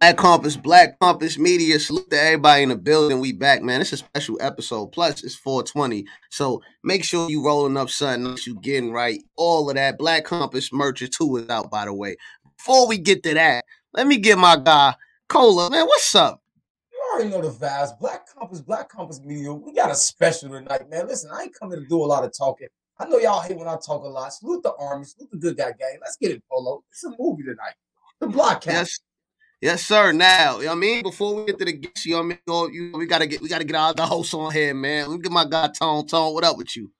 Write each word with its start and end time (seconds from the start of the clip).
Black 0.00 0.16
Compass, 0.16 0.56
Black 0.56 0.98
Compass 0.98 1.36
Media. 1.36 1.78
Salute 1.78 2.08
to 2.08 2.18
everybody 2.18 2.62
in 2.62 2.70
the 2.70 2.76
building. 2.76 3.20
We 3.20 3.32
back, 3.32 3.60
man. 3.60 3.82
It's 3.82 3.92
a 3.92 3.98
special 3.98 4.38
episode. 4.40 4.92
Plus, 4.92 5.22
it's 5.22 5.34
420. 5.34 6.06
So 6.30 6.62
make 6.82 7.04
sure 7.04 7.28
you 7.28 7.44
rolling 7.44 7.76
up 7.76 7.90
something 7.90 8.34
you 8.46 8.58
getting 8.60 8.92
right. 8.92 9.22
All 9.36 9.68
of 9.68 9.76
that. 9.76 9.98
Black 9.98 10.24
Compass 10.24 10.72
merch 10.72 11.02
too 11.10 11.36
is 11.36 11.50
out, 11.50 11.70
by 11.70 11.84
the 11.84 11.92
way. 11.92 12.16
Before 12.56 12.88
we 12.88 12.96
get 12.96 13.22
to 13.24 13.34
that, 13.34 13.66
let 13.92 14.06
me 14.06 14.16
get 14.16 14.38
my 14.38 14.56
guy, 14.56 14.94
Cola. 15.28 15.70
Man, 15.70 15.84
what's 15.84 16.14
up? 16.14 16.40
You 16.90 16.98
already 17.12 17.28
know 17.28 17.42
the 17.42 17.54
vibes. 17.54 17.98
Black 17.98 18.22
Compass, 18.26 18.62
Black 18.62 18.88
Compass 18.88 19.20
Media. 19.20 19.52
We 19.52 19.74
got 19.74 19.90
a 19.90 19.94
special 19.94 20.48
tonight, 20.48 20.88
man. 20.88 21.08
Listen, 21.08 21.30
I 21.30 21.42
ain't 21.42 21.54
coming 21.54 21.78
to 21.78 21.86
do 21.86 22.02
a 22.02 22.06
lot 22.06 22.24
of 22.24 22.32
talking. 22.34 22.68
I 22.98 23.04
know 23.06 23.18
y'all 23.18 23.42
hate 23.42 23.58
when 23.58 23.68
I 23.68 23.76
talk 23.76 24.02
a 24.02 24.08
lot. 24.08 24.32
Salute 24.32 24.62
the 24.62 24.72
army, 24.76 25.04
salute 25.04 25.30
the 25.30 25.36
good 25.36 25.58
guy 25.58 25.72
gang. 25.78 25.98
Let's 26.00 26.16
get 26.16 26.30
it, 26.30 26.42
Polo. 26.50 26.84
It's 26.90 27.04
a 27.04 27.10
movie 27.18 27.42
tonight. 27.42 27.74
The 28.20 28.28
Block 28.28 28.64
Yes. 28.64 28.98
Yes, 29.60 29.84
sir. 29.84 30.12
Now, 30.12 30.56
you 30.56 30.64
know 30.64 30.70
what 30.70 30.76
I 30.76 30.80
mean? 30.80 31.02
Before 31.02 31.34
we 31.34 31.44
get 31.44 31.58
to 31.58 31.66
the 31.66 31.72
guests, 31.74 32.06
you 32.06 32.14
know 32.14 32.20
I 32.64 32.68
mean? 32.68 32.92
We 32.94 33.04
gotta 33.04 33.26
get 33.26 33.42
we 33.42 33.48
gotta 33.48 33.64
get 33.64 33.76
all 33.76 33.92
the 33.92 34.06
hosts 34.06 34.32
on 34.32 34.52
here, 34.52 34.72
man. 34.72 35.08
Let 35.08 35.16
me 35.16 35.22
get 35.22 35.32
my 35.32 35.44
guy 35.44 35.68
Tone. 35.68 36.06
Tone, 36.06 36.32
what 36.32 36.44
up 36.44 36.56
with 36.56 36.74
you? 36.78 36.90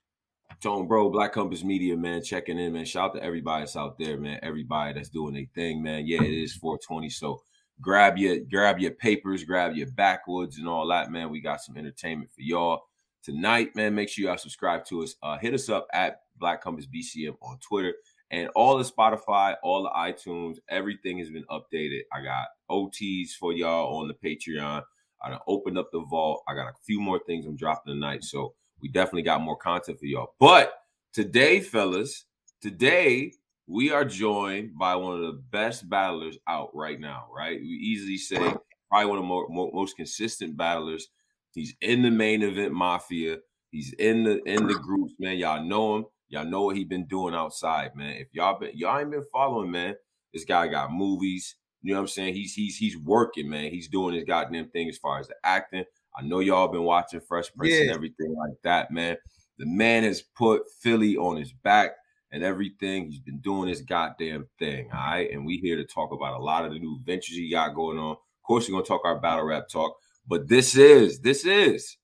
Tone, 0.60 0.86
bro, 0.86 1.08
Black 1.08 1.32
Compass 1.32 1.64
Media, 1.64 1.96
man, 1.96 2.22
checking 2.22 2.58
in, 2.58 2.74
man. 2.74 2.84
Shout 2.84 3.10
out 3.10 3.14
to 3.14 3.24
everybody 3.24 3.62
that's 3.62 3.76
out 3.76 3.98
there, 3.98 4.18
man. 4.18 4.40
Everybody 4.42 4.92
that's 4.92 5.08
doing 5.08 5.32
their 5.32 5.46
thing, 5.54 5.82
man. 5.82 6.06
Yeah, 6.06 6.22
it 6.22 6.34
is 6.34 6.54
420. 6.54 7.08
So 7.08 7.40
grab 7.80 8.18
your 8.18 8.40
grab 8.40 8.78
your 8.78 8.90
papers, 8.90 9.42
grab 9.42 9.74
your 9.74 9.90
backwoods 9.92 10.58
and 10.58 10.68
all 10.68 10.86
that, 10.88 11.10
man. 11.10 11.30
We 11.30 11.40
got 11.40 11.62
some 11.62 11.78
entertainment 11.78 12.30
for 12.30 12.42
y'all 12.42 12.82
tonight, 13.22 13.74
man. 13.74 13.94
Make 13.94 14.10
sure 14.10 14.26
y'all 14.26 14.36
subscribe 14.36 14.84
to 14.86 15.02
us. 15.02 15.14
Uh, 15.22 15.38
hit 15.38 15.54
us 15.54 15.70
up 15.70 15.86
at 15.94 16.20
Black 16.36 16.60
Compass 16.60 16.86
BCM 16.86 17.36
on 17.40 17.56
Twitter 17.60 17.94
and 18.30 18.48
all 18.54 18.78
the 18.78 18.84
Spotify, 18.84 19.56
all 19.62 19.82
the 19.82 19.90
iTunes, 19.90 20.58
everything 20.68 21.18
has 21.18 21.30
been 21.30 21.44
updated. 21.50 22.02
I 22.12 22.22
got 22.22 22.46
OTs 22.70 23.30
for 23.32 23.52
y'all 23.52 23.98
on 23.98 24.08
the 24.08 24.14
Patreon. 24.14 24.82
I 25.22 25.38
opened 25.46 25.78
up 25.78 25.90
the 25.92 26.00
vault. 26.00 26.42
I 26.48 26.54
got 26.54 26.68
a 26.68 26.74
few 26.84 27.00
more 27.00 27.20
things 27.26 27.46
I'm 27.46 27.56
dropping 27.56 27.92
tonight. 27.92 28.24
So 28.24 28.54
we 28.80 28.88
definitely 28.88 29.22
got 29.22 29.42
more 29.42 29.56
content 29.56 29.98
for 29.98 30.06
y'all. 30.06 30.34
But 30.38 30.72
today, 31.12 31.60
fellas, 31.60 32.24
today 32.62 33.32
we 33.66 33.92
are 33.92 34.04
joined 34.04 34.78
by 34.78 34.96
one 34.96 35.16
of 35.16 35.22
the 35.22 35.40
best 35.50 35.88
battlers 35.88 36.38
out 36.48 36.70
right 36.74 36.98
now, 36.98 37.26
right? 37.34 37.60
We 37.60 37.66
easily 37.66 38.16
say 38.16 38.54
probably 38.88 39.06
one 39.06 39.18
of 39.18 39.22
the 39.22 39.28
more, 39.28 39.46
more, 39.48 39.70
most 39.72 39.96
consistent 39.96 40.56
battlers. 40.56 41.08
He's 41.52 41.74
in 41.80 42.02
the 42.02 42.10
main 42.10 42.42
event 42.42 42.72
mafia. 42.72 43.38
He's 43.70 43.92
in 43.94 44.24
the 44.24 44.42
in 44.44 44.66
the 44.66 44.74
groups, 44.74 45.12
man. 45.18 45.36
Y'all 45.36 45.64
know 45.64 45.96
him. 45.96 46.04
Y'all 46.30 46.44
know 46.44 46.62
what 46.62 46.76
he 46.76 46.84
been 46.84 47.06
doing 47.06 47.34
outside, 47.34 47.94
man. 47.96 48.16
If 48.16 48.28
y'all 48.32 48.58
been 48.58 48.70
y'all 48.74 48.98
ain't 48.98 49.10
been 49.10 49.26
following, 49.32 49.70
man, 49.70 49.96
this 50.32 50.44
guy 50.44 50.68
got 50.68 50.92
movies. 50.92 51.56
You 51.82 51.92
know 51.92 52.00
what 52.00 52.04
I'm 52.04 52.08
saying? 52.08 52.34
He's 52.34 52.54
he's 52.54 52.76
he's 52.76 52.96
working, 52.96 53.50
man. 53.50 53.70
He's 53.70 53.88
doing 53.88 54.14
his 54.14 54.24
goddamn 54.24 54.68
thing 54.70 54.88
as 54.88 54.96
far 54.96 55.18
as 55.18 55.28
the 55.28 55.34
acting. 55.44 55.84
I 56.16 56.22
know 56.22 56.38
y'all 56.38 56.68
been 56.68 56.84
watching 56.84 57.20
Fresh 57.20 57.52
Prince 57.56 57.74
yeah. 57.74 57.82
and 57.82 57.90
everything 57.90 58.34
like 58.34 58.56
that, 58.62 58.90
man. 58.90 59.16
The 59.58 59.66
man 59.66 60.04
has 60.04 60.22
put 60.22 60.62
Philly 60.80 61.16
on 61.16 61.36
his 61.36 61.52
back 61.52 61.92
and 62.32 62.42
everything. 62.44 63.10
He's 63.10 63.20
been 63.20 63.40
doing 63.40 63.68
his 63.68 63.82
goddamn 63.82 64.48
thing. 64.58 64.88
All 64.92 65.00
right. 65.00 65.30
And 65.30 65.44
we 65.44 65.56
here 65.58 65.76
to 65.76 65.84
talk 65.84 66.12
about 66.12 66.38
a 66.38 66.42
lot 66.42 66.64
of 66.64 66.72
the 66.72 66.78
new 66.78 66.98
ventures 67.04 67.36
he 67.36 67.50
got 67.50 67.74
going 67.74 67.98
on. 67.98 68.12
Of 68.12 68.42
course, 68.46 68.68
we're 68.68 68.74
gonna 68.74 68.84
talk 68.84 69.02
our 69.04 69.20
battle 69.20 69.44
rap 69.44 69.68
talk, 69.68 69.96
but 70.28 70.48
this 70.48 70.76
is 70.76 71.20
this 71.20 71.44
is 71.44 71.96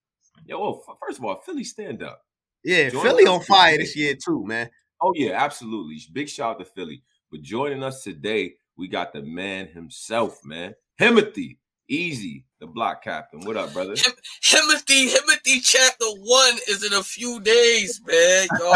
yo. 0.46 0.60
Well, 0.60 0.82
first 1.00 1.18
of 1.18 1.24
all, 1.24 1.40
Philly 1.44 1.64
stand 1.64 2.02
up. 2.02 2.25
Yeah, 2.66 2.88
Join 2.88 3.04
Philly 3.04 3.26
on 3.26 3.42
fire 3.42 3.78
this 3.78 3.94
year 3.94 4.16
too, 4.16 4.44
man. 4.44 4.68
Oh 5.00 5.12
yeah, 5.14 5.40
absolutely. 5.40 6.00
Big 6.12 6.28
shout 6.28 6.56
out 6.56 6.58
to 6.58 6.64
Philly. 6.64 7.04
But 7.30 7.42
joining 7.42 7.84
us 7.84 8.02
today, 8.02 8.54
we 8.76 8.88
got 8.88 9.12
the 9.12 9.22
man 9.22 9.68
himself, 9.68 10.40
man. 10.44 10.74
Himothy, 11.00 11.58
easy, 11.88 12.44
the 12.58 12.66
block 12.66 13.04
captain. 13.04 13.42
What 13.42 13.56
up, 13.56 13.72
brother? 13.72 13.94
Him- 13.94 14.18
Himothy, 14.42 15.14
Himothy 15.14 15.60
chapter 15.62 16.06
one 16.18 16.58
is 16.68 16.84
in 16.84 16.92
a 16.94 17.04
few 17.04 17.38
days, 17.38 18.00
man. 18.04 18.48
Y'all, 18.58 18.68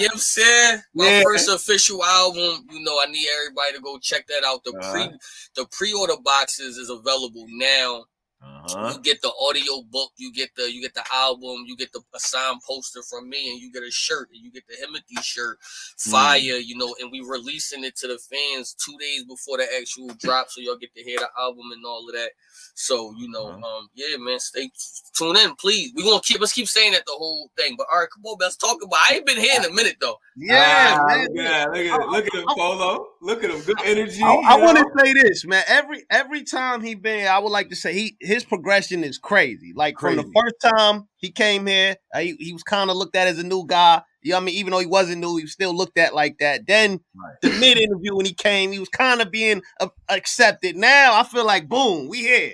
you 0.00 0.06
know 0.06 0.08
what 0.08 0.12
I'm 0.14 0.18
saying? 0.18 0.80
My 0.94 1.04
yeah. 1.04 1.22
first 1.22 1.48
official 1.48 2.02
album, 2.04 2.66
you 2.72 2.80
know, 2.82 2.98
I 3.00 3.08
need 3.08 3.28
everybody 3.40 3.74
to 3.74 3.80
go 3.80 3.98
check 3.98 4.26
that 4.26 4.42
out. 4.44 4.64
The 4.64 4.72
uh-huh. 4.72 4.92
pre 4.92 5.18
the 5.54 5.68
pre-order 5.70 6.20
boxes 6.24 6.76
is 6.76 6.90
available 6.90 7.46
now. 7.50 8.04
Uh-huh. 8.40 8.92
You 8.94 9.02
get 9.02 9.20
the 9.20 9.32
audio 9.40 9.82
book, 9.90 10.12
you 10.16 10.32
get 10.32 10.50
the 10.56 10.72
you 10.72 10.80
get 10.80 10.94
the 10.94 11.02
album, 11.12 11.64
you 11.66 11.76
get 11.76 11.92
the 11.92 12.00
a 12.14 12.20
signed 12.20 12.60
poster 12.66 13.02
from 13.02 13.28
me, 13.28 13.50
and 13.50 13.60
you 13.60 13.72
get 13.72 13.82
a 13.82 13.90
shirt, 13.90 14.28
and 14.32 14.40
you 14.40 14.52
get 14.52 14.62
the 14.68 14.74
Himothy 14.74 15.22
shirt, 15.24 15.58
mm. 15.60 16.10
fire, 16.10 16.38
mm. 16.38 16.64
you 16.64 16.76
know, 16.76 16.94
and 17.00 17.10
we 17.10 17.20
releasing 17.20 17.82
it 17.82 17.96
to 17.96 18.06
the 18.06 18.18
fans 18.18 18.74
two 18.74 18.96
days 18.98 19.24
before 19.24 19.56
the 19.56 19.66
actual 19.80 20.08
drop, 20.18 20.50
so 20.50 20.60
y'all 20.60 20.76
get 20.76 20.94
to 20.94 21.02
hear 21.02 21.18
the 21.18 21.28
album 21.38 21.64
and 21.72 21.84
all 21.84 22.08
of 22.08 22.14
that. 22.14 22.30
So 22.74 23.12
you 23.18 23.28
know, 23.28 23.48
uh-huh. 23.48 23.78
um, 23.78 23.88
yeah, 23.94 24.16
man, 24.18 24.38
stay 24.38 24.70
tune 25.14 25.36
in, 25.36 25.56
please. 25.56 25.92
We 25.96 26.04
gonna 26.04 26.20
keep 26.22 26.40
let's 26.40 26.52
keep 26.52 26.68
saying 26.68 26.92
that 26.92 27.06
the 27.06 27.14
whole 27.16 27.50
thing. 27.56 27.74
But 27.76 27.88
all 27.92 27.98
right, 27.98 28.08
come 28.14 28.24
on, 28.24 28.36
let's 28.40 28.56
talk 28.56 28.76
about. 28.82 28.98
I 29.10 29.16
ain't 29.16 29.26
been 29.26 29.38
here 29.38 29.58
in 29.58 29.64
a 29.64 29.72
minute 29.72 29.96
though. 30.00 30.16
Yeah, 30.36 30.98
ah, 31.00 31.06
man. 31.06 31.28
Yeah, 31.32 31.66
look 31.66 31.76
at 31.76 32.00
it. 32.00 32.08
Look 32.08 32.26
at 32.26 32.34
him, 32.34 32.46
Polo. 32.56 33.06
Look 33.20 33.42
at 33.42 33.50
him. 33.50 33.60
Good 33.62 33.80
energy. 33.84 34.22
I, 34.22 34.34
I 34.46 34.56
want 34.56 34.78
to 34.78 34.86
say 34.96 35.12
this, 35.12 35.44
man. 35.44 35.64
Every 35.66 36.04
every 36.08 36.44
time 36.44 36.82
he 36.82 36.94
been, 36.94 37.26
I 37.26 37.40
would 37.40 37.50
like 37.50 37.70
to 37.70 37.76
say 37.76 37.92
he 37.92 38.16
his 38.28 38.44
progression 38.44 39.02
is 39.02 39.18
crazy. 39.18 39.72
Like 39.74 39.96
crazy. 39.96 40.16
from 40.16 40.26
the 40.26 40.40
first 40.40 40.54
time 40.62 41.08
he 41.16 41.30
came 41.30 41.66
here, 41.66 41.96
uh, 42.14 42.20
he, 42.20 42.36
he 42.38 42.52
was 42.52 42.62
kind 42.62 42.90
of 42.90 42.96
looked 42.96 43.16
at 43.16 43.26
as 43.26 43.38
a 43.38 43.42
new 43.42 43.66
guy. 43.66 44.02
You 44.22 44.32
know 44.32 44.36
what 44.36 44.42
I 44.42 44.44
mean? 44.46 44.54
Even 44.56 44.72
though 44.72 44.78
he 44.80 44.86
wasn't 44.86 45.20
new, 45.20 45.36
he 45.36 45.44
was 45.44 45.52
still 45.52 45.74
looked 45.74 45.96
at 45.98 46.14
like 46.14 46.38
that. 46.38 46.66
Then 46.66 47.00
right. 47.16 47.34
the 47.42 47.50
mid 47.58 47.78
interview 47.78 48.14
when 48.14 48.26
he 48.26 48.34
came, 48.34 48.70
he 48.70 48.78
was 48.78 48.90
kind 48.90 49.22
of 49.22 49.30
being 49.30 49.62
uh, 49.80 49.88
accepted. 50.08 50.76
Now 50.76 51.18
I 51.18 51.24
feel 51.24 51.46
like 51.46 51.68
boom, 51.68 52.08
we 52.08 52.18
here. 52.18 52.52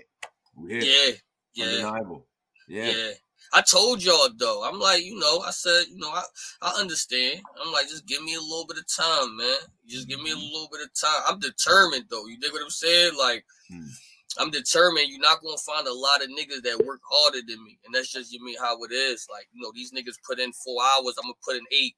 Yeah, 0.67 0.81
yeah, 0.81 1.13
yeah. 1.55 1.65
Undeniable. 1.65 2.27
Yeah. 2.69 2.87
yeah. 2.91 3.11
I 3.53 3.63
told 3.63 4.03
y'all 4.03 4.29
though. 4.37 4.65
I'm 4.65 4.79
like, 4.79 5.05
you 5.05 5.19
know, 5.19 5.41
I 5.41 5.51
said, 5.51 5.85
you 5.91 5.99
know, 5.99 6.11
I, 6.11 6.23
I 6.63 6.73
understand. 6.79 7.41
I'm 7.65 7.73
like, 7.73 7.89
just 7.89 8.07
give 8.07 8.23
me 8.23 8.35
a 8.35 8.41
little 8.41 8.67
bit 8.67 8.79
of 8.79 8.87
time, 8.87 9.37
man. 9.37 9.57
Just 9.89 10.09
give 10.09 10.21
me 10.21 10.31
a 10.31 10.35
mm-hmm. 10.35 10.43
little 10.43 10.69
bit 10.71 10.83
of 10.83 10.91
time. 10.95 11.23
I'm 11.29 11.39
determined 11.41 12.07
though. 12.11 12.27
You 12.27 12.39
dig 12.39 12.53
what 12.53 12.63
I'm 12.63 12.71
saying? 12.71 13.13
Like, 13.19 13.45
hmm. 13.69 13.87
I'm 14.39 14.51
determined. 14.51 15.09
You're 15.09 15.21
not 15.21 15.43
gonna 15.43 15.57
find 15.59 15.87
a 15.87 15.93
lot 15.93 16.23
of 16.23 16.29
niggas 16.29 16.63
that 16.65 16.85
work 16.85 17.01
harder 17.09 17.41
than 17.47 17.63
me, 17.65 17.79
and 17.85 17.95
that's 17.95 18.13
just 18.13 18.33
you 18.33 18.45
mean 18.45 18.57
how 18.61 18.83
it 18.83 18.93
is. 18.93 19.27
Like, 19.31 19.49
you 19.53 19.63
know, 19.63 19.71
these 19.75 19.93
niggas 19.93 20.19
put 20.27 20.41
in 20.41 20.53
four 20.53 20.83
hours. 20.83 21.15
I'm 21.19 21.25
gonna 21.25 21.35
put 21.45 21.57
in 21.57 21.65
eight. 21.71 21.97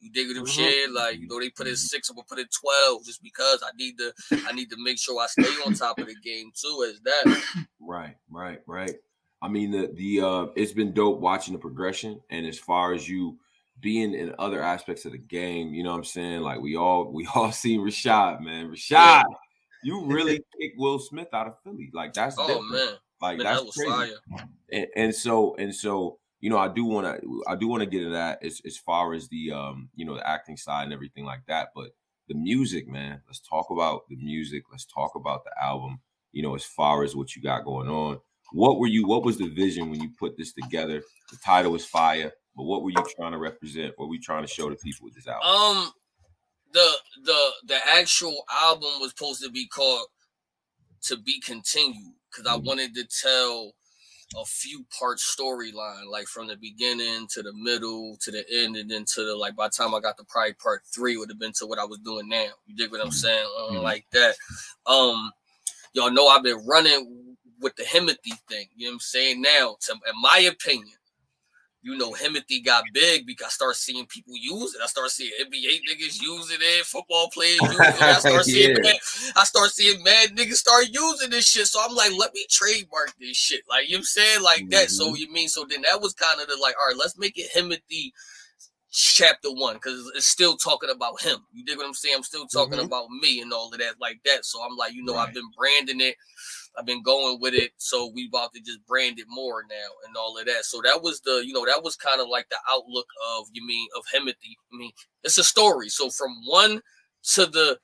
You 0.00 0.10
dig 0.10 0.28
what 0.28 0.36
I'm 0.36 0.44
mm-hmm. 0.44 0.52
saying? 0.52 0.94
Like, 0.94 1.18
you 1.18 1.26
know, 1.28 1.40
they 1.40 1.50
put 1.50 1.66
in 1.66 1.72
mm-hmm. 1.72 1.78
six, 1.78 2.10
I'm 2.10 2.16
gonna 2.16 2.26
put 2.28 2.38
in 2.38 2.46
twelve 2.46 3.04
just 3.04 3.22
because 3.22 3.62
I 3.62 3.74
need 3.76 3.98
to 3.98 4.12
I 4.46 4.52
need 4.52 4.70
to 4.70 4.76
make 4.78 4.98
sure 4.98 5.20
I 5.20 5.26
stay 5.26 5.42
on 5.64 5.74
top 5.74 5.98
of 5.98 6.06
the 6.06 6.16
game 6.22 6.50
too, 6.54 6.86
as 6.88 7.00
that. 7.00 7.66
Right, 7.80 8.16
right, 8.30 8.60
right. 8.66 8.94
I 9.42 9.48
mean 9.48 9.70
the 9.70 9.90
the 9.94 10.20
uh 10.20 10.46
it's 10.56 10.72
been 10.72 10.92
dope 10.92 11.20
watching 11.20 11.52
the 11.52 11.60
progression 11.60 12.20
and 12.30 12.46
as 12.46 12.58
far 12.58 12.94
as 12.94 13.08
you 13.08 13.38
being 13.80 14.14
in 14.14 14.34
other 14.38 14.62
aspects 14.62 15.04
of 15.04 15.12
the 15.12 15.18
game, 15.18 15.74
you 15.74 15.82
know 15.82 15.90
what 15.90 15.98
I'm 15.98 16.04
saying? 16.04 16.40
Like 16.40 16.60
we 16.60 16.76
all 16.76 17.12
we 17.12 17.26
all 17.34 17.52
seen 17.52 17.80
Rashad, 17.80 18.40
man. 18.40 18.70
Rashad, 18.70 18.90
yeah. 18.90 19.22
You 19.84 20.04
really 20.06 20.44
kicked 20.60 20.78
Will 20.78 20.98
Smith 20.98 21.28
out 21.32 21.46
of 21.46 21.54
Philly. 21.62 21.90
Like 21.92 22.12
that's 22.12 22.36
oh 22.38 22.46
different. 22.46 22.72
man. 22.72 22.88
Like 23.20 23.38
man, 23.38 23.44
that's 23.44 23.76
that 23.76 23.86
crazy. 23.86 24.14
And, 24.72 24.86
and 24.96 25.14
so 25.14 25.54
and 25.56 25.74
so 25.74 26.18
you 26.40 26.50
know, 26.50 26.58
I 26.58 26.68
do 26.68 26.84
want 26.84 27.06
to 27.06 27.42
I 27.48 27.56
do 27.56 27.68
want 27.68 27.82
to 27.82 27.86
get 27.88 28.02
into 28.02 28.12
that 28.12 28.44
as, 28.44 28.60
as 28.66 28.76
far 28.76 29.14
as 29.14 29.28
the 29.28 29.52
um, 29.52 29.88
you 29.94 30.04
know, 30.04 30.14
the 30.14 30.28
acting 30.28 30.58
side 30.58 30.84
and 30.84 30.92
everything 30.92 31.24
like 31.24 31.40
that. 31.48 31.68
But 31.74 31.92
the 32.28 32.34
music, 32.34 32.86
man, 32.86 33.22
let's 33.26 33.40
talk 33.40 33.70
about 33.70 34.02
the 34.10 34.16
music. 34.16 34.64
Let's 34.70 34.84
talk 34.84 35.14
about 35.14 35.44
the 35.44 35.52
album, 35.62 36.00
you 36.32 36.42
know, 36.42 36.54
as 36.54 36.62
far 36.62 37.02
as 37.02 37.16
what 37.16 37.34
you 37.34 37.40
got 37.40 37.64
going 37.64 37.88
on. 37.88 38.20
What 38.52 38.78
were 38.78 38.86
you? 38.86 39.06
What 39.06 39.24
was 39.24 39.38
the 39.38 39.48
vision 39.48 39.88
when 39.88 40.02
you 40.02 40.10
put 40.18 40.36
this 40.36 40.52
together? 40.52 41.02
The 41.30 41.38
title 41.42 41.72
was 41.72 41.86
fire, 41.86 42.30
but 42.54 42.64
what 42.64 42.82
were 42.82 42.90
you 42.90 43.04
trying 43.16 43.32
to 43.32 43.38
represent? 43.38 43.94
What 43.96 44.08
were 44.08 44.14
you 44.14 44.20
trying 44.20 44.44
to 44.44 44.52
show 44.52 44.68
the 44.68 44.76
people 44.76 45.06
with 45.06 45.14
this 45.14 45.26
album? 45.26 45.48
Um, 45.48 45.92
the 46.74 46.90
the 47.24 47.50
the 47.66 47.78
actual 47.96 48.44
album 48.52 48.90
was 49.00 49.10
supposed 49.10 49.42
to 49.42 49.50
be 49.50 49.66
called 49.66 50.06
"To 51.04 51.16
Be 51.16 51.40
Continued" 51.40 52.14
because 52.30 52.46
I 52.46 52.56
mm-hmm. 52.56 52.66
wanted 52.66 52.94
to 52.96 53.04
tell 53.22 53.72
a 54.36 54.44
few 54.44 54.84
part 54.98 55.18
storyline, 55.18 56.10
like 56.10 56.26
from 56.26 56.48
the 56.48 56.56
beginning 56.56 57.28
to 57.30 57.42
the 57.42 57.52
middle 57.54 58.16
to 58.20 58.30
the 58.30 58.44
end, 58.52 58.76
and 58.76 58.90
then 58.90 59.04
to 59.14 59.24
the 59.24 59.34
like. 59.34 59.56
By 59.56 59.68
the 59.68 59.74
time 59.76 59.94
I 59.94 60.00
got 60.00 60.18
to 60.18 60.24
probably 60.24 60.54
part 60.54 60.82
three, 60.92 61.16
would 61.16 61.30
have 61.30 61.38
been 61.38 61.52
to 61.58 61.66
what 61.66 61.78
I 61.78 61.84
was 61.84 61.98
doing 62.00 62.28
now. 62.28 62.48
You 62.66 62.76
dig 62.76 62.90
what 62.90 63.00
I'm 63.00 63.08
mm-hmm. 63.08 63.14
saying? 63.14 63.48
Um. 63.70 63.76
Like 63.76 64.06
that. 64.12 64.34
Um, 64.86 65.30
y'all 65.94 66.10
know 66.10 66.26
I've 66.26 66.42
been 66.42 66.64
running 66.66 67.36
with 67.60 67.76
the 67.76 67.84
Himothy 67.84 68.36
thing. 68.48 68.66
You 68.74 68.86
know 68.86 68.90
what 68.90 68.94
I'm 68.94 69.00
saying? 69.00 69.40
Now, 69.40 69.76
to, 69.82 69.92
in 69.92 70.20
my 70.20 70.50
opinion, 70.50 70.96
you 71.84 71.98
know, 71.98 72.12
Himothy 72.12 72.64
got 72.64 72.84
big 72.94 73.26
because 73.26 73.48
I 73.48 73.50
start 73.50 73.76
seeing 73.76 74.06
people 74.06 74.32
use 74.34 74.74
it. 74.74 74.80
I 74.82 74.86
start 74.86 75.10
seeing 75.10 75.30
NBA 75.38 75.80
niggas 75.84 76.20
using 76.20 76.56
it, 76.58 76.86
football 76.86 77.28
players 77.30 77.58
using 77.62 77.76
it. 77.78 78.02
I 78.02 78.18
start 78.18 78.44
seeing 78.44 78.76
yeah. 78.82 78.92
I 79.36 79.44
start 79.44 79.70
seeing 79.70 80.02
mad 80.02 80.30
niggas 80.30 80.54
start 80.54 80.86
using 80.90 81.28
this 81.28 81.46
shit. 81.46 81.66
So 81.66 81.80
I'm 81.84 81.94
like, 81.94 82.12
let 82.18 82.32
me 82.32 82.46
trademark 82.48 83.12
this 83.20 83.36
shit. 83.36 83.60
Like 83.68 83.88
you 83.88 83.96
know 83.96 83.98
I'm 83.98 84.04
saying? 84.04 84.42
Like 84.42 84.60
mm-hmm. 84.60 84.70
that. 84.70 84.90
So 84.90 85.08
mm-hmm. 85.08 85.16
you 85.16 85.32
mean 85.32 85.48
so 85.48 85.66
then 85.68 85.82
that 85.82 86.00
was 86.00 86.14
kind 86.14 86.40
of 86.40 86.48
the 86.48 86.56
like, 86.60 86.74
all 86.80 86.88
right, 86.88 86.98
let's 86.98 87.18
make 87.18 87.38
it 87.38 87.50
Himothy 87.54 88.12
chapter 88.90 89.50
one 89.52 89.74
because 89.74 90.10
it's 90.14 90.26
still 90.26 90.56
talking 90.56 90.88
about 90.88 91.20
him. 91.20 91.36
You 91.52 91.64
dig 91.66 91.76
what 91.76 91.86
I'm 91.86 91.92
saying? 91.92 92.14
I'm 92.16 92.22
still 92.22 92.46
talking 92.46 92.78
Mhm. 92.78 92.84
about 92.86 93.10
me 93.10 93.40
and 93.42 93.52
all 93.52 93.70
of 93.72 93.78
that 93.78 94.00
like 94.00 94.20
that. 94.24 94.46
So 94.46 94.62
I'm 94.62 94.76
like, 94.76 94.94
you 94.94 95.04
know, 95.04 95.14
Right. 95.14 95.28
I've 95.28 95.34
been 95.34 95.50
branding 95.54 96.00
it. 96.00 96.16
I've 96.76 96.86
been 96.86 97.02
going 97.02 97.38
with 97.40 97.54
it. 97.54 97.72
So 97.76 98.10
we 98.14 98.26
about 98.26 98.52
to 98.54 98.60
just 98.60 98.84
brand 98.86 99.18
it 99.18 99.26
more 99.28 99.64
now 99.68 99.88
and 100.06 100.16
all 100.16 100.38
of 100.38 100.46
that. 100.46 100.64
So 100.64 100.80
that 100.84 101.02
was 101.02 101.20
the, 101.20 101.42
you 101.44 101.52
know, 101.52 101.64
that 101.66 101.82
was 101.82 101.96
kind 101.96 102.20
of 102.20 102.28
like 102.28 102.48
the 102.48 102.58
outlook 102.70 103.06
of 103.36 103.46
you 103.52 103.66
mean 103.66 103.88
of 103.96 104.04
Himothy. 104.12 104.56
I 104.72 104.76
mean, 104.76 104.92
it's 105.22 105.38
a 105.38 105.44
story. 105.44 105.88
So 105.88 106.10
from 106.10 106.34
one 106.46 106.80
to 107.34 107.46
the 107.46 107.78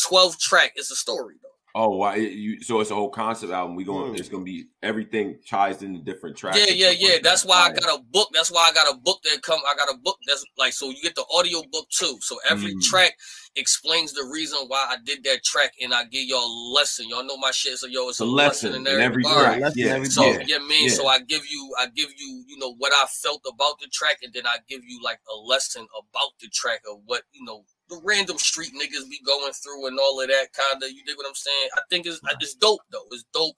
12th 0.00 0.38
track, 0.38 0.72
it's 0.76 0.90
a 0.90 0.96
story 0.96 1.34
though. 1.42 1.48
Oh, 1.76 1.96
why 1.96 2.16
you? 2.16 2.62
So 2.62 2.80
it's 2.80 2.92
a 2.92 2.94
whole 2.94 3.08
concept 3.10 3.52
album. 3.52 3.74
We 3.74 3.82
going. 3.82 4.10
Hmm. 4.10 4.14
It's 4.16 4.28
gonna 4.28 4.44
be 4.44 4.66
everything 4.80 5.38
ties 5.48 5.82
into 5.82 5.98
different 6.00 6.36
tracks. 6.36 6.58
Yeah, 6.58 6.70
yeah, 6.70 6.90
yeah. 6.90 7.12
like 7.14 7.22
That's 7.22 7.42
that. 7.42 7.48
why 7.48 7.68
I 7.68 7.72
got 7.72 7.98
a 7.98 8.02
book. 8.02 8.28
That's 8.32 8.52
why 8.52 8.68
I 8.70 8.72
got 8.72 8.94
a 8.94 8.96
book 8.96 9.18
that 9.24 9.42
come. 9.42 9.58
I 9.68 9.74
got 9.74 9.92
a 9.92 9.98
book 9.98 10.16
that's 10.28 10.44
like 10.56 10.72
so 10.72 10.90
you 10.90 11.02
get 11.02 11.16
the 11.16 11.24
audio 11.34 11.62
book 11.72 11.88
too. 11.90 12.16
So 12.20 12.38
every 12.48 12.74
Mm. 12.74 12.80
track 12.82 13.14
explains 13.56 14.12
the 14.12 14.22
reason 14.32 14.58
why 14.68 14.86
I 14.88 14.98
did 15.04 15.24
that 15.24 15.42
track, 15.42 15.72
and 15.82 15.92
I 15.92 16.04
give 16.04 16.28
y'all 16.28 16.38
a 16.46 16.54
lesson. 16.74 17.08
Y'all 17.08 17.24
know 17.24 17.36
my 17.38 17.50
shit, 17.50 17.76
so 17.78 17.88
yo, 17.88 18.02
it's 18.08 18.10
It's 18.10 18.20
a 18.20 18.24
a 18.24 18.26
lesson 18.26 18.72
lesson 18.74 18.86
in 18.86 18.94
in 18.94 19.00
every 19.00 19.24
bar. 19.24 19.42
track. 19.42 19.60
Lesson 19.60 19.78
Yeah, 19.80 19.92
every 19.94 20.10
So 20.10 20.32
yeah, 20.32 20.44
yeah, 20.46 20.58
mean. 20.58 20.88
yeah. 20.88 20.94
So 20.94 21.08
I 21.08 21.18
give 21.20 21.42
you, 21.50 21.74
I 21.78 21.86
give 21.86 22.10
you, 22.16 22.44
you 22.46 22.56
know, 22.58 22.74
what 22.78 22.92
I 22.94 23.06
felt 23.06 23.42
about 23.52 23.80
the 23.80 23.88
track, 23.88 24.18
and 24.22 24.32
then 24.32 24.46
I 24.46 24.58
give 24.68 24.82
you 24.84 25.00
like 25.02 25.18
a 25.28 25.36
lesson 25.36 25.86
about 25.98 26.30
the 26.40 26.48
track 26.50 26.82
of 26.88 27.00
what 27.06 27.22
you 27.32 27.44
know 27.44 27.64
the 27.88 28.00
random 28.02 28.38
street 28.38 28.72
niggas 28.74 29.08
be 29.08 29.20
going 29.26 29.52
through 29.52 29.86
and 29.86 29.98
all 29.98 30.20
of 30.20 30.28
that 30.28 30.48
kind 30.52 30.82
of. 30.82 30.90
You 30.90 31.04
dig 31.04 31.16
what 31.16 31.26
I'm 31.26 31.34
saying? 31.34 31.68
I 31.76 31.80
think 31.90 32.06
it's 32.06 32.20
it's 32.40 32.54
dope 32.54 32.80
though. 32.90 33.06
It's 33.12 33.24
dope. 33.32 33.56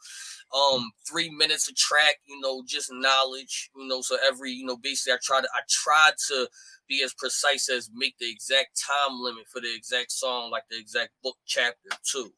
Um, 0.55 0.91
three 1.09 1.31
minutes 1.31 1.69
a 1.69 1.75
track, 1.75 2.17
you 2.27 2.41
know, 2.41 2.63
just 2.67 2.91
knowledge, 2.93 3.71
you 3.77 3.89
know. 3.89 4.01
So 4.01 4.17
every, 4.27 4.53
you 4.53 4.65
know, 4.65 4.77
basically, 4.77 5.15
I 5.15 5.19
try 5.23 5.41
to, 5.41 5.49
I 5.55 5.61
tried 5.69 6.15
to 6.29 6.49
be 6.89 7.03
as 7.03 7.13
precise 7.15 7.69
as 7.69 7.91
make 7.93 8.17
the 8.19 8.31
exact 8.31 8.81
time 8.81 9.21
limit 9.21 9.47
for 9.53 9.61
the 9.61 9.75
exact 9.75 10.13
song, 10.13 10.51
like 10.51 10.65
the 10.71 10.79
exact 10.79 11.11
book 11.23 11.37
chapter 11.47 11.91
too 12.05 12.33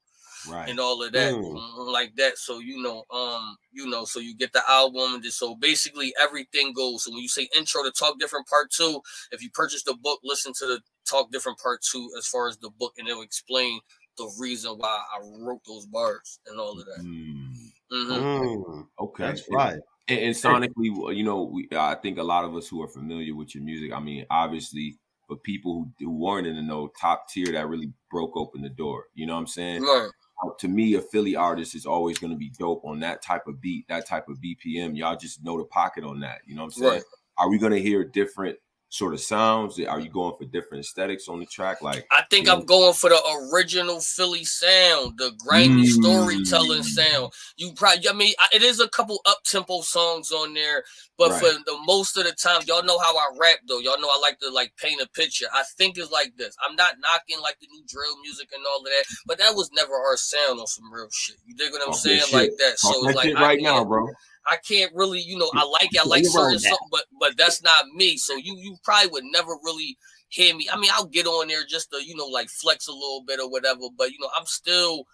Right. 0.47 0.69
and 0.69 0.79
all 0.81 1.03
of 1.03 1.13
that 1.13 1.33
Mm. 1.33 1.53
mhm, 1.55 1.93
like 1.93 2.15
that 2.17 2.39
so 2.39 2.59
you 2.59 2.81
know 2.83 3.05
um 3.11 3.57
you 3.73 3.87
know 3.89 4.05
so 4.05 4.21
you 4.21 4.37
get 4.37 4.53
the 4.53 4.63
album 4.69 5.15
and 5.15 5.23
just, 5.23 5.39
so 5.39 5.55
basically 5.57 6.15
everything 6.21 6.73
goes 6.73 7.05
so 7.05 7.11
when 7.11 7.21
you 7.23 7.29
say 7.29 7.49
intro 7.57 7.83
to 7.83 7.91
talk 7.91 8.19
different 8.19 8.47
part 8.47 8.71
two 8.71 9.01
if 9.33 9.43
you 9.43 9.51
purchase 9.51 9.83
the 9.85 9.95
book 9.95 10.21
listen 10.23 10.53
to 10.59 10.67
the 10.67 10.81
talk 11.09 11.31
different 11.33 11.59
part 11.59 11.81
two 11.83 12.11
as 12.19 12.27
far 12.27 12.49
as 12.49 12.59
the 12.59 12.71
book 12.79 12.93
and 12.99 13.09
it'll 13.09 13.23
explain 13.23 13.81
the 14.17 14.31
reason 14.39 14.73
why 14.79 15.03
i 15.15 15.19
wrote 15.41 15.61
those 15.67 15.87
bars 15.87 16.41
and 16.47 16.59
all 16.61 16.79
of 16.79 16.87
that 16.87 17.01
Mm, 17.03 17.55
Mhm. 17.93 18.21
Mm, 18.21 18.89
okay. 19.01 19.25
that's 19.25 19.45
right. 19.51 19.79
And, 20.09 20.19
and 20.21 20.35
sonically, 20.35 21.17
you 21.17 21.23
know, 21.25 21.43
we 21.43 21.69
I 21.73 21.95
think 21.97 22.19
a 22.19 22.23
lot 22.23 22.45
of 22.45 22.55
us 22.57 22.69
who 22.69 22.83
are 22.83 22.89
familiar 22.89 23.35
with 23.35 23.55
your 23.55 23.65
music. 23.65 23.93
I 23.93 24.01
mean, 24.01 24.25
obviously, 24.31 24.99
but 25.29 25.43
people 25.43 25.91
who, 25.99 26.07
who 26.07 26.11
weren't 26.19 26.47
in 26.47 26.57
the 26.57 26.63
know, 26.63 26.89
top 27.01 27.29
tier 27.29 27.53
that 27.53 27.69
really 27.69 27.93
broke 28.11 28.37
open 28.37 28.63
the 28.63 28.69
door. 28.71 29.05
You 29.15 29.27
know 29.27 29.35
what 29.35 29.41
I'm 29.41 29.47
saying? 29.47 29.83
Right. 29.83 30.11
To 30.59 30.69
me, 30.69 30.95
a 30.95 31.01
Philly 31.01 31.35
artist 31.35 31.75
is 31.75 31.85
always 31.85 32.19
going 32.19 32.33
to 32.33 32.37
be 32.37 32.51
dope 32.51 32.85
on 32.85 33.01
that 33.01 33.23
type 33.23 33.47
of 33.47 33.61
beat, 33.61 33.89
that 33.89 34.07
type 34.07 34.29
of 34.29 34.39
BPM. 34.39 34.97
Y'all 34.97 35.17
just 35.17 35.43
know 35.43 35.59
the 35.59 35.65
pocket 35.65 36.05
on 36.05 36.21
that. 36.21 36.41
You 36.47 36.55
know 36.55 36.63
what 36.63 36.75
I'm 36.77 36.83
saying? 36.83 36.93
Right. 36.93 37.03
Are 37.39 37.51
we 37.51 37.59
going 37.59 37.73
to 37.73 37.81
hear 37.81 38.05
different 38.05 38.57
sort 38.91 39.13
of 39.13 39.21
sounds? 39.21 39.79
Are 39.81 40.01
you 40.01 40.09
going 40.09 40.35
for 40.39 40.45
different 40.47 40.85
aesthetics 40.85 41.29
on 41.29 41.41
the 41.41 41.47
track? 41.47 41.83
Like, 41.83 42.07
I 42.11 42.25
think. 42.31 42.49
I'm 42.49 42.65
going 42.65 42.95
for 42.95 43.11
the 43.11 43.49
original 43.53 44.01
Philly 44.01 44.45
sound, 44.45 45.19
the 45.19 45.33
grimy 45.45 45.83
Mm. 45.85 46.03
storytelling 46.03 46.83
sound. 46.83 47.33
You 47.57 47.73
probably, 47.73 48.09
I 48.09 48.13
mean, 48.13 48.33
I, 48.39 48.49
it 48.53 48.63
is 48.63 48.81
a 48.81 48.89
couple 48.89 49.21
up 49.27 49.43
tempo 49.45 49.83
songs 49.83 50.33
on 50.33 50.55
there, 50.55 50.85
but 51.19 51.31
Right. 51.33 51.41
for 51.41 51.47
the 51.67 51.79
most 51.85 52.17
of 52.17 52.25
the 52.25 52.33
time, 52.33 52.63
y'all 52.67 52.83
know 52.83 52.99
how 52.99 53.15
I 53.17 53.27
rap 53.39 53.59
though. 53.69 53.79
Y'all 53.81 54.01
know 54.01 54.09
I 54.09 54.19
like 54.23 54.39
to 54.41 54.49
like 54.51 54.73
paint 54.81 55.03
a 55.03 55.09
picture. 55.09 55.47
I 55.53 55.65
think 55.77 55.99
it's 55.99 56.11
like 56.11 56.33
this. 56.39 56.57
I'm 56.67 56.75
not 56.77 56.95
knocking 57.01 57.41
like 57.43 57.59
the 57.61 57.67
new 57.71 57.85
drill 57.87 58.19
music 58.23 58.49
and 58.55 58.65
all 58.73 58.79
of 58.81 58.85
that, 58.87 59.05
but 59.27 59.39
that 59.39 59.55
was 59.55 59.71
never 59.75 59.95
our 59.95 60.17
sound 60.17 60.61
on 60.61 60.67
some 60.67 60.91
real 60.93 61.09
shit. 61.13 61.37
You 61.47 61.55
dig 61.55 61.73
what 61.73 61.83
I'm 61.83 61.89
Talk 61.93 62.01
saying? 62.01 62.23
Like 62.33 62.51
that. 62.59 62.79
talk 62.81 62.95
So 62.95 63.03
that 63.03 63.09
it's 63.11 63.17
like 63.17 63.27
shit 63.27 63.37
I 63.37 63.43
right 63.43 63.61
now, 63.61 63.85
bro. 63.85 64.09
I 64.51 64.57
can't 64.57 64.93
really, 64.95 65.21
you 65.21 65.37
know, 65.37 65.51
I 65.55 65.65
like 65.65 65.95
it, 65.95 66.01
I 66.01 66.09
like 66.09 66.25
certain 66.25 66.59
songs, 66.59 66.79
but 66.91 67.05
but 67.21 67.37
that's 67.37 67.63
not 67.63 67.89
me. 67.95 68.17
So 68.17 68.37
you 68.37 68.57
you 68.57 68.77
probably 68.83 69.11
would 69.11 69.25
never 69.25 69.53
really 69.63 69.97
hear 70.29 70.55
me. 70.55 70.69
I 70.73 70.79
mean, 70.79 70.91
I'll 70.95 71.07
get 71.07 71.27
on 71.27 71.49
there 71.49 71.65
just 71.69 71.91
to, 71.93 72.05
you 72.05 72.17
know, 72.17 72.27
like 72.27 72.49
flex 72.49 72.89
a 72.89 72.93
little 72.93 73.25
bit 73.27 73.41
or 73.41 73.51
whatever, 73.51 73.89
but 73.97 74.11
you 74.11 74.19
know, 74.21 74.31
I'm 74.39 74.47
still 74.47 75.05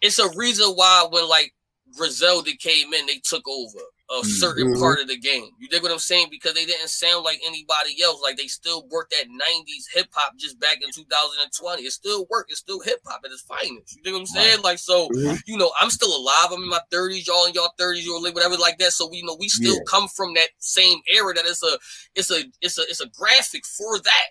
it's 0.00 0.18
a 0.18 0.28
reason 0.36 0.70
why 0.70 1.06
when 1.10 1.28
like 1.28 1.54
Griselda 1.96 2.52
came 2.58 2.92
in, 2.92 3.06
they 3.06 3.20
took 3.22 3.46
over 3.48 3.78
a 4.20 4.24
certain 4.24 4.74
Mhm. 4.74 4.78
part 4.80 5.00
of 5.00 5.08
the 5.08 5.16
game. 5.16 5.50
You 5.58 5.68
dig 5.68 5.82
what 5.82 5.90
I'm 5.90 5.98
saying? 5.98 6.28
Because 6.30 6.52
they 6.54 6.66
didn't 6.66 6.88
sound 6.88 7.24
like 7.24 7.40
anybody 7.46 8.02
else. 8.02 8.20
Like 8.22 8.36
they 8.36 8.46
still 8.46 8.86
worked 8.88 9.12
that 9.12 9.26
90s 9.28 9.86
hip 9.92 10.08
hop 10.12 10.36
just 10.36 10.60
back 10.60 10.78
in 10.82 10.92
2020. 10.92 11.82
It 11.84 11.92
still 11.92 12.26
worked. 12.28 12.50
It's 12.50 12.60
still 12.60 12.80
hip 12.80 13.00
hop 13.06 13.22
at 13.24 13.30
its 13.30 13.40
finest. 13.42 13.96
You 13.96 14.02
dig 14.02 14.12
what 14.12 14.20
I'm 14.20 14.26
saying? 14.26 14.60
Like 14.62 14.78
so, 14.78 15.08
Mhm. 15.08 15.40
you 15.46 15.56
know, 15.56 15.72
I'm 15.80 15.90
still 15.90 16.14
alive. 16.14 16.48
I'm 16.52 16.62
in 16.62 16.68
my 16.68 16.80
30s, 16.90 17.26
y'all 17.26 17.46
in 17.46 17.54
y'all 17.54 17.72
30s, 17.78 18.06
or 18.08 18.20
whatever 18.20 18.56
like 18.56 18.78
that. 18.78 18.92
So 18.92 19.06
we 19.08 19.18
you 19.18 19.24
know 19.24 19.36
we 19.40 19.48
still 19.48 19.74
Yeah. 19.76 19.80
come 19.88 20.08
from 20.08 20.34
that 20.34 20.50
same 20.58 21.00
era. 21.10 21.32
That 21.34 21.46
it's 21.46 21.62
a 21.62 21.78
it's 22.14 22.30
a 22.30 22.44
it's 22.60 22.76
a 22.78 22.82
it's 22.82 23.00
a 23.00 23.06
graphic 23.06 23.64
for 23.66 23.98
that. 24.00 24.30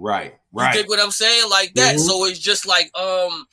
Right, 0.00 0.38
Right. 0.52 0.74
You 0.76 0.82
dig 0.82 0.88
what 0.88 1.00
I'm 1.00 1.10
saying? 1.10 1.50
Like 1.50 1.74
that. 1.74 1.96
Mhm. 1.96 2.06
So 2.06 2.24
it's 2.24 2.38
just 2.38 2.66
like 2.66 2.96
um 2.96 3.46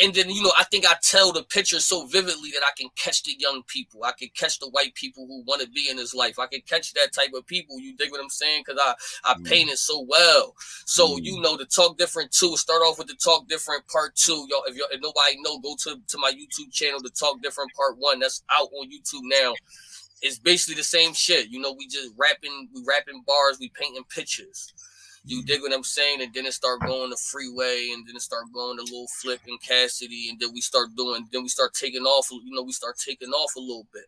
and 0.00 0.12
then 0.14 0.28
you 0.30 0.42
know, 0.42 0.52
I 0.58 0.64
think 0.64 0.86
I 0.86 0.96
tell 1.02 1.32
the 1.32 1.42
picture 1.44 1.80
so 1.80 2.06
vividly 2.06 2.50
that 2.52 2.62
I 2.66 2.70
can 2.76 2.88
catch 2.96 3.22
the 3.22 3.34
young 3.38 3.62
people. 3.66 4.04
I 4.04 4.12
can 4.12 4.28
catch 4.36 4.58
the 4.58 4.68
white 4.70 4.94
people 4.94 5.26
who 5.26 5.42
want 5.46 5.62
to 5.62 5.68
be 5.68 5.88
in 5.88 5.96
this 5.96 6.14
life. 6.14 6.38
I 6.38 6.46
can 6.46 6.60
catch 6.68 6.92
that 6.94 7.12
type 7.12 7.30
of 7.34 7.46
people. 7.46 7.78
You 7.78 7.96
dig 7.96 8.10
what 8.10 8.20
I'm 8.20 8.28
saying? 8.30 8.64
Because 8.66 8.80
I 8.82 8.94
I 9.30 9.34
Mm. 9.34 9.44
paint 9.46 9.70
it 9.70 9.78
so 9.78 10.00
well. 10.00 10.54
So 10.86 11.16
Mm. 11.16 11.24
you 11.24 11.40
know, 11.40 11.56
the 11.56 11.66
talk 11.66 11.96
different 11.98 12.32
too. 12.32 12.56
Start 12.56 12.82
off 12.82 12.98
with 12.98 13.06
the 13.08 13.14
talk 13.14 13.48
different 13.48 13.86
part 13.88 14.16
two. 14.16 14.46
Y'all, 14.50 14.64
if, 14.66 14.74
y'all, 14.76 14.88
if 14.90 15.00
nobody 15.00 15.36
know, 15.42 15.58
go 15.58 15.76
to 15.84 16.00
to 16.06 16.18
my 16.18 16.32
YouTube 16.32 16.72
channel. 16.72 17.00
The 17.00 17.10
talk 17.10 17.40
different 17.42 17.72
part 17.74 17.96
one. 17.98 18.18
That's 18.20 18.42
out 18.50 18.68
on 18.72 18.90
YouTube 18.90 19.22
now. 19.24 19.54
It's 20.22 20.38
basically 20.38 20.76
the 20.76 20.84
same 20.84 21.12
shit. 21.12 21.48
You 21.50 21.60
know, 21.60 21.72
we 21.72 21.86
just 21.86 22.12
rapping, 22.16 22.68
we 22.74 22.82
rapping 22.86 23.22
bars, 23.26 23.58
we 23.60 23.68
painting 23.68 24.04
pictures. 24.08 24.72
You 25.26 25.42
dig 25.42 25.62
what 25.62 25.72
I'm 25.72 25.82
saying? 25.82 26.20
And 26.20 26.32
then 26.34 26.44
it 26.46 26.52
start 26.52 26.80
going 26.80 27.10
to 27.10 27.16
freeway, 27.16 27.90
and 27.94 28.06
then 28.06 28.16
it 28.16 28.22
start 28.22 28.44
going 28.52 28.76
to 28.76 28.82
little 28.82 29.08
Flip 29.20 29.40
and 29.46 29.60
Cassidy, 29.60 30.28
and 30.28 30.38
then 30.38 30.50
we 30.52 30.60
start 30.60 30.94
doing, 30.96 31.26
then 31.32 31.42
we 31.42 31.48
start 31.48 31.72
taking 31.74 32.02
off. 32.02 32.28
You 32.30 32.54
know, 32.54 32.62
we 32.62 32.72
start 32.72 32.98
taking 32.98 33.30
off 33.30 33.56
a 33.56 33.60
little 33.60 33.86
bit, 33.92 34.04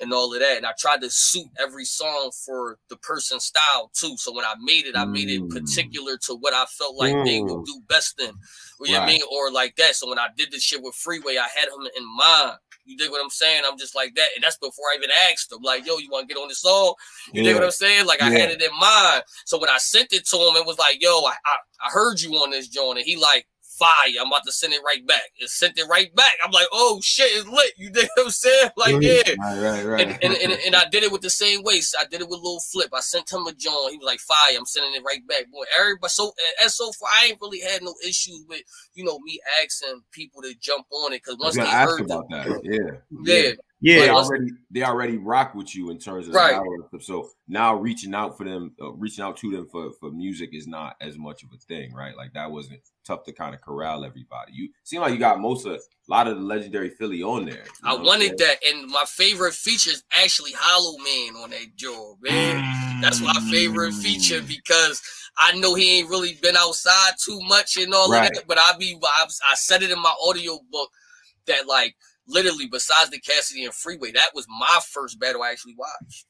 and 0.00 0.12
all 0.12 0.32
of 0.32 0.40
that. 0.40 0.56
And 0.56 0.64
I 0.66 0.72
tried 0.78 1.02
to 1.02 1.10
suit 1.10 1.48
every 1.60 1.84
song 1.84 2.30
for 2.46 2.78
the 2.88 2.96
person's 2.96 3.44
style 3.44 3.90
too. 3.94 4.16
So 4.16 4.32
when 4.34 4.44
I 4.44 4.54
made 4.62 4.86
it, 4.86 4.96
I 4.96 5.04
made 5.04 5.28
it 5.28 5.42
Mm. 5.42 5.50
particular 5.50 6.16
to 6.18 6.34
what 6.34 6.54
I 6.54 6.64
felt 6.66 6.96
like 6.96 7.12
they 7.24 7.40
would 7.40 7.50
Mm. 7.50 7.66
do 7.66 7.82
best 7.88 8.18
in. 8.20 8.34
You 8.80 8.92
know 8.92 9.00
what 9.00 9.02
I 9.02 9.06
mean? 9.06 9.22
Or 9.30 9.50
like 9.50 9.76
that. 9.76 9.96
So 9.96 10.08
when 10.08 10.18
I 10.18 10.28
did 10.36 10.50
this 10.50 10.62
shit 10.62 10.82
with 10.82 10.94
Freeway, 10.94 11.36
I 11.36 11.46
had 11.48 11.68
him 11.68 11.86
in 11.96 12.04
mind. 12.16 12.58
You 12.84 12.96
dig 12.96 13.10
what 13.10 13.22
I'm 13.22 13.30
saying? 13.30 13.62
I'm 13.66 13.78
just 13.78 13.94
like 13.94 14.14
that. 14.14 14.28
And 14.34 14.44
that's 14.44 14.58
before 14.58 14.86
I 14.92 14.96
even 14.98 15.10
asked 15.30 15.50
him, 15.50 15.62
like, 15.62 15.86
yo, 15.86 15.98
you 15.98 16.10
want 16.10 16.28
to 16.28 16.34
get 16.34 16.40
on 16.40 16.48
this 16.48 16.60
song? 16.60 16.94
You 17.32 17.42
dig 17.42 17.54
what 17.54 17.64
I'm 17.64 17.70
saying? 17.70 18.06
Like 18.06 18.20
I 18.22 18.30
had 18.30 18.50
it 18.50 18.62
in 18.62 18.70
mind. 18.78 19.22
So 19.46 19.58
when 19.58 19.70
I 19.70 19.78
sent 19.78 20.12
it 20.12 20.26
to 20.28 20.36
him, 20.36 20.56
it 20.56 20.66
was 20.66 20.78
like, 20.78 21.02
yo, 21.02 21.20
I, 21.24 21.32
I, 21.32 21.86
I 21.86 21.90
heard 21.90 22.20
you 22.20 22.32
on 22.34 22.50
this 22.50 22.68
joint. 22.68 22.98
And 22.98 23.06
he 23.06 23.16
like, 23.16 23.46
fire. 23.78 24.14
I'm 24.20 24.28
about 24.28 24.44
to 24.44 24.52
send 24.52 24.72
it 24.72 24.80
right 24.84 25.06
back. 25.06 25.30
It 25.38 25.48
sent 25.50 25.78
it 25.78 25.84
right 25.88 26.14
back. 26.14 26.34
I'm 26.44 26.50
like, 26.50 26.66
oh 26.72 27.00
shit, 27.02 27.30
it's 27.32 27.46
lit. 27.46 27.72
You 27.76 27.90
dig 27.90 28.08
what 28.16 28.26
I'm 28.26 28.30
saying? 28.30 28.70
Like, 28.76 29.00
yeah. 29.00 29.22
Right, 29.38 29.62
right, 29.62 29.84
right. 29.84 30.00
And, 30.00 30.18
and, 30.22 30.34
and, 30.34 30.52
and 30.66 30.76
I 30.76 30.84
did 30.90 31.04
it 31.04 31.12
with 31.12 31.22
the 31.22 31.30
same 31.30 31.62
way. 31.62 31.80
So 31.80 31.98
I 31.98 32.04
did 32.04 32.20
it 32.20 32.28
with 32.28 32.40
Lil 32.40 32.60
Flip. 32.60 32.88
I 32.92 33.00
sent 33.00 33.32
him 33.32 33.46
a 33.46 33.52
joint. 33.52 33.92
He 33.92 33.98
was 33.98 34.06
like, 34.06 34.20
fire. 34.20 34.56
I'm 34.56 34.66
sending 34.66 34.94
it 34.94 35.02
right 35.04 35.26
back. 35.26 35.50
Boy, 35.50 35.64
everybody, 35.78 36.10
so, 36.10 36.32
and 36.60 36.70
so 36.70 36.92
far, 36.92 37.08
I 37.12 37.26
ain't 37.26 37.38
really 37.40 37.60
had 37.60 37.82
no 37.82 37.94
issues 38.06 38.44
with, 38.48 38.62
you 38.94 39.04
know, 39.04 39.18
me 39.20 39.40
asking 39.62 40.02
people 40.10 40.42
to 40.42 40.54
jump 40.60 40.86
on 40.90 41.12
it. 41.12 41.22
Cause 41.22 41.36
once 41.38 41.56
they 41.56 41.64
heard 41.64 42.00
about 42.00 42.28
that. 42.30 42.60
Yeah, 42.64 42.98
yeah, 43.22 43.42
Yeah, 43.42 43.52
They 43.84 44.08
already 44.08 44.50
they 44.70 44.82
already 44.82 45.18
rock 45.18 45.54
with 45.54 45.74
you 45.76 45.90
in 45.90 45.98
terms 45.98 46.26
of 46.26 46.34
Right. 46.34 46.58
So 47.00 47.30
now 47.48 47.74
reaching 47.74 48.14
out 48.14 48.36
for 48.38 48.44
them, 48.44 48.72
uh, 48.80 48.92
reaching 48.92 49.22
out 49.22 49.36
to 49.38 49.50
them 49.50 49.68
for 49.70 49.92
for 50.00 50.10
music 50.10 50.50
is 50.52 50.66
not 50.66 50.96
as 51.00 51.18
much 51.18 51.42
of 51.42 51.50
a 51.52 51.58
thing, 51.58 51.92
right? 51.92 52.16
Like 52.16 52.32
that 52.32 52.50
wasn't 52.50 52.80
tough 53.06 53.24
to 53.24 53.32
kind 53.32 53.54
of 53.54 53.60
corral 53.60 54.04
everybody. 54.04 54.52
You 54.52 54.70
seem 54.84 55.02
like 55.02 55.12
you 55.12 55.18
got 55.18 55.38
most 55.40 55.66
of 55.66 55.72
a 55.74 55.78
lot 56.08 56.26
of 56.28 56.36
the 56.38 56.42
legendary 56.42 56.90
Philly 56.90 57.22
on 57.22 57.44
there. 57.44 57.64
I 57.82 57.88
know 57.90 57.94
what 57.96 58.00
I'm 58.00 58.06
wanted 58.06 58.38
that. 58.38 58.56
And 58.66 58.88
my 58.88 59.04
favorite 59.06 59.54
feature 59.54 59.90
is 59.90 60.02
actually 60.16 60.52
Hollow 60.56 60.96
Man 60.98 61.42
on 61.42 61.50
that 61.50 61.76
joint, 61.76 62.18
man. 62.22 63.02
That's 63.02 63.20
my 63.20 63.34
favorite 63.50 63.92
feature 63.92 64.40
Mm. 64.40 64.48
because 64.48 65.02
I 65.36 65.56
know 65.56 65.74
he 65.74 65.98
ain't 65.98 66.08
really 66.08 66.38
been 66.40 66.56
outside 66.56 67.14
too 67.22 67.38
much 67.42 67.76
and 67.76 67.92
all 67.92 68.10
Right. 68.10 68.28
of 68.28 68.34
that. 68.34 68.46
But 68.46 68.58
I 68.58 68.76
be 68.78 68.98
I, 69.02 69.26
I 69.50 69.54
said 69.56 69.82
it 69.82 69.90
in 69.90 70.00
my 70.00 70.14
audio 70.26 70.58
book 70.70 70.90
that 71.46 71.66
like 71.66 71.94
literally 72.26 72.66
besides 72.66 73.10
the 73.10 73.20
Cassidy 73.20 73.64
and 73.64 73.74
Freeway, 73.74 74.12
that 74.12 74.30
was 74.34 74.46
my 74.48 74.80
first 74.90 75.18
battle 75.18 75.42
I 75.42 75.50
actually 75.50 75.76
watched. 75.76 76.26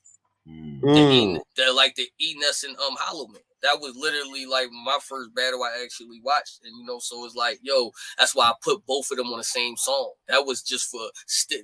Mm. 0.48 0.80
Mm. 0.82 1.40
The, 1.56 1.72
like 1.72 1.94
the 1.94 2.06
Enes 2.22 2.64
and 2.64 2.76
um 2.76 2.96
Hollow 2.98 3.28
Man. 3.28 3.40
That 3.62 3.80
was 3.80 3.96
literally 3.96 4.44
like 4.44 4.68
my 4.70 4.98
first 5.00 5.34
battle 5.34 5.62
I 5.62 5.82
actually 5.82 6.20
watched, 6.22 6.60
and 6.64 6.76
you 6.76 6.84
know, 6.84 6.98
so 6.98 7.24
it's 7.24 7.34
like, 7.34 7.58
yo, 7.62 7.92
that's 8.18 8.34
why 8.34 8.44
I 8.44 8.52
put 8.62 8.84
both 8.84 9.10
of 9.10 9.16
them 9.16 9.28
on 9.28 9.38
the 9.38 9.44
same 9.44 9.74
song. 9.78 10.12
That 10.28 10.44
was 10.44 10.62
just 10.62 10.90
for 10.90 11.00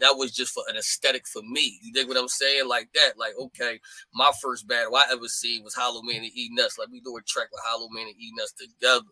that 0.00 0.16
was 0.16 0.32
just 0.32 0.54
for 0.54 0.62
an 0.70 0.78
aesthetic 0.78 1.28
for 1.28 1.42
me. 1.42 1.78
You 1.82 1.92
dig 1.92 2.08
what 2.08 2.16
I'm 2.16 2.28
saying? 2.28 2.68
Like 2.68 2.88
that, 2.94 3.18
like 3.18 3.34
okay, 3.38 3.80
my 4.14 4.32
first 4.40 4.66
battle 4.66 4.96
I 4.96 5.04
ever 5.12 5.28
seen 5.28 5.62
was 5.62 5.74
Hollow 5.74 6.00
Man 6.00 6.22
and 6.22 6.32
Enes. 6.32 6.78
Like 6.78 6.88
we 6.90 7.00
do 7.00 7.18
a 7.18 7.22
track 7.22 7.48
with 7.52 7.60
Hollow 7.66 7.88
Man 7.90 8.06
and 8.06 8.16
Enes 8.16 8.56
together. 8.56 9.04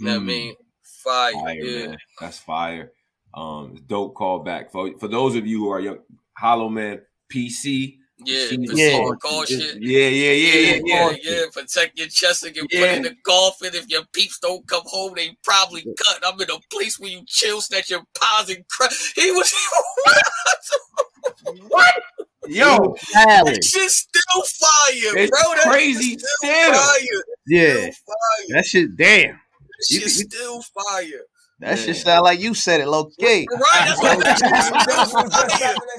You 0.00 0.06
know 0.06 0.12
mm. 0.12 0.14
what 0.14 0.20
I 0.20 0.24
mm. 0.24 0.26
mean? 0.26 0.54
Fire, 0.82 1.32
fire 1.34 1.54
yeah. 1.54 1.86
Man. 1.86 1.98
That's 2.20 2.38
fire. 2.40 2.92
Um, 3.34 3.76
dope 3.86 4.14
callback 4.14 4.70
for 4.72 4.90
for 4.98 5.08
those 5.08 5.36
of 5.36 5.46
you 5.46 5.58
who 5.60 5.70
are 5.70 5.80
young. 5.80 5.98
Hollow 6.36 6.68
Man 6.68 7.00
PC. 7.32 7.98
Yeah, 8.24 8.48
yeah. 8.50 9.10
Call 9.22 9.44
shit. 9.44 9.80
yeah, 9.80 10.08
yeah, 10.08 10.32
yeah, 10.32 10.80
yeah, 10.84 11.16
yeah, 11.22 11.42
Protect 11.52 11.96
your 11.96 12.08
chest 12.08 12.42
and 12.42 12.54
get 12.54 12.66
yeah. 12.72 12.80
put 12.80 12.96
in 12.96 13.02
the 13.02 13.14
coffin. 13.22 13.70
If 13.74 13.88
your 13.88 14.02
peeps 14.12 14.40
don't 14.40 14.66
come 14.66 14.82
home, 14.86 15.12
they 15.14 15.36
probably 15.44 15.82
cut. 15.82 16.22
I'm 16.26 16.40
in 16.40 16.50
a 16.50 16.58
place 16.72 16.98
where 16.98 17.10
you 17.10 17.22
chill, 17.26 17.60
snatch 17.60 17.90
your 17.90 18.02
paws 18.18 18.50
and 18.50 18.66
cry. 18.66 18.88
He 19.14 19.30
was 19.30 19.52
what? 21.68 21.94
Yo, 22.48 22.96
that 23.12 23.60
shit's 23.62 23.94
still 23.94 24.42
fire, 24.42 25.16
it's 25.18 25.30
bro. 25.30 25.54
That 25.54 25.64
crazy 25.70 26.18
still, 26.18 26.28
still. 26.40 26.74
fire. 26.74 27.22
Yeah, 27.46 27.72
still 27.72 27.92
fire. 27.92 28.46
that 28.48 28.64
shit. 28.64 28.96
Damn, 28.96 29.32
that 29.32 29.86
shit's 29.86 30.20
still 30.22 30.62
fire. 30.62 31.24
That 31.60 31.70
yeah. 31.70 31.84
shit 31.86 31.96
sound 31.96 32.22
like 32.22 32.38
you 32.38 32.54
said 32.54 32.80
it, 32.80 32.86
low 32.86 33.06
key. 33.18 33.48
Right, 33.50 33.84
that's 33.84 34.00
what 34.00 34.18
that 34.20 34.38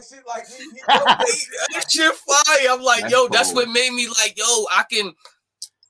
shit 0.07 0.23
like. 0.25 0.45
That 1.73 1.91
shit 1.91 2.15
fire. 2.15 2.69
I'm 2.69 2.81
like, 2.81 3.01
that's 3.01 3.11
yo, 3.11 3.19
cool. 3.21 3.29
that's 3.29 3.53
what 3.53 3.67
made 3.69 3.91
me 3.91 4.07
like, 4.07 4.37
yo, 4.37 4.45
I 4.71 4.83
can, 4.89 5.13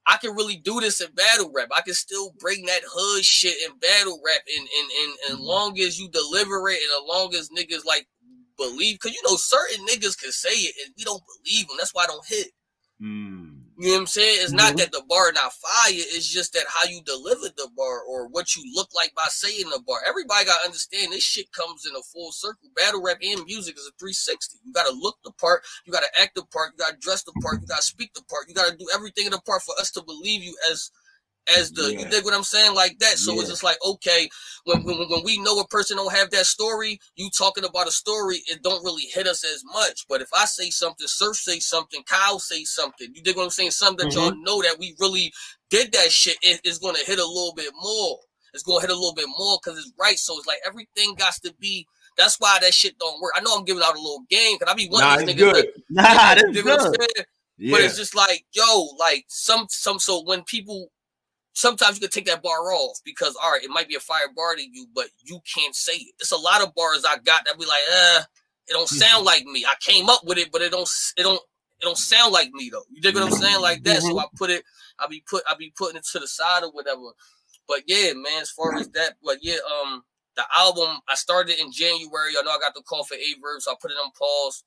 I 0.07 0.17
can 0.17 0.35
really 0.35 0.55
do 0.55 0.79
this 0.79 1.01
in 1.01 1.11
battle 1.13 1.51
rap. 1.53 1.69
I 1.75 1.81
can 1.81 1.93
still 1.93 2.33
bring 2.39 2.65
that 2.65 2.81
hood 2.83 3.23
shit 3.23 3.55
in 3.63 3.77
battle 3.77 4.19
rap, 4.25 4.41
and 4.57 4.67
and 4.67 4.91
and 5.03 5.33
as 5.33 5.39
long 5.39 5.79
as 5.79 5.99
you 5.99 6.09
deliver 6.09 6.67
it, 6.69 6.79
and 6.81 7.03
as 7.03 7.07
long 7.07 7.35
as 7.35 7.49
niggas 7.49 7.85
like 7.85 8.07
believe, 8.57 8.95
because 8.95 9.15
you 9.15 9.21
know 9.29 9.35
certain 9.35 9.85
niggas 9.85 10.19
can 10.19 10.31
say 10.31 10.49
it, 10.49 10.73
and 10.83 10.95
we 10.97 11.03
don't 11.03 11.21
believe 11.43 11.67
them. 11.67 11.77
That's 11.77 11.93
why 11.93 12.05
I 12.05 12.07
don't 12.07 12.25
hit. 12.25 12.47
Mm. 12.99 13.58
You 13.79 13.87
know 13.87 13.93
what 13.93 13.99
I'm 14.01 14.07
saying? 14.07 14.39
It's 14.41 14.51
not 14.51 14.75
mm-hmm. 14.75 14.77
that 14.79 14.91
the 14.91 15.03
bar 15.07 15.31
not 15.31 15.53
fire. 15.53 15.95
It's 15.95 16.27
just 16.27 16.51
that 16.51 16.65
how 16.67 16.85
you 16.89 17.01
deliver 17.01 17.47
the 17.55 17.69
bar 17.77 18.01
or 18.01 18.27
what 18.27 18.53
you 18.53 18.61
look 18.75 18.89
like 18.93 19.15
by 19.15 19.23
saying 19.29 19.69
the 19.69 19.81
bar. 19.87 19.99
Everybody 20.05 20.43
got 20.43 20.59
to 20.59 20.65
understand 20.65 21.13
this 21.13 21.23
shit 21.23 21.49
comes 21.53 21.85
in 21.85 21.95
a 21.95 22.03
full 22.11 22.33
circle. 22.33 22.67
Battle 22.75 23.01
rap 23.01 23.19
and 23.23 23.45
music 23.45 23.77
is 23.77 23.87
a 23.87 23.95
360. 23.95 24.59
You 24.65 24.73
got 24.73 24.85
to 24.85 24.93
look 24.93 25.15
the 25.23 25.31
part. 25.31 25.63
You 25.85 25.93
got 25.93 26.03
to 26.03 26.21
act 26.21 26.35
the 26.35 26.43
part. 26.51 26.73
You 26.75 26.83
got 26.83 26.91
to 26.91 26.97
dress 26.99 27.23
the 27.23 27.31
part. 27.41 27.61
You 27.61 27.67
got 27.67 27.79
to 27.79 27.87
speak 27.87 28.13
the 28.15 28.23
part. 28.23 28.49
You 28.49 28.53
got 28.53 28.69
to 28.69 28.75
do 28.75 28.87
everything 28.93 29.27
in 29.27 29.31
the 29.31 29.39
part 29.39 29.61
for 29.61 29.75
us 29.79 29.91
to 29.91 30.03
believe 30.03 30.43
you 30.43 30.57
as 30.69 30.91
as 31.57 31.71
the 31.71 31.93
yeah. 31.93 31.99
you 31.99 32.05
dig 32.09 32.25
what 32.25 32.33
I'm 32.33 32.43
saying 32.43 32.75
like 32.75 32.97
that. 32.99 33.17
So 33.17 33.33
yeah. 33.33 33.41
it's 33.41 33.49
just 33.49 33.63
like 33.63 33.77
okay, 33.85 34.29
when, 34.65 34.83
when 34.83 34.97
when 35.09 35.23
we 35.23 35.39
know 35.41 35.59
a 35.59 35.67
person 35.67 35.97
don't 35.97 36.13
have 36.13 36.29
that 36.31 36.45
story, 36.45 36.99
you 37.15 37.29
talking 37.29 37.65
about 37.65 37.87
a 37.87 37.91
story, 37.91 38.41
it 38.47 38.61
don't 38.63 38.83
really 38.83 39.03
hit 39.03 39.27
us 39.27 39.43
as 39.43 39.63
much. 39.65 40.05
But 40.07 40.21
if 40.21 40.29
I 40.35 40.45
say 40.45 40.69
something, 40.69 41.07
Surf 41.07 41.37
say 41.37 41.59
something, 41.59 42.03
Kyle 42.03 42.39
say 42.39 42.63
something, 42.63 43.09
you 43.13 43.21
dig 43.21 43.35
what 43.35 43.43
I'm 43.43 43.49
saying? 43.49 43.71
Something 43.71 44.09
that 44.09 44.15
mm-hmm. 44.15 44.35
y'all 44.35 44.43
know 44.43 44.61
that 44.61 44.77
we 44.79 44.95
really 44.99 45.31
did 45.69 45.91
that 45.93 46.11
shit, 46.11 46.37
it, 46.41 46.61
it's 46.63 46.79
gonna 46.79 46.99
hit 47.05 47.19
a 47.19 47.25
little 47.25 47.53
bit 47.55 47.73
more. 47.79 48.19
It's 48.53 48.63
gonna 48.63 48.81
hit 48.81 48.89
a 48.89 48.95
little 48.95 49.13
bit 49.13 49.27
more 49.37 49.59
because 49.63 49.77
it's 49.79 49.93
right. 49.99 50.17
So 50.17 50.37
it's 50.37 50.47
like 50.47 50.59
everything 50.65 51.15
got 51.15 51.33
to 51.43 51.53
be. 51.59 51.85
That's 52.17 52.37
why 52.39 52.57
that 52.61 52.73
shit 52.73 52.97
don't 52.99 53.21
work. 53.21 53.31
I 53.35 53.41
know 53.41 53.55
I'm 53.55 53.63
giving 53.63 53.83
out 53.83 53.95
a 53.95 53.99
little 53.99 54.23
game 54.29 54.57
because 54.59 54.71
I 54.71 54.75
be 54.75 54.87
one 54.89 55.01
nah, 55.01 55.15
of 55.15 55.19
these 55.25 55.35
niggas. 55.35 55.53
Good. 55.53 55.67
That, 55.91 56.41
nah, 56.51 56.63
that's 56.63 56.97
good. 56.97 57.25
Yeah. 57.57 57.71
But 57.71 57.81
it's 57.81 57.97
just 57.97 58.15
like, 58.15 58.45
yo, 58.53 58.87
like 58.97 59.25
some 59.27 59.67
some 59.69 59.99
so 59.99 60.23
when 60.23 60.43
people 60.43 60.91
sometimes 61.59 61.97
you 61.97 62.01
can 62.01 62.09
take 62.09 62.25
that 62.25 62.41
bar 62.41 62.71
off 62.71 62.99
because 63.03 63.35
all 63.41 63.51
right, 63.51 63.63
it 63.63 63.69
might 63.69 63.89
be 63.89 63.95
a 63.95 63.99
fire 63.99 64.31
bar 64.35 64.55
to 64.55 64.61
you, 64.61 64.87
but 64.95 65.07
you 65.23 65.39
can't 65.53 65.75
say 65.75 65.93
it. 65.93 66.13
It's 66.19 66.31
a 66.31 66.37
lot 66.37 66.63
of 66.63 66.73
bars 66.73 67.03
I 67.05 67.17
got 67.17 67.43
that 67.45 67.59
be 67.59 67.65
like, 67.65 67.81
uh, 67.93 68.21
it 68.67 68.73
don't 68.73 68.87
sound 68.87 69.25
like 69.25 69.45
me. 69.45 69.65
I 69.65 69.73
came 69.81 70.09
up 70.09 70.21
with 70.23 70.37
it, 70.37 70.51
but 70.51 70.61
it 70.61 70.71
don't 70.71 70.89
it 71.17 71.23
don't 71.23 71.41
it 71.81 71.83
don't 71.83 71.97
sound 71.97 72.31
like 72.33 72.51
me 72.51 72.69
though. 72.71 72.83
You 72.89 73.01
dig 73.01 73.15
what 73.15 73.25
I'm 73.25 73.31
saying? 73.31 73.61
Like 73.61 73.83
that. 73.83 74.01
So 74.01 74.17
I 74.17 74.25
put 74.37 74.49
it, 74.49 74.63
I 74.99 75.07
be 75.07 75.21
put 75.29 75.43
I 75.49 75.55
be 75.55 75.73
putting 75.77 75.97
it 75.97 76.05
to 76.13 76.19
the 76.19 76.27
side 76.27 76.63
or 76.63 76.71
whatever. 76.71 77.01
But 77.67 77.81
yeah, 77.87 78.13
man, 78.13 78.41
as 78.41 78.49
far 78.51 78.75
as 78.77 78.87
that, 78.89 79.15
but 79.23 79.37
yeah, 79.41 79.57
um 79.81 80.03
the 80.37 80.43
album 80.57 80.99
I 81.09 81.15
started 81.15 81.59
in 81.59 81.71
January. 81.73 82.33
I 82.39 82.43
know 82.43 82.51
I 82.51 82.59
got 82.59 82.73
the 82.73 82.83
call 82.83 83.03
for 83.03 83.15
Aye 83.15 83.35
Verb, 83.41 83.61
so 83.61 83.71
I 83.71 83.75
put 83.81 83.91
it 83.91 83.95
on 83.95 84.11
pause. 84.17 84.63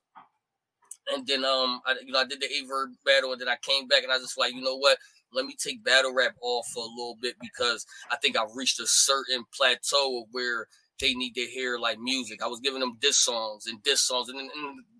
And 1.11 1.25
then 1.25 1.43
um 1.43 1.81
I 1.87 1.95
you 2.05 2.11
know 2.11 2.19
I 2.19 2.25
did 2.25 2.39
the 2.39 2.45
Aye 2.45 2.67
Verb 2.67 2.91
battle 3.03 3.31
and 3.31 3.41
then 3.41 3.49
I 3.49 3.57
came 3.63 3.87
back 3.87 4.03
and 4.03 4.11
I 4.11 4.19
just 4.19 4.37
like, 4.37 4.53
you 4.53 4.61
know 4.61 4.77
what? 4.77 4.97
Let 5.33 5.45
me 5.45 5.55
take 5.57 5.83
battle 5.83 6.13
rap 6.13 6.35
off 6.41 6.67
for 6.67 6.83
a 6.83 6.87
little 6.87 7.17
bit 7.21 7.35
because 7.41 7.85
I 8.11 8.17
think 8.17 8.37
I've 8.37 8.55
reached 8.55 8.79
a 8.79 8.87
certain 8.87 9.43
plateau 9.53 10.21
of 10.21 10.27
where 10.31 10.67
they 10.99 11.13
need 11.13 11.33
to 11.33 11.41
hear 11.41 11.77
like 11.77 11.99
music. 11.99 12.41
I 12.41 12.47
was 12.47 12.59
giving 12.59 12.79
them 12.79 12.97
diss 13.01 13.17
songs 13.17 13.65
and 13.67 13.81
diss 13.83 14.01
songs, 14.01 14.29
and, 14.29 14.39
and 14.39 14.51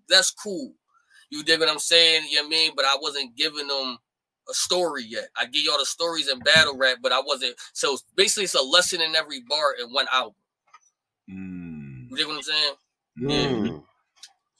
that's 0.09 0.31
cool. 0.31 0.73
You 1.29 1.43
dig 1.43 1.59
what 1.59 1.69
I'm 1.69 1.79
saying? 1.79 2.27
You 2.29 2.37
know 2.37 2.43
what 2.43 2.47
I 2.47 2.49
mean? 2.49 2.71
But 2.75 2.85
I 2.85 2.97
wasn't 3.01 3.35
giving 3.35 3.67
them 3.67 3.97
a 4.49 4.53
story 4.53 5.03
yet. 5.03 5.29
I 5.37 5.45
give 5.45 5.63
y'all 5.63 5.77
the 5.79 5.85
stories 5.85 6.27
in 6.27 6.39
battle 6.39 6.77
rap, 6.77 6.97
but 7.01 7.11
I 7.11 7.21
wasn't. 7.21 7.55
So 7.73 7.97
basically, 8.15 8.43
it's 8.43 8.55
a 8.55 8.61
lesson 8.61 9.01
in 9.01 9.15
every 9.15 9.41
bar 9.41 9.75
in 9.81 9.89
one 9.89 10.05
album. 10.11 10.35
Mm. 11.29 12.09
You 12.09 12.17
dig 12.17 12.27
what 12.27 12.35
I'm 12.35 12.41
saying? 12.41 12.73
Mm. 13.19 13.67
Yeah. 13.67 13.77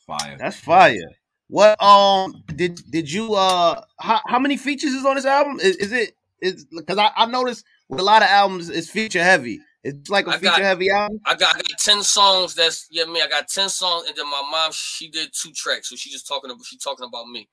Fire. 0.06 0.38
That's 0.38 0.58
fire. 0.58 1.12
What 1.54 1.80
um 1.84 2.44
did 2.48 2.82
did 2.90 3.12
you 3.12 3.36
uh 3.36 3.80
how, 4.00 4.22
how 4.26 4.40
many 4.40 4.58
features 4.58 4.92
is 4.92 5.06
on 5.06 5.18
this 5.18 5.26
album? 5.26 5.60
Is, 5.60 5.76
is 5.76 5.92
it 5.92 6.18
is 6.42 6.66
because 6.66 6.98
I, 6.98 7.12
I 7.16 7.28
noticed 7.28 7.64
with 7.90 8.00
a 8.00 8.04
lot 8.04 8.24
of 8.24 8.28
albums 8.28 8.70
it's 8.70 8.90
feature 8.90 9.24
heavy. 9.24 9.60
It's 9.84 10.10
like 10.10 10.26
a 10.26 10.32
I 10.32 10.34
feature 10.40 10.46
got, 10.46 10.62
heavy 10.62 10.90
album. 10.90 11.20
I 11.28 11.36
got, 11.36 11.56
I 11.56 11.60
got 11.60 11.78
ten 11.78 12.02
songs. 12.02 12.56
That's 12.56 12.88
yeah, 12.90 13.06
me. 13.06 13.22
I 13.22 13.28
got 13.28 13.48
ten 13.50 13.70
songs, 13.70 14.08
and 14.08 14.18
then 14.18 14.26
my 14.32 14.42
mom 14.50 14.72
she 14.74 15.10
did 15.10 15.30
two 15.32 15.52
tracks, 15.52 15.90
so 15.90 15.96
she 15.96 16.10
just 16.10 16.28
talking 16.28 16.50
about 16.50 16.66
she 16.66 16.80
talking 16.80 17.06
about 17.06 17.28
me. 17.28 17.48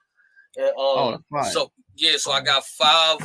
And, 0.57 0.69
um, 0.69 0.75
oh, 0.78 1.19
so 1.50 1.71
yeah, 1.95 2.16
so 2.16 2.33
I 2.33 2.40
got 2.40 2.64
five 2.64 3.19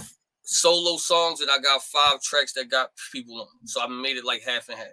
solo 0.44 0.98
songs, 0.98 1.40
and 1.40 1.50
I 1.50 1.60
got 1.60 1.84
five 1.84 2.22
tracks 2.22 2.52
that 2.52 2.70
got 2.70 2.90
people 3.14 3.40
on. 3.40 3.48
So 3.66 3.82
I 3.82 3.88
made 3.88 4.18
it 4.18 4.26
like 4.26 4.42
half 4.42 4.68
and 4.68 4.78
half. 4.78 4.88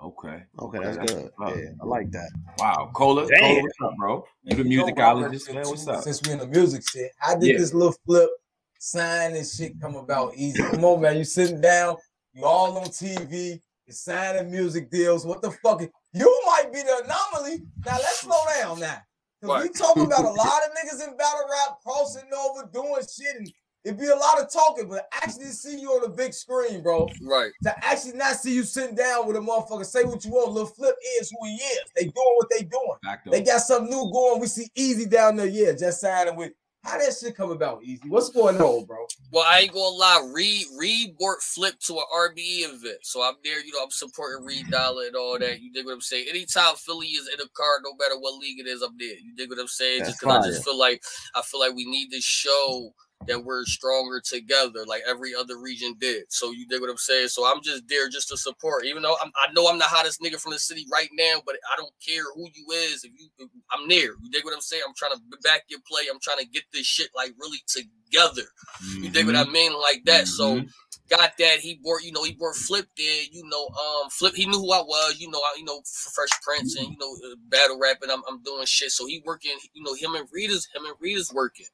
Okay. 0.00 0.42
Okay, 0.60 0.78
that's, 0.78 0.96
that's 0.96 1.12
good. 1.12 1.30
Yeah, 1.40 1.70
I 1.82 1.84
like 1.84 2.10
that. 2.12 2.30
Wow, 2.58 2.90
Cola, 2.94 3.26
Cola, 3.28 3.62
what's 3.62 3.74
up, 3.82 3.96
bro? 3.96 4.24
You 4.44 4.56
the 4.56 4.62
musicologist, 4.62 5.52
man? 5.52 5.64
What's 5.66 5.88
up? 5.88 6.04
Since 6.04 6.22
we 6.22 6.32
in 6.32 6.38
the 6.38 6.46
music 6.46 6.88
shit, 6.88 7.10
I 7.20 7.34
did 7.34 7.48
yeah. 7.48 7.58
this 7.58 7.74
little 7.74 7.96
flip 8.06 8.30
sign 8.78 9.34
and 9.34 9.46
shit 9.46 9.80
come 9.80 9.96
about 9.96 10.34
easy. 10.36 10.62
Come 10.62 10.84
on, 10.84 11.00
man. 11.00 11.16
You 11.16 11.24
sitting 11.24 11.60
down, 11.60 11.96
you 12.32 12.44
all 12.44 12.78
on 12.78 12.86
TV, 12.86 13.60
you 13.86 13.92
signing 13.92 14.50
music 14.50 14.88
deals. 14.88 15.26
What 15.26 15.42
the 15.42 15.50
fuck? 15.50 15.82
Is, 15.82 15.88
You 16.12 16.42
might 16.46 16.72
be 16.72 16.80
the 16.80 17.02
anomaly. 17.04 17.64
Now 17.84 17.96
let's 17.96 18.20
slow 18.20 18.38
down 18.60 18.78
now. 18.78 18.98
Cause 19.42 19.64
we 19.64 19.68
talking 19.70 20.04
about 20.04 20.24
a 20.24 20.30
lot 20.30 20.62
of 20.64 20.70
niggas 20.74 21.08
in 21.08 21.16
battle 21.16 21.40
rap 21.50 21.78
crossing 21.84 22.28
over, 22.36 22.68
doing 22.72 23.02
shit 23.02 23.36
and 23.36 23.52
It'd 23.84 23.98
be 23.98 24.06
a 24.06 24.14
lot 24.14 24.40
of 24.40 24.52
talking, 24.52 24.88
but 24.88 25.08
actually 25.12 25.46
see 25.46 25.80
you 25.80 25.90
on 25.90 26.02
the 26.02 26.08
big 26.08 26.34
screen, 26.34 26.82
bro. 26.82 27.08
Right. 27.22 27.52
To 27.62 27.86
actually 27.86 28.18
not 28.18 28.36
see 28.36 28.54
you 28.54 28.64
sitting 28.64 28.96
down 28.96 29.26
with 29.26 29.36
a 29.36 29.40
motherfucker, 29.40 29.86
say 29.86 30.04
what 30.04 30.24
you 30.24 30.32
want. 30.32 30.52
Little 30.52 30.68
Flip 30.68 30.94
is 31.20 31.30
who 31.30 31.46
he 31.46 31.54
is. 31.54 31.80
They 31.96 32.02
doing 32.02 32.34
what 32.36 32.48
they 32.50 32.64
doing. 32.64 33.20
They 33.30 33.42
got 33.42 33.60
something 33.60 33.88
new 33.88 34.10
going. 34.12 34.40
We 34.40 34.46
see 34.46 34.68
Easy 34.74 35.06
down 35.06 35.36
there. 35.36 35.46
Yeah, 35.46 35.72
just 35.72 36.00
signing 36.00 36.36
with. 36.36 36.52
How 36.84 36.96
that 36.96 37.12
shit 37.12 37.36
come 37.36 37.50
about, 37.50 37.82
Easy? 37.82 38.08
What's 38.08 38.30
going 38.30 38.56
on, 38.56 38.84
bro? 38.84 39.04
Well, 39.32 39.44
I 39.46 39.60
ain't 39.60 39.72
gonna 39.72 39.96
lie. 39.96 40.30
Reed 40.32 40.64
Reed 40.78 41.16
bought 41.18 41.42
Flip 41.42 41.74
to 41.86 41.94
an 41.94 42.04
RBE 42.14 42.72
event, 42.72 42.98
so 43.02 43.20
I'm 43.20 43.34
there. 43.42 43.62
You 43.62 43.72
know, 43.72 43.82
I'm 43.82 43.90
supporting 43.90 44.46
Reed 44.46 44.66
Dollaz 44.66 45.08
and 45.08 45.16
all 45.16 45.38
that. 45.38 45.60
You 45.60 45.72
dig 45.72 45.84
what 45.84 45.92
I'm 45.92 46.00
saying? 46.00 46.26
Anytime 46.30 46.76
Philly 46.76 47.08
is 47.08 47.28
in 47.34 47.40
a 47.40 47.48
card, 47.52 47.82
no 47.84 47.94
matter 47.98 48.18
what 48.18 48.38
league 48.38 48.60
it 48.60 48.68
is, 48.68 48.80
I'm 48.80 48.96
there. 48.96 49.18
You 49.18 49.34
dig 49.36 49.50
what 49.50 49.58
I'm 49.58 49.66
saying? 49.66 49.98
That's 49.98 50.10
just 50.10 50.20
because 50.20 50.46
I 50.46 50.48
just 50.48 50.64
feel 50.64 50.78
like 50.78 51.02
I 51.34 51.42
feel 51.42 51.60
like 51.60 51.74
we 51.74 51.84
need 51.84 52.10
to 52.10 52.20
show 52.20 52.94
that 53.26 53.44
we're 53.44 53.64
stronger 53.64 54.20
together, 54.20 54.84
like 54.86 55.02
every 55.08 55.34
other 55.34 55.58
region 55.58 55.94
did. 56.00 56.24
So 56.28 56.52
you 56.52 56.66
dig 56.66 56.80
what 56.80 56.90
I'm 56.90 56.96
saying? 56.96 57.28
So 57.28 57.44
I'm 57.44 57.62
just 57.62 57.88
there 57.88 58.08
just 58.08 58.28
to 58.28 58.36
support, 58.36 58.86
even 58.86 59.02
though 59.02 59.16
I'm, 59.22 59.30
i 59.36 59.52
know 59.52 59.68
I'm 59.68 59.78
the 59.78 59.84
hottest 59.84 60.20
nigga 60.20 60.40
from 60.40 60.52
the 60.52 60.58
city 60.58 60.86
right 60.90 61.10
now, 61.12 61.42
but 61.44 61.56
I 61.72 61.76
don't 61.76 61.92
care 62.06 62.22
who 62.34 62.48
you 62.54 62.66
is. 62.72 63.04
If 63.04 63.12
you, 63.18 63.28
if 63.38 63.48
I'm 63.72 63.88
there. 63.88 64.14
You 64.22 64.30
dig 64.30 64.44
what 64.44 64.54
I'm 64.54 64.60
saying? 64.60 64.82
I'm 64.86 64.94
trying 64.96 65.12
to 65.12 65.20
back 65.42 65.62
your 65.68 65.80
play. 65.86 66.02
I'm 66.10 66.20
trying 66.20 66.38
to 66.38 66.46
get 66.46 66.62
this 66.72 66.86
shit 66.86 67.08
like 67.14 67.32
really 67.38 67.58
together. 67.66 68.48
Mm-hmm. 68.82 69.04
You 69.04 69.10
dig 69.10 69.26
what 69.26 69.36
I 69.36 69.42
mm-hmm. 69.42 69.52
mean? 69.52 69.72
Like 69.72 70.02
that. 70.04 70.24
Mm-hmm. 70.24 70.64
So 70.64 70.64
got 71.08 71.36
that. 71.38 71.58
He 71.60 71.80
bought, 71.82 72.02
you 72.02 72.12
know, 72.12 72.24
he 72.24 72.32
bought 72.32 72.56
Flip 72.56 72.86
there. 72.96 73.22
You 73.30 73.48
know, 73.48 73.66
um, 73.68 74.10
Flip. 74.10 74.34
He 74.34 74.46
knew 74.46 74.58
who 74.58 74.72
I 74.72 74.80
was. 74.80 75.16
You 75.18 75.30
know, 75.30 75.38
I, 75.38 75.54
you 75.58 75.64
know, 75.64 75.80
Fresh 76.14 76.30
Prince 76.42 76.76
and 76.76 76.88
you 76.88 76.96
know, 76.98 77.12
uh, 77.30 77.36
battle 77.48 77.78
rapping. 77.80 78.10
I'm, 78.10 78.22
I'm 78.28 78.42
doing 78.42 78.64
shit. 78.66 78.90
So 78.90 79.06
he 79.06 79.22
working. 79.24 79.56
You 79.74 79.82
know, 79.82 79.94
him 79.94 80.14
and 80.14 80.28
Rita's, 80.32 80.68
him 80.74 80.84
and 80.84 80.94
Rita's 81.00 81.32
working. 81.32 81.66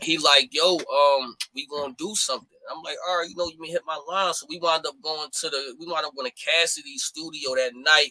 He 0.00 0.18
like, 0.18 0.50
yo, 0.52 0.76
um, 0.76 1.36
we 1.54 1.66
gonna 1.66 1.94
do 1.98 2.14
something. 2.14 2.48
I'm 2.70 2.82
like, 2.82 2.96
all 3.08 3.18
right, 3.18 3.28
you 3.28 3.36
know, 3.36 3.48
you 3.48 3.60
may 3.60 3.68
hit 3.68 3.82
my 3.86 3.98
line. 4.08 4.34
So 4.34 4.46
we 4.48 4.58
wound 4.58 4.86
up 4.86 4.94
going 5.02 5.28
to 5.30 5.48
the, 5.48 5.76
we 5.78 5.86
wound 5.86 6.04
up 6.04 6.14
going 6.16 6.30
to 6.30 6.36
Cassidy 6.36 6.98
studio 6.98 7.54
that 7.54 7.72
night. 7.74 8.10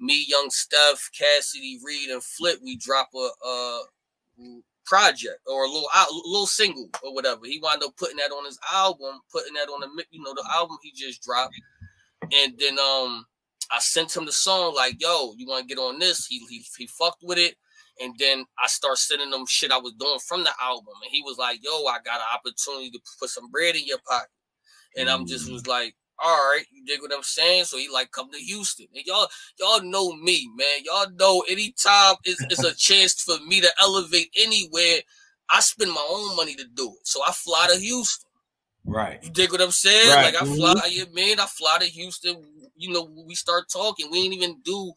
Me, 0.00 0.24
Young 0.26 0.48
Steph, 0.50 1.10
Cassidy, 1.16 1.78
Reed, 1.84 2.10
and 2.10 2.22
Flip. 2.22 2.58
We 2.62 2.76
drop 2.76 3.10
a, 3.14 3.28
uh, 3.46 3.78
project 4.84 5.38
or 5.46 5.64
a 5.64 5.68
little 5.68 5.88
a 5.94 6.06
little 6.26 6.46
single 6.46 6.88
or 7.02 7.14
whatever. 7.14 7.40
He 7.44 7.60
wound 7.62 7.82
up 7.82 7.96
putting 7.96 8.16
that 8.16 8.30
on 8.30 8.44
his 8.44 8.58
album, 8.72 9.20
putting 9.30 9.54
that 9.54 9.68
on 9.68 9.80
the 9.80 10.04
you 10.10 10.22
know 10.22 10.34
the 10.34 10.44
album 10.54 10.76
he 10.82 10.92
just 10.94 11.22
dropped, 11.22 11.54
and 12.32 12.54
then 12.58 12.78
um 12.78 13.26
I 13.70 13.78
sent 13.78 14.16
him 14.16 14.26
the 14.26 14.32
song 14.32 14.74
like, 14.74 15.00
"Yo, 15.00 15.34
you 15.36 15.46
want 15.46 15.68
to 15.68 15.74
get 15.74 15.80
on 15.80 15.98
this?" 15.98 16.26
He 16.26 16.40
he 16.48 16.64
he 16.76 16.86
fucked 16.86 17.22
with 17.22 17.38
it. 17.38 17.56
And 18.00 18.14
then 18.18 18.44
I 18.58 18.68
start 18.68 18.96
sending 18.96 19.30
them 19.30 19.44
shit 19.46 19.70
I 19.70 19.76
was 19.76 19.92
doing 19.92 20.18
from 20.26 20.44
the 20.44 20.50
album. 20.60 20.94
And 21.02 21.10
he 21.10 21.22
was 21.22 21.36
like, 21.36 21.62
yo, 21.62 21.84
I 21.84 21.98
got 22.04 22.20
an 22.20 22.26
opportunity 22.34 22.90
to 22.90 22.98
put 23.20 23.28
some 23.28 23.50
bread 23.50 23.76
in 23.76 23.86
your 23.86 23.98
pocket. 24.08 24.30
And 24.96 25.10
I'm 25.10 25.26
just 25.26 25.48
mm. 25.48 25.52
was 25.52 25.66
like, 25.66 25.94
all 26.22 26.36
right, 26.36 26.64
you 26.70 26.84
dig 26.84 27.02
what 27.02 27.12
I'm 27.12 27.22
saying? 27.22 27.64
So 27.64 27.78
he 27.78 27.88
like 27.88 28.12
come 28.12 28.30
to 28.30 28.38
Houston. 28.38 28.86
And 28.94 29.04
y'all, 29.04 29.26
y'all 29.58 29.82
know 29.82 30.12
me, 30.12 30.48
man. 30.56 30.84
Y'all 30.84 31.10
know 31.18 31.44
anytime 31.50 32.14
it's, 32.24 32.40
it's 32.44 32.64
a 32.64 32.74
chance 32.76 33.20
for 33.22 33.44
me 33.44 33.60
to 33.60 33.68
elevate 33.80 34.30
anywhere, 34.38 35.00
I 35.50 35.60
spend 35.60 35.90
my 35.90 36.06
own 36.10 36.36
money 36.36 36.54
to 36.54 36.64
do 36.74 36.94
it. 36.98 37.06
So 37.06 37.20
I 37.26 37.32
fly 37.32 37.68
to 37.72 37.78
Houston. 37.78 38.28
Right. 38.84 39.18
You 39.22 39.30
dig 39.30 39.50
what 39.50 39.60
I'm 39.60 39.70
saying? 39.70 40.10
Right. 40.10 40.32
Like 40.32 40.42
I 40.42 40.44
fly, 40.44 40.74
mm-hmm. 40.74 40.90
you 40.90 41.06
mean 41.14 41.40
I 41.40 41.46
fly 41.46 41.78
to 41.80 41.86
Houston. 41.86 42.36
You 42.76 42.92
know, 42.92 43.08
we 43.26 43.34
start 43.34 43.68
talking. 43.68 44.08
We 44.10 44.20
ain't 44.20 44.34
even 44.34 44.60
do 44.64 44.92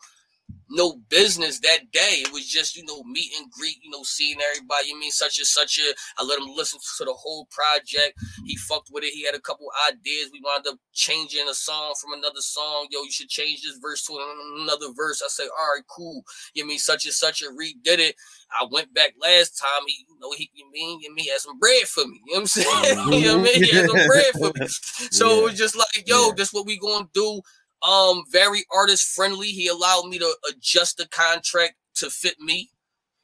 no 0.70 1.00
business 1.10 1.60
that 1.60 1.92
day. 1.92 2.24
It 2.24 2.32
was 2.32 2.48
just, 2.48 2.76
you 2.76 2.84
know, 2.86 3.04
meet 3.04 3.32
and 3.40 3.50
greet, 3.52 3.78
you 3.84 3.92
know, 3.92 4.04
seeing 4.04 4.38
everybody. 4.52 4.88
You 4.88 5.00
mean 5.00 5.12
such 5.12 5.38
and 5.38 5.48
such 5.48 5.80
a 5.80 5.94
I 6.18 6.24
let 6.24 6.40
him 6.40 6.48
listen 6.56 6.80
to 6.98 7.06
the 7.06 7.14
whole 7.14 7.48
project. 7.52 8.18
He 8.46 8.56
fucked 8.58 8.90
with 8.92 9.04
it. 9.04 9.14
He 9.14 9.26
had 9.26 9.36
a 9.36 9.40
couple 9.40 9.68
ideas. 9.88 10.30
We 10.32 10.42
wound 10.44 10.68
up 10.68 10.78
changing 10.94 11.48
a 11.50 11.54
song 11.54 11.94
from 12.02 12.14
another 12.14 12.42
song. 12.42 12.88
Yo, 12.92 13.04
you 13.04 13.12
should 13.12 13.30
change 13.30 13.62
this 13.62 13.78
verse 13.82 14.06
to 14.06 14.18
another 14.60 14.88
verse. 14.96 15.22
I 15.24 15.30
said, 15.30 15.48
all 15.58 15.76
right, 15.76 15.84
cool. 15.88 16.24
You 16.54 16.68
mean 16.68 16.80
such 16.80 17.06
and 17.06 17.14
such 17.14 17.42
a 17.42 17.46
redid 17.46 18.00
it. 18.00 18.16
I 18.52 18.66
went 18.72 18.94
back 18.94 19.14
last 19.22 19.60
time. 19.60 19.84
He, 19.88 20.06
you 20.10 20.20
know, 20.20 20.32
he 20.32 20.50
you 20.54 20.70
mean 20.72 21.00
you 21.02 21.14
mean 21.14 21.30
had 21.30 21.42
some 21.42 21.60
bread 21.60 21.84
for 21.84 22.06
me. 22.06 22.22
You 22.28 22.34
know 22.34 22.42
what 22.42 22.42
I'm 22.42 22.48
saying? 22.48 23.12
you 23.14 23.28
know 23.28 23.38
what 23.38 23.50
I 23.50 23.54
mean? 23.54 23.64
He 23.64 23.72
had 23.76 23.90
some 23.90 24.08
bread 24.08 24.34
for 24.34 24.52
me. 24.60 24.68
So 25.12 25.30
yeah. 25.30 25.40
it 25.40 25.44
was 25.44 25.58
just 25.58 25.76
like, 25.76 26.08
yo, 26.08 26.28
yeah. 26.28 26.34
this 26.36 26.54
what 26.54 26.66
we 26.66 26.78
gonna 26.78 27.08
do 27.14 27.42
um 27.82 28.24
very 28.32 28.66
artist 28.74 29.16
friendly. 29.16 29.48
He 29.48 29.68
allowed 29.68 30.08
me 30.08 30.20
to 30.20 30.36
adjust 30.50 30.98
the 30.98 31.08
contract 31.08 31.76
to 31.96 32.10
fit 32.10 32.40
me. 32.40 32.70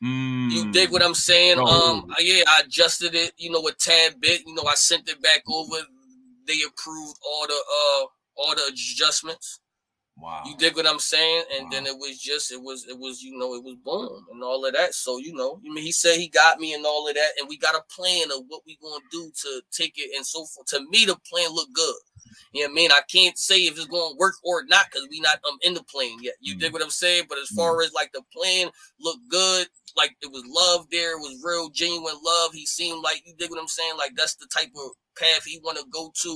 Mm. 0.04 0.52
You 0.52 0.72
dig 0.72 0.92
what 0.92 1.04
I'm 1.04 1.14
saying? 1.14 1.58
Oh. 1.60 1.92
Um, 1.92 2.14
yeah, 2.20 2.44
I 2.48 2.62
adjusted 2.66 3.14
it, 3.14 3.34
you 3.38 3.52
know, 3.52 3.68
a 3.68 3.72
tad 3.74 4.20
bit. 4.20 4.42
You 4.46 4.56
know, 4.56 4.64
I 4.64 4.74
sent 4.76 5.10
it 5.10 5.22
back 5.22 5.44
over. 5.48 5.78
They 6.48 6.58
approved 6.68 7.18
all 7.26 7.48
the 7.48 7.54
uh 7.54 8.06
all 8.36 8.56
the 8.56 8.64
adjustments. 8.70 9.60
Wow. 10.18 10.44
You 10.46 10.56
dig 10.58 10.76
what 10.76 10.86
I'm 10.88 11.00
saying? 11.00 11.44
And 11.56 11.66
wow. 11.66 11.70
then 11.72 11.86
it 11.88 11.98
was 11.98 12.20
just, 12.20 12.52
it 12.52 12.62
was, 12.62 12.86
it 12.88 12.98
was, 12.98 13.24
you 13.24 13.38
know, 13.38 13.56
it 13.56 13.64
was 13.64 13.76
boom 13.84 14.26
and 14.32 14.44
all 14.44 14.64
of 14.66 14.74
that. 14.74 14.94
So, 14.94 15.18
you 15.18 15.34
know, 15.34 15.60
I 15.66 15.74
mean, 15.74 15.84
he 15.84 15.92
said 15.92 16.18
he 16.18 16.28
got 16.28 16.60
me 16.60 16.74
and 16.74 16.86
all 16.86 17.08
of 17.08 17.16
that, 17.16 17.30
and 17.40 17.50
we 17.50 17.58
got 17.58 17.76
a 17.76 17.82
plan 17.96 18.26
of 18.26 18.44
what 18.48 18.62
we 18.66 18.78
gonna 18.84 19.04
do 19.12 19.32
to 19.42 19.62
take 19.72 19.94
it 19.98 20.12
and 20.16 20.26
so 20.26 20.46
forth. 20.46 20.68
To 20.68 20.86
me, 20.90 21.06
the 21.06 21.18
plan 21.28 21.52
looked 21.52 21.74
good. 21.74 21.96
You 22.52 22.62
know 22.62 22.68
what 22.68 22.72
I 22.72 22.76
mean? 22.76 22.92
I 22.92 23.02
can't 23.12 23.38
say 23.38 23.66
if 23.66 23.78
it's 23.78 23.86
gonna 23.86 24.16
work 24.18 24.36
or 24.44 24.64
not 24.66 24.86
because 24.92 25.08
we 25.10 25.20
not 25.20 25.40
um 25.50 25.58
in 25.62 25.74
the 25.74 25.84
plan 25.84 26.18
yet. 26.22 26.36
You 26.40 26.56
mm 26.56 26.60
dig 26.60 26.74
what 26.74 26.84
I'm 26.84 26.90
saying? 26.90 27.26
But 27.30 27.40
as 27.40 27.50
far 27.50 27.78
mm 27.78 27.86
as 27.86 27.94
like 27.94 28.12
the 28.14 28.22
plan 28.34 28.70
looked 29.00 29.28
good, 29.30 29.68
like 29.96 30.16
it 30.22 30.32
was 30.32 30.44
love 30.48 30.88
there, 30.92 31.14
it 31.14 31.22
was 31.22 31.42
real 31.44 31.70
genuine 31.70 32.16
love. 32.24 32.54
He 32.54 32.66
seemed 32.66 33.04
like 33.04 33.22
you 33.26 33.34
dig 33.38 33.50
what 33.50 33.60
I'm 33.60 33.68
saying? 33.68 33.98
Like 33.98 34.12
that's 34.16 34.36
the 34.36 34.48
type 34.48 34.72
of 34.76 34.92
path 35.18 35.44
he 35.46 35.60
want 35.64 35.78
to 35.78 35.86
go 35.92 36.12
to, 36.22 36.32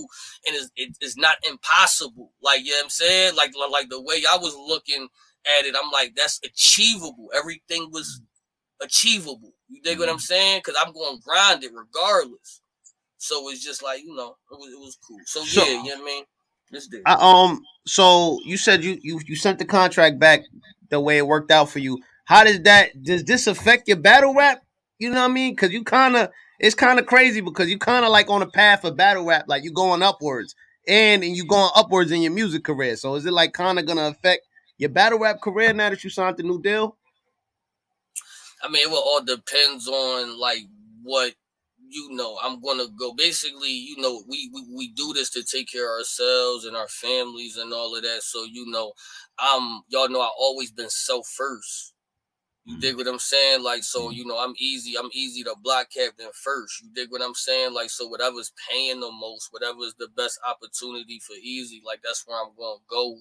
and 0.47 0.55
it's, 0.55 0.69
it, 0.75 0.97
it's 1.01 1.17
not 1.17 1.37
impossible. 1.47 2.31
Like 2.41 2.63
you 2.63 2.71
know 2.71 2.77
what 2.77 2.83
I'm 2.85 2.89
saying? 2.89 3.35
Like 3.35 3.53
like 3.71 3.89
the 3.89 4.01
way 4.01 4.23
I 4.29 4.37
was 4.37 4.55
looking 4.55 5.07
at 5.59 5.65
it, 5.65 5.75
I'm 5.81 5.91
like 5.91 6.15
that's 6.15 6.39
achievable. 6.43 7.29
Everything 7.35 7.89
was 7.91 8.21
achievable. 8.81 9.53
You 9.67 9.81
dig 9.81 9.97
mm 9.97 9.99
what 10.01 10.09
I'm 10.09 10.17
mm. 10.17 10.21
saying? 10.21 10.61
Because 10.63 10.79
I'm 10.83 10.93
going 10.93 11.17
to 11.17 11.23
grind 11.23 11.63
it 11.63 11.71
regardless. 11.73 12.61
So 13.25 13.49
it's 13.49 13.63
just 13.63 13.81
like 13.81 14.03
you 14.03 14.15
know, 14.15 14.35
it 14.51 14.55
was 14.55 14.71
it 14.71 14.79
was 14.79 14.97
cool. 15.07 15.17
So, 15.25 15.41
so 15.43 15.63
yeah, 15.63 15.71
you 15.71 15.89
know 15.89 15.95
what 15.95 16.01
I 16.01 16.05
mean. 16.05 16.23
This 16.69 16.89
I, 17.07 17.15
um. 17.19 17.63
So 17.87 18.39
you 18.45 18.55
said 18.55 18.83
you 18.83 18.99
you 19.01 19.19
you 19.25 19.35
sent 19.35 19.57
the 19.57 19.65
contract 19.65 20.19
back 20.19 20.41
the 20.89 20.99
way 20.99 21.17
it 21.17 21.25
worked 21.25 21.49
out 21.49 21.69
for 21.69 21.79
you. 21.79 21.99
How 22.25 22.43
does 22.43 22.61
that 22.61 23.01
does 23.01 23.23
this 23.23 23.47
affect 23.47 23.87
your 23.87 23.97
battle 23.97 24.35
rap? 24.35 24.61
You 24.99 25.09
know 25.09 25.21
what 25.21 25.31
I 25.31 25.33
mean? 25.33 25.53
Because 25.53 25.71
you 25.71 25.83
kind 25.83 26.15
of 26.15 26.29
it's 26.59 26.75
kind 26.75 26.99
of 26.99 27.07
crazy 27.07 27.41
because 27.41 27.67
you 27.67 27.79
kind 27.79 28.05
of 28.05 28.11
like 28.11 28.29
on 28.29 28.43
a 28.43 28.47
path 28.47 28.85
of 28.85 28.95
battle 28.95 29.25
rap, 29.25 29.45
like 29.47 29.63
you 29.63 29.71
going 29.71 30.03
upwards 30.03 30.53
and 30.87 31.23
and 31.23 31.35
you 31.35 31.47
going 31.47 31.71
upwards 31.75 32.11
in 32.11 32.21
your 32.21 32.31
music 32.31 32.63
career. 32.63 32.95
So 32.95 33.15
is 33.15 33.25
it 33.25 33.33
like 33.33 33.53
kind 33.53 33.79
of 33.79 33.87
gonna 33.87 34.09
affect 34.09 34.43
your 34.77 34.91
battle 34.91 35.17
rap 35.17 35.41
career 35.41 35.73
now 35.73 35.89
that 35.89 36.03
you 36.03 36.11
signed 36.11 36.37
the 36.37 36.43
new 36.43 36.61
deal? 36.61 36.95
I 38.61 38.69
mean, 38.69 38.83
it 38.83 38.91
will 38.91 39.03
all 39.03 39.23
depends 39.23 39.87
on 39.87 40.39
like 40.39 40.59
what 41.01 41.33
you 41.95 42.09
know. 42.11 42.37
I'm 42.43 42.61
gonna 42.61 42.87
go. 42.99 43.13
Basically, 43.13 43.71
you 43.71 43.97
know, 43.97 44.23
we 44.27 44.51
we, 44.53 44.63
we 44.75 44.91
do 44.93 45.13
this 45.13 45.29
to 45.31 45.43
take 45.43 45.71
care 45.71 45.85
of 45.85 45.99
ourselves 45.99 46.65
and 46.65 46.75
our 46.75 46.89
families 46.89 47.57
and 47.57 47.73
all 47.73 47.95
of 47.95 48.03
that. 48.03 48.21
So 48.21 48.43
you 48.43 48.69
know, 48.69 48.93
um, 49.39 49.83
y'all 49.87 50.09
know 50.09 50.21
I 50.21 50.29
always 50.37 50.71
been 50.71 50.89
self 50.89 51.27
first. 51.27 51.93
You 52.65 52.73
mm-hmm. 52.73 52.81
dig 52.81 52.97
what 52.97 53.07
I'm 53.07 53.19
saying? 53.19 53.63
Like, 53.63 53.83
so 53.83 54.03
mm-hmm. 54.03 54.13
you 54.13 54.25
know, 54.25 54.37
I'm 54.37 54.55
easy. 54.57 54.95
I'm 54.97 55.09
easy 55.13 55.43
to 55.43 55.55
block 55.63 55.87
captain 55.95 56.29
first. 56.33 56.81
You 56.81 56.89
dig 56.93 57.11
what 57.11 57.21
I'm 57.21 57.35
saying? 57.35 57.73
Like, 57.73 57.89
so 57.89 58.07
whatever's 58.07 58.51
paying 58.69 58.99
the 58.99 59.11
most, 59.11 59.49
whatever's 59.51 59.95
the 59.97 60.09
best 60.17 60.39
opportunity 60.47 61.19
for 61.25 61.33
easy, 61.33 61.81
like 61.85 62.01
that's 62.03 62.23
where 62.27 62.37
I'm 62.41 62.51
gonna 62.57 62.81
go. 62.89 63.17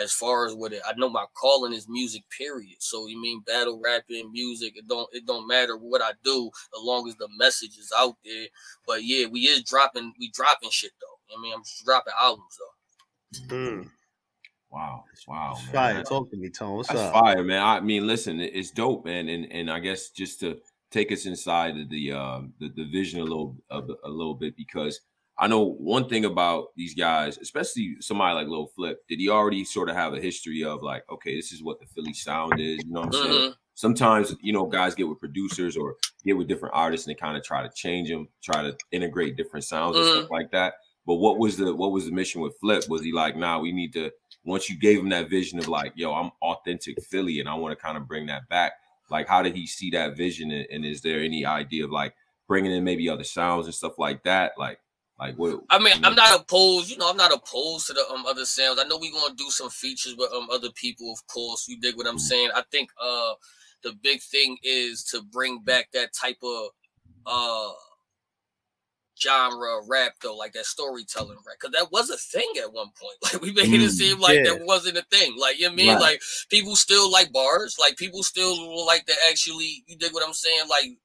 As 0.00 0.12
far 0.12 0.46
as 0.46 0.54
what 0.54 0.72
it, 0.72 0.82
I 0.86 0.92
know 0.96 1.08
my 1.08 1.26
calling 1.34 1.72
is 1.72 1.88
music. 1.88 2.22
Period. 2.36 2.76
So 2.80 3.06
you 3.06 3.20
mean 3.20 3.42
battle 3.46 3.80
rapping, 3.82 4.32
music? 4.32 4.76
It 4.76 4.88
don't 4.88 5.08
it 5.12 5.26
don't 5.26 5.46
matter 5.46 5.76
what 5.76 6.02
I 6.02 6.12
do 6.24 6.50
as 6.76 6.82
long 6.82 7.08
as 7.08 7.16
the 7.16 7.28
message 7.36 7.78
is 7.78 7.92
out 7.96 8.16
there. 8.24 8.46
But 8.86 9.04
yeah, 9.04 9.26
we 9.26 9.40
is 9.40 9.62
dropping 9.62 10.14
we 10.18 10.30
dropping 10.30 10.70
shit 10.70 10.92
though. 11.00 11.36
I 11.36 11.40
mean, 11.40 11.54
I'm 11.54 11.62
dropping 11.84 12.14
albums 12.20 12.58
though. 12.58 13.54
Mm. 13.54 13.88
Wow. 14.70 15.04
Wow. 15.28 15.54
Man. 15.64 15.72
Fire. 15.72 16.02
Talk 16.02 16.30
to 16.30 16.36
me, 16.36 16.48
Tom. 16.48 16.76
What's 16.76 16.88
That's 16.88 17.00
up? 17.00 17.12
Fire, 17.12 17.44
man. 17.44 17.62
I 17.62 17.80
mean, 17.80 18.06
listen, 18.06 18.40
it's 18.40 18.70
dope, 18.70 19.04
man. 19.04 19.28
And 19.28 19.50
and 19.52 19.70
I 19.70 19.78
guess 19.80 20.08
just 20.10 20.40
to 20.40 20.58
take 20.90 21.12
us 21.12 21.26
inside 21.26 21.76
of 21.78 21.88
the 21.90 22.12
uh 22.12 22.40
the, 22.58 22.68
the 22.76 22.84
vision 22.90 23.20
a 23.20 23.24
little 23.24 23.56
a, 23.70 23.80
a 24.04 24.08
little 24.08 24.34
bit 24.34 24.56
because 24.56 25.00
I 25.42 25.48
know 25.48 25.70
one 25.72 26.08
thing 26.08 26.24
about 26.24 26.68
these 26.76 26.94
guys, 26.94 27.36
especially 27.36 27.96
somebody 27.98 28.36
like 28.36 28.46
Lil 28.46 28.68
Flip, 28.76 28.96
did 29.08 29.18
he 29.18 29.28
already 29.28 29.64
sort 29.64 29.88
of 29.88 29.96
have 29.96 30.14
a 30.14 30.20
history 30.20 30.62
of 30.62 30.84
like, 30.84 31.02
okay, 31.10 31.34
this 31.34 31.50
is 31.50 31.64
what 31.64 31.80
the 31.80 31.86
Philly 31.86 32.14
sound 32.14 32.60
is, 32.60 32.78
you 32.84 32.92
know 32.92 33.00
what 33.00 33.06
I'm 33.06 33.12
saying? 33.12 33.32
Mm-hmm. 33.32 33.52
Sometimes, 33.74 34.36
you 34.40 34.52
know, 34.52 34.66
guys 34.66 34.94
get 34.94 35.08
with 35.08 35.18
producers 35.18 35.76
or 35.76 35.96
get 36.24 36.36
with 36.36 36.46
different 36.46 36.76
artists 36.76 37.08
and 37.08 37.16
they 37.16 37.18
kind 37.18 37.36
of 37.36 37.42
try 37.42 37.60
to 37.60 37.70
change 37.74 38.08
them, 38.08 38.28
try 38.40 38.62
to 38.62 38.76
integrate 38.92 39.36
different 39.36 39.64
sounds 39.64 39.96
mm-hmm. 39.96 40.06
and 40.06 40.18
stuff 40.18 40.30
like 40.30 40.52
that. 40.52 40.74
But 41.08 41.14
what 41.14 41.40
was 41.40 41.56
the 41.56 41.74
what 41.74 41.90
was 41.90 42.04
the 42.04 42.12
mission 42.12 42.40
with 42.40 42.56
Flip? 42.60 42.84
Was 42.88 43.02
he 43.02 43.10
like, 43.10 43.36
nah, 43.36 43.58
we 43.58 43.72
need 43.72 43.92
to 43.94 44.12
once 44.44 44.70
you 44.70 44.78
gave 44.78 45.00
him 45.00 45.08
that 45.08 45.28
vision 45.28 45.58
of 45.58 45.66
like, 45.66 45.92
yo, 45.96 46.14
I'm 46.14 46.30
authentic 46.40 47.02
Philly 47.02 47.40
and 47.40 47.48
I 47.48 47.54
want 47.54 47.76
to 47.76 47.84
kind 47.84 47.96
of 47.96 48.06
bring 48.06 48.26
that 48.26 48.48
back. 48.48 48.74
Like, 49.10 49.26
how 49.26 49.42
did 49.42 49.56
he 49.56 49.66
see 49.66 49.90
that 49.90 50.16
vision? 50.16 50.52
And, 50.52 50.68
and, 50.70 50.84
is 50.84 51.00
there 51.00 51.18
any 51.18 51.44
idea 51.44 51.84
of 51.84 51.90
like 51.90 52.14
bringing 52.46 52.70
in 52.70 52.84
maybe 52.84 53.08
other 53.08 53.24
sounds 53.24 53.66
and 53.66 53.74
stuff 53.74 53.98
like 53.98 54.22
that? 54.22 54.52
Like, 54.56 54.78
like 55.18 55.36
what? 55.36 55.60
I 55.70 55.78
mean, 55.78 56.04
I'm 56.04 56.14
not 56.14 56.40
opposed. 56.40 56.90
You 56.90 56.98
know, 56.98 57.08
I'm 57.08 57.16
not 57.16 57.32
opposed 57.32 57.86
to 57.86 57.92
the 57.92 58.04
um 58.12 58.26
other 58.26 58.44
sounds. 58.44 58.80
I 58.80 58.84
know 58.84 58.98
we're 58.98 59.12
gonna 59.12 59.34
do 59.34 59.50
some 59.50 59.70
features 59.70 60.16
with 60.16 60.32
um 60.32 60.48
other 60.50 60.70
people, 60.74 61.12
of 61.12 61.26
course. 61.26 61.68
You 61.68 61.78
dig 61.78 61.96
what 61.96 62.06
I'm 62.06 62.14
mm-hmm. 62.14 62.18
saying? 62.18 62.50
I 62.54 62.62
think 62.70 62.90
uh 63.00 63.34
the 63.82 63.92
big 64.02 64.20
thing 64.22 64.56
is 64.62 65.04
to 65.04 65.22
bring 65.22 65.60
back 65.60 65.88
that 65.92 66.12
type 66.12 66.38
of 66.42 66.66
uh 67.26 67.72
genre 69.20 69.82
rap 69.88 70.12
though, 70.22 70.36
like 70.36 70.52
that 70.54 70.66
storytelling 70.66 71.38
rap, 71.46 71.56
because 71.60 71.72
that 71.72 71.92
was 71.92 72.10
a 72.10 72.16
thing 72.16 72.50
at 72.60 72.72
one 72.72 72.90
point. 73.00 73.16
Like 73.22 73.40
we 73.40 73.52
making 73.52 73.80
mm, 73.80 73.84
it 73.84 73.90
seem 73.90 74.18
like 74.18 74.38
yeah. 74.38 74.54
that 74.54 74.64
wasn't 74.64 74.98
a 74.98 75.04
thing. 75.10 75.36
Like 75.38 75.58
you 75.58 75.66
know 75.66 75.72
I 75.72 75.76
mean, 75.76 75.88
right. 75.88 76.00
like 76.00 76.22
people 76.50 76.74
still 76.74 77.10
like 77.10 77.32
bars, 77.32 77.76
like 77.78 77.96
people 77.96 78.22
still 78.22 78.86
like 78.86 79.06
to 79.06 79.14
actually. 79.30 79.84
You 79.86 79.96
dig 79.96 80.12
what 80.12 80.26
I'm 80.26 80.34
saying? 80.34 80.68
Like 80.68 80.98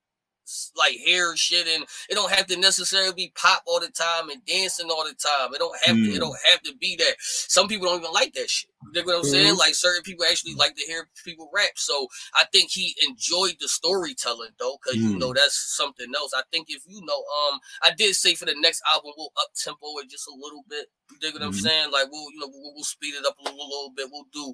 like 0.77 0.97
hair 1.05 1.35
shit 1.35 1.67
and 1.67 1.83
it 2.09 2.15
don't 2.15 2.31
have 2.31 2.47
to 2.47 2.57
necessarily 2.57 3.13
be 3.13 3.31
pop 3.35 3.63
all 3.67 3.79
the 3.79 3.89
time 3.89 4.29
and 4.29 4.45
dancing 4.45 4.89
all 4.89 5.03
the 5.03 5.15
time. 5.15 5.53
It 5.53 5.59
don't 5.59 5.77
have 5.85 5.95
mm. 5.95 6.05
to 6.05 6.15
it 6.15 6.19
don't 6.19 6.37
have 6.49 6.61
to 6.63 6.75
be 6.79 6.95
that. 6.97 7.15
Some 7.19 7.67
people 7.67 7.87
don't 7.87 8.01
even 8.01 8.13
like 8.13 8.33
that 8.33 8.49
shit. 8.49 8.69
You 8.93 9.01
know 9.01 9.05
what 9.05 9.15
I'm 9.15 9.21
mm-hmm. 9.21 9.31
saying? 9.31 9.57
Like 9.57 9.75
certain 9.75 10.03
people 10.03 10.25
actually 10.29 10.55
like 10.55 10.75
to 10.75 10.83
hear 10.83 11.09
people 11.25 11.49
rap. 11.53 11.75
So 11.75 12.07
I 12.35 12.45
think 12.53 12.71
he 12.71 12.95
enjoyed 13.07 13.55
the 13.59 13.67
storytelling 13.67 14.51
though, 14.59 14.77
because 14.81 14.99
mm. 14.99 15.11
you 15.11 15.17
know 15.17 15.33
that's 15.33 15.75
something 15.75 16.07
else. 16.15 16.31
I 16.35 16.41
think 16.51 16.67
if 16.69 16.83
you 16.87 17.01
know, 17.01 17.17
um, 17.17 17.59
I 17.83 17.91
did 17.97 18.15
say 18.15 18.35
for 18.35 18.45
the 18.45 18.55
next 18.59 18.81
album 18.91 19.11
we'll 19.17 19.33
up 19.41 19.49
tempo 19.55 19.97
it 19.99 20.09
just 20.09 20.27
a 20.27 20.35
little 20.35 20.63
bit. 20.69 20.87
You 21.11 21.17
dig 21.19 21.33
what 21.33 21.41
mm-hmm. 21.41 21.49
I'm 21.49 21.53
saying? 21.53 21.91
Like 21.91 22.07
we'll 22.11 22.31
you 22.31 22.39
know 22.39 22.49
we'll, 22.49 22.73
we'll 22.75 22.83
speed 22.83 23.15
it 23.15 23.25
up 23.25 23.37
a 23.39 23.43
little, 23.43 23.67
little 23.67 23.93
bit. 23.95 24.07
We'll 24.11 24.27
do 24.31 24.53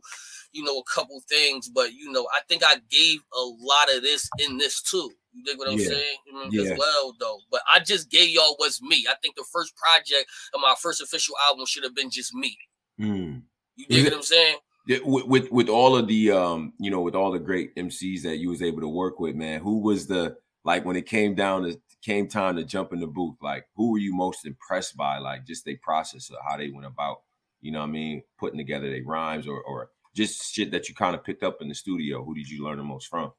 you 0.52 0.64
know 0.64 0.80
a 0.80 0.84
couple 0.94 1.22
things, 1.30 1.70
but 1.70 1.94
you 1.94 2.12
know 2.12 2.28
I 2.34 2.40
think 2.48 2.64
I 2.66 2.76
gave 2.90 3.20
a 3.34 3.42
lot 3.42 3.94
of 3.96 4.02
this 4.02 4.30
in 4.40 4.58
this 4.58 4.82
too. 4.82 5.12
You 5.34 5.43
dig 5.43 5.58
what 5.58 5.69
I'm 5.69 5.80
yeah. 5.80 5.88
saying? 5.88 6.17
yeah. 6.52 6.72
As 6.74 6.80
well, 6.80 7.15
though. 7.19 7.39
But 7.52 7.62
I 7.74 7.80
just 7.80 8.10
gave 8.10 8.30
y'all 8.30 8.56
what's 8.58 8.82
me. 8.82 9.06
I 9.10 9.15
think 9.22 9.36
the 9.36 9.46
first 9.52 9.74
project 9.76 10.30
of 10.54 10.62
my 10.62 10.76
first 10.80 11.02
official 11.02 11.36
album 11.50 11.65
should 11.65 11.84
have 11.84 11.96
been 11.96 12.12
just 12.12 12.34
me. 12.34 12.58
Mm. 13.02 13.41
You 13.76 13.86
dig 13.88 14.06
what 14.06 14.13
I'm 14.13 14.22
saying? 14.22 14.58
With, 14.88 15.26
with, 15.26 15.52
with 15.52 15.69
all 15.69 15.96
of 15.96 16.08
the 16.08 16.32
um, 16.32 16.74
you 16.80 16.91
know, 16.91 17.02
with 17.02 17.15
all 17.15 17.32
the 17.32 17.39
great 17.39 17.76
MCs 17.76 18.22
that 18.24 18.38
you 18.38 18.50
was 18.50 18.62
able 18.62 18.82
to 18.82 18.88
work 18.88 19.19
with, 19.19 19.36
man, 19.36 19.62
who 19.62 19.80
was 19.80 20.08
the 20.08 20.38
like 20.63 20.86
when 20.86 20.96
it 20.96 21.08
came 21.08 21.36
down 21.36 21.63
to 21.63 21.80
came 22.04 22.28
time 22.28 22.58
to 22.58 22.63
jump 22.63 22.93
in 22.93 23.00
the 23.00 23.08
booth, 23.08 23.38
like 23.41 23.65
who 23.76 23.91
were 23.91 23.98
you 23.98 24.13
most 24.13 24.46
impressed 24.46 24.96
by? 24.96 25.17
Like 25.17 25.48
just 25.48 25.65
their 25.65 25.78
process 25.82 26.30
of 26.30 26.38
how 26.48 26.58
they 26.58 26.69
went 26.69 26.86
about, 26.86 27.22
you 27.62 27.72
know 27.72 27.80
what 27.80 27.88
I 27.88 27.91
mean, 27.91 28.24
putting 28.38 28.58
together 28.58 28.89
their 28.91 29.04
rhymes 29.06 29.48
or 29.48 29.62
or 29.63 29.89
just 30.15 30.54
shit 30.54 30.72
that 30.72 30.89
you 30.89 30.96
kind 30.96 31.15
of 31.15 31.24
picked 31.24 31.43
up 31.43 31.62
in 31.62 31.69
the 31.69 31.76
studio. 31.76 32.24
Who 32.24 32.36
did 32.36 32.50
you 32.50 32.63
learn 32.63 32.78
the 32.78 32.84
most 32.84 33.08
from? 33.08 33.32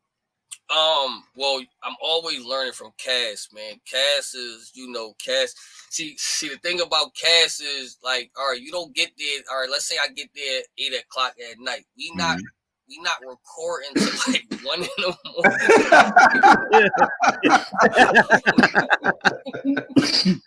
Um, 0.71 1.25
well, 1.37 1.61
I'm 1.83 1.95
always 2.03 2.45
learning 2.45 2.73
from 2.73 2.93
Cass, 2.99 3.49
man. 3.53 3.75
Cass 3.91 4.35
is, 4.35 4.73
you 4.75 4.91
know, 4.91 5.15
Cass. 5.25 5.55
See, 5.91 6.17
see, 6.17 6.49
the 6.49 6.57
thing 6.57 6.81
about 6.81 7.15
Cass 7.15 7.61
is 7.61 7.99
like, 8.03 8.31
all 8.39 8.51
right, 8.51 8.61
you 8.61 8.73
don't 8.73 8.95
get 8.95 9.11
there. 9.19 9.43
All 9.51 9.61
right, 9.61 9.71
let's 9.71 9.85
say 9.87 9.97
I 10.03 10.09
get 10.13 10.31
there 10.35 10.63
eight 10.79 10.95
o'clock 10.99 11.35
at 11.51 11.59
night. 11.61 11.85
We 11.97 12.13
not 12.15 12.39
Mhm. 12.39 12.43
We 12.89 12.99
not 13.03 13.17
recording 13.21 13.91
till 13.97 14.13
like 14.33 14.45
one 14.63 14.83
in 14.83 14.89
the 14.99 15.17
morning. 15.35 15.61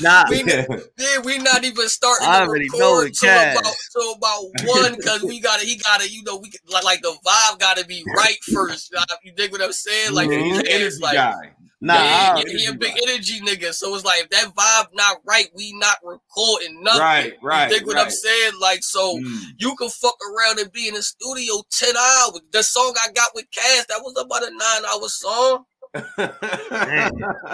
Nah, 0.00 0.24
We 0.30 0.42
Yeah, 0.42 1.18
we 1.24 1.38
not 1.38 1.64
even 1.64 1.88
starting 1.88 2.26
I 2.26 2.40
to 2.40 2.46
already 2.46 2.68
know 2.74 2.96
record 2.96 3.14
till 3.14 3.30
about 3.30 3.74
till 3.92 4.12
about 4.14 4.44
one 4.64 4.96
because 4.96 5.22
we 5.24 5.40
gotta 5.40 5.64
he 5.64 5.76
gotta 5.76 6.08
you 6.10 6.22
know 6.22 6.36
we 6.38 6.50
like 6.72 6.84
like 6.84 7.02
the 7.02 7.14
vibe 7.24 7.58
gotta 7.58 7.84
be 7.84 8.04
right 8.16 8.38
first. 8.52 8.94
You 9.22 9.32
dig 9.32 9.52
what 9.52 9.62
I'm 9.62 9.72
saying? 9.72 10.14
Like 10.14 10.30
Yeah, 10.30 10.38
he's 10.42 10.58
an 10.58 10.64
Cass, 10.64 10.74
energy 10.74 10.96
like 11.02 11.14
guy. 11.14 11.52
Nah. 11.80 11.94
yeah, 11.94 12.00
I 12.00 12.30
already- 12.36 12.58
he 12.58 12.66
a 12.66 12.74
big 12.74 12.90
Energy 13.02 13.38
energy 13.38 13.40
nigga. 13.40 13.72
So 13.74 13.94
it's 13.94 14.04
like 14.04 14.22
if 14.24 14.30
that 14.30 14.54
vibe 14.54 14.88
not 14.94 15.18
right, 15.24 15.48
we 15.54 15.72
not 15.78 15.96
recording 16.04 16.82
nothing. 16.82 17.00
Right, 17.00 17.32
right, 17.42 17.70
You 17.70 17.78
dig 17.78 17.86
what 17.86 17.96
I'm 17.98 18.10
saying? 18.10 18.52
Like 18.60 18.82
so. 18.82 19.16
Mm. 19.18 19.40
You 19.58 19.74
can 19.76 19.88
fuck 19.88 20.16
around 20.30 20.58
and 20.58 20.70
be 20.72 20.88
in 20.88 20.94
the 20.94 21.02
studio 21.02 21.62
10 21.70 21.96
hours. 21.96 22.40
The 22.52 22.62
song 22.62 22.94
I 23.02 23.10
got 23.12 23.30
with 23.34 23.46
Cass, 23.50 23.86
that 23.88 24.00
was 24.02 24.14
about 24.18 24.42
a 24.42 24.50
nine 24.50 24.84
hour 24.92 25.08
song. 25.08 25.64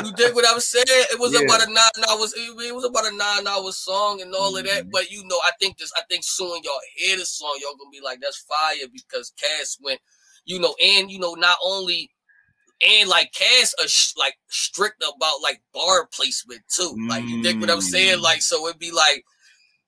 You 0.05 0.13
dig 0.17 0.35
what 0.35 0.45
I'm 0.49 0.61
saying? 0.61 0.85
It 0.87 1.19
was 1.19 1.33
Yeah. 1.33 1.41
about 1.41 1.67
a 1.67 1.73
nine 1.73 2.05
hours. 2.11 2.35
It 2.37 2.75
was 2.75 2.85
about 2.85 3.07
a 3.07 3.17
nine 3.17 3.47
hour 3.47 3.71
song 3.73 4.21
and 4.21 4.35
all 4.35 4.57
of 4.57 4.65
Mm-hmm. 4.65 4.75
that. 4.77 4.91
But 4.91 5.11
you 5.11 5.25
know, 5.27 5.39
I 5.47 5.51
think 5.61 5.79
this. 5.79 5.93
I 5.97 6.03
think 6.11 6.25
soon 6.25 6.61
y'all 6.63 6.81
hear 6.97 7.17
the 7.17 7.25
song, 7.25 7.57
y'all 7.63 7.77
gonna 7.77 7.91
be 7.91 8.01
like, 8.05 8.21
"That's 8.21 8.39
fire," 8.39 8.87
because 8.93 9.33
Cass 9.41 9.79
went, 9.81 10.01
you 10.45 10.59
know, 10.59 10.75
and 10.85 11.11
you 11.11 11.19
know, 11.19 11.35
not 11.35 11.57
only. 11.65 12.11
And 12.85 13.09
like 13.09 13.33
Cass, 13.33 13.75
are 13.81 13.89
sh- 13.89 14.13
like 14.19 14.35
strict 14.49 15.03
about 15.03 15.41
like 15.43 15.63
bar 15.73 16.09
placement 16.13 16.61
too. 16.69 16.95
Like 17.09 17.25
you 17.25 17.43
dig 17.43 17.61
what 17.61 17.71
I'm 17.71 17.81
saying? 17.81 18.19
Mm. 18.19 18.23
Like 18.23 18.43
so, 18.43 18.67
it'd 18.67 18.79
be 18.79 18.93
like 18.93 19.25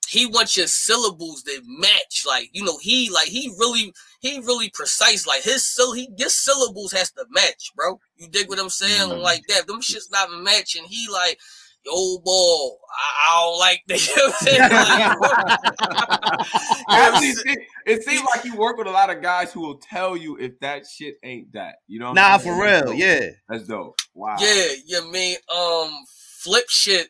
he 0.09 0.25
wants 0.25 0.57
your 0.57 0.67
syllables 0.69 1.43
that 1.43 1.61
match. 1.67 2.25
Like 2.27 2.49
you 2.53 2.65
know, 2.65 2.79
he 2.79 3.11
like 3.11 3.29
he 3.29 3.55
really 3.59 3.93
he 4.21 4.39
really 4.39 4.71
precise. 4.71 5.27
Like 5.27 5.43
his 5.43 5.67
syll 5.67 5.93
he 5.93 6.09
his 6.17 6.35
syllables 6.35 6.93
has 6.93 7.11
to 7.13 7.27
match, 7.31 7.73
bro. 7.77 8.01
You 8.17 8.29
dig 8.29 8.49
what 8.49 8.59
I'm 8.59 8.71
saying? 8.71 9.11
Mhm. 9.11 9.21
Like 9.21 9.43
that, 9.49 9.67
them 9.67 9.83
shit's 9.83 10.11
not 10.11 10.31
matching. 10.33 10.85
He 10.85 11.09
like. 11.13 11.39
Yo, 11.85 12.19
boy, 12.19 12.77
I, 12.91 13.07
I 13.25 13.41
don't 13.41 13.59
like 13.59 13.83
that. 13.89 14.09
You 14.09 14.17
know 14.17 14.27
what 14.27 14.35
I'm 14.35 14.47
saying? 14.47 14.61
Like, 16.89 16.89
Actually, 16.89 17.53
it, 17.53 17.59
it 17.87 18.03
seems 18.05 18.23
like 18.35 18.45
you 18.45 18.57
work 18.57 18.77
with 18.77 18.87
a 18.87 18.91
lot 18.91 19.11
of 19.11 19.23
guys 19.23 19.53
who 19.53 19.61
will 19.61 19.79
tell 19.79 20.17
you 20.17 20.37
if 20.39 20.59
that 20.61 20.87
shit 20.87 21.17
ain't 21.23 21.53
that. 21.53 21.77
You 21.87 22.01
know? 22.01 22.11
what 22.11 22.19
I'm 22.19 22.33
Nah, 22.33 22.39
for 22.39 22.61
real. 22.61 22.93
Yeah. 22.95 23.31
That's 23.49 23.67
dope. 23.67 23.97
Wow. 24.15 24.37
Yeah, 24.41 24.73
you 24.87 25.11
mean 25.11 25.37
um 25.55 25.93
flip 26.43 26.65
shit 26.69 27.09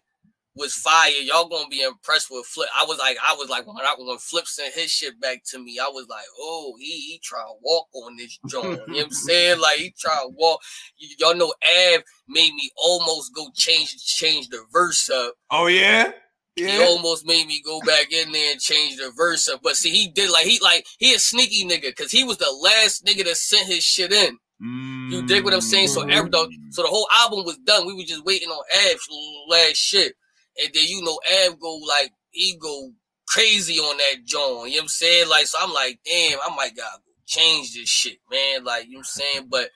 was 0.59 0.75
fire. 0.75 1.11
Y'all 1.23 1.49
gonna 1.49 1.69
be 1.69 1.83
impressed 1.83 2.31
with 2.31 2.47
flip. 2.47 2.69
I 2.79 2.85
was 2.85 2.99
like, 2.99 3.17
I 3.27 3.35
was 3.35 3.49
like 3.49 3.67
when 3.67 3.77
I 3.77 3.95
when 3.97 4.19
Flip 4.19 4.47
sent 4.47 4.75
his 4.75 4.91
shit 4.91 5.21
back 5.21 5.43
to 5.51 5.59
me, 5.59 5.79
I 5.79 5.89
was 5.89 6.07
like, 6.09 6.25
oh, 6.39 6.75
he 6.79 6.87
he 6.87 7.21
try 7.23 7.41
to 7.41 7.55
walk 7.63 7.87
on 7.95 8.17
this 8.17 8.39
joint. 8.49 8.65
you 8.65 8.77
know 8.77 8.95
what 8.95 9.05
I'm 9.05 9.11
saying? 9.11 9.61
Like 9.61 9.79
he 9.79 9.95
try 9.99 10.15
to 10.23 10.29
walk. 10.29 10.61
Y- 11.01 11.09
y'all 11.19 11.35
know 11.35 11.53
Av 11.95 12.03
made 12.29 12.53
me 12.55 12.71
almost 12.77 13.35
go 13.35 13.47
change 13.55 13.97
change 13.97 14.49
the 14.49 14.65
verse 14.73 15.09
up. 15.11 15.35
Oh 15.51 15.67
yeah. 15.67 16.13
He 16.57 16.83
almost 16.83 17.25
made 17.25 17.47
me 17.47 17.63
go 17.65 17.81
back 17.83 18.13
in 18.13 18.33
there 18.33 18.51
and 18.51 18.61
change 18.61 18.97
the 18.97 19.13
verse 19.17 19.49
up. 19.49 19.61
But 19.63 19.77
see, 19.77 19.91
he 19.91 20.09
did 20.09 20.29
like 20.31 20.45
he 20.45 20.59
like 20.61 20.85
he 20.99 21.15
a 21.15 21.19
sneaky 21.19 21.65
nigga 21.65 21.83
because 21.83 22.11
he 22.11 22.25
was 22.25 22.39
the 22.39 22.51
last 22.51 23.05
nigga 23.07 23.25
that 23.25 23.37
sent 23.37 23.69
his 23.69 23.85
shit 23.85 24.13
in. 24.13 24.37
You 24.61 25.23
dig 25.27 25.45
what 25.45 25.55
I'm 25.55 25.61
saying? 25.61 25.89
So 25.89 26.03
every 26.03 26.31
the, 26.31 26.39
mm. 26.39 26.51
so 26.71 26.83
the 26.83 26.89
whole 26.89 27.07
album 27.15 27.45
was 27.45 27.57
done. 27.59 27.87
We 27.87 27.95
were 27.95 28.03
just 28.03 28.25
waiting 28.25 28.49
on 28.49 28.63
Av's 28.87 29.09
last 29.49 29.77
shit. 29.77 30.15
And 30.63 30.73
then 30.75 30.85
you 30.87 31.03
know 31.03 31.19
Av 31.47 31.59
go 31.61 31.77
like 31.77 32.13
he 32.31 32.57
go 32.61 32.93
crazy 33.27 33.79
on 33.79 33.97
that 33.97 34.25
joint. 34.25 34.71
You 34.71 34.77
know 34.77 34.81
what 34.81 34.83
I'm 34.83 34.89
saying? 34.89 35.29
Like 35.29 35.47
so 35.47 35.59
I'm 35.61 35.73
like, 35.73 36.01
damn, 36.05 36.39
I 36.45 36.55
might 36.55 36.77
gotta 36.77 36.99
go 36.99 37.13
change 37.27 37.75
this 37.75 37.89
shit, 37.89 38.19
man. 38.31 38.65
Like, 38.65 38.87
you 38.87 38.93
know 38.93 38.99
what 38.99 39.01
I'm 39.01 39.05
saying? 39.05 39.49
But 39.51 39.71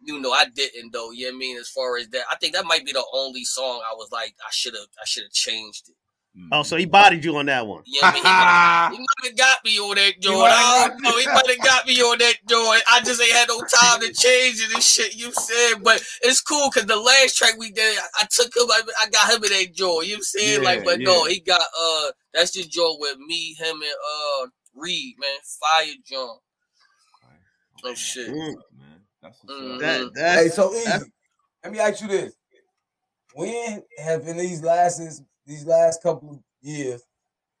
you 0.00 0.20
know, 0.20 0.32
I 0.32 0.46
didn't 0.54 0.92
though. 0.92 1.10
You 1.10 1.26
know 1.26 1.32
what 1.32 1.36
I 1.36 1.38
mean? 1.38 1.58
As 1.58 1.68
far 1.68 1.96
as 1.96 2.08
that, 2.08 2.24
I 2.30 2.36
think 2.36 2.54
that 2.54 2.66
might 2.66 2.84
be 2.84 2.92
the 2.92 3.04
only 3.12 3.44
song 3.44 3.82
I 3.90 3.94
was 3.94 4.10
like, 4.12 4.34
I 4.44 4.50
should 4.50 4.74
have 4.74 4.88
I 5.00 5.04
should 5.06 5.24
have 5.24 5.32
changed 5.32 5.88
it. 5.88 5.96
Mm. 6.38 6.48
Oh, 6.52 6.62
so 6.62 6.76
he 6.76 6.86
bodied 6.86 7.24
you 7.24 7.36
on 7.36 7.46
that 7.46 7.66
one. 7.66 7.82
You 7.86 8.00
know 8.00 8.08
what 8.08 8.20
I 8.24 8.90
mean? 8.90 8.96
He 8.96 8.98
might- 8.98 8.98
he 8.98 8.98
might 8.98 9.28
have 9.30 9.36
got 9.36 9.64
me 9.64 9.78
on 9.80 9.96
that 9.96 10.20
joint. 10.20 10.38
might 10.38 10.52
I 10.54 10.88
don't 10.88 11.02
know. 11.02 11.18
He 11.18 11.26
might 11.26 11.46
have 11.48 11.58
got 11.64 11.86
me 11.86 12.00
on 12.00 12.18
that 12.18 12.34
joint. 12.48 12.82
I 12.90 13.00
just 13.00 13.20
ain't 13.20 13.32
had 13.32 13.48
no 13.48 13.60
time 13.60 14.00
to 14.00 14.12
change 14.12 14.60
it 14.62 14.72
and 14.72 14.82
shit. 14.82 15.16
You 15.16 15.32
said, 15.32 15.82
but 15.82 16.00
it's 16.22 16.40
cool 16.40 16.70
because 16.70 16.86
the 16.86 16.96
last 16.96 17.36
track 17.36 17.54
we 17.58 17.70
did, 17.72 17.98
I, 17.98 18.22
I 18.22 18.26
took 18.30 18.54
him. 18.56 18.70
I, 18.70 18.82
I 19.02 19.08
got 19.10 19.30
him 19.34 19.42
in 19.44 19.50
that 19.50 19.74
joint. 19.74 20.06
You 20.06 20.12
know 20.12 20.16
what 20.16 20.16
I'm 20.18 20.22
saying? 20.22 20.62
Yeah, 20.62 20.68
like, 20.68 20.84
but 20.84 21.00
no, 21.00 21.24
he 21.24 21.40
got 21.40 21.60
uh, 21.60 22.10
that's 22.32 22.52
the 22.52 22.62
joint 22.62 23.00
with 23.00 23.18
me, 23.18 23.54
him, 23.54 23.74
and 23.82 23.82
uh 23.82 24.46
Reed, 24.74 25.16
man, 25.18 25.30
fire 25.60 25.94
joint. 26.06 26.40
Oh 27.84 27.94
shit. 27.94 28.28
Mm. 28.28 28.54
man. 28.76 29.00
That's 29.22 29.38
what's 29.42 29.60
Mm. 29.60 29.74
up. 30.06 30.12
That 30.14 30.38
Hey, 30.38 30.48
so 30.48 30.72
easy. 30.72 30.84
that's- 30.84 31.04
Let 31.64 31.72
me 31.72 31.78
ask 31.80 32.00
you 32.00 32.08
this: 32.08 32.32
When 33.34 33.82
have 33.98 34.26
in 34.28 34.36
these 34.36 34.62
last 34.62 35.00
these 35.48 35.64
last 35.64 36.02
couple 36.02 36.30
of 36.30 36.38
years? 36.60 37.02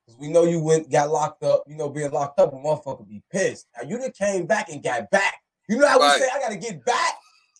Because 0.06 0.20
we 0.20 0.28
know 0.28 0.44
you 0.44 0.60
went 0.60 0.90
got 0.90 1.10
locked 1.10 1.42
up. 1.42 1.64
You 1.66 1.76
know, 1.76 1.88
being 1.88 2.10
locked 2.10 2.38
up, 2.38 2.52
a 2.52 2.56
motherfucker 2.56 3.08
be 3.08 3.22
pissed. 3.32 3.66
Now 3.76 3.88
you 3.88 3.98
done 3.98 4.12
came 4.12 4.46
back 4.46 4.68
and 4.68 4.82
got 4.82 5.10
back. 5.10 5.34
You 5.68 5.76
know 5.78 5.86
how 5.88 5.98
Right. 5.98 6.20
we 6.20 6.24
say 6.26 6.30
I 6.32 6.38
gotta 6.38 6.56
get 6.56 6.84
back. 6.84 7.14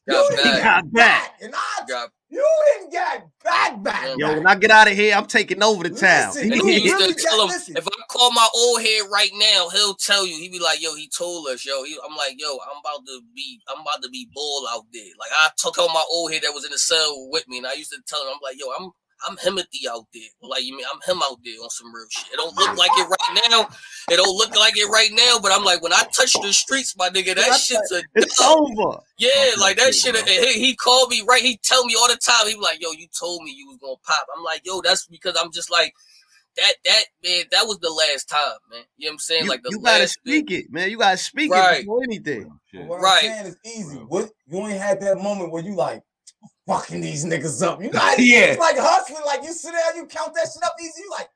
Got 0.08 0.30
you 0.30 0.36
didn't 0.36 0.62
got 0.64 0.92
back. 0.92 1.34
and 1.42 1.54
I 1.54 1.84
Got 1.86 2.10
you 2.30 2.46
didn't 2.74 2.90
get 2.92 3.26
back 3.44 3.82
back. 3.82 4.16
Yo, 4.16 4.26
back. 4.28 4.36
when 4.38 4.46
I 4.46 4.54
get 4.54 4.70
out 4.70 4.88
of 4.88 4.94
here, 4.94 5.14
I'm 5.14 5.26
taking 5.26 5.62
over 5.62 5.82
the 5.86 5.90
town. 5.90 6.28
Listen, 6.34 6.52
And 6.52 6.56
You 6.62 6.66
he 6.66 6.78
used 6.84 6.94
really 6.94 7.12
to 7.14 7.20
tell 7.22 7.42
him, 7.42 7.48
listen. 7.48 7.76
if 7.76 7.86
I 7.86 7.90
call 8.08 8.30
my 8.32 8.46
old 8.54 8.80
head 8.80 9.02
right 9.12 9.30
now, 9.34 9.68
he'll 9.70 9.94
tell 9.94 10.26
you. 10.26 10.34
He 10.36 10.48
be 10.48 10.58
like, 10.58 10.80
"Yo, 10.82 10.94
he 10.94 11.08
told 11.08 11.48
us, 11.48 11.64
yo." 11.66 11.84
He, 11.84 11.98
I'm 12.08 12.16
like, 12.16 12.34
"Yo, 12.38 12.48
I'm 12.70 12.78
about 12.80 13.04
to 13.06 13.20
be, 13.34 13.60
I'm 13.68 13.80
about 13.82 14.02
to 14.02 14.08
be 14.08 14.28
bull 14.34 14.66
out 14.70 14.84
there." 14.94 15.04
Like 15.18 15.30
I 15.32 15.50
took 15.58 15.78
out 15.78 15.88
my 15.92 16.04
old 16.10 16.32
head 16.32 16.42
that 16.42 16.52
was 16.54 16.64
in 16.64 16.70
the 16.70 16.78
cell 16.78 17.28
with 17.30 17.46
me, 17.48 17.58
and 17.58 17.66
I 17.66 17.74
used 17.74 17.90
to 17.92 18.00
tell 18.06 18.22
him, 18.22 18.28
"I'm 18.34 18.40
like, 18.42 18.56
yo, 18.58 18.66
I'm, 18.78 18.90
I'm 19.26 19.36
Himothy 19.36 19.86
out 19.90 20.04
there. 20.12 20.22
Like 20.42 20.64
you 20.64 20.76
mean, 20.76 20.86
I'm 20.92 21.00
him 21.14 21.22
out 21.22 21.38
there 21.44 21.54
on 21.62 21.70
some 21.70 21.92
real 21.94 22.06
shit. 22.10 22.32
It 22.32 22.36
don't 22.36 22.56
look 22.56 22.76
like 22.76 22.90
it 22.94 23.08
right 23.08 23.42
now. 23.50 23.68
It 24.10 24.16
don't 24.16 24.36
look 24.36 24.54
like 24.56 24.76
it 24.76 24.86
right 24.90 25.10
now, 25.12 25.38
but 25.40 25.52
I'm 25.52 25.64
like, 25.64 25.82
when 25.82 25.92
I 25.92 26.02
touch 26.14 26.32
the 26.34 26.52
streets, 26.52 26.94
my 26.96 27.08
nigga, 27.08 27.34
that 27.34 27.54
shit's 27.54 27.92
a 27.92 28.02
It's 28.14 28.36
dub. 28.38 28.56
over. 28.58 29.00
Yeah, 29.18 29.30
Okay, 29.34 29.60
like 29.60 29.76
that 29.78 29.94
shit. 29.94 30.14
He, 30.28 30.66
he 30.66 30.76
called 30.76 31.10
me 31.10 31.24
right. 31.26 31.42
He 31.42 31.58
tell 31.64 31.84
me 31.84 31.94
all 31.98 32.08
the 32.08 32.16
time. 32.16 32.46
He 32.46 32.54
be 32.54 32.60
like, 32.60 32.80
"Yo, 32.80 32.92
you 32.92 33.08
told 33.18 33.42
me 33.42 33.52
you 33.56 33.66
was 33.66 33.78
gonna 33.78 33.96
pop." 34.04 34.24
I'm 34.36 34.44
like, 34.44 34.62
"Yo, 34.64 34.80
that's 34.80 35.06
because 35.06 35.36
I'm 35.40 35.50
just 35.50 35.70
like 35.70 35.92
that. 36.56 36.72
That 36.84 37.04
man, 37.24 37.42
that 37.50 37.66
was 37.66 37.78
the 37.80 37.90
last 37.90 38.28
time, 38.28 38.40
man. 38.70 38.82
You 38.96 39.06
know 39.06 39.10
what 39.10 39.12
I'm 39.14 39.18
saying? 39.18 39.44
You, 39.44 39.50
like 39.50 39.62
the 39.64 39.70
you 39.72 39.80
gotta 39.80 40.02
last. 40.02 40.12
speak 40.20 40.50
it, 40.52 40.72
man. 40.72 40.88
You 40.90 40.98
gotta 40.98 41.16
speak 41.16 41.50
Right. 41.50 41.78
it 41.78 41.80
before 41.80 42.02
anything. 42.04 42.48
Shit. 42.70 42.86
What 42.86 43.00
Right. 43.00 43.24
I'm 43.24 43.30
saying 43.30 43.46
is 43.46 43.56
easy. 43.64 43.96
What 43.96 44.30
you 44.46 44.58
ain't 44.66 44.80
had 44.80 45.00
that 45.00 45.18
moment 45.18 45.50
where 45.50 45.62
you 45.64 45.74
like 45.74 46.02
fucking 46.68 47.00
these 47.00 47.24
niggas 47.24 47.62
up. 47.66 47.82
You 47.82 47.90
got 47.90 48.18
Yeah. 48.18 48.38
it's 48.52 48.60
like 48.60 48.76
hustling, 48.78 49.24
like 49.26 49.42
you 49.42 49.52
sit 49.52 49.72
there, 49.72 49.96
you 49.96 50.06
count 50.06 50.34
that 50.34 50.46
shit 50.52 50.62
up 50.62 50.74
easy. 50.80 51.02
You 51.02 51.10
like, 51.10 51.28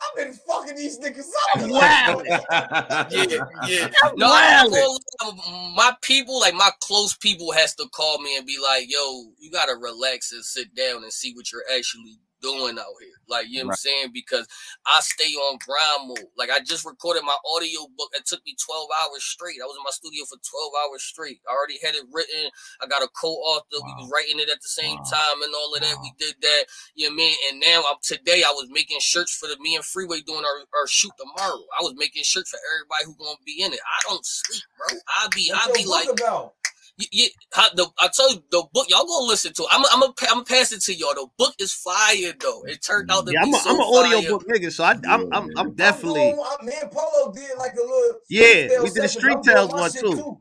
I've 0.00 0.16
been 0.16 0.32
fucking 0.32 0.76
these 0.76 0.98
niggas 0.98 1.28
up. 1.28 1.62
I'm 1.62 1.70
Yeah, 3.10 3.44
yeah. 3.68 3.88
I'm 4.04 4.16
No, 4.16 4.30
I'm 4.32 4.70
wildin'. 4.70 4.72
not 4.72 5.10
gonna 5.20 5.36
lie. 5.36 5.72
my 5.76 5.92
people, 6.02 6.40
like 6.40 6.54
my 6.54 6.70
close 6.80 7.16
people, 7.16 7.52
has 7.52 7.74
to 7.76 7.86
call 7.92 8.18
me 8.20 8.36
and 8.36 8.46
be 8.46 8.58
like, 8.62 8.90
"Yo, 8.90 9.24
you 9.38 9.50
gotta 9.50 9.74
relax 9.74 10.32
and 10.32 10.44
sit 10.44 10.74
down 10.74 11.02
and 11.02 11.12
see 11.12 11.32
what 11.34 11.50
you're 11.52 11.64
actually 11.76 12.18
doing 12.42 12.78
out 12.78 12.94
here." 13.00 13.16
Like, 13.28 13.46
you 13.48 13.58
know 13.60 13.66
what 13.68 13.72
I'm 13.72 13.76
saying? 13.76 14.10
Because 14.12 14.46
I 14.86 15.00
stay 15.00 15.32
on 15.34 15.58
grind 15.64 16.08
mode. 16.08 16.30
Like, 16.36 16.50
I 16.50 16.60
just 16.60 16.84
recorded 16.86 17.22
my 17.24 17.36
audio 17.54 17.86
book. 17.96 18.10
It 18.14 18.26
took 18.26 18.44
me 18.46 18.56
12 18.58 18.88
hours 19.02 19.24
straight. 19.24 19.58
I 19.62 19.66
was 19.66 19.76
in 19.76 19.84
my 19.84 19.90
studio 19.92 20.24
for 20.24 20.38
12 20.40 20.72
hours 20.84 21.02
straight. 21.02 21.40
I 21.48 21.52
already 21.54 21.78
had 21.82 21.94
it 21.94 22.04
written. 22.12 22.50
I 22.82 22.86
got 22.86 23.02
a 23.02 23.08
co-author. 23.08 23.78
We 23.84 23.94
was 24.00 24.10
writing 24.12 24.40
it 24.40 24.48
at 24.48 24.62
the 24.62 24.68
same 24.68 24.96
Wow. 24.98 25.10
time 25.10 25.42
and 25.42 25.54
all 25.54 25.74
of 25.74 25.82
that. 25.82 25.96
We 26.02 26.12
did 26.18 26.36
that. 26.42 26.64
You 26.94 27.08
know 27.08 27.14
what 27.16 27.22
I 27.22 27.24
mean? 27.26 27.36
And 27.50 27.60
now 27.60 27.82
I'm 27.90 27.98
today 28.02 28.42
I 28.46 28.52
was 28.52 28.68
making 28.70 29.00
shirts 29.00 29.36
for 29.36 29.46
the 29.48 29.58
me 29.60 29.76
and 29.76 29.84
Freeway 29.84 30.20
doing 30.22 30.44
our, 30.44 30.58
our 30.80 30.86
shoot 30.86 31.12
tomorrow. 31.18 31.60
I 31.78 31.82
was 31.82 31.94
making 31.96 32.24
shirts 32.24 32.50
for 32.50 32.60
everybody 32.74 33.04
who 33.06 33.24
gonna 33.24 33.38
be 33.44 33.62
in 33.62 33.72
it. 33.72 33.80
I 33.80 34.08
don't 34.08 34.24
sleep, 34.24 34.62
bro. 34.78 34.98
I 35.08 35.28
be 35.34 35.52
I 35.54 35.70
be 35.74 35.84
like 35.86 36.08
about? 36.10 36.54
Y- 36.98 37.06
y- 37.14 37.28
how- 37.54 37.70
the, 37.74 37.86
I 38.00 38.08
told 38.08 38.32
you 38.34 38.42
the 38.50 38.64
book 38.72 38.86
y'all 38.88 39.06
gonna 39.06 39.26
listen 39.26 39.52
to. 39.54 39.66
I'm 39.70 39.84
I'm 39.92 40.00
gonna 40.00 40.12
I'm 40.22 40.28
gonna 40.34 40.44
pass 40.44 40.72
it 40.72 40.82
to 40.82 40.94
y'all. 40.94 41.14
The 41.14 41.26
book 41.38 41.54
is 41.60 41.72
fire 41.72 42.34
though. 42.40 42.64
It 42.66 42.82
turned 42.84 43.10
out 43.10 43.26
to 43.26 43.32
Yeah, 43.32 43.40
I'm, 43.42 43.50
be 43.50 43.56
a, 43.56 43.60
so 43.60 43.70
I'm 43.70 43.76
an 43.80 43.86
audio 44.06 44.30
book 44.30 44.44
nigga, 44.48 44.72
so 44.72 44.84
I, 44.84 44.92
I'm, 45.08 45.28
I'm, 45.32 45.50
I'm 45.56 45.74
definitely. 45.74 46.30
I'm 46.30 46.36
going- 46.36 46.66
me 46.66 46.72
and 46.82 46.90
Polo 46.90 47.32
did 47.32 47.58
like 47.58 47.74
a 47.74 47.82
little 47.82 48.18
Yeah, 48.28 48.82
we 48.82 48.90
did 48.90 48.94
the. 49.04 49.08
Street 49.08 49.38
Tales 49.44 49.70
one 49.72 49.90
shit 49.92 50.02
too. 50.02 50.38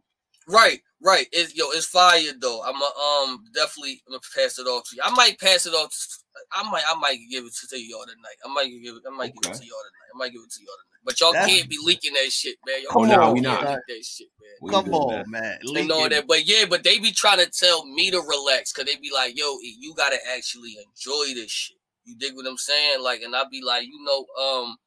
Right. 0.47 0.81
Right. 1.01 1.27
It's 1.31 1.55
yo, 1.55 1.65
it's 1.71 1.85
fire 1.85 2.21
though. 2.41 2.63
I'm 2.63 2.75
a, 2.81 3.29
um 3.31 3.43
definitely 3.53 4.01
I'm 4.07 4.13
gonna 4.13 4.21
pass 4.35 4.59
it 4.59 4.63
off 4.67 4.83
to 4.89 4.95
you. 4.95 5.01
I 5.05 5.11
might 5.11 5.39
pass 5.39 5.65
it 5.65 5.73
off. 5.73 5.93
To, 6.37 6.59
I 6.59 6.69
might 6.71 6.83
I 6.87 6.95
might 6.99 7.19
give 7.29 7.45
it 7.45 7.53
to, 7.53 7.67
to 7.67 7.77
y'all 7.81 8.05
tonight. 8.05 8.37
I 8.45 8.53
might 8.53 8.69
give 8.69 8.95
it 8.95 9.03
I 9.05 9.15
might 9.15 9.33
give 9.33 9.51
it 9.51 9.57
to 9.57 9.65
y'all 9.65 9.83
tonight. 9.83 10.09
I 10.13 10.17
might 10.17 10.31
give 10.31 10.41
it 10.41 10.51
to 10.51 10.61
y'all 10.61 10.77
tonight. 10.77 11.03
But 11.03 11.19
y'all 11.21 11.33
That's- 11.33 11.49
can't 11.49 11.69
be 11.69 11.77
leaking 11.83 12.13
that 12.13 12.31
shit, 12.31 12.57
man. 12.65 12.81
Y'all 12.83 12.91
Oh, 13.01 13.03
no, 13.05 13.15
can't 13.15 13.33
we 13.33 13.39
not. 13.41 13.61
leaking 13.61 13.81
that 13.87 14.03
shit, 14.05 14.27
man. 14.39 14.71
Come 14.71 14.85
good, 14.85 14.93
on, 14.93 15.31
man. 15.31 15.41
man. 15.41 15.57
And 15.61 15.91
all 15.91 15.97
Leaking. 16.03 16.09
that, 16.17 16.27
but 16.27 16.45
yeah, 16.47 16.65
but 16.69 16.83
they 16.83 16.99
be 16.99 17.11
trying 17.11 17.39
to 17.39 17.49
tell 17.49 17.85
me 17.85 18.11
to 18.11 18.19
relax 18.19 18.73
because 18.73 18.91
they 18.91 18.99
be 18.99 19.11
like, 19.13 19.37
"Yo, 19.37 19.57
you 19.61 19.93
gotta 19.95 20.17
actually 20.35 20.75
enjoy 20.77 21.33
this 21.33 21.51
shit." 21.51 21.77
You 22.05 22.15
dig 22.17 22.35
what 22.35 22.45
I'm 22.47 22.57
saying? 22.57 23.01
Like, 23.03 23.21
and 23.21 23.35
I 23.35 23.43
be 23.51 23.61
like, 23.61 23.85
you 23.85 23.99
know, 24.03 24.25
um, 24.41 24.67
you- 24.69 24.77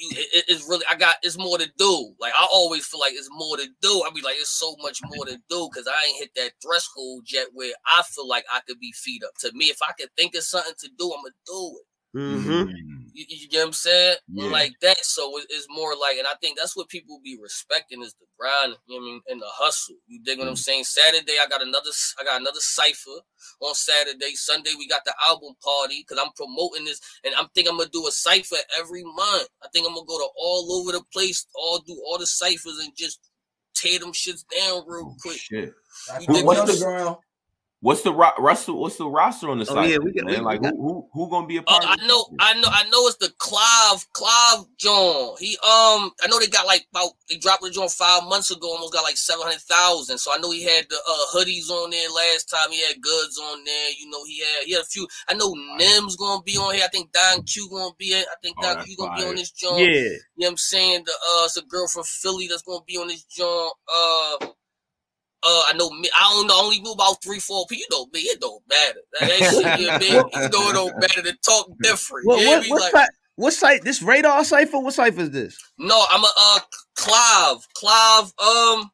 it- 0.00 0.28
it- 0.34 0.44
it's 0.48 0.66
really 0.68 0.84
I 0.90 0.94
got 0.96 1.16
it's 1.22 1.38
more 1.38 1.58
to 1.58 1.70
do. 1.78 2.14
Like 2.18 2.32
I 2.34 2.46
always 2.50 2.86
feel 2.86 3.00
like 3.00 3.12
it's 3.14 3.28
more 3.30 3.56
to 3.56 3.68
do. 3.82 4.02
I 4.02 4.10
be 4.10 4.22
like, 4.22 4.36
it's 4.38 4.50
so 4.50 4.76
much 4.82 5.00
more 5.14 5.26
to 5.26 5.36
do 5.48 5.68
because 5.72 5.86
I 5.86 6.04
ain't 6.06 6.18
hit 6.18 6.34
that 6.36 6.52
threshold 6.62 7.26
yet 7.30 7.48
where 7.52 7.72
I 7.86 8.02
feel 8.02 8.26
like 8.28 8.44
I 8.52 8.60
could 8.66 8.80
be 8.80 8.92
feet 8.92 9.22
up. 9.24 9.32
To 9.40 9.52
me, 9.52 9.66
if 9.66 9.82
I 9.82 9.92
could 9.92 10.10
think 10.16 10.34
of 10.34 10.42
something 10.44 10.74
to 10.78 10.88
do, 10.98 11.12
I'm 11.12 11.22
gonna 11.22 11.34
do 11.46 11.80
it. 11.80 12.18
Mm-hmm. 12.18 12.52
Mm. 12.52 12.99
You, 13.12 13.24
you 13.28 13.48
get 13.48 13.58
what 13.60 13.66
I'm 13.68 13.72
saying? 13.72 14.16
Yeah. 14.32 14.50
Like 14.50 14.72
that. 14.82 15.04
So 15.04 15.36
it- 15.38 15.46
it's 15.50 15.66
more 15.68 15.94
like, 15.96 16.18
and 16.18 16.26
I 16.26 16.34
think 16.40 16.58
that's 16.58 16.76
what 16.76 16.88
people 16.88 17.20
be 17.24 17.36
respecting 17.40 18.02
is 18.02 18.14
the 18.20 18.26
grind, 18.38 18.76
you 18.86 18.94
know 18.96 19.00
what 19.02 19.08
I 19.08 19.12
mean, 19.12 19.22
and 19.28 19.40
the 19.40 19.48
hustle. 19.48 19.96
You 20.06 20.20
dig 20.22 20.38
what 20.38 20.48
I'm 20.48 20.54
Mhm. 20.54 20.58
saying? 20.58 20.84
Saturday, 20.84 21.38
I 21.38 21.46
got 21.46 21.62
another, 21.62 21.90
I 22.18 22.24
got 22.24 22.40
another 22.40 22.60
cipher 22.60 23.20
on 23.60 23.74
Saturday. 23.74 24.34
Sunday, 24.36 24.74
we 24.78 24.86
got 24.88 25.04
the 25.04 25.14
album 25.22 25.54
party 25.62 26.04
because 26.06 26.22
I'm 26.24 26.32
promoting 26.34 26.84
this, 26.84 27.00
and 27.24 27.34
I'm 27.34 27.48
think 27.54 27.68
I'm 27.68 27.76
gonna 27.78 27.90
do 27.90 28.06
a 28.06 28.12
cipher 28.12 28.56
every 28.78 29.04
month. 29.04 29.48
I 29.62 29.68
think 29.72 29.86
I'm 29.86 29.94
gonna 29.94 30.06
go 30.06 30.18
to 30.18 30.28
all 30.36 30.72
over 30.80 30.92
the 30.92 31.02
place, 31.12 31.46
all 31.54 31.78
do 31.80 32.00
all 32.06 32.18
the 32.18 32.26
ciphers 32.26 32.78
and 32.78 32.94
just 32.96 33.20
tear 33.74 33.98
them 33.98 34.12
shits 34.12 34.44
down 34.56 34.84
real 34.86 35.06
Oh, 35.12 35.16
quick. 35.22 35.38
shit. 35.40 35.72
Like, 36.08 36.22
You 36.22 36.26
on 36.28 36.34
think- 36.34 36.46
the 36.46 36.60
underground. 36.60 37.16
What's 37.82 38.02
the 38.02 38.12
ro- 38.12 38.36
roster? 38.38 38.74
What's 38.74 38.96
the 38.96 39.08
roster 39.08 39.48
on 39.48 39.58
the 39.58 39.64
side? 39.64 39.72
Oh, 39.78 39.80
site? 39.80 39.90
yeah, 39.92 39.96
we 40.04 40.12
got- 40.12 40.26
man? 40.26 40.40
we- 40.40 40.44
like 40.44 40.60
we 40.60 40.68
got- 40.68 40.76
who, 40.76 41.08
who 41.14 41.24
who 41.24 41.30
gonna 41.30 41.46
be 41.46 41.56
a 41.56 41.60
Uh, 41.60 41.64
part? 41.80 41.84
I 41.88 41.96
know, 42.06 42.26
this? 42.30 42.36
I 42.38 42.52
know, 42.60 42.68
I 42.70 42.82
know. 42.90 43.06
It's 43.06 43.16
the 43.16 43.32
Clive, 43.38 44.06
Clive 44.12 44.66
John. 44.76 45.34
He 45.38 45.56
um, 45.64 46.12
I 46.22 46.26
know 46.28 46.38
they 46.38 46.46
got 46.46 46.66
like 46.66 46.86
about 46.92 47.12
they 47.30 47.36
dropped 47.38 47.62
the 47.62 47.70
joint 47.70 47.90
five 47.90 48.24
months 48.24 48.50
ago, 48.50 48.68
almost 48.70 48.92
got 48.92 49.02
like 49.02 49.16
seven 49.16 49.44
hundred 49.44 49.62
thousand. 49.62 50.18
So 50.18 50.30
I 50.30 50.36
know 50.38 50.50
he 50.50 50.62
had 50.62 50.86
the 50.90 50.96
uh, 50.96 51.26
hoodies 51.38 51.70
on 51.70 51.88
there 51.88 52.10
last 52.10 52.50
time. 52.50 52.70
He 52.70 52.82
had 52.84 53.00
goods 53.00 53.38
on 53.38 53.64
there. 53.64 53.90
You 53.98 54.10
know, 54.10 54.24
he 54.24 54.40
had 54.40 54.64
he 54.66 54.72
had 54.74 54.82
a 54.82 54.86
few. 54.86 55.08
I 55.30 55.32
know 55.34 55.54
Nim's 55.78 56.16
gonna 56.16 56.42
be 56.42 56.58
on 56.58 56.74
here. 56.74 56.84
I 56.84 56.88
think 56.88 57.12
Don 57.12 57.42
Q 57.44 57.66
gonna 57.70 57.94
be 57.98 58.12
in. 58.12 58.20
I 58.20 58.34
think 58.42 58.56
Oh, 58.58 58.62
Don 58.62 58.74
that's 58.76 58.86
Q 58.88 58.96
gonna 58.98 59.16
be 59.16 59.24
on 59.24 59.34
this 59.36 59.52
joint. 59.52 59.80
Yeah. 59.80 59.86
You 59.86 60.10
know 60.10 60.18
what 60.36 60.48
I'm 60.50 60.56
saying? 60.58 61.04
The 61.06 61.12
uh, 61.12 61.44
it's 61.46 61.56
a 61.56 61.62
girl 61.62 61.88
from 61.88 62.04
Philly 62.04 62.46
that's 62.46 62.60
gonna 62.60 62.84
be 62.86 62.98
on 62.98 63.08
this 63.08 63.24
joint. 63.24 63.72
Uh. 63.90 64.48
Uh, 65.42 65.62
I 65.68 65.72
know 65.74 65.90
me. 65.90 66.08
I 66.18 66.34
don't 66.34 66.46
know. 66.46 66.54
I 66.54 66.62
only 66.64 66.80
knew 66.80 66.92
about 66.92 67.22
three, 67.22 67.38
four 67.38 67.64
people. 67.66 67.80
You 67.80 67.86
know 67.90 68.06
me. 68.12 68.20
It 68.20 68.40
don't 68.40 68.62
matter. 68.68 69.00
That, 69.20 69.28
that 69.28 69.38
shit, 69.50 69.80
you 69.80 69.86
know, 69.86 69.98
me, 69.98 70.06
you 70.08 70.48
know 70.48 70.70
it 70.70 70.74
don't 70.74 71.00
matter 71.00 71.22
to 71.22 71.32
talk 71.44 71.70
different. 71.82 72.26
What, 72.26 72.40
you 72.40 72.46
what, 72.48 72.62
me? 72.62 72.70
what, 72.70 72.80
Like, 72.82 72.92
site, 72.92 73.10
what 73.36 73.52
site? 73.54 73.82
This 73.82 74.02
radar 74.02 74.44
cipher? 74.44 74.78
What 74.78 74.92
cipher 74.94 75.20
is 75.22 75.30
this? 75.30 75.58
no, 75.78 76.04
I'm 76.10 76.22
a 76.22 76.30
uh 76.38 76.58
Clive. 76.96 77.66
Clive. 77.74 78.24
Um, 78.24 78.90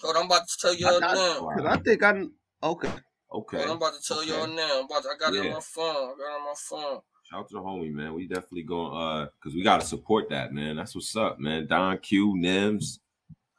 hold 0.00 0.14
on, 0.14 0.16
I'm 0.16 0.26
about 0.26 0.46
to 0.46 0.56
tell 0.60 0.74
y'all 0.74 1.02
I- 1.02 1.06
I- 1.08 1.14
now. 1.14 1.42
Wow. 1.44 1.52
Because 1.56 1.76
I 1.78 1.82
think 1.82 2.02
I'm 2.04 2.32
okay. 2.62 2.90
Okay. 3.34 3.56
Hold 3.56 3.66
on, 3.68 3.70
I'm 3.72 3.76
about 3.78 3.94
to 3.94 4.00
tell 4.06 4.24
y'all 4.24 4.46
now. 4.46 4.78
I'm 4.78 4.84
about 4.84 5.02
to, 5.02 5.08
I 5.08 5.18
got 5.18 5.34
it 5.34 5.42
Yeah. 5.42 5.50
on 5.50 5.54
my 5.54 5.60
phone. 5.60 5.86
I 5.86 6.14
got 6.16 6.36
it 6.36 6.38
on 6.38 6.44
my 6.44 6.54
phone. 6.56 7.00
Shout 7.24 7.40
out 7.40 7.48
to 7.48 7.54
the 7.56 7.60
homie, 7.60 7.92
man. 7.92 8.14
We 8.14 8.26
definitely 8.28 8.62
going 8.62 8.96
uh 8.96 9.26
because 9.40 9.56
we 9.56 9.62
gotta 9.64 9.84
support 9.84 10.30
that, 10.30 10.52
man. 10.52 10.76
That's 10.76 10.94
what's 10.94 11.14
up, 11.16 11.40
man. 11.40 11.66
Don 11.66 11.98
Q, 11.98 12.36
Nims. 12.38 13.00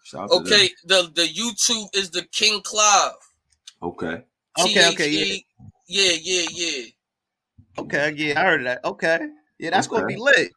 Shout 0.09 0.23
out 0.23 0.29
to 0.29 0.33
them. 0.39 0.43
Okay, 0.43 0.69
the 0.85 1.11
the 1.13 1.21
YouTube 1.21 1.95
is 1.95 2.09
the 2.09 2.23
King 2.31 2.61
Clive. 2.63 3.11
Okay. 3.83 4.23
Okay, 4.59 4.87
okay, 4.89 5.09
yeah. 5.09 5.35
Yeah, 5.87 6.13
yeah, 6.19 6.47
yeah. 6.51 6.83
Okay, 7.77 8.13
yeah, 8.15 8.39
I 8.39 8.43
heard 8.43 8.65
that. 8.65 8.83
Okay. 8.83 9.19
Yeah, 9.59 9.69
that's 9.69 9.85
gonna 9.85 10.07
be 10.07 10.17
lit. 10.17 10.51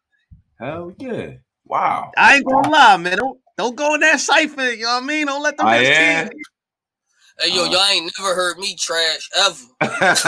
Hell 0.58 0.94
yeah. 0.98 1.32
Wow. 1.66 2.12
I 2.16 2.36
ain't 2.36 2.46
gonna 2.46 2.70
lie, 2.70 2.96
man. 2.96 3.18
Don't 3.18 3.38
don't 3.58 3.76
go 3.76 3.92
in 3.94 4.00
that 4.00 4.20
cipher. 4.20 4.72
You 4.72 4.84
know 4.84 4.94
what 4.94 5.02
I 5.02 5.06
mean? 5.06 5.26
Don't 5.26 5.42
let 5.42 5.58
them 5.58 5.66
Oh, 5.66 5.70
bitch 5.70 5.82
yeah? 5.82 6.28
Hey 7.40 7.54
yo, 7.54 7.64
Uh. 7.64 7.66
y'all 7.66 7.84
ain't 7.90 8.12
never 8.18 8.34
heard 8.34 8.58
me 8.58 8.74
trash 8.76 9.28
ever. 9.36 9.56
that 9.80 10.18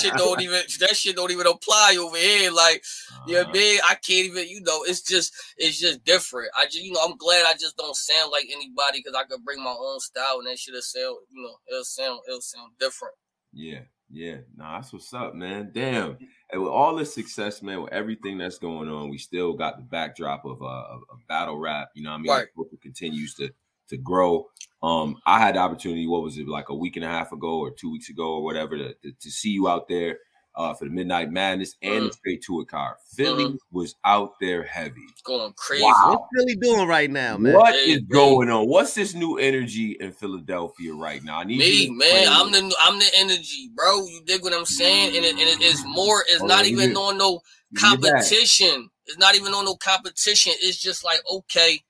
shit 0.00 0.14
don't 0.14 0.40
even 0.40 0.62
that 0.80 0.96
shit 0.96 1.16
don't 1.16 1.30
even 1.30 1.46
apply 1.46 1.96
over 1.98 2.16
here. 2.16 2.50
Like, 2.50 2.82
you 3.26 3.34
know 3.34 3.40
what 3.40 3.48
I 3.48 3.52
mean? 3.52 3.80
I 3.84 3.94
can't 3.94 4.26
even, 4.26 4.48
you 4.48 4.60
know, 4.62 4.82
it's 4.84 5.02
just 5.02 5.32
it's 5.56 5.78
just 5.78 6.04
different. 6.04 6.50
I 6.56 6.64
just 6.64 6.82
you 6.82 6.92
know, 6.92 7.00
I'm 7.04 7.16
glad 7.16 7.44
I 7.46 7.54
just 7.54 7.76
don't 7.76 7.96
sound 7.96 8.30
like 8.30 8.46
anybody 8.52 8.98
because 8.98 9.14
I 9.14 9.24
could 9.24 9.44
bring 9.44 9.62
my 9.62 9.74
own 9.78 10.00
style 10.00 10.38
and 10.38 10.46
that 10.48 10.58
shit'll 10.58 10.82
sound, 10.82 11.16
you 11.30 11.42
know, 11.42 11.54
it'll 11.70 11.84
sound 11.84 12.20
it'll 12.28 12.40
sound 12.40 12.72
different. 12.78 13.14
Yeah, 13.52 13.80
yeah. 14.10 14.36
Nah, 14.56 14.80
that's 14.80 14.92
what's 14.92 15.12
up, 15.12 15.34
man. 15.34 15.70
Damn. 15.72 16.16
And 16.50 16.62
with 16.62 16.70
all 16.70 16.96
this 16.96 17.14
success, 17.14 17.62
man, 17.62 17.82
with 17.82 17.92
everything 17.92 18.38
that's 18.38 18.58
going 18.58 18.88
on, 18.88 19.10
we 19.10 19.18
still 19.18 19.52
got 19.54 19.76
the 19.76 19.82
backdrop 19.82 20.44
of 20.44 20.62
uh 20.62 20.66
of, 20.66 21.02
of 21.10 21.18
battle 21.28 21.58
rap. 21.58 21.88
You 21.94 22.04
know 22.04 22.10
what 22.10 22.16
I 22.16 22.20
mean? 22.20 22.32
Right. 22.32 22.48
It 22.72 22.80
continues 22.80 23.34
to 23.34 23.50
to 23.88 23.96
grow. 23.98 24.46
Um, 24.82 25.16
I 25.26 25.38
had 25.38 25.54
the 25.54 25.60
opportunity, 25.60 26.06
what 26.06 26.22
was 26.22 26.38
it, 26.38 26.48
like 26.48 26.70
a 26.70 26.74
week 26.74 26.96
and 26.96 27.04
a 27.04 27.08
half 27.08 27.32
ago 27.32 27.58
or 27.58 27.70
two 27.70 27.90
weeks 27.92 28.08
ago 28.08 28.34
or 28.34 28.44
whatever, 28.44 28.76
to, 28.76 28.94
to, 28.94 29.12
to 29.12 29.30
see 29.30 29.50
you 29.50 29.68
out 29.68 29.86
there 29.88 30.18
uh 30.54 30.74
for 30.74 30.84
the 30.84 30.90
Midnight 30.90 31.30
Madness 31.30 31.76
and 31.82 32.06
the 32.08 32.12
straight 32.12 32.42
to 32.44 32.60
it 32.60 32.68
car. 32.68 32.98
Philly 33.14 33.58
was 33.70 33.94
out 34.04 34.32
there 34.40 34.62
heavy. 34.62 35.06
Going 35.24 35.52
crazy. 35.56 35.82
Wow. 35.82 36.10
What's 36.10 36.24
Philly 36.36 36.56
doing 36.56 36.88
right 36.88 37.10
now, 37.10 37.36
man? 37.38 37.54
What 37.54 37.74
Hey, 37.74 37.92
is 37.92 38.00
man. 38.00 38.08
going 38.08 38.50
on? 38.50 38.68
What's 38.68 38.94
this 38.94 39.14
new 39.14 39.38
energy 39.38 39.96
in 40.00 40.12
Philadelphia 40.12 40.92
right 40.94 41.22
now? 41.24 41.38
I 41.38 41.44
need 41.44 41.58
Me, 41.58 41.86
you 41.86 41.94
man, 41.96 42.26
I'm 42.30 42.50
the 42.52 42.74
I'm 42.80 42.98
the 42.98 43.10
energy, 43.16 43.70
bro. 43.74 44.06
You 44.06 44.22
dig 44.24 44.42
what 44.42 44.52
I'm 44.52 44.64
saying? 44.64 45.16
And 45.16 45.24
it, 45.24 45.32
and 45.32 45.40
it 45.40 45.62
is 45.62 45.84
more. 45.86 46.24
It's 46.28 46.42
Oh, 46.42 46.46
not 46.46 46.66
even 46.66 46.90
you 46.90 46.96
on 46.96 47.18
no 47.18 47.40
Give 47.74 47.82
me 47.82 47.88
your 47.90 47.98
bag. 47.98 48.22
competition. 48.22 48.90
It's 49.06 49.18
not 49.18 49.34
even 49.34 49.52
on 49.52 49.64
no 49.64 49.74
competition. 49.76 50.52
It's 50.60 50.80
just 50.80 51.04
like 51.04 51.20
okay, 51.30 51.80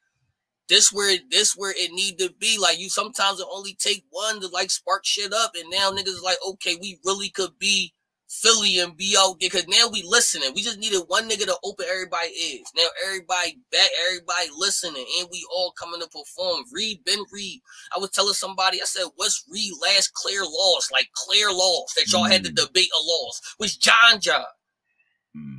this 0.69 0.93
where 0.93 1.17
this 1.31 1.55
where 1.57 1.73
it 1.77 1.93
need 1.93 2.19
to 2.19 2.33
be. 2.39 2.59
Like 2.59 2.79
you, 2.79 2.89
sometimes 2.89 3.41
it 3.41 3.47
only 3.53 3.75
take 3.75 4.05
one 4.11 4.41
to 4.41 4.49
like 4.49 4.71
spark 4.71 5.05
shit 5.05 5.33
up, 5.33 5.53
and 5.55 5.71
now 5.71 5.91
niggas 5.91 6.09
is 6.09 6.23
like, 6.23 6.39
okay, 6.47 6.77
we 6.81 6.99
really 7.05 7.29
could 7.29 7.59
be 7.59 7.93
Philly 8.33 8.79
and 8.79 8.97
be 8.97 9.15
out 9.19 9.37
there 9.41 9.51
because 9.51 9.69
now 9.69 9.89
we 9.93 10.03
listening. 10.07 10.53
We 10.55 10.63
just 10.63 10.79
needed 10.79 11.03
one 11.09 11.29
nigga 11.29 11.45
to 11.45 11.57
open 11.65 11.85
everybody 11.91 12.31
ears. 12.31 12.67
Now 12.75 12.87
everybody 13.07 13.59
back, 13.71 13.91
everybody 14.09 14.49
listening, 14.57 15.05
and 15.19 15.29
we 15.31 15.47
all 15.55 15.73
coming 15.73 16.01
to 16.01 16.09
perform. 16.09 16.65
Reed, 16.73 17.01
Ben 17.05 17.19
Reed. 17.31 17.61
I 17.95 17.99
was 17.99 18.11
telling 18.11 18.33
somebody, 18.35 18.81
I 18.81 18.87
said, 18.87 19.05
what's 19.17 19.45
Reed 19.51 19.73
last 19.83 20.15
clear 20.15 20.43
loss? 20.43 20.91
Like 20.91 21.09
clear 21.13 21.51
loss 21.53 21.93
that 21.95 22.11
y'all 22.11 22.25
had 22.25 22.43
to 22.45 22.51
Mm. 22.51 22.57
debate 22.67 22.91
a 22.99 23.03
loss 23.05 23.41
was 23.59 23.77
John 23.77 24.19
John. 24.21 24.45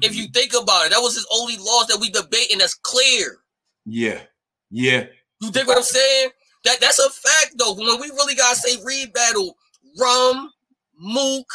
If 0.01 0.15
you 0.15 0.27
think 0.33 0.53
about 0.53 0.85
it, 0.87 0.91
that 0.91 0.99
was 1.01 1.15
his 1.15 1.27
only 1.33 1.57
loss 1.57 1.87
that 1.87 1.99
we 1.99 2.09
debating 2.09 2.59
that's 2.59 2.75
clear. 2.75 3.39
Yeah. 3.85 4.21
Yeah. 4.69 5.05
You 5.41 5.51
think 5.51 5.67
what 5.67 5.77
I'm 5.77 5.83
saying? 5.83 6.29
That 6.65 6.79
that's 6.79 6.99
a 6.99 7.09
fact 7.09 7.55
though. 7.57 7.73
When 7.73 7.99
we 7.99 8.07
really 8.09 8.35
gotta 8.35 8.55
say 8.55 8.77
Reed 8.83 9.13
battle, 9.13 9.57
Rum, 9.99 10.51
Mook, 10.97 11.47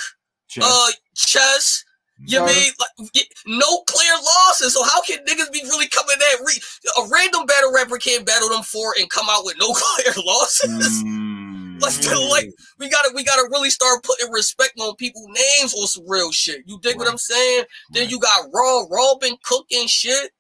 Check. 0.49 0.65
uh, 0.67 0.89
Chess. 1.15 1.85
You 2.21 2.39
Sorry. 2.39 2.53
mean 2.53 2.73
like 2.81 3.27
no 3.47 3.83
clear 3.87 4.13
losses? 4.25 4.75
So 4.75 4.83
how 4.83 5.01
can 5.03 5.19
niggas 5.25 5.53
be 5.53 5.61
really 5.65 5.87
coming 5.87 6.17
at 6.35 6.41
Reed? 6.45 6.59
A 6.99 7.09
random 7.09 7.47
battle 7.47 7.73
rapper 7.73 7.97
can't 7.97 8.27
battle 8.27 8.49
them 8.49 8.63
for 8.65 8.93
and 8.99 9.09
come 9.09 9.27
out 9.31 9.45
with 9.45 9.55
no 9.61 9.73
clear 9.73 10.13
losses. 10.27 11.05
Mm. 11.05 11.81
Let's 11.81 11.99
do 12.01 12.19
like 12.29 12.51
we 12.81 12.89
gotta 12.89 13.13
we 13.15 13.23
gotta 13.23 13.47
really 13.53 13.71
start 13.71 14.03
putting 14.03 14.33
respect 14.33 14.73
on 14.81 14.97
people's 14.97 15.29
names 15.29 15.73
on 15.75 15.87
some 15.87 16.03
real 16.09 16.33
shit. 16.33 16.63
You 16.67 16.81
dig 16.83 16.97
what 16.97 17.07
I'm 17.09 17.19
saying? 17.19 17.65
Then 17.93 18.09
you 18.09 18.19
got 18.19 18.47
Raw, 18.53 18.85
Raw 18.91 19.15
been 19.21 19.37
cooking 19.45 19.87
shit. 19.87 20.33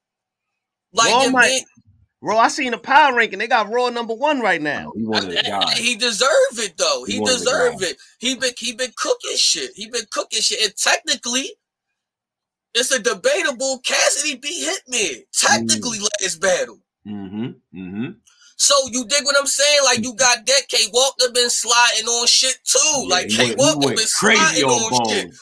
Like 0.92 1.12
Raw 1.12 1.29
might- 1.31 1.62
Raw, 2.20 2.38
I 2.38 2.48
seen 2.48 2.72
the 2.72 2.78
power 2.78 3.14
ranking. 3.14 3.38
They 3.38 3.46
got 3.46 3.70
Raw 3.70 3.90
number 3.90 4.14
one 4.14 4.40
right 4.40 4.61
now. 4.61 4.92
He 4.96 5.04
one 5.04 5.24
of 5.24 5.31
the 5.31 5.42
guys. 5.42 5.78
He 5.78 5.94
deserve 5.94 6.28
it 6.54 6.76
though. 6.76 7.04
He 7.07 7.14
He 7.14 7.20
one 7.20 7.33
deserve 7.33 7.83
it. 7.83 7.96
He 8.18 8.35
been 8.35 8.52
he 8.59 8.72
been 8.72 8.92
cooking 8.96 9.37
shit. 9.37 9.70
He 9.74 9.88
been 9.88 10.07
cooking 10.11 10.40
shit. 10.40 10.61
And 10.64 10.76
technically, 10.76 11.52
it's 12.74 12.90
a 12.90 12.98
debatable 12.98 13.81
Cassidy 13.85 14.37
beat 14.37 14.68
Hitman. 14.68 15.22
Technically, 15.33 15.98
last 16.00 16.40
battle. 16.40 16.81
Mm-hmm. 17.07 17.46
Mm-hmm. 17.74 18.11
So 18.57 18.74
you 18.90 19.07
dig 19.07 19.24
what 19.24 19.37
I'm 19.38 19.46
saying? 19.46 19.81
Like 19.85 20.04
you 20.04 20.14
got 20.14 20.44
that 20.44 20.62
K 20.68 20.78
Walker 20.92 21.33
been 21.33 21.48
sliding 21.48 22.07
on 22.07 22.26
shit 22.26 22.59
too. 22.64 23.07
like 23.09 23.28
K 23.28 23.54
Walker 23.57 23.94
been 23.94 23.98
sliding 23.98 24.64
on, 24.64 25.09
shit. 25.09 25.33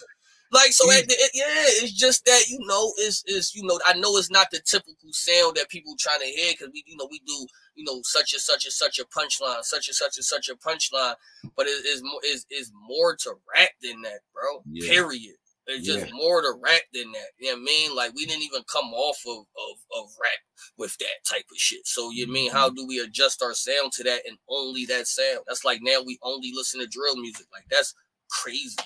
Like 0.52 0.72
so, 0.72 0.88
He- 0.90 0.98
at 0.98 1.08
the, 1.08 1.14
it- 1.14 1.30
yeah, 1.34 1.44
it's 1.82 1.92
just 1.92 2.24
that 2.26 2.48
you 2.48 2.58
know, 2.66 2.92
it's 2.98 3.24
is 3.26 3.54
you 3.54 3.64
know, 3.64 3.78
I 3.86 3.94
know 3.94 4.16
it's 4.16 4.30
not 4.30 4.50
the 4.50 4.60
typical 4.60 5.12
sound 5.12 5.56
that 5.56 5.68
people 5.68 5.94
trying 5.98 6.20
to 6.20 6.26
hear 6.26 6.52
because 6.52 6.70
we 6.72 6.84
you 6.86 6.96
know 6.96 7.08
we 7.10 7.20
do 7.26 7.46
you 7.74 7.84
know 7.84 8.00
such 8.04 8.32
and 8.32 8.42
such 8.42 8.64
and 8.64 8.72
such 8.72 8.98
a 8.98 9.04
punchline, 9.04 9.62
such 9.62 9.88
and 9.88 9.96
such 9.96 10.16
and 10.16 10.24
such 10.24 10.48
a 10.48 10.54
punchline, 10.56 11.14
but 11.56 11.66
it 11.66 11.84
is 11.86 12.02
more 12.02 12.20
is 12.24 12.46
is 12.50 12.72
more 12.88 13.16
to 13.16 13.34
rap 13.54 13.70
than 13.82 14.02
that, 14.02 14.20
bro. 14.32 14.62
Yeah. 14.70 14.88
Period. 14.88 15.36
It's 15.68 15.84
just 15.84 16.06
yeah. 16.06 16.14
more 16.14 16.42
to 16.42 16.52
rap 16.62 16.82
than 16.92 17.10
that. 17.12 17.30
You 17.38 17.48
know 17.48 17.54
what 17.54 17.60
I 17.60 17.64
mean? 17.64 17.96
Like 17.96 18.14
we 18.14 18.24
didn't 18.24 18.44
even 18.44 18.62
come 18.72 18.94
off 18.94 19.18
of, 19.26 19.38
of, 19.38 19.78
of 19.98 20.10
rap 20.22 20.38
with 20.78 20.96
that 20.98 21.24
type 21.28 21.44
of 21.50 21.56
shit. 21.56 21.86
So 21.86 22.10
you 22.12 22.28
mean 22.28 22.52
how 22.52 22.68
mm-hmm. 22.68 22.76
do 22.76 22.86
we 22.86 23.00
adjust 23.00 23.42
our 23.42 23.54
sound 23.54 23.92
to 23.92 24.04
that 24.04 24.22
and 24.28 24.38
only 24.48 24.84
that 24.86 25.08
sound? 25.08 25.40
That's 25.48 25.64
like 25.64 25.80
now 25.82 26.02
we 26.06 26.18
only 26.22 26.52
listen 26.54 26.80
to 26.80 26.86
drill 26.86 27.16
music. 27.16 27.46
Like 27.52 27.64
that's 27.68 27.94
crazy. 28.30 28.76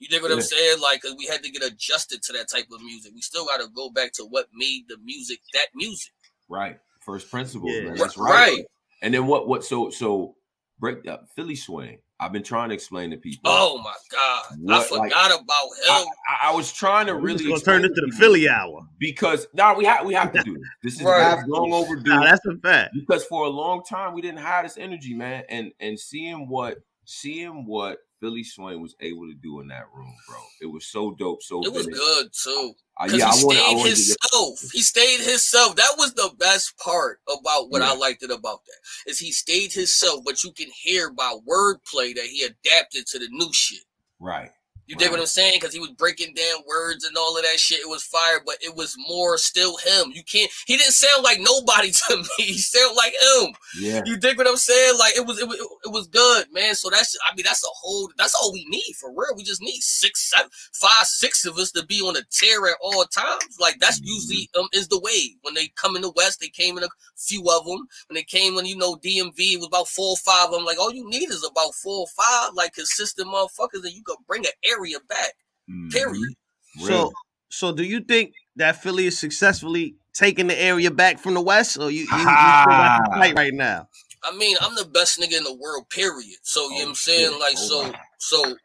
You 0.00 0.08
dig 0.08 0.22
what 0.22 0.30
yeah. 0.30 0.36
I'm 0.36 0.42
saying? 0.42 0.80
Like, 0.80 1.02
cause 1.02 1.14
we 1.16 1.26
had 1.26 1.42
to 1.42 1.50
get 1.50 1.62
adjusted 1.62 2.22
to 2.24 2.32
that 2.32 2.48
type 2.48 2.66
of 2.72 2.82
music. 2.82 3.12
We 3.14 3.20
still 3.20 3.44
got 3.44 3.60
to 3.60 3.68
go 3.68 3.90
back 3.90 4.12
to 4.14 4.24
what 4.24 4.46
made 4.54 4.84
the 4.88 4.96
music 5.04 5.40
that 5.54 5.66
music. 5.74 6.12
Right. 6.48 6.78
First 7.00 7.30
principles. 7.30 7.70
Yeah. 7.72 7.94
That's 7.94 8.16
right. 8.16 8.56
right. 8.56 8.64
And 9.02 9.14
then 9.14 9.26
what? 9.26 9.46
What? 9.46 9.64
So 9.64 9.90
so 9.90 10.34
break 10.78 11.06
up 11.06 11.28
Philly 11.36 11.54
swing. 11.54 11.98
I've 12.20 12.32
been 12.32 12.42
trying 12.42 12.68
to 12.68 12.74
explain 12.74 13.10
to 13.10 13.16
people. 13.16 13.40
Oh 13.46 13.78
my 13.78 13.94
god, 14.10 14.58
what, 14.60 14.76
I 14.76 14.84
forgot 14.84 15.30
like, 15.30 15.40
about 15.40 15.68
him. 16.02 16.06
I, 16.28 16.48
I, 16.50 16.54
was 16.54 16.70
trying 16.70 17.06
to 17.06 17.14
really 17.14 17.48
gonna 17.48 17.60
turn 17.60 17.82
into 17.82 18.02
the 18.06 18.14
Philly 18.18 18.46
hour 18.46 18.82
because 18.98 19.46
now 19.54 19.72
nah, 19.72 19.78
we 19.78 19.84
have 19.86 20.04
we 20.04 20.12
have 20.12 20.30
to 20.34 20.42
do 20.44 20.52
this. 20.52 20.68
This 20.82 21.00
is 21.00 21.02
right. 21.06 21.42
long 21.48 21.72
overdue. 21.72 22.10
Nah, 22.10 22.24
that's 22.24 22.44
a 22.44 22.56
fact. 22.58 22.94
Because 22.94 23.24
for 23.24 23.46
a 23.46 23.48
long 23.48 23.82
time 23.84 24.12
we 24.12 24.20
didn't 24.20 24.40
have 24.40 24.64
this 24.64 24.76
energy, 24.76 25.14
man, 25.14 25.44
and 25.48 25.72
and 25.80 25.98
seeing 25.98 26.46
what 26.46 26.76
seeing 27.06 27.64
what 27.64 27.98
Philly 28.20 28.44
Swain 28.44 28.80
was 28.80 28.94
able 29.00 29.26
to 29.26 29.34
do 29.34 29.60
in 29.60 29.68
that 29.68 29.86
room, 29.94 30.14
bro. 30.28 30.38
It 30.60 30.66
was 30.66 30.86
so 30.86 31.12
dope. 31.12 31.42
So 31.42 31.62
it 31.64 31.72
was 31.72 31.86
good 31.86 32.28
too. 32.32 32.74
Uh, 33.00 33.08
yeah, 33.10 33.26
he 33.26 33.32
stayed 33.32 33.76
wanted, 33.76 33.88
himself. 33.88 34.60
He 34.72 34.82
stayed 34.82 35.20
himself. 35.20 35.76
That 35.76 35.94
was 35.96 36.12
the 36.12 36.30
best 36.38 36.76
part 36.78 37.20
about 37.26 37.70
what 37.70 37.80
yeah. 37.80 37.92
I 37.92 37.96
liked 37.96 38.22
it 38.22 38.30
about 38.30 38.60
that 38.66 39.10
is 39.10 39.18
he 39.18 39.32
stayed 39.32 39.72
himself, 39.72 40.22
but 40.24 40.44
you 40.44 40.52
can 40.52 40.68
hear 40.74 41.10
by 41.10 41.34
wordplay 41.48 42.14
that 42.14 42.26
he 42.26 42.44
adapted 42.44 43.06
to 43.06 43.18
the 43.18 43.28
new 43.30 43.50
shit. 43.52 43.84
Right. 44.18 44.50
You 44.90 44.96
dig 44.96 45.12
what 45.12 45.20
I'm 45.20 45.26
saying? 45.26 45.54
Because 45.54 45.72
he 45.72 45.78
was 45.78 45.90
breaking 45.90 46.34
down 46.34 46.64
words 46.66 47.04
and 47.04 47.16
all 47.16 47.36
of 47.36 47.44
that 47.44 47.60
shit. 47.60 47.78
It 47.78 47.88
was 47.88 48.02
fire, 48.02 48.40
but 48.44 48.56
it 48.60 48.74
was 48.74 48.96
more 49.08 49.38
still 49.38 49.76
him. 49.76 50.10
You 50.12 50.24
can't. 50.24 50.50
He 50.66 50.76
didn't 50.76 50.94
sound 50.94 51.22
like 51.22 51.38
nobody 51.38 51.92
to 52.08 52.16
me. 52.16 52.26
He 52.38 52.58
sounded 52.58 52.96
like 52.96 53.12
him. 53.12 53.54
Yeah. 53.78 54.02
You 54.04 54.16
dig 54.16 54.36
what 54.36 54.48
I'm 54.48 54.56
saying? 54.56 54.98
Like 54.98 55.16
it 55.16 55.24
was. 55.24 55.38
It 55.38 55.46
was. 55.46 55.58
It 55.84 55.92
was 55.92 56.08
good, 56.08 56.46
man. 56.52 56.74
So 56.74 56.90
that's. 56.90 57.16
I 57.24 57.36
mean, 57.36 57.44
that's 57.46 57.62
a 57.62 57.70
whole. 57.72 58.10
That's 58.18 58.34
all 58.34 58.52
we 58.52 58.64
need 58.68 58.94
for 58.98 59.10
real. 59.10 59.36
We 59.36 59.44
just 59.44 59.62
need 59.62 59.80
six, 59.80 60.28
seven, 60.28 60.50
five, 60.72 61.06
six 61.06 61.46
of 61.46 61.56
us 61.56 61.70
to 61.72 61.86
be 61.86 62.00
on 62.00 62.14
the 62.14 62.24
tear 62.28 62.66
at 62.66 62.74
all 62.82 63.04
times. 63.04 63.58
Like 63.60 63.78
that's 63.78 64.00
mm-hmm. 64.00 64.08
usually 64.08 64.50
um 64.58 64.66
is 64.72 64.88
the 64.88 64.98
way 64.98 65.36
when 65.42 65.54
they 65.54 65.68
come 65.76 65.94
in 65.94 66.02
the 66.02 66.10
West. 66.16 66.40
They 66.40 66.48
came 66.48 66.76
in 66.78 66.82
a 66.82 66.88
few 67.16 67.48
of 67.48 67.64
them. 67.64 67.86
When 68.08 68.16
they 68.16 68.24
came 68.24 68.56
when 68.56 68.66
you 68.66 68.76
know 68.76 68.96
DMV 68.96 69.38
it 69.38 69.58
was 69.58 69.68
about 69.68 69.86
four 69.86 70.14
or 70.14 70.16
five 70.16 70.46
of 70.46 70.54
them. 70.54 70.64
Like 70.64 70.80
all 70.80 70.92
you 70.92 71.08
need 71.08 71.30
is 71.30 71.46
about 71.48 71.74
four 71.74 72.00
or 72.00 72.06
five 72.08 72.54
like 72.54 72.74
consistent 72.74 73.28
motherfuckers 73.28 73.82
that 73.82 73.94
you 73.94 74.02
can 74.02 74.16
bring 74.26 74.44
an 74.44 74.52
air 74.64 74.79
area 74.80 74.98
back. 75.08 75.32
Mm-hmm. 75.68 75.88
Period. 75.88 76.34
So, 76.78 77.12
so 77.48 77.72
do 77.72 77.82
you 77.82 78.00
think 78.00 78.32
that 78.56 78.82
Philly 78.82 79.06
is 79.06 79.18
successfully 79.18 79.96
taking 80.12 80.46
the 80.46 80.60
area 80.60 80.90
back 80.90 81.18
from 81.18 81.34
the 81.34 81.40
West, 81.40 81.78
or 81.78 81.90
you, 81.90 82.00
you, 82.00 82.18
you 82.18 82.24
fight 82.24 83.34
right 83.36 83.54
now? 83.54 83.88
I 84.22 84.36
mean, 84.36 84.56
I'm 84.60 84.74
the 84.74 84.84
best 84.84 85.18
nigga 85.18 85.38
in 85.38 85.44
the 85.44 85.54
world. 85.54 85.88
Period. 85.90 86.36
So 86.42 86.60
you 86.60 86.66
oh, 86.66 86.70
know 86.70 86.76
what 86.76 86.88
I'm 86.88 86.94
saying, 86.94 87.40
like, 87.40 87.54
oh, 87.58 87.92
so, 87.92 87.92
so 88.18 88.56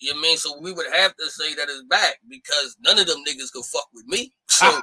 you 0.00 0.10
know 0.10 0.16
what 0.16 0.18
I 0.18 0.22
mean? 0.22 0.36
So 0.36 0.58
we 0.60 0.72
would 0.72 0.86
have 0.94 1.14
to 1.16 1.30
say 1.30 1.54
that 1.54 1.68
it's 1.68 1.84
back 1.88 2.16
because 2.28 2.76
none 2.82 2.98
of 2.98 3.06
them 3.06 3.22
niggas 3.28 3.52
could 3.52 3.64
fuck 3.64 3.88
with 3.94 4.06
me. 4.06 4.32
So 4.52 4.66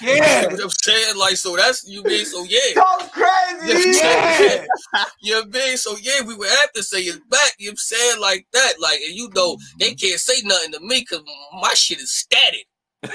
you 0.00 0.48
know 0.48 0.48
what 0.48 0.64
I'm 0.64 0.70
saying? 0.70 1.18
Like, 1.18 1.36
so 1.36 1.54
that's 1.56 1.86
you 1.86 2.02
mean 2.02 2.24
so 2.24 2.42
yeah. 2.44 2.58
Go 2.74 2.82
crazy. 3.12 3.98
Yeah. 3.98 4.64
you 5.20 5.34
know 5.34 5.42
what 5.42 5.56
I 5.56 5.66
mean? 5.66 5.76
So 5.76 5.94
yeah, 6.00 6.22
we 6.26 6.34
would 6.34 6.48
have 6.48 6.72
to 6.72 6.82
say 6.82 7.00
it's 7.00 7.18
back, 7.28 7.52
you 7.58 7.66
know 7.66 7.72
what 7.72 7.72
I'm 7.72 7.76
saying? 7.76 8.18
Like 8.20 8.46
that. 8.54 8.80
Like, 8.80 9.00
and 9.00 9.14
you 9.14 9.28
know, 9.34 9.58
they 9.78 9.90
mm-hmm. 9.90 10.06
can't 10.06 10.20
say 10.20 10.40
nothing 10.42 10.72
to 10.72 10.80
me 10.80 11.00
because 11.00 11.22
my 11.60 11.74
shit 11.74 11.98
is 11.98 12.10
static. 12.10 12.66
you 13.02 13.10
know 13.10 13.14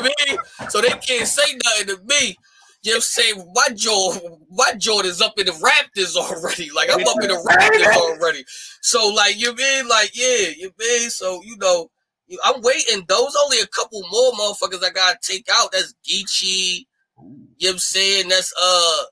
what 0.00 0.12
I 0.12 0.14
mean? 0.28 0.38
So 0.68 0.80
they 0.80 0.90
can't 0.90 1.26
say 1.26 1.58
nothing 1.64 1.96
to 1.96 2.00
me. 2.04 2.36
You 2.84 2.92
know 2.92 2.92
what 2.92 2.96
I'm 2.96 3.00
saying? 3.00 3.52
My 3.54 3.68
jaw, 3.74 4.14
my 4.50 4.72
jaw 4.78 5.00
is 5.00 5.20
up 5.20 5.36
in 5.38 5.46
the 5.46 5.52
Raptors 5.52 6.16
already. 6.16 6.70
Like 6.70 6.90
I'm 6.92 7.00
up 7.00 7.22
in 7.22 7.28
the 7.28 7.34
Raptors 7.34 7.96
already. 7.96 8.44
So 8.82 9.08
like 9.08 9.40
you 9.40 9.52
mean 9.54 9.88
like 9.88 10.10
yeah, 10.14 10.50
you 10.56 10.70
mean 10.78 11.10
so 11.10 11.42
you 11.42 11.56
know 11.56 11.88
I'm 12.44 12.62
waiting. 12.62 13.04
Those 13.08 13.36
only 13.44 13.60
a 13.60 13.66
couple 13.66 14.02
more 14.10 14.32
motherfuckers 14.32 14.84
I 14.84 14.90
gotta 14.90 15.18
take 15.22 15.46
out. 15.52 15.72
That's 15.72 15.94
Geechi. 16.08 16.86
You 17.18 17.20
know 17.20 17.36
what 17.58 17.72
I'm 17.72 17.78
saying? 17.78 18.28
That's 18.28 18.52
uh 18.60 19.02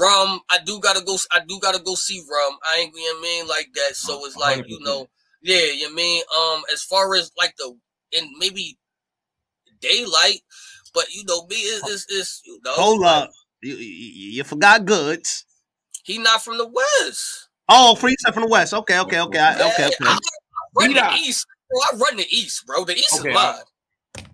Rum. 0.00 0.40
I 0.50 0.58
do 0.64 0.80
gotta 0.80 1.04
go. 1.04 1.16
I 1.32 1.40
do 1.46 1.58
gotta 1.60 1.82
go 1.82 1.94
see 1.94 2.20
Rum. 2.20 2.58
I 2.64 2.78
ain't 2.80 2.94
you 2.94 3.02
know 3.02 3.18
what 3.18 3.18
I 3.18 3.22
mean 3.22 3.48
like 3.48 3.68
that. 3.74 3.96
So 3.96 4.24
it's 4.26 4.36
like 4.36 4.64
you 4.66 4.80
know, 4.80 5.06
yeah. 5.42 5.70
You 5.72 5.94
mean 5.94 6.22
um 6.36 6.62
as 6.72 6.82
far 6.82 7.14
as 7.14 7.30
like 7.38 7.54
the 7.58 7.76
and 8.16 8.28
maybe 8.38 8.78
daylight. 9.80 10.40
But 10.94 11.12
you 11.14 11.24
know 11.26 11.46
me, 11.46 11.56
it's, 11.56 11.88
it's, 11.90 12.06
it's 12.08 12.42
you 12.46 12.58
know. 12.64 12.72
Hold 12.72 13.04
up, 13.04 13.30
you, 13.62 13.74
you, 13.74 14.30
you 14.32 14.44
forgot 14.44 14.84
goods. 14.84 15.44
He 16.04 16.18
not 16.18 16.42
from 16.42 16.56
the 16.56 16.66
west. 16.66 17.48
Oh, 17.68 17.94
free 17.96 18.14
from 18.32 18.44
the 18.44 18.48
west. 18.48 18.72
Okay, 18.72 18.98
okay, 19.00 19.20
okay, 19.20 19.38
I, 19.38 19.54
okay, 19.54 19.86
okay. 19.86 19.96
I, 20.00 20.18
run 20.74 20.94
the 20.94 21.16
east, 21.20 21.46
bro. 21.70 21.80
I 21.80 21.96
run 21.96 22.16
the 22.16 22.26
east, 22.30 22.66
bro. 22.66 22.84
The 22.84 22.94
east 22.94 23.20
okay, 23.20 23.30
is 23.30 23.34
mine. 23.34 24.26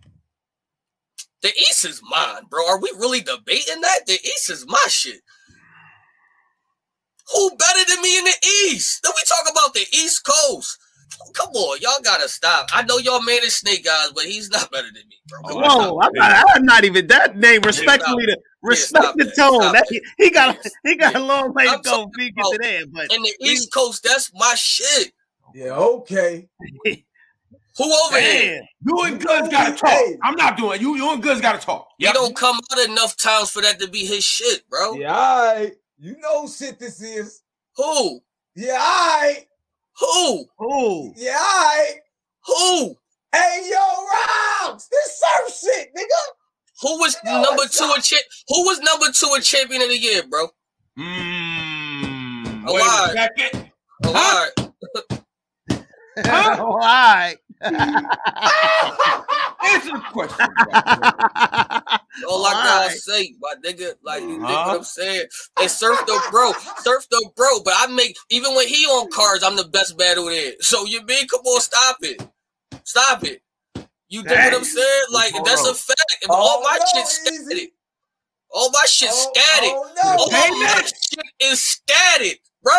The 1.42 1.48
east 1.48 1.84
is 1.84 2.00
mine, 2.08 2.42
bro. 2.48 2.66
Are 2.68 2.80
we 2.80 2.90
really 2.98 3.20
debating 3.20 3.80
that? 3.80 4.06
The 4.06 4.14
east 4.14 4.50
is 4.50 4.64
my 4.66 4.84
shit. 4.88 5.20
Who 7.34 7.50
better 7.56 7.84
than 7.88 8.02
me 8.02 8.18
in 8.18 8.24
the 8.24 8.48
east? 8.66 9.02
Then 9.02 9.12
we 9.16 9.22
talk 9.22 9.50
about 9.50 9.74
the 9.74 9.86
east 9.92 10.24
coast. 10.24 10.78
Come 11.34 11.50
on, 11.50 11.78
y'all 11.80 12.00
gotta 12.02 12.28
stop. 12.28 12.68
I 12.72 12.82
know 12.82 12.98
y'all 12.98 13.22
manage 13.22 13.50
snake 13.50 13.84
guys, 13.84 14.10
but 14.14 14.24
he's 14.24 14.50
not 14.50 14.70
better 14.70 14.88
than 14.88 15.08
me, 15.08 15.16
bro. 15.28 15.42
Come 15.42 15.62
Whoa, 15.62 16.00
I'm 16.00 16.12
not, 16.14 16.44
I'm 16.54 16.64
not, 16.64 16.84
even 16.84 17.06
that 17.08 17.36
name. 17.36 17.62
Respectfully, 17.62 18.26
to 18.26 18.38
respect 18.62 19.14
yeah, 19.16 19.24
the 19.24 19.30
tone. 19.32 19.72
That, 19.72 19.86
he, 19.88 20.00
he, 20.18 20.30
got 20.30 20.58
he 20.84 20.96
got 20.96 21.14
a 21.14 21.20
long 21.20 21.52
way 21.54 21.66
to 21.66 21.80
go. 21.82 22.10
Speaking 22.12 22.42
to 22.42 22.58
there, 22.60 22.86
but 22.86 23.12
in 23.12 23.22
the 23.22 23.34
East 23.40 23.72
Coast, 23.72 24.02
that's 24.02 24.32
my 24.34 24.54
shit. 24.56 25.12
Yeah, 25.54 25.74
okay. 25.74 26.48
Who 27.78 27.84
over 27.84 28.14
Man, 28.14 28.22
here? 28.22 28.68
You 28.86 29.02
and 29.04 29.20
Goodz 29.20 29.48
gotta 29.48 29.74
talk. 29.74 29.98
I'm 30.22 30.36
not 30.36 30.56
doing 30.56 30.74
it. 30.74 30.80
You, 30.82 30.96
you 30.96 31.12
and 31.12 31.22
Goodz 31.22 31.40
gotta 31.40 31.58
talk. 31.58 31.88
Yep. 31.98 32.12
He 32.12 32.18
don't 32.18 32.36
come 32.36 32.58
out 32.70 32.88
enough 32.88 33.16
times 33.16 33.50
for 33.50 33.62
that 33.62 33.80
to 33.80 33.88
be 33.88 34.04
his 34.04 34.22
shit, 34.22 34.68
bro. 34.68 34.94
Yeah, 34.94 35.14
all 35.14 35.54
right. 35.54 35.72
You 35.98 36.16
know 36.18 36.46
shit 36.46 36.78
this 36.78 37.00
is. 37.00 37.42
Who? 37.76 38.20
Yeah, 38.54 38.72
all 38.72 39.20
right. 39.20 39.46
Who? 39.98 40.46
Who? 40.58 41.14
Yeah, 41.16 41.36
I. 41.38 41.90
Who? 42.46 42.96
Hey, 43.32 43.70
yo, 43.70 44.66
Robs, 44.66 44.88
this 44.88 45.22
surf 45.22 45.72
shit, 45.74 45.88
nigga. 45.96 46.82
Who 46.82 46.98
was 46.98 47.16
number 47.24 47.62
two 47.70 47.90
a 47.96 48.00
champ? 48.02 48.24
Who 48.48 48.64
was 48.64 48.80
number 48.80 49.06
two 49.14 49.30
a 49.38 49.40
champion 49.40 49.80
of 49.82 49.88
the 49.88 49.98
year, 49.98 50.22
bro? 50.28 50.48
Mmm. 50.98 52.64
Wait 52.66 52.82
a 52.82 53.12
second. 53.12 53.70
Huh? 54.04 54.50
huh? 56.18 56.62
All 56.62 56.78
right. 56.78 57.36
Answer 59.64 59.92
the 59.92 60.02
question. 60.12 60.46
All 62.28 62.44
I 62.44 62.52
gotta 62.52 62.88
right. 62.88 62.96
say, 62.96 63.34
my 63.40 63.54
nigga, 63.64 63.94
like 64.02 64.22
you 64.22 64.44
uh-huh. 64.44 64.68
what 64.68 64.76
I'm 64.78 64.84
saying. 64.84 65.26
And 65.60 65.70
surf 65.70 65.98
the 66.06 66.20
bro, 66.30 66.52
surf 66.78 67.06
the 67.10 67.30
bro. 67.36 67.62
But 67.64 67.74
I 67.76 67.86
make 67.86 68.16
even 68.30 68.54
when 68.54 68.68
he 68.68 68.84
on 68.86 69.10
cards, 69.10 69.44
I'm 69.44 69.56
the 69.56 69.68
best 69.68 69.96
battle 69.96 70.26
there. 70.26 70.52
So 70.60 70.84
you 70.84 71.04
mean, 71.06 71.26
come 71.28 71.40
on, 71.40 71.60
stop 71.60 71.96
it, 72.02 72.28
stop 72.84 73.24
it. 73.24 73.42
You 74.08 74.22
do 74.22 74.28
what 74.28 74.54
I'm 74.54 74.64
saying? 74.64 75.02
Like 75.10 75.32
that's 75.44 75.66
a 75.66 75.74
fact. 75.74 76.26
Oh, 76.28 76.34
all 76.34 76.62
my 76.62 76.78
no, 76.78 76.84
shit 76.94 77.06
static. 77.06 77.72
All 78.50 78.70
my 78.70 78.84
shit 78.86 79.08
oh, 79.10 79.32
static. 79.32 79.72
Oh, 79.72 79.92
no. 80.02 80.10
All 80.10 80.60
my 80.60 80.82
shit 80.82 81.24
is 81.40 81.62
static, 81.62 82.40
bro. 82.62 82.74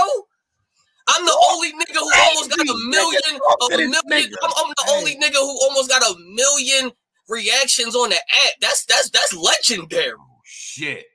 I'm 1.07 1.25
the 1.25 1.37
only 1.51 1.71
nigga 1.73 1.99
who 1.99 2.11
almost 2.15 2.49
got 2.49 2.59
a 2.59 2.89
million, 2.89 3.21
a 3.61 3.77
million. 4.09 4.33
I'm, 4.41 4.51
I'm 4.57 4.69
the 4.69 4.91
only 4.91 5.15
nigga 5.15 5.35
who 5.35 5.59
almost 5.63 5.89
got 5.89 6.01
a 6.01 6.15
million 6.19 6.91
reactions 7.29 7.95
on 7.95 8.09
the 8.09 8.15
app. 8.15 8.53
That's 8.61 8.85
that's 8.85 9.09
that's 9.09 9.33
legendary. 9.33 10.13
Oh, 10.19 10.39
shit. 10.43 11.05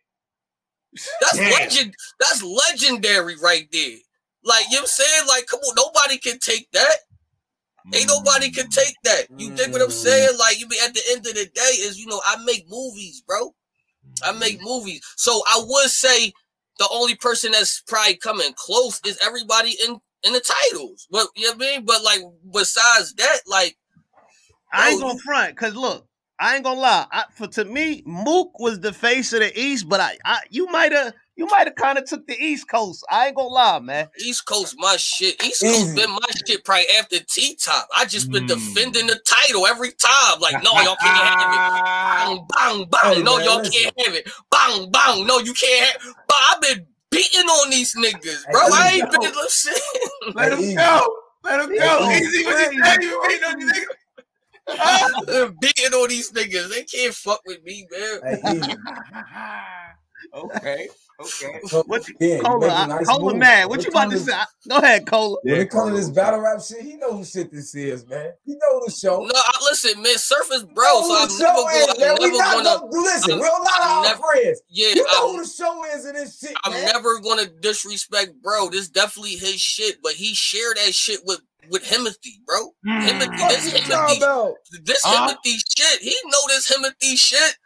That's 1.21 1.39
Damn. 1.39 1.53
legend. 1.53 1.95
That's 2.21 2.43
legendary 2.43 3.37
right 3.43 3.69
there. 3.73 3.97
Like 4.45 4.65
you 4.71 4.77
know 4.77 4.81
what 4.81 4.83
I'm 4.83 4.87
saying? 4.87 5.27
Like, 5.29 5.47
come 5.47 5.61
on, 5.61 5.75
nobody 5.77 6.19
can 6.19 6.39
take 6.39 6.71
that. 6.73 6.97
Ain't 7.95 8.09
nobody 8.09 8.51
can 8.51 8.67
mm. 8.67 8.75
take 8.75 8.95
that. 9.05 9.27
You 9.37 9.55
think 9.57 9.73
what 9.73 9.81
I'm 9.81 9.89
mm. 9.89 9.93
saying? 9.93 10.37
Like, 10.39 10.61
you 10.61 10.67
be 10.67 10.79
at 10.85 10.93
the 10.93 11.01
end 11.11 11.27
of 11.27 11.35
the 11.35 11.47
day, 11.47 11.73
is 11.81 11.99
you 11.99 12.07
know, 12.07 12.21
I 12.27 12.37
make 12.45 12.69
movies, 12.69 13.23
bro. 13.27 13.55
I 14.25 14.33
make 14.33 14.61
mm. 14.61 14.65
movies. 14.65 15.01
So 15.17 15.43
I 15.47 15.63
would 15.65 15.89
say 15.89 16.33
the 16.79 16.89
only 16.93 17.15
person 17.15 17.53
that's 17.53 17.83
probably 17.83 18.17
coming 18.17 18.53
close 18.57 19.01
is 19.07 19.19
everybody 19.23 19.77
in 19.87 19.99
in 20.25 20.33
the 20.33 20.41
titles. 20.41 21.07
But 21.11 21.29
you 21.37 21.45
know 21.45 21.57
what 21.57 21.67
I 21.67 21.71
mean? 21.71 21.85
But 21.85 22.03
like 22.03 22.21
besides 22.53 23.15
that, 23.15 23.41
like 23.47 23.77
I 24.73 24.91
ain't 24.91 25.01
gonna 25.01 25.19
front 25.19 25.55
because 25.55 25.75
look, 25.75 26.08
I 26.41 26.55
ain't 26.55 26.65
gonna 26.65 26.81
lie. 26.81 27.07
I, 27.11 27.25
for 27.35 27.47
to 27.49 27.65
me, 27.65 28.03
Mook 28.07 28.59
was 28.59 28.81
the 28.81 28.93
face 28.93 29.33
of 29.33 29.41
the 29.41 29.59
East, 29.59 29.89
but 29.89 30.01
I, 30.01 30.17
I 30.25 30.39
you 30.51 30.67
might 30.67 30.93
have 30.93 31.13
you 31.37 31.47
might 31.47 31.67
have 31.67 31.75
kind 31.77 31.99
of 31.99 32.05
took 32.05 32.27
the 32.27 32.37
East 32.39 32.69
Coast. 32.69 33.05
I 33.11 33.27
ain't 33.29 33.37
gonna 33.37 33.49
lie, 33.49 33.79
man. 33.81 34.09
East 34.21 34.45
Coast, 34.47 34.75
my 34.79 34.97
shit. 34.97 35.43
East 35.45 35.63
Coast 35.63 35.75
Easy. 35.83 35.95
been 35.95 36.11
my 36.11 36.19
shit 36.47 36.65
probably 36.65 36.87
after 36.99 37.19
T 37.21 37.57
Top. 37.57 37.89
I 37.97 38.05
just 38.05 38.31
been 38.31 38.45
Mm. 38.45 38.49
defending 38.49 39.07
the 39.07 39.19
title 39.25 39.67
every 39.67 39.93
time. 39.93 40.41
Like, 40.41 40.63
no, 40.63 40.73
y'all 40.83 40.97
can't 40.97 41.17
have 41.17 41.53
it. 41.53 41.61
Bang, 42.19 42.47
bang, 42.57 42.85
bang. 42.91 43.15
Hey, 43.17 43.23
no, 43.23 43.37
man, 43.37 43.45
y'all 43.45 43.59
listen. 43.59 43.73
can't 43.83 44.07
have 44.07 44.15
it. 44.15 44.29
Bang, 44.51 44.91
bang. 44.91 45.27
No, 45.27 45.39
you 45.39 45.53
can't 45.55 45.87
have 45.93 46.15
But 46.27 46.37
I've 46.51 46.61
been 46.61 46.87
beating 47.11 47.47
on 47.49 47.71
these 47.71 47.95
niggas, 47.97 48.45
bro. 48.51 48.61
Hey, 48.61 48.71
I 48.73 48.91
ain't 49.01 49.13
yo. 49.13 49.21
been 49.21 49.33
listen. 49.33 49.73
Let 50.35 50.53
Hey, 50.53 50.71
him 50.73 50.77
go. 50.77 51.17
Let 51.45 51.61
him 51.61 51.77
go. 51.77 52.05
Hey, 52.09 52.21
Easy 52.21 52.45
what 52.45 52.73
you 52.73 52.85
say. 52.85 52.97
You 53.01 53.23
ain't 53.31 53.45
on 53.45 53.59
these 53.59 53.73
niggas. 53.73 53.85
I've 54.69 55.27
been 55.27 55.57
beating 55.61 55.93
on 55.95 56.09
these 56.09 56.31
niggas. 56.33 56.69
They 56.71 56.85
can't 56.85 57.15
fuck 57.15 57.41
with 57.47 57.63
me, 57.65 57.87
man. 57.91 58.41
Okay. 60.35 60.89
Okay. 61.21 61.61
So, 61.67 61.83
What 61.87 62.07
you- 62.09 62.15
yeah, 62.21 62.37
you 62.37 62.43
Cola, 62.43 62.61
make 62.61 62.71
a 62.71 62.75
I, 62.75 62.87
nice 62.87 63.07
Cola, 63.07 63.33
move. 63.33 63.37
man. 63.41 63.69
What 63.69 63.79
When 63.79 63.81
you 63.85 63.91
about 63.91 64.11
to 64.11 64.19
say? 64.19 64.33
Go 64.69 64.77
ahead, 64.79 65.07
Cola. 65.07 65.37
When 65.43 65.55
Yeah, 65.55 65.61
it 65.63 65.71
comes 65.71 65.91
to 65.93 65.97
this 65.97 66.11
battle 66.11 66.41
rap 66.41 66.61
shit, 66.61 66.81
he 66.83 66.97
know 66.97 67.17
who 67.17 67.25
shit 67.25 67.51
this 67.53 67.75
is, 67.75 68.07
man. 68.07 68.33
He 68.45 68.53
know 68.55 68.83
the 68.85 68.91
show. 68.93 69.21
No, 69.21 69.31
I, 69.35 69.59
listen, 69.65 70.03
man. 70.03 70.17
Surface 70.19 70.65
bro, 70.65 70.85
know 70.85 71.03
so 71.03 71.09
who 71.09 71.15
I'm 71.17 71.29
the 71.29 71.39
never 71.39 71.39
show 71.39 71.55
going. 71.63 71.77
is, 71.77 71.99
man. 71.99 72.11
I'm 72.11 72.17
We 72.21 72.27
never 72.27 72.39
not 72.39 72.65
gonna. 72.65 72.79
gonna 72.91 73.03
listen. 73.03 73.31
I'm- 73.33 73.41
we're 73.41 73.47
a 73.47 73.51
lot 73.51 73.63
of 73.63 73.85
I'm 73.85 73.91
our 73.99 74.03
never- 74.05 74.23
friends. 74.33 74.63
Yeah, 74.69 74.89
You 74.89 75.03
know 75.05 75.09
I'm, 75.17 75.37
who 75.37 75.43
the 75.43 75.49
show 75.49 75.85
is 75.87 76.05
in 76.07 76.15
this 76.15 76.39
shit, 76.39 76.57
I'm 76.65 76.73
man. 76.73 76.85
never 76.87 77.21
gonna 77.21 77.47
disrespect 77.47 78.33
bro. 78.43 78.69
This 78.71 78.89
definitely 78.89 79.37
his 79.37 79.61
shit, 79.61 79.99
but 80.03 80.13
he 80.13 80.35
shared 80.35 80.77
that 80.79 80.95
shit 80.95 81.21
with 81.25 81.41
with 81.71 81.85
Himothy, 81.85 82.45
bro. 82.47 82.71
Mm. 82.87 83.07
Himothy, 83.09 83.39
Fuck 83.39 83.51
this 83.51 83.73
you 83.73 83.79
talking 83.81 84.17
Himothy, 84.17 84.17
about? 84.19 84.55
this 84.85 85.01
Huh? 85.05 85.29
Himothy 85.29 85.57
shit. 85.77 86.01
He 86.01 86.15
know 86.27 86.39
this 86.49 86.71
Himothy 86.71 87.17
shit. 87.17 87.57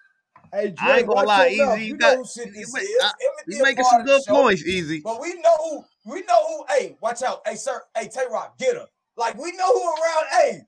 Hey, 0.53 0.59
I 0.59 0.61
ain't 0.63 0.77
Drake, 0.77 1.07
gonna 1.07 1.27
lie, 1.27 1.47
your. 1.47 1.77
Easy, 1.77 1.81
You 1.87 1.87
you 1.93 1.97
know 1.97 2.09
got- 2.09 2.17
who 2.19 2.25
shit 2.27 2.53
this 2.55 2.69
is. 2.75 2.75
I- 2.75 3.13
Timothy 3.19 3.57
You 3.57 3.61
a 3.61 3.63
making 3.65 3.85
some 3.85 4.05
good 4.05 4.23
points, 4.29 4.63
Easy. 4.67 5.01
But 5.03 5.21
we 5.21 5.35
know 5.35 5.57
who. 5.59 5.85
We 6.13 6.23
know 6.23 6.47
who. 6.47 6.65
Hey, 6.69 6.97
watch 7.01 7.23
out. 7.23 7.41
Hey, 7.47 7.55
sir. 7.57 7.81
Hey, 7.97 8.09
Tay 8.09 8.25
Roc, 8.31 8.59
get 8.59 8.75
her. 8.77 8.87
Like 9.17 9.39
we 9.39 9.53
know 9.53 9.67
who 9.73 9.83
around. 9.89 10.25
Hey, 10.33 10.61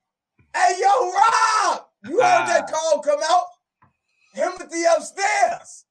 hey, 0.57 0.75
yo, 0.81 1.13
Rob. 1.13 1.87
You 2.05 2.13
heard 2.21 2.47
that 2.47 2.65
ah. 2.69 2.73
call 2.73 3.03
come 3.03 3.21
out? 3.29 3.45
Timothy 4.35 4.83
upstairs. 4.97 5.85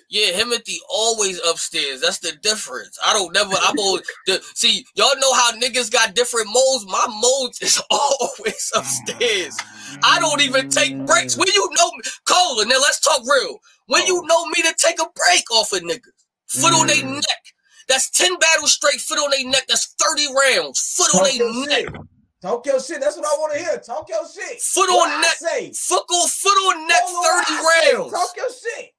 Him, 0.00 0.06
yeah, 0.08 0.32
Himothy 0.40 0.76
always 0.88 1.40
upstairs. 1.46 2.00
That's 2.00 2.18
the 2.18 2.32
difference. 2.42 2.98
I 3.04 3.12
don't 3.12 3.32
never. 3.32 3.54
I'm 3.62 3.78
always 3.78 4.02
the 4.26 4.40
see. 4.54 4.84
Y'all 4.94 5.10
know 5.18 5.32
how 5.34 5.52
niggas 5.52 5.90
got 5.90 6.14
different 6.14 6.48
modes. 6.48 6.86
My 6.86 7.06
modes 7.08 7.60
is 7.62 7.80
always 7.90 8.72
upstairs. 8.74 9.56
I 10.02 10.18
don't 10.20 10.40
even 10.42 10.68
take 10.70 10.96
breaks. 11.06 11.36
When 11.36 11.48
you 11.54 11.68
know 11.78 11.90
me, 11.92 12.02
Cola, 12.26 12.64
now 12.66 12.78
let's 12.80 13.00
talk 13.00 13.22
real. 13.26 13.58
When 13.86 14.06
you 14.06 14.22
know 14.26 14.46
me 14.46 14.62
to 14.62 14.74
take 14.78 15.00
a 15.00 15.06
break 15.14 15.50
off 15.52 15.72
a 15.72 15.80
nigga, 15.80 16.10
foot 16.48 16.72
on 16.74 16.86
their 16.86 16.96
Mm. 17.04 17.14
neck. 17.16 17.42
That's 17.88 18.08
10 18.10 18.38
battles 18.38 18.72
straight, 18.72 19.00
foot 19.00 19.18
on 19.18 19.30
their 19.30 19.44
neck. 19.48 19.64
That's 19.68 19.94
30 20.00 20.28
rounds, 20.32 20.78
foot 20.96 21.12
on 21.14 21.24
their 21.24 21.66
neck. 21.66 21.86
shit. 21.86 21.94
Talk 22.40 22.64
your 22.64 22.80
shit. 22.80 23.00
That's 23.00 23.16
what 23.16 23.26
I 23.26 23.36
want 23.38 23.52
to 23.52 23.58
hear. 23.58 23.78
Talk 23.80 24.08
your 24.08 24.22
shit. 24.26 24.60
Foot 24.62 24.88
on 24.88 25.20
neck, 25.20 25.36
Say. 25.36 25.72
foot 25.74 26.04
on, 26.08 26.28
foot 26.28 26.50
on 26.50 26.88
neck, 26.88 27.02
30 27.02 27.96
rounds. 27.98 28.12
Talk 28.12 28.30
your 28.36 28.48
shit. 28.50 28.90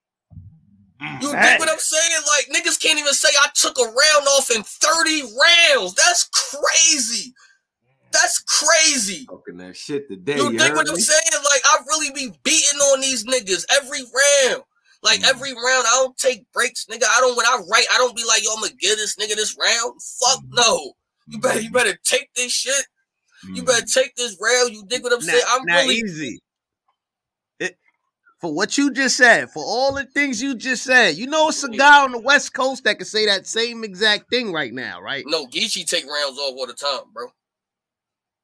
You 1.02 1.34
Hey. 1.36 1.42
dig 1.52 1.60
what 1.60 1.70
I'm 1.70 1.80
saying? 1.80 2.22
Like 2.28 2.48
niggas 2.56 2.80
can't 2.80 3.00
even 3.00 3.14
say 3.14 3.30
I 3.42 3.50
took 3.56 3.78
a 3.80 3.84
round 3.84 4.28
off 4.38 4.52
in 4.52 4.62
30 4.64 5.22
rounds. 5.24 5.96
That's 5.96 6.30
crazy. 6.32 7.34
That's 8.12 8.40
crazy. 8.40 9.26
Talking 9.26 9.58
that 9.58 9.76
shit 9.76 10.08
today. 10.10 10.36
You 10.38 10.52
You 10.52 10.52
dig 10.52 10.60
heard 10.62 10.76
what 10.76 10.90
I'm 10.90 10.96
saying? 10.98 11.44
Like 11.44 11.62
I 11.66 11.78
really 11.88 12.12
be 12.12 12.34
beating 12.44 12.80
on 12.80 13.02
these 13.02 13.26
niggas 13.26 13.66
every 13.72 14.02
round. 14.02 14.64
Like 15.04 15.22
Mm. 15.22 15.30
every 15.30 15.54
round, 15.54 15.86
I 15.88 15.92
don't 16.04 16.16
take 16.18 16.46
breaks, 16.52 16.86
nigga. 16.86 17.06
I 17.10 17.20
don't 17.22 17.36
when 17.36 17.46
I 17.46 17.60
write, 17.72 17.86
I 17.92 17.98
don't 17.98 18.16
be 18.16 18.24
like, 18.24 18.44
yo, 18.44 18.54
I'm 18.54 18.62
gonna 18.62 18.74
give 18.80 18.98
this 18.98 19.16
nigga 19.16 19.36
this 19.36 19.58
round. 19.60 20.00
Fuck 20.20 20.44
no. 20.50 20.94
You 21.28 21.40
better 21.40 21.60
you 21.62 21.72
better 21.72 21.98
take 22.04 22.30
this 22.36 22.52
shit. 22.52 22.86
You 23.44 23.64
Mm. 23.64 23.66
better 23.66 23.86
take 23.86 24.16
this 24.16 24.38
round. 24.40 24.74
You 24.74 24.86
dig 24.86 25.02
what 25.04 25.14
I'm 25.14 25.20
Now, 25.26 25.32
saying? 25.32 25.44
I'm 25.48 25.66
now 25.66 25.78
really 25.80 25.96
easy. 25.96 26.40
It, 28.42 28.48
for 28.48 28.54
what 28.54 28.78
you 28.78 28.92
just 28.92 29.18
said, 29.18 29.50
for 29.52 29.64
all 29.64 29.94
the 29.94 30.06
things 30.06 30.42
you 30.42 30.56
just 30.56 30.84
said, 30.84 31.16
you 31.16 31.28
know 31.28 31.50
it's 31.50 31.64
a 31.64 31.70
guy 31.70 32.04
on 32.04 32.12
the 32.12 32.20
West 32.20 32.54
Coast 32.54 32.84
that 32.84 32.98
can 32.98 33.06
say 33.06 33.26
that 33.28 33.48
same 33.48 33.84
exact 33.84 34.30
thing 34.30 34.52
right 34.52 34.74
now, 34.74 35.02
right? 35.02 35.24
no 35.28 35.46
Geechi 35.48 35.86
take 35.86 36.06
rounds 36.06 36.38
off 36.38 36.56
all 36.58 36.68
the 36.68 36.74
time, 36.74 37.12
bro. 37.14 37.28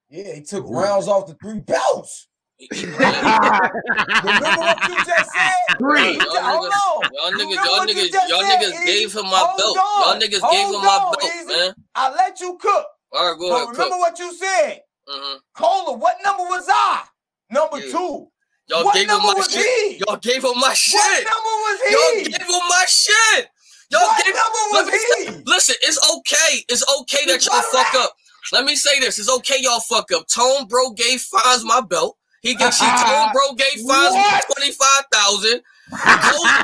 Yeah, 0.09 0.35
he 0.35 0.41
took 0.41 0.65
rounds 0.69 1.07
off 1.07 1.27
the 1.27 1.33
three 1.35 1.59
belts. 1.59 2.27
Remember 2.71 4.61
what 4.61 4.87
you 4.87 4.95
just 5.05 5.31
said? 5.31 5.77
Three. 5.77 6.13
You 6.13 6.19
just- 6.21 6.37
hold 6.41 6.65
on. 6.65 7.09
Y'all 7.13 7.31
niggas, 7.31 7.55
y'all 7.55 7.85
niggas, 7.85 8.29
y'all 8.29 8.43
niggas 8.43 8.85
gave 8.85 9.13
him 9.13 9.25
my 9.25 9.53
belt. 9.57 9.75
Y'all 9.75 10.15
niggas 10.15 10.51
gave 10.51 10.67
him 10.67 10.81
my 10.81 10.99
belt, 11.11 11.31
Easy. 11.35 11.45
man. 11.47 11.73
I 11.95 12.13
let 12.13 12.39
you 12.39 12.57
cook. 12.59 12.85
All 13.13 13.31
right, 13.31 13.39
go 13.39 13.55
ahead, 13.55 13.67
remember 13.69 13.97
what 13.97 14.17
you 14.19 14.33
said. 14.33 14.81
hmm 15.07 15.37
Cola, 15.53 15.97
what 15.97 16.17
number 16.23 16.43
was 16.43 16.67
I? 16.69 17.03
Number 17.49 17.79
two. 17.79 18.27
Y'all 18.69 18.83
what 18.85 18.95
gave 18.95 19.09
him 19.09 19.17
my 19.19 19.33
shit. 19.49 19.91
he? 19.91 20.03
Y'all 20.07 20.17
gave 20.17 20.43
him 20.43 20.51
my 20.55 20.67
What 20.69 20.77
shit. 20.77 21.23
number 21.23 21.55
was 21.63 21.79
Y'all 21.91 22.23
gave 22.23 22.41
him 22.41 22.67
my 22.69 22.85
shit. 22.87 23.49
Y'all 23.89 24.01
What 24.01 24.25
gave. 24.25 24.35
number 24.35 24.59
let 24.73 24.85
was 24.85 24.93
say- 24.93 25.25
he? 25.25 25.43
Listen, 25.45 25.75
it's 25.81 25.99
okay. 26.17 26.65
It's 26.69 26.83
okay 26.99 27.25
that 27.27 27.45
y'all 27.45 27.61
fuck 27.61 27.95
up. 27.95 28.13
Let 28.51 28.65
me 28.65 28.75
say 28.75 28.99
this. 28.99 29.19
It's 29.19 29.29
okay 29.29 29.55
y'all 29.59 29.79
fuck 29.81 30.11
up. 30.11 30.27
Tone 30.27 30.67
Bro 30.67 30.91
gave 30.91 31.19
Fonz 31.21 31.63
my 31.63 31.81
belt. 31.81 32.17
He 32.41 32.55
gave 32.55 32.73
see 32.73 32.85
Tone 32.85 32.93
ah, 32.97 33.29
Bro 33.33 33.53
gave 33.55 33.83
Fonz 33.85 34.41
twenty 34.53 34.71
five 34.71 35.03
thousand. 35.11 35.61
Polo, 35.91 36.63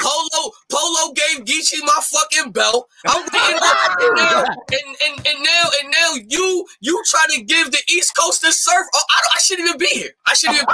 Polo, 0.00 0.52
Polo 0.70 1.12
gave 1.12 1.44
Geechi 1.44 1.80
my 1.82 2.00
fucking 2.02 2.52
belt. 2.52 2.88
I'm 3.06 3.22
waiting 3.22 3.58
on 3.58 3.76
and 4.00 4.16
now, 4.16 4.44
and, 4.44 4.96
and, 5.06 5.26
and 5.26 5.42
now 5.42 5.70
and 5.80 5.90
now 5.90 6.14
you 6.28 6.66
you 6.80 7.02
try 7.06 7.24
to 7.30 7.42
give 7.42 7.70
the 7.70 7.82
East 7.90 8.16
Coast 8.16 8.42
the 8.42 8.52
surf. 8.52 8.86
Oh, 8.94 9.02
I 9.10 9.20
don't, 9.22 9.34
I 9.34 9.38
shouldn't 9.38 9.68
even 9.68 9.78
be 9.78 9.86
here. 9.86 10.10
I 10.26 10.34
shouldn't 10.34 10.62
even. 10.62 10.66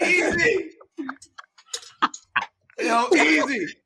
Easy. 0.00 0.70
Yo, 2.80 3.08
easy. 3.14 3.66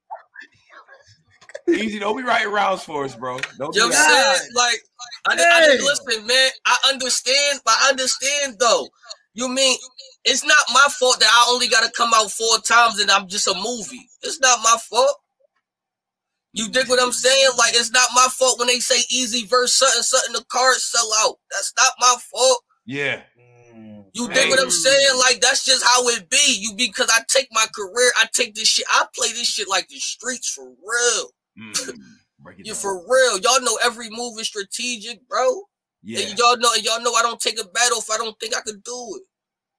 Easy. 1.72 1.98
Don't 1.98 2.16
be 2.16 2.22
writing 2.22 2.52
rounds 2.52 2.82
for 2.82 3.04
us, 3.04 3.14
bro. 3.14 3.38
Don't 3.58 3.74
You 3.74 3.80
know 3.82 3.86
do 3.86 3.90
what 3.90 4.08
I'm 4.08 4.12
that. 4.14 4.36
saying? 4.38 4.50
Like, 4.54 4.80
I, 5.26 5.34
I, 5.34 5.60
Hey. 5.62 5.78
listen, 5.78 6.26
man. 6.26 6.50
I 6.66 6.76
understand, 6.90 7.60
I 7.66 7.88
understand 7.90 8.56
though. 8.58 8.88
You 9.34 9.48
mean 9.48 9.78
it's 10.24 10.44
not 10.44 10.58
my 10.72 10.86
fault 10.98 11.18
that 11.20 11.28
I 11.30 11.50
only 11.50 11.68
got 11.68 11.84
to 11.84 11.92
come 11.92 12.10
out 12.14 12.30
four 12.30 12.58
times 12.58 12.98
and 13.00 13.10
I'm 13.10 13.28
just 13.28 13.46
a 13.46 13.54
movie. 13.54 14.08
It's 14.22 14.40
not 14.40 14.60
my 14.62 14.76
fault. 14.88 15.16
You 16.52 16.68
dig 16.68 16.88
what 16.88 17.02
I'm 17.02 17.12
saying? 17.12 17.50
Like, 17.56 17.72
it's 17.74 17.92
not 17.92 18.10
my 18.14 18.28
fault 18.30 18.58
when 18.58 18.68
they 18.68 18.78
say 18.78 19.00
easy 19.10 19.46
verse 19.46 19.74
something, 19.74 20.02
something 20.02 20.34
the 20.34 20.44
cards 20.50 20.84
sell 20.84 21.10
out. 21.20 21.36
That's 21.50 21.72
not 21.78 21.92
my 21.98 22.14
fault. 22.30 22.58
Yeah. 22.84 23.22
You 24.14 24.28
dig 24.28 24.50
what 24.50 24.60
I'm 24.60 24.70
saying? 24.70 25.18
Like, 25.18 25.40
that's 25.40 25.64
just 25.64 25.82
how 25.82 26.06
it 26.08 26.28
be. 26.28 26.58
You 26.60 26.74
because 26.76 27.08
I 27.10 27.20
take 27.28 27.48
my 27.52 27.64
career, 27.74 28.12
I 28.18 28.26
take 28.34 28.54
this 28.54 28.68
shit, 28.68 28.84
I 28.90 29.06
play 29.16 29.28
this 29.28 29.48
shit 29.48 29.68
like 29.68 29.88
the 29.88 29.98
streets 29.98 30.50
for 30.50 30.64
real. 30.66 31.30
Mm. 31.58 31.98
You 32.58 32.64
down. 32.64 32.74
for 32.74 33.04
real. 33.08 33.38
Y'all 33.38 33.60
know 33.62 33.78
every 33.84 34.10
move 34.10 34.38
is 34.40 34.48
strategic, 34.48 35.26
bro. 35.28 35.62
yeah. 36.02 36.26
And 36.26 36.38
y'all 36.38 36.56
know, 36.58 36.70
and 36.74 36.84
y'all 36.84 37.00
know 37.00 37.14
I 37.14 37.22
don't 37.22 37.40
take 37.40 37.60
a 37.60 37.68
battle 37.68 37.98
if 37.98 38.10
I 38.10 38.16
don't 38.16 38.38
think 38.40 38.56
I 38.56 38.60
could 38.60 38.82
do 38.82 39.16
it. 39.16 39.22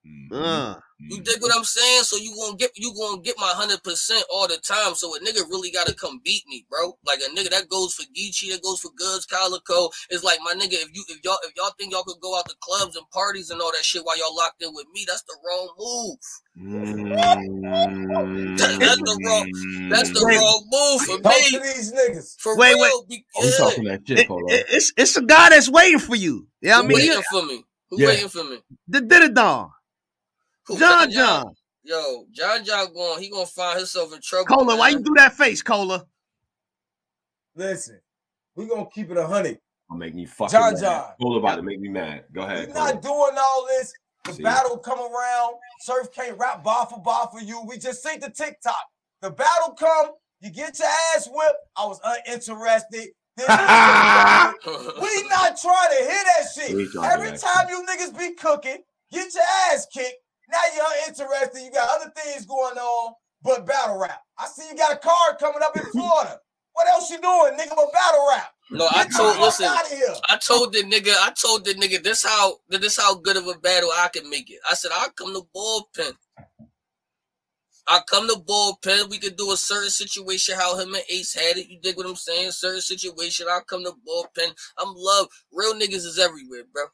Mhm. 0.06 0.32
Uh, 0.34 0.76
You 1.00 1.18
Mhm. 1.18 1.24
dig 1.26 1.42
what 1.42 1.54
I'm 1.56 1.64
saying? 1.66 2.04
So 2.04 2.16
you 2.18 2.34
gonna 2.36 2.56
get 2.56 2.72
you 2.78 2.94
gonna 2.94 3.22
get 3.22 3.38
my 3.38 3.52
hundred 3.52 3.84
percent 3.84 4.24
all 4.32 4.48
the 4.48 4.58
time. 4.58 4.96
So 4.96 5.14
a 5.16 5.20
nigga 5.20 5.42
really 5.50 5.70
gotta 5.72 5.94
come 5.94 6.20
beat 6.24 6.44
me, 6.48 6.66
bro. 6.70 6.98
Like 7.06 7.20
a 7.20 7.30
nigga 7.36 7.50
that 7.52 7.68
goes 7.68 7.94
for 7.94 8.04
Geechi, 8.16 8.52
that 8.52 8.62
goes 8.62 8.80
for 8.80 8.90
Goodz, 8.96 9.26
Calicoe. 9.26 9.90
It's 10.10 10.24
like 10.24 10.40
my 10.44 10.54
nigga, 10.54 10.74
if 10.74 10.90
you 10.94 11.04
if 11.10 11.20
y'all 11.24 11.38
if 11.44 11.52
y'all 11.58 11.72
think 11.78 11.92
y'all 11.92 12.04
could 12.04 12.22
go 12.22 12.38
out 12.38 12.48
to 12.48 12.56
clubs 12.62 12.96
and 12.96 13.10
parties 13.12 13.50
and 13.50 13.60
all 13.62 13.72
that 13.72 13.84
shit 13.84 14.04
while 14.06 14.18
y'all 14.18 14.36
locked 14.36 14.62
in 14.64 14.74
with 14.74 14.86
me, 14.94 15.04
that's 15.08 15.24
the 15.24 15.36
wrong 15.46 15.70
move. 15.78 16.18
Mm. 16.58 17.14
That's 18.80 18.98
the 19.02 19.18
wrong- 19.26 19.90
That's 19.90 20.10
the 20.12 20.26
Wait. 20.26 20.38
wrong 20.38 20.68
move 20.72 21.02
for 21.02 21.20
Talk 21.22 21.34
to 21.36 21.60
me. 21.60 21.68
these 21.74 21.92
niggas. 21.92 22.36
For 22.40 22.56
Wait, 22.58 22.76
real, 22.76 23.04
be 23.06 23.26
Oh, 23.36 23.42
we 23.42 23.50
good. 23.50 23.58
talking 23.58 23.84
that 23.86 24.02
shit, 24.08 24.20
it- 24.20 24.28
it- 24.30 24.66
it's 24.70 24.94
it's 24.98 25.18
a 25.18 25.22
guy 25.22 25.50
that's 25.50 25.70
waiting 25.70 26.00
for 26.00 26.16
you. 26.16 26.48
Yeah, 26.62 26.80
I 26.80 26.82
mean, 26.82 26.94
waiting 26.96 27.12
you- 27.12 27.24
for 27.32 27.44
me? 27.46 27.66
Who 27.90 28.02
Yeah. 28.02 28.08
waiting 28.08 28.30
for 28.30 28.44
me? 28.44 28.62
the 28.88 29.00
Didadon, 29.02 29.66
Who? 29.66 29.72
John 30.78 31.12
John, 31.12 31.54
Yo, 31.84 32.26
John 32.32 32.64
John 32.64 32.94
going, 32.94 33.22
he 33.22 33.30
gonna 33.30 33.46
find 33.46 33.78
himself 33.78 34.14
in 34.14 34.22
trouble. 34.22 34.46
Cola. 34.46 34.78
Why 34.78 34.90
you 34.90 35.00
do 35.02 35.14
that 35.18 35.34
face, 35.34 35.62
Cola? 35.62 36.06
Listen, 37.56 38.00
we 38.56 38.68
gonna 38.68 38.88
keep 38.94 39.12
it 39.12 39.18
a 39.18 39.28
hundred. 39.28 39.60
Don't 39.90 40.00
make 40.00 40.16
me 40.16 40.26
fucking 40.26 40.52
John 40.52 40.74
mad. 40.74 40.82
John. 40.82 41.06
Polo 41.22 41.40
about 41.40 41.58
to 41.58 41.62
make 41.62 41.80
me 41.80 41.90
mad. 41.90 42.24
Go 42.34 42.46
We 42.48 42.54
ahead. 42.54 42.74
not 42.74 43.02
doing 43.02 43.36
all 43.38 43.68
this. 43.68 43.94
The 44.26 44.34
See? 44.34 44.44
battle 44.44 44.78
come 44.78 45.00
around. 45.00 45.56
Surf 45.82 46.08
can't 46.16 46.38
rap 46.40 46.64
bar 46.64 46.86
for 46.86 47.02
bar 47.02 47.30
for 47.32 47.42
you. 47.42 47.62
We 47.68 47.78
just 47.78 48.02
see 48.02 48.18
the 48.18 48.30
TikTok. 48.30 48.76
The 49.22 49.32
battle 49.32 49.74
come. 49.74 50.12
You 50.40 50.50
get 50.50 50.80
your 50.80 50.88
ass 51.16 51.28
whipped. 51.32 51.58
I 51.76 51.86
was 51.86 52.00
uninterested. 52.04 53.10
we 53.38 53.46
not 53.46 54.56
trying 55.60 55.90
to 55.90 56.00
hear 56.00 56.24
that 56.24 56.44
shit. 56.56 56.70
Every 56.72 57.28
hear 57.28 57.32
that 57.32 57.40
time 57.40 57.68
you 57.70 57.84
niggas 57.86 58.18
be 58.18 58.34
cooking, 58.36 58.78
get 59.12 59.34
your 59.34 59.44
ass 59.72 59.88
kicked. 59.94 60.16
Now 60.50 60.60
you're 60.76 61.08
interested. 61.08 61.62
You 61.64 61.72
got 61.72 61.90
other 62.00 62.12
things 62.16 62.46
going 62.46 62.78
on, 62.78 63.14
but 63.44 63.66
battle 63.66 64.00
rap. 64.00 64.22
I 64.38 64.48
see 64.48 64.68
you 64.70 64.76
got 64.76 64.94
a 64.94 64.98
card 64.98 65.40
coming 65.40 65.62
up 65.64 65.76
in 65.76 65.84
Florida. 65.92 66.40
What 66.74 66.88
else 66.88 67.10
you 67.10 67.22
doing, 67.22 67.54
nigga? 67.58 67.76
But 67.76 67.94
battle 67.94 68.28
rap. 68.30 68.52
No, 68.72 68.88
I 68.90 69.06
told 69.06 69.36
fuck 69.36 69.42
listen. 69.42 69.66
out 69.66 69.86
of 69.86 69.92
here. 69.92 70.14
I 70.28 70.38
told 70.38 70.74
the 70.74 70.80
nigga, 70.84 71.14
I 71.20 71.32
told 71.40 71.66
the 71.66 71.74
nigga 71.76 72.04
this 72.04 72.24
how 72.24 72.58
this 72.70 72.98
how 72.98 73.16
good 73.16 73.38
of 73.38 73.48
a 73.48 73.54
battle 73.60 73.90
I 73.96 74.08
can 74.08 74.30
make 74.30 74.50
it. 74.50 74.60
I 74.70 74.74
said 74.74 74.92
I'll 74.94 75.12
come 75.12 75.34
to 75.34 75.48
bullpen. 75.56 76.14
I 77.88 78.00
come 78.10 78.28
to 78.30 78.36
bullpen. 78.36 79.10
We 79.10 79.20
could 79.20 79.36
do 79.36 79.52
a 79.52 79.58
certain 79.58 79.90
situation 79.90 80.56
how 80.58 80.80
him 80.80 80.96
and 80.96 81.04
Ace 81.10 81.34
had 81.34 81.58
it. 81.58 81.68
You 81.68 81.80
dig 81.82 81.98
what 81.98 82.08
I'm 82.08 82.16
saying? 82.16 82.52
Certain 82.52 82.82
situation. 82.82 83.46
I'll 83.50 83.62
come 83.62 83.84
to 83.84 83.92
bullpen. 83.92 84.54
I'm 84.80 84.94
love. 84.96 85.28
Real 85.52 85.74
niggas 85.74 86.06
is 86.06 86.18
everywhere, 86.18 86.64
bro. 86.72 86.86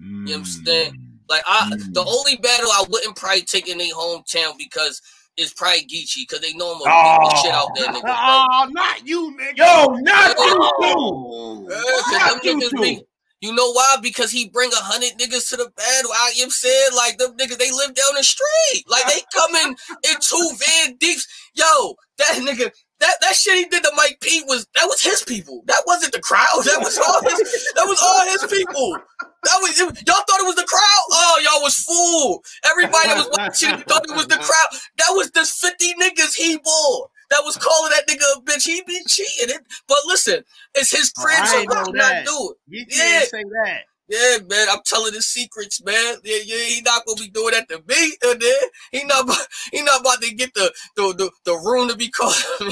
Mm. 0.00 0.28
You 0.28 0.34
understand? 0.34 0.98
Like 1.28 1.42
I, 1.46 1.68
the 1.70 2.02
Mm. 2.02 2.06
only 2.06 2.36
battle 2.36 2.70
I 2.70 2.84
wouldn't 2.88 3.16
probably 3.16 3.42
take 3.42 3.68
in 3.68 3.78
their 3.78 3.92
hometown 3.94 4.56
because 4.58 5.00
it's 5.36 5.52
probably 5.52 5.82
Geechi 5.86 6.20
because 6.26 6.40
they 6.40 6.52
know 6.54 6.72
I'm 6.72 6.78
gonna 6.78 6.90
Oh. 6.94 7.18
beat 7.20 7.30
the 7.30 7.42
shit 7.42 7.52
out 7.52 7.68
there. 7.74 7.86
nigga. 7.88 8.02
Oh, 8.64 8.68
not 8.70 9.06
you, 9.06 9.36
nigga. 9.38 9.56
Yo, 9.58 9.86
not 9.96 10.38
you 10.38 10.52
too. 10.54 10.58
Oh. 10.82 11.66
Yeah, 11.68 11.76
'cause 11.82 12.12
Not 12.12 12.42
them 12.42 12.60
you 12.60 12.68
niggas 12.70 12.82
be- 12.82 13.02
You 13.42 13.52
know 13.54 13.70
why? 13.72 13.96
Because 14.00 14.30
he 14.30 14.48
bring 14.48 14.72
a 14.72 14.76
hundred 14.76 15.12
niggas 15.18 15.50
to 15.50 15.56
the 15.56 15.70
battle. 15.76 16.10
I 16.14 16.32
am 16.40 16.48
saying 16.48 16.88
like 16.96 17.18
them 17.18 17.36
niggas, 17.36 17.58
they 17.58 17.70
live 17.70 17.92
down 17.92 18.14
the 18.16 18.22
street. 18.24 18.84
Like 18.88 19.04
they 19.08 19.20
coming 19.34 19.76
in 20.08 20.16
two 20.20 20.50
van 20.56 20.96
deeps. 20.96 21.26
Yo, 21.54 21.94
that 22.16 22.36
nigga, 22.36 22.70
that, 23.00 23.14
that 23.20 23.34
shit 23.36 23.56
he 23.58 23.64
did 23.66 23.82
to 23.84 23.92
Mike 23.94 24.16
P 24.22 24.42
was 24.46 24.66
that 24.74 24.86
was 24.86 25.02
his 25.02 25.22
people. 25.22 25.62
That 25.66 25.82
wasn't 25.86 26.14
the 26.14 26.20
crowd. 26.20 26.46
That 26.64 26.80
was 26.80 26.96
all 26.96 27.20
his. 27.22 27.72
That 27.74 27.84
was 27.86 28.00
all 28.02 28.24
his 28.26 28.46
people. 28.50 28.98
That 29.46 29.58
was 29.62 29.78
y'all 29.80 30.24
thought 30.28 30.42
it 30.42 30.46
was 30.46 30.56
the 30.56 30.66
crowd. 30.68 31.04
Oh, 31.12 31.40
y'all 31.44 31.62
was 31.62 31.76
fool. 31.78 32.44
Everybody 32.66 33.08
that 33.08 33.18
was 33.18 33.30
watching 33.32 33.70
thought 33.88 34.04
it 34.08 34.16
was 34.16 34.28
the 34.28 34.38
crowd. 34.38 34.68
That 34.98 35.12
was 35.14 35.30
the 35.32 35.46
fifty 35.46 35.94
niggas 35.94 36.36
he 36.36 36.58
bought. 36.58 37.10
That 37.30 37.42
was 37.44 37.56
calling 37.58 37.92
that 37.92 38.08
nigga 38.08 38.24
a 38.38 38.42
bitch. 38.42 38.66
He 38.66 38.82
be 38.86 39.02
cheating. 39.08 39.56
It, 39.56 39.62
but 39.88 39.98
listen, 40.06 40.44
it's 40.74 40.92
his 40.92 41.12
Oh, 41.18 41.22
crib, 41.24 41.46
so 41.46 41.64
why 41.64 41.84
not 41.94 42.26
do 42.26 42.52
it? 42.52 42.58
You 42.68 42.86
Yeah. 42.90 43.20
say 43.22 43.44
that. 43.44 43.82
Yeah, 44.08 44.38
man, 44.48 44.68
I'm 44.70 44.80
telling 44.86 45.14
his 45.14 45.26
secrets, 45.26 45.82
man. 45.84 46.16
Yeah, 46.24 46.38
yeah, 46.44 46.64
he 46.64 46.82
not 46.82 47.04
gonna 47.06 47.20
be 47.20 47.30
doing 47.30 47.52
that 47.54 47.68
to 47.70 47.82
me, 47.88 48.16
uh, 48.24 48.32
and 48.32 48.40
then 48.42 48.56
he 48.92 49.04
not 49.04 49.24
about, 49.24 49.46
he 49.72 49.82
not 49.82 50.02
about 50.02 50.22
to 50.22 50.34
get 50.34 50.54
the 50.54 50.72
the 50.96 51.14
the, 51.14 51.30
the 51.44 51.54
room 51.58 51.88
to 51.88 51.96
be 51.96 52.10
called. 52.10 52.34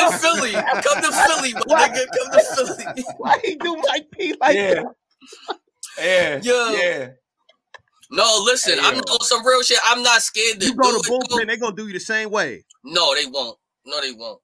Come 0.00 0.12
to 0.12 0.18
Philly, 0.18 0.52
come 0.52 1.02
to 1.02 1.12
Philly, 1.12 1.54
my 1.54 1.60
What? 1.66 1.92
nigga, 1.92 2.06
come 2.12 2.32
to 2.32 2.40
Philly. 2.40 3.06
Why 3.16 3.38
he 3.44 3.56
do 3.56 3.76
Mike 3.88 4.10
P 4.12 4.34
like 4.40 4.56
Yeah. 4.56 4.74
that? 4.74 4.84
Yeah. 5.98 6.40
Yo. 6.42 6.70
Yeah. 6.76 7.08
No, 8.10 8.42
listen, 8.44 8.74
Hey, 8.74 8.80
I'm 8.82 8.96
yo. 8.96 9.00
on 9.00 9.20
some 9.24 9.46
real 9.46 9.62
shit. 9.62 9.78
I'm 9.84 10.02
not 10.02 10.22
scared 10.22 10.60
to 10.60 10.66
You 10.66 10.74
go 10.74 10.92
do 10.92 11.02
to 11.02 11.08
bullpen, 11.10 11.46
They're 11.46 11.56
gonna 11.56 11.76
do 11.76 11.86
you 11.86 11.92
the 11.92 12.00
same 12.00 12.30
way. 12.30 12.64
No, 12.84 13.14
they 13.14 13.26
won't. 13.26 13.56
No, 13.84 14.00
they 14.00 14.12
won't. 14.12 14.40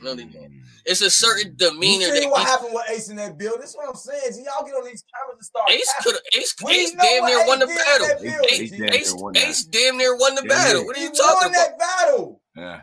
No, 0.00 0.14
they 0.14 0.24
Mm. 0.24 0.34
won't. 0.34 0.52
It's 0.84 1.00
a 1.00 1.10
certain 1.10 1.56
You 1.58 1.70
demeanor 1.70 2.14
see 2.14 2.26
what 2.26 2.42
happened 2.42 2.74
with 2.74 2.84
Ace 2.90 3.08
in 3.08 3.16
that 3.16 3.38
build? 3.38 3.60
That's 3.60 3.74
what 3.76 3.88
I'm 3.88 3.94
saying. 3.94 4.32
G, 4.34 4.42
y'all 4.42 4.64
get 4.66 4.74
on 4.74 4.84
these 4.84 5.04
cameras 5.14 5.36
and 5.38 5.44
start. 5.44 5.70
Ace 5.70 5.92
capping. 5.98 6.12
could 6.12 6.20
Ace, 6.40 6.54
We 6.64 6.72
Ace 6.72 6.92
damn 6.92 7.26
near 7.26 7.46
won 7.46 7.58
the 7.60 7.66
battle. 7.66 8.06
Ace 8.50 8.70
damn 8.70 8.80
near 8.80 8.92
Ace, 8.92 9.12
won. 9.14 9.36
Ace 9.36 9.64
damn 9.64 9.96
near 9.96 10.16
won 10.16 10.34
the 10.34 10.42
battle. 10.42 10.84
What 10.84 10.96
are 10.96 11.00
you 11.00 11.10
talking 11.10 11.34
won 11.34 11.46
about? 11.46 11.52
that 11.54 11.78
battle. 11.78 12.42
Yeah. 12.56 12.82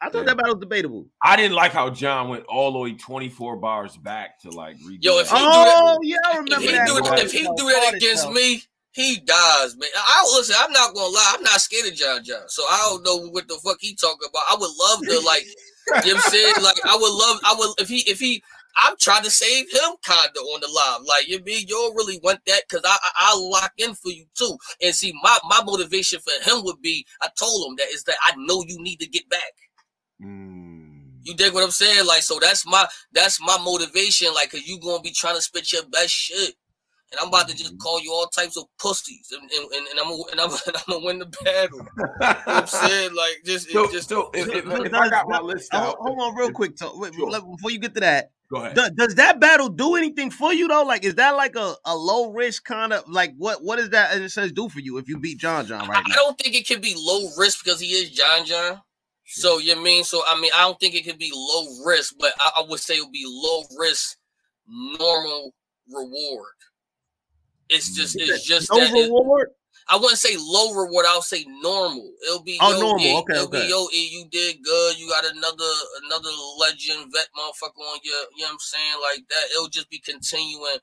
I 0.00 0.10
thought 0.10 0.18
Yeah. 0.20 0.24
that 0.24 0.36
battle 0.36 0.54
was 0.56 0.60
debatable. 0.60 1.06
I 1.22 1.36
didn't 1.36 1.54
like 1.54 1.72
how 1.72 1.90
John 1.90 2.28
went 2.28 2.44
all 2.46 2.72
the 2.72 2.78
way 2.78 2.92
24 2.94 3.56
bars 3.56 3.96
back 3.96 4.40
to 4.40 4.50
like 4.50 4.76
redo 4.78 4.98
Yo, 5.04 5.18
if 5.20 5.28
that. 5.30 5.38
he 5.38 5.44
do 5.44 5.50
that- 5.50 5.74
Oh 5.78 5.98
yeah, 6.02 6.16
I 6.24 6.38
If 6.40 6.60
he 6.62 6.66
that. 6.72 6.86
do 6.88 7.00
that- 7.02 7.18
if 7.20 7.32
he 7.32 7.42
do 7.42 7.66
that 7.68 7.94
against 7.94 8.04
itself. 8.24 8.34
me, 8.34 8.62
he 8.92 9.18
dies, 9.20 9.76
man. 9.76 9.88
I 9.96 10.28
listen. 10.34 10.56
I'm 10.58 10.72
not 10.72 10.94
gonna 10.94 11.06
lie. 11.14 11.32
I'm 11.36 11.42
not 11.44 11.60
scared 11.60 11.86
of 11.86 11.94
John 11.94 12.24
John. 12.24 12.48
So 12.48 12.64
I 12.68 12.78
don't 12.88 13.04
know 13.04 13.28
what 13.30 13.46
the 13.46 13.54
fuck 13.62 13.76
he 13.80 13.94
talking 13.94 14.28
about. 14.28 14.42
I 14.50 14.56
would 14.58 14.70
love 14.76 15.00
to 15.02 15.20
like. 15.26 15.44
you 15.44 16.12
know 16.12 16.16
what 16.16 16.24
I'm 16.24 16.30
saying? 16.32 16.54
Like 16.62 16.84
I 16.84 16.96
would 16.96 17.12
love. 17.12 17.40
I 17.44 17.54
would 17.58 17.80
if 17.80 17.88
he 17.88 17.98
if 18.10 18.18
he. 18.18 18.42
I'm 18.80 18.96
trying 18.96 19.24
to 19.24 19.30
save 19.30 19.64
him 19.72 19.94
kinda 20.04 20.38
on 20.40 20.60
the 20.60 20.68
live. 20.68 21.02
Like 21.02 21.26
you 21.28 21.42
mean 21.44 21.60
you 21.62 21.74
don't 21.74 21.96
really 21.96 22.20
want 22.22 22.40
that 22.46 22.62
because 22.68 22.84
I, 22.84 22.96
I 23.02 23.10
I'll 23.30 23.50
lock 23.50 23.72
in 23.76 23.94
for 23.94 24.10
you 24.10 24.24
too. 24.36 24.56
And 24.82 24.94
see 24.94 25.12
my 25.22 25.38
my 25.48 25.62
motivation 25.64 26.20
for 26.20 26.32
him 26.48 26.62
would 26.64 26.80
be 26.82 27.04
I 27.22 27.28
told 27.36 27.68
him 27.70 27.76
that 27.76 27.88
is 27.92 28.04
that 28.04 28.16
I 28.24 28.34
know 28.36 28.62
you 28.66 28.80
need 28.80 29.00
to 29.00 29.06
get 29.08 29.28
back. 29.28 29.52
Mm. 30.22 30.94
You 31.22 31.34
dig 31.34 31.52
what 31.52 31.62
I'm 31.64 31.70
saying? 31.70 32.06
Like, 32.06 32.22
so 32.22 32.38
that's 32.40 32.66
my 32.66 32.86
that's 33.12 33.40
my 33.40 33.58
motivation. 33.62 34.32
Like, 34.34 34.50
cause 34.50 34.62
you 34.66 34.78
gonna 34.80 35.02
be 35.02 35.10
trying 35.12 35.36
to 35.36 35.42
spit 35.42 35.72
your 35.72 35.82
best 35.90 36.10
shit, 36.10 36.54
and 37.12 37.20
I'm 37.20 37.28
about 37.28 37.48
to 37.48 37.56
just 37.56 37.78
call 37.78 38.00
you 38.00 38.12
all 38.12 38.26
types 38.28 38.56
of 38.56 38.64
pussies, 38.80 39.30
and 39.32 39.42
and, 39.50 39.72
and, 39.72 39.86
and 39.88 40.00
I'm 40.00 40.08
gonna, 40.10 40.22
and 40.32 40.40
I'm, 40.40 40.50
and 40.66 40.76
I'm 40.76 40.82
gonna 40.88 41.04
win 41.04 41.18
the 41.18 41.26
battle. 41.44 41.78
You 41.80 41.84
know 41.84 41.86
what 42.16 42.48
I'm 42.48 42.66
saying? 42.66 43.14
Like, 43.14 43.36
just 43.44 43.70
So, 43.70 43.84
it 43.84 43.92
just 43.92 44.08
so 44.08 44.30
if, 44.34 44.48
if, 44.48 44.64
if 44.66 44.94
I 44.94 45.08
got 45.10 45.28
my 45.28 45.40
list 45.40 45.68
Hold, 45.72 45.84
out, 45.88 45.96
hold 46.00 46.18
on, 46.20 46.34
real 46.36 46.50
quick. 46.52 46.72
So, 46.78 46.92
wait, 46.98 47.14
Sure. 47.14 47.30
before 47.30 47.70
you 47.70 47.78
get 47.78 47.94
to 47.94 48.00
that, 48.00 48.30
go 48.50 48.58
ahead. 48.58 48.74
does, 48.74 48.90
does 48.92 49.14
that 49.16 49.38
battle 49.38 49.68
do 49.68 49.96
anything 49.96 50.30
for 50.30 50.54
you 50.54 50.66
though? 50.68 50.84
Like, 50.84 51.04
is 51.04 51.16
that 51.16 51.32
like 51.32 51.56
a, 51.56 51.74
a 51.84 51.94
low 51.94 52.30
risk 52.32 52.64
kind 52.64 52.92
of 52.94 53.06
like 53.08 53.34
what 53.36 53.62
what 53.62 53.76
does 53.76 53.90
that 53.90 54.16
in 54.16 54.22
a 54.22 54.28
sense 54.30 54.50
do 54.52 54.68
for 54.70 54.80
you 54.80 54.96
if 54.98 55.08
you 55.08 55.18
beat 55.18 55.38
John 55.38 55.66
John 55.66 55.82
I, 55.82 55.86
right 55.88 56.04
I 56.06 56.08
now? 56.08 56.14
don't 56.14 56.38
think 56.38 56.54
it 56.56 56.66
can 56.66 56.80
be 56.80 56.94
low 56.96 57.28
risk 57.36 57.62
because 57.62 57.80
he 57.80 57.88
is 57.88 58.10
John 58.10 58.46
John. 58.46 58.80
So 59.30 59.58
you 59.58 59.76
mean 59.82 60.04
so? 60.04 60.22
I 60.26 60.40
mean, 60.40 60.50
I 60.54 60.62
don't 60.62 60.80
think 60.80 60.94
it 60.94 61.04
could 61.04 61.18
be 61.18 61.30
low 61.34 61.84
risk, 61.84 62.14
but 62.18 62.32
I, 62.40 62.50
I 62.58 62.64
would 62.68 62.80
say 62.80 62.94
it 62.96 63.02
would 63.02 63.12
be 63.12 63.26
low 63.26 63.62
risk, 63.78 64.16
normal 64.66 65.52
reward. 65.92 66.54
It's 67.68 67.90
mm, 67.90 67.96
just 67.96 68.16
it's 68.18 68.44
just 68.44 68.70
No 68.72 68.78
that 68.78 68.90
it- 68.94 69.04
reward. 69.04 69.50
I 69.90 69.96
wouldn't 69.96 70.18
say 70.18 70.36
low 70.38 70.74
reward. 70.74 71.06
I'll 71.08 71.22
say 71.22 71.46
normal. 71.62 72.12
It'll 72.26 72.42
be 72.42 72.58
Oh, 72.60 72.72
yo, 72.74 72.80
normal. 72.80 73.04
E, 73.06 73.16
Okay, 73.18 73.32
it'll 73.34 73.44
okay. 73.46 73.62
be 73.62 73.68
yo, 73.68 73.86
E, 73.94 74.08
you 74.12 74.24
did 74.30 74.62
good. 74.62 74.98
You 74.98 75.08
got 75.08 75.24
another 75.24 75.70
another 76.04 76.28
legend 76.58 77.10
vet 77.14 77.28
motherfucker 77.38 77.80
on 77.80 77.98
your. 78.02 78.14
You 78.36 78.42
know 78.44 78.48
what 78.48 78.52
I'm 78.52 78.58
saying? 78.58 78.92
Like 79.02 79.24
that. 79.28 79.44
It'll 79.54 79.68
just 79.68 79.88
be 79.88 79.98
continuing 80.00 80.76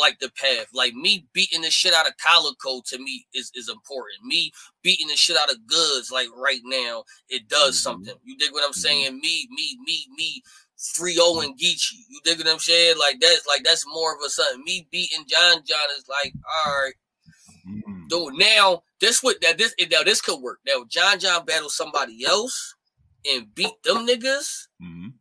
like 0.00 0.18
the 0.18 0.30
path. 0.30 0.66
Like 0.72 0.94
me 0.94 1.26
beating 1.32 1.62
the 1.62 1.70
shit 1.70 1.94
out 1.94 2.06
of 2.06 2.16
Calicoe 2.18 2.82
to 2.86 2.98
me 2.98 3.26
is 3.34 3.50
is 3.54 3.68
important. 3.68 4.24
Me 4.24 4.52
beating 4.82 5.08
the 5.08 5.16
shit 5.16 5.36
out 5.36 5.50
of 5.50 5.66
Goodz 5.66 6.10
like 6.10 6.28
right 6.36 6.60
now, 6.64 7.04
it 7.28 7.48
does 7.48 7.76
Mhm. 7.76 7.82
something. 7.82 8.14
You 8.24 8.36
dig 8.36 8.52
what 8.52 8.64
I'm 8.64 8.72
Mhm. 8.72 8.82
saying? 8.82 9.20
Me, 9.20 9.48
me, 9.50 9.78
me, 9.86 10.06
me. 10.16 10.42
Free 10.94 11.18
O 11.20 11.40
and 11.40 11.58
Geechi. 11.58 11.92
You 12.08 12.20
dig 12.24 12.38
what 12.38 12.48
I'm 12.48 12.58
saying? 12.58 12.96
Like 12.98 13.20
that's 13.20 13.46
like 13.46 13.62
that's 13.64 13.86
more 13.86 14.14
of 14.16 14.22
a 14.24 14.30
something. 14.30 14.64
Me 14.64 14.88
beating 14.90 15.26
John 15.26 15.62
John 15.66 15.88
is 15.98 16.04
like, 16.08 16.32
all 16.64 16.72
right. 16.72 16.94
Mm. 17.68 18.08
Dude, 18.08 18.34
now 18.38 18.82
this 19.00 19.22
would 19.22 19.40
that 19.42 19.58
this 19.58 19.74
now 19.90 20.02
this 20.02 20.20
could 20.22 20.40
work. 20.40 20.60
Now 20.66 20.84
John 20.88 21.18
John 21.20 21.44
battle 21.44 21.68
somebody 21.70 22.24
else 22.24 22.74
and 23.26 23.54
beat 23.54 23.82
them 23.84 24.06
niggas, 24.06 24.68
Mhm. 24.82 25.12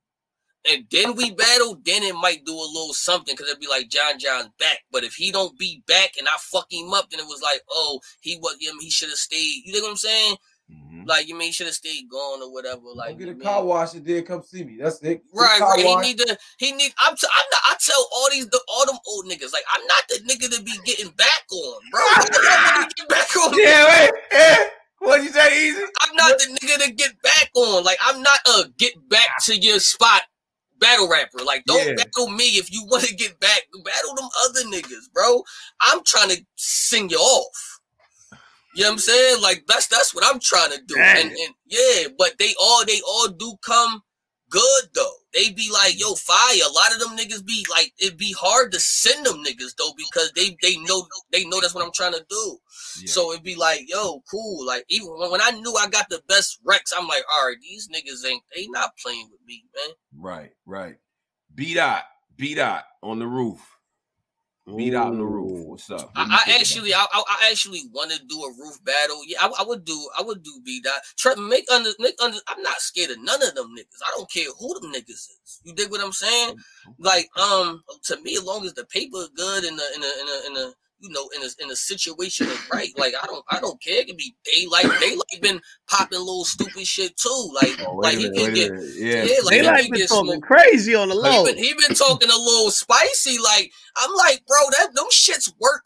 And 0.69 0.85
then 0.91 1.15
we 1.15 1.31
battle, 1.31 1.79
then 1.85 2.03
it 2.03 2.15
might 2.15 2.45
do 2.45 2.53
a 2.53 2.55
little 2.73 2.93
something 2.93 3.33
because 3.35 3.47
it'd 3.49 3.59
be 3.61 3.67
like 3.67 3.89
John 3.89 4.17
John's 4.19 4.49
back. 4.59 4.79
But 4.91 5.03
if 5.03 5.13
he 5.13 5.31
don't 5.31 5.57
be 5.57 5.83
back 5.87 6.11
and 6.17 6.27
I 6.27 6.31
fuck 6.39 6.67
him 6.71 6.93
up, 6.93 7.09
then 7.09 7.19
it 7.19 7.25
was 7.27 7.41
like, 7.41 7.61
oh, 7.71 7.99
he 8.21 8.37
was 8.41 8.55
him, 8.59 8.75
he 8.79 8.89
should 8.89 9.09
have 9.09 9.17
stayed. 9.17 9.61
You 9.65 9.73
know 9.73 9.81
what 9.83 9.91
I'm 9.91 9.97
saying? 9.97 10.35
Mhm. 10.71 11.07
Like 11.07 11.27
you 11.27 11.35
mean 11.35 11.47
he 11.47 11.51
should 11.51 11.65
have 11.65 11.75
stayed 11.75 12.07
gone 12.11 12.43
or 12.43 12.51
whatever. 12.53 12.81
Like 12.93 13.13
Go 13.13 13.19
get 13.19 13.27
a 13.29 13.31
you 13.31 13.37
mean- 13.37 13.43
car 13.47 13.63
wash 13.63 13.93
and 13.95 14.05
then 14.05 14.23
come 14.23 14.43
see 14.43 14.63
me. 14.63 14.77
That's 14.79 14.97
it. 14.97 15.01
Get 15.01 15.21
Right, 15.33 15.57
car 15.57 15.73
right. 15.75 15.79
He 15.83 15.95
need 15.95 16.17
to. 16.19 16.37
He 16.59 16.71
need. 16.73 16.93
I'm. 16.99 17.15
T- 17.15 17.25
I'm 17.27 17.45
not. 17.51 17.61
I 17.65 17.75
tell 17.79 18.07
all 18.13 18.29
these, 18.29 18.47
the, 18.49 18.61
all 18.67 18.85
them 18.85 18.97
old 19.07 19.25
niggas, 19.25 19.51
like 19.51 19.63
I'm 19.73 19.83
not 19.87 20.03
the 20.09 20.15
nigga 20.27 20.55
to 20.55 20.61
be 20.61 20.77
getting 20.85 21.09
back 21.13 21.45
on, 21.51 21.79
bro. 21.91 22.01
I'm 22.03 22.27
not 22.77 22.89
to 22.89 22.95
get 22.97 23.09
back 23.09 23.35
on. 23.37 23.53
Yeah, 23.59 23.85
wait. 23.87 24.11
Yeah. 24.31 24.57
What'd 24.99 25.25
you 25.25 25.31
say, 25.31 25.69
Easy? 25.69 25.81
I'm 26.01 26.15
not 26.15 26.37
the 26.37 26.45
nigga 26.61 26.85
to 26.85 26.91
get 26.91 27.19
back 27.23 27.49
on. 27.55 27.83
Like 27.83 27.97
I'm 28.01 28.21
not 28.21 28.39
a 28.47 28.69
get 28.77 28.93
back 29.09 29.27
to 29.45 29.57
your 29.57 29.79
spot 29.79 30.21
battle 30.79 31.09
rapper. 31.09 31.39
Like 31.43 31.63
don't 31.65 31.87
Yeah. 31.87 31.93
battle 31.95 32.29
me 32.29 32.45
if 32.57 32.71
you 32.71 32.85
want 32.85 33.03
to 33.05 33.15
get 33.23 33.39
back. 33.39 33.63
Battle 33.83 34.15
them 34.15 34.29
other 34.45 34.63
niggas, 34.65 35.11
bro. 35.13 35.43
I'm 35.81 36.03
trying 36.03 36.29
to 36.29 36.45
sing 36.55 37.09
you 37.09 37.17
off. 37.17 37.79
You 38.75 38.83
know 38.83 38.89
what 38.89 38.93
I'm 38.93 38.99
saying? 38.99 39.41
Like 39.41 39.65
that's 39.67 39.87
that's 39.87 40.13
what 40.13 40.23
I'm 40.25 40.39
trying 40.39 40.71
to 40.71 40.81
do. 40.85 40.95
And, 41.19 41.31
and 41.31 41.53
yeah, 41.67 42.07
but 42.17 42.37
they 42.37 42.53
all 42.59 42.85
they 42.85 43.01
all 43.07 43.27
do 43.27 43.55
come 43.65 44.01
good 44.49 44.83
though. 44.93 45.13
They 45.33 45.51
be 45.51 45.69
like, 45.71 45.99
yo, 45.99 46.13
fire. 46.15 46.37
A 46.67 46.71
lot 46.71 46.93
of 46.93 46.99
them 46.99 47.17
niggas 47.17 47.45
be 47.45 47.65
like, 47.69 47.93
it'd 47.99 48.17
be 48.17 48.33
hard 48.39 48.71
to 48.71 48.79
send 48.79 49.25
them 49.25 49.43
niggas 49.43 49.75
though 49.77 49.91
because 49.97 50.31
they 50.35 50.55
they 50.61 50.77
know 50.83 51.05
they 51.31 51.45
know 51.45 51.59
that's 51.59 51.73
what 51.75 51.83
I'm 51.85 51.91
trying 51.93 52.13
to 52.13 52.25
do. 52.29 52.57
Yeah. 53.01 53.11
So 53.11 53.31
it'd 53.31 53.43
be 53.43 53.55
like, 53.55 53.81
yo, 53.87 54.21
cool. 54.29 54.65
Like 54.65 54.85
even 54.89 55.07
when, 55.09 55.31
when 55.31 55.41
I 55.41 55.51
knew 55.51 55.75
I 55.75 55.87
got 55.87 56.09
the 56.09 56.21
best 56.27 56.59
Rex, 56.63 56.93
I'm 56.97 57.07
like, 57.07 57.23
all 57.33 57.47
right, 57.47 57.57
these 57.61 57.87
niggas 57.87 58.29
ain't 58.29 58.43
they 58.55 58.67
not 58.67 58.97
playing 58.97 59.29
with 59.31 59.41
me, 59.45 59.65
man. 59.75 59.95
Right, 60.17 60.51
right. 60.65 60.95
B 61.53 61.73
dot, 61.73 62.03
B 62.35 62.55
dot 62.55 62.85
on 63.01 63.19
the 63.19 63.27
roof. 63.27 63.59
Beat 64.77 64.93
out 64.93 65.07
on 65.07 65.17
the 65.17 65.25
roof. 65.25 65.65
What's 65.65 65.89
up? 65.89 66.01
What 66.01 66.11
I, 66.15 66.43
I 66.45 66.55
actually, 66.55 66.93
I, 66.93 67.05
I 67.11 67.23
I 67.27 67.49
actually 67.49 67.81
want 67.91 68.11
to 68.11 68.19
do 68.25 68.43
a 68.43 68.51
roof 68.51 68.77
battle. 68.83 69.21
Yeah, 69.25 69.39
I, 69.41 69.51
I 69.61 69.63
would 69.63 69.83
do, 69.83 70.09
I 70.17 70.21
would 70.21 70.43
do 70.43 70.61
B 70.63 70.79
dot. 70.81 71.01
Try 71.17 71.33
make 71.35 71.65
under, 71.71 71.89
make 71.99 72.13
under. 72.21 72.37
I'm 72.47 72.61
not 72.61 72.79
scared 72.79 73.11
of 73.11 73.17
none 73.23 73.41
of 73.41 73.55
them 73.55 73.73
niggas. 73.75 74.05
I 74.05 74.11
don't 74.15 74.31
care 74.31 74.45
who 74.59 74.79
them 74.79 74.93
niggas 74.93 75.09
is. 75.09 75.61
You 75.63 75.73
dig 75.73 75.89
what 75.89 76.01
I'm 76.03 76.11
saying? 76.11 76.57
Like, 76.99 77.29
um, 77.35 77.81
to 78.03 78.21
me, 78.21 78.35
as 78.35 78.43
long 78.43 78.65
as 78.65 78.73
the 78.73 78.85
paper 78.85 79.17
is 79.17 79.29
good 79.35 79.63
and 79.63 79.77
the, 79.77 79.83
in 79.95 80.01
the 80.01 80.07
in 80.07 80.25
the, 80.27 80.61
in 80.61 80.67
a, 80.67 80.73
you 80.99 81.09
know, 81.09 81.29
in 81.35 81.41
a, 81.43 81.63
in 81.63 81.71
a 81.71 81.75
situation 81.75 82.47
is 82.47 82.69
right. 82.71 82.89
Like, 82.97 83.13
I 83.21 83.25
don't, 83.25 83.43
I 83.49 83.59
don't 83.59 83.81
care. 83.81 84.01
It 84.01 84.07
could 84.07 84.17
be 84.17 84.35
daylight. 84.43 84.85
Daylight 84.99 85.41
been 85.41 85.61
popping 85.89 86.19
little 86.19 86.45
stupid 86.45 86.85
shit 86.85 87.15
too. 87.17 87.51
Like, 87.61 87.79
Oh, 87.87 87.95
like 87.95 88.17
wait 88.17 88.25
a 88.25 88.31
he 88.31 88.31
can 88.45 88.53
get. 88.53 88.71
Yeah. 88.95 89.23
Yeah, 89.23 89.35
like 89.43 89.49
They 89.51 89.59
he 89.59 89.63
like 89.63 89.91
been 89.91 90.07
talking 90.07 90.41
smoked. 90.41 90.41
crazy 90.41 90.95
on 90.95 91.09
the 91.09 91.15
He 91.15 91.21
low. 91.21 91.45
been, 91.45 91.57
he 91.57 91.73
been 91.73 91.95
talking 91.95 92.29
a 92.29 92.37
little 92.37 92.71
spicy. 92.71 93.37
Like 93.39 93.71
I'm 93.97 94.13
like, 94.15 94.43
bro, 94.45 94.57
that 94.77 94.93
them 94.93 95.05
shits 95.11 95.51
work 95.59 95.83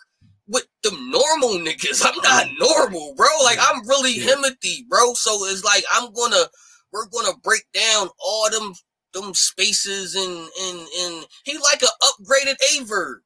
with 0.47 0.68
them 0.84 1.09
normal 1.11 1.51
niggas. 1.59 2.05
I'm 2.05 2.16
oh, 2.18 2.22
not 2.24 2.47
normal, 2.59 3.14
bro. 3.16 3.28
Like 3.43 3.59
I'm 3.61 3.88
really 3.88 4.14
Yeah. 4.14 4.34
Himothy, 4.36 4.88
bro. 4.89 5.14
So 5.14 5.45
it's 5.45 5.64
like 5.64 5.84
I'm 5.91 6.11
gonna 6.14 6.45
we're 6.91 7.07
gonna 7.07 7.38
break 7.43 7.64
down 7.74 8.09
all 8.20 8.49
them 8.49 8.74
them 9.14 9.34
spaces 9.34 10.16
and 10.16 10.28
and 10.61 10.88
and 10.99 11.26
he 11.45 11.57
like 11.59 11.82
a 11.84 11.88
upgraded 12.03 12.55
Aye 12.61 12.84
Verb. 12.86 13.20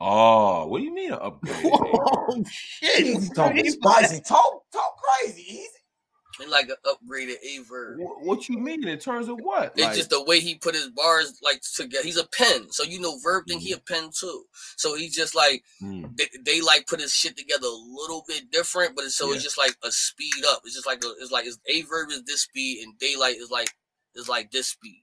Oh, 0.00 0.66
what 0.66 0.78
do 0.78 0.84
you 0.84 0.94
mean 0.94 1.12
an 1.12 1.18
upgrade? 1.22 1.56
oh 1.64 2.44
shit! 2.50 3.06
Easy 3.06 3.30
talking 3.34 3.68
spicy. 3.70 4.20
Talk, 4.20 4.62
talk 4.72 4.96
crazy. 5.22 5.42
Easy. 5.42 5.66
He 6.38 6.46
like 6.46 6.68
an 6.68 6.76
upgraded 6.86 7.34
Aye 7.44 7.64
Verb. 7.68 7.98
Wh- 7.98 8.24
what 8.24 8.48
you 8.48 8.58
mean 8.58 8.86
in 8.86 8.98
terms 9.00 9.26
of 9.28 9.38
what? 9.40 9.72
It's 9.74 9.82
Like, 9.82 9.96
just 9.96 10.10
the 10.10 10.22
way 10.22 10.38
he 10.38 10.54
put 10.54 10.76
his 10.76 10.88
bars 10.90 11.40
like 11.42 11.60
together. 11.74 12.04
He's 12.04 12.16
a 12.16 12.28
pen, 12.28 12.70
so 12.70 12.84
you 12.84 13.00
know 13.00 13.18
Verb 13.24 13.46
thing. 13.48 13.58
he 13.58 13.72
Mm-hmm. 13.72 13.78
a 13.78 14.00
pen 14.02 14.10
too. 14.16 14.44
So 14.76 14.94
he's 14.94 15.16
just 15.16 15.34
like 15.34 15.64
hmm. 15.80 16.04
they, 16.16 16.28
they 16.44 16.60
like 16.60 16.86
put 16.86 17.00
his 17.00 17.12
shit 17.12 17.36
together 17.36 17.66
a 17.66 17.70
little 18.00 18.22
bit 18.28 18.52
different, 18.52 18.94
but 18.94 19.04
it's, 19.06 19.16
so 19.16 19.26
Yeah. 19.30 19.34
it's 19.34 19.42
just 19.42 19.58
like 19.58 19.74
a 19.82 19.90
speed 19.90 20.44
up. 20.48 20.62
It's 20.64 20.74
just 20.76 20.86
like 20.86 21.02
a, 21.04 21.08
it's 21.20 21.32
like 21.32 21.44
it's 21.46 21.58
a 21.66 21.82
verb 21.82 22.10
is 22.12 22.22
this 22.22 22.42
speed 22.42 22.84
and 22.84 22.96
daylight 23.00 23.34
is 23.38 23.50
like 23.50 23.70
is 24.14 24.28
like 24.28 24.52
this 24.52 24.68
speed. 24.68 25.02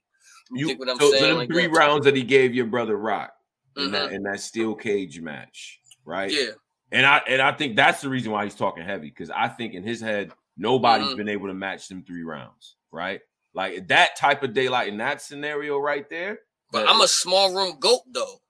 You, 0.50 0.60
you, 0.60 0.66
get 0.68 0.78
what 0.78 0.88
I'm 0.88 0.96
so, 0.98 1.10
saying? 1.10 1.22
so 1.22 1.28
the 1.28 1.34
Like 1.34 1.48
three 1.50 1.66
that. 1.66 1.72
rounds 1.76 2.06
that 2.06 2.16
he 2.16 2.22
gave 2.22 2.54
your 2.54 2.66
brother 2.66 2.96
Rock 2.96 3.34
in 3.76 3.88
Mhm. 3.88 3.92
that 3.92 4.12
in 4.12 4.22
that 4.24 4.40
steel 4.40 4.74
cage 4.74 5.20
match, 5.20 5.80
right? 6.04 6.30
Yeah, 6.30 6.50
And 6.92 7.04
I 7.06 7.18
and 7.28 7.42
I 7.42 7.52
think 7.52 7.76
that's 7.76 8.00
the 8.00 8.08
reason 8.08 8.32
why 8.32 8.44
he's 8.44 8.54
talking 8.54 8.84
heavy 8.84 9.08
because 9.08 9.30
I 9.30 9.48
think 9.48 9.74
in 9.74 9.82
his 9.82 10.00
head 10.00 10.32
nobody's 10.56 11.08
Mhm. 11.08 11.16
been 11.16 11.28
able 11.28 11.48
to 11.48 11.54
match 11.54 11.88
them 11.88 12.02
three 12.04 12.22
rounds, 12.22 12.76
right? 12.90 13.20
Like 13.54 13.88
that 13.88 14.16
type 14.16 14.42
of 14.42 14.52
daylight 14.54 14.88
in 14.88 14.96
that 14.98 15.20
scenario 15.22 15.78
right 15.78 16.08
there. 16.08 16.40
but 16.72 16.80
that- 16.80 16.88
I'm 16.90 17.00
a 17.00 17.06
small 17.08 17.54
room 17.54 17.78
goat 17.78 18.00
though. 18.08 18.40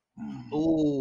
Ooh, 0.54 0.95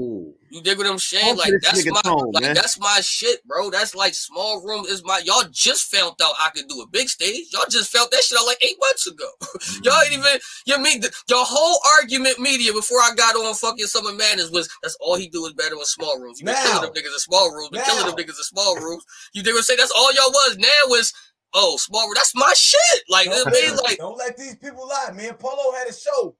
You 0.55 0.61
dig 0.61 0.77
what 0.77 0.87
I'm 0.87 0.97
saying? 0.99 1.35
Like 1.35 1.51
that's 1.61 1.85
my 1.85 2.11
like 2.31 2.43
man. 2.43 2.55
that's 2.55 2.79
my 2.79 3.01
shit, 3.01 3.45
bro. 3.45 3.69
That's 3.69 3.93
like 3.93 4.13
small 4.13 4.63
room 4.63 4.85
is 4.87 5.03
my 5.03 5.19
y'all 5.25 5.43
just 5.51 5.93
found 5.93 6.15
out 6.23 6.33
I 6.41 6.49
could 6.55 6.69
do 6.69 6.79
a 6.79 6.87
big 6.87 7.09
stage. 7.09 7.51
Y'all 7.51 7.65
just 7.69 7.91
felt 7.91 8.09
that 8.11 8.23
shit 8.23 8.39
out 8.39 8.47
like 8.47 8.63
eight 8.63 8.77
months 8.79 9.05
ago. 9.05 9.27
Y'all 9.83 10.01
ain't 10.01 10.13
mm-hmm. 10.13 10.23
even 10.23 10.39
you 10.65 10.79
mean 10.79 11.01
the, 11.01 11.11
your 11.27 11.43
whole 11.43 11.81
argument 11.99 12.39
media 12.39 12.71
before 12.71 12.99
I 12.99 13.11
got 13.17 13.35
on 13.35 13.53
fucking 13.53 13.85
Summer 13.87 14.13
Madness 14.13 14.49
was 14.49 14.69
that's 14.81 14.95
all 15.01 15.17
he 15.17 15.27
do 15.27 15.45
is 15.45 15.51
better 15.51 15.75
in 15.75 15.83
small 15.83 16.17
rooms. 16.21 16.39
You 16.39 16.45
been 16.45 16.55
Now. 16.55 16.63
killing 16.63 16.93
them 16.93 17.03
niggas 17.03 17.11
in 17.11 17.19
small 17.19 17.51
rooms, 17.51 17.69
been 17.71 17.83
killing 17.83 18.05
them 18.05 18.15
niggas 18.15 18.39
in 18.39 18.47
small 18.47 18.77
rooms. 18.77 19.03
You 19.33 19.43
did 19.43 19.61
say 19.65 19.75
that's 19.75 19.91
all 19.91 20.13
y'all 20.13 20.31
was. 20.31 20.57
Now 20.57 20.95
is 20.95 21.11
oh 21.53 21.75
small 21.75 22.05
room. 22.05 22.15
That's 22.15 22.33
my 22.33 22.53
shit. 22.55 23.03
Like 23.09 23.25
Don't, 23.25 23.51
mean, 23.51 23.75
like 23.83 23.97
don't 23.97 24.17
let 24.17 24.37
these 24.37 24.55
people 24.55 24.87
lie. 24.87 25.11
Me 25.13 25.27
and 25.27 25.37
Polo 25.37 25.73
had 25.73 25.89
a 25.89 25.93
show. 25.93 26.37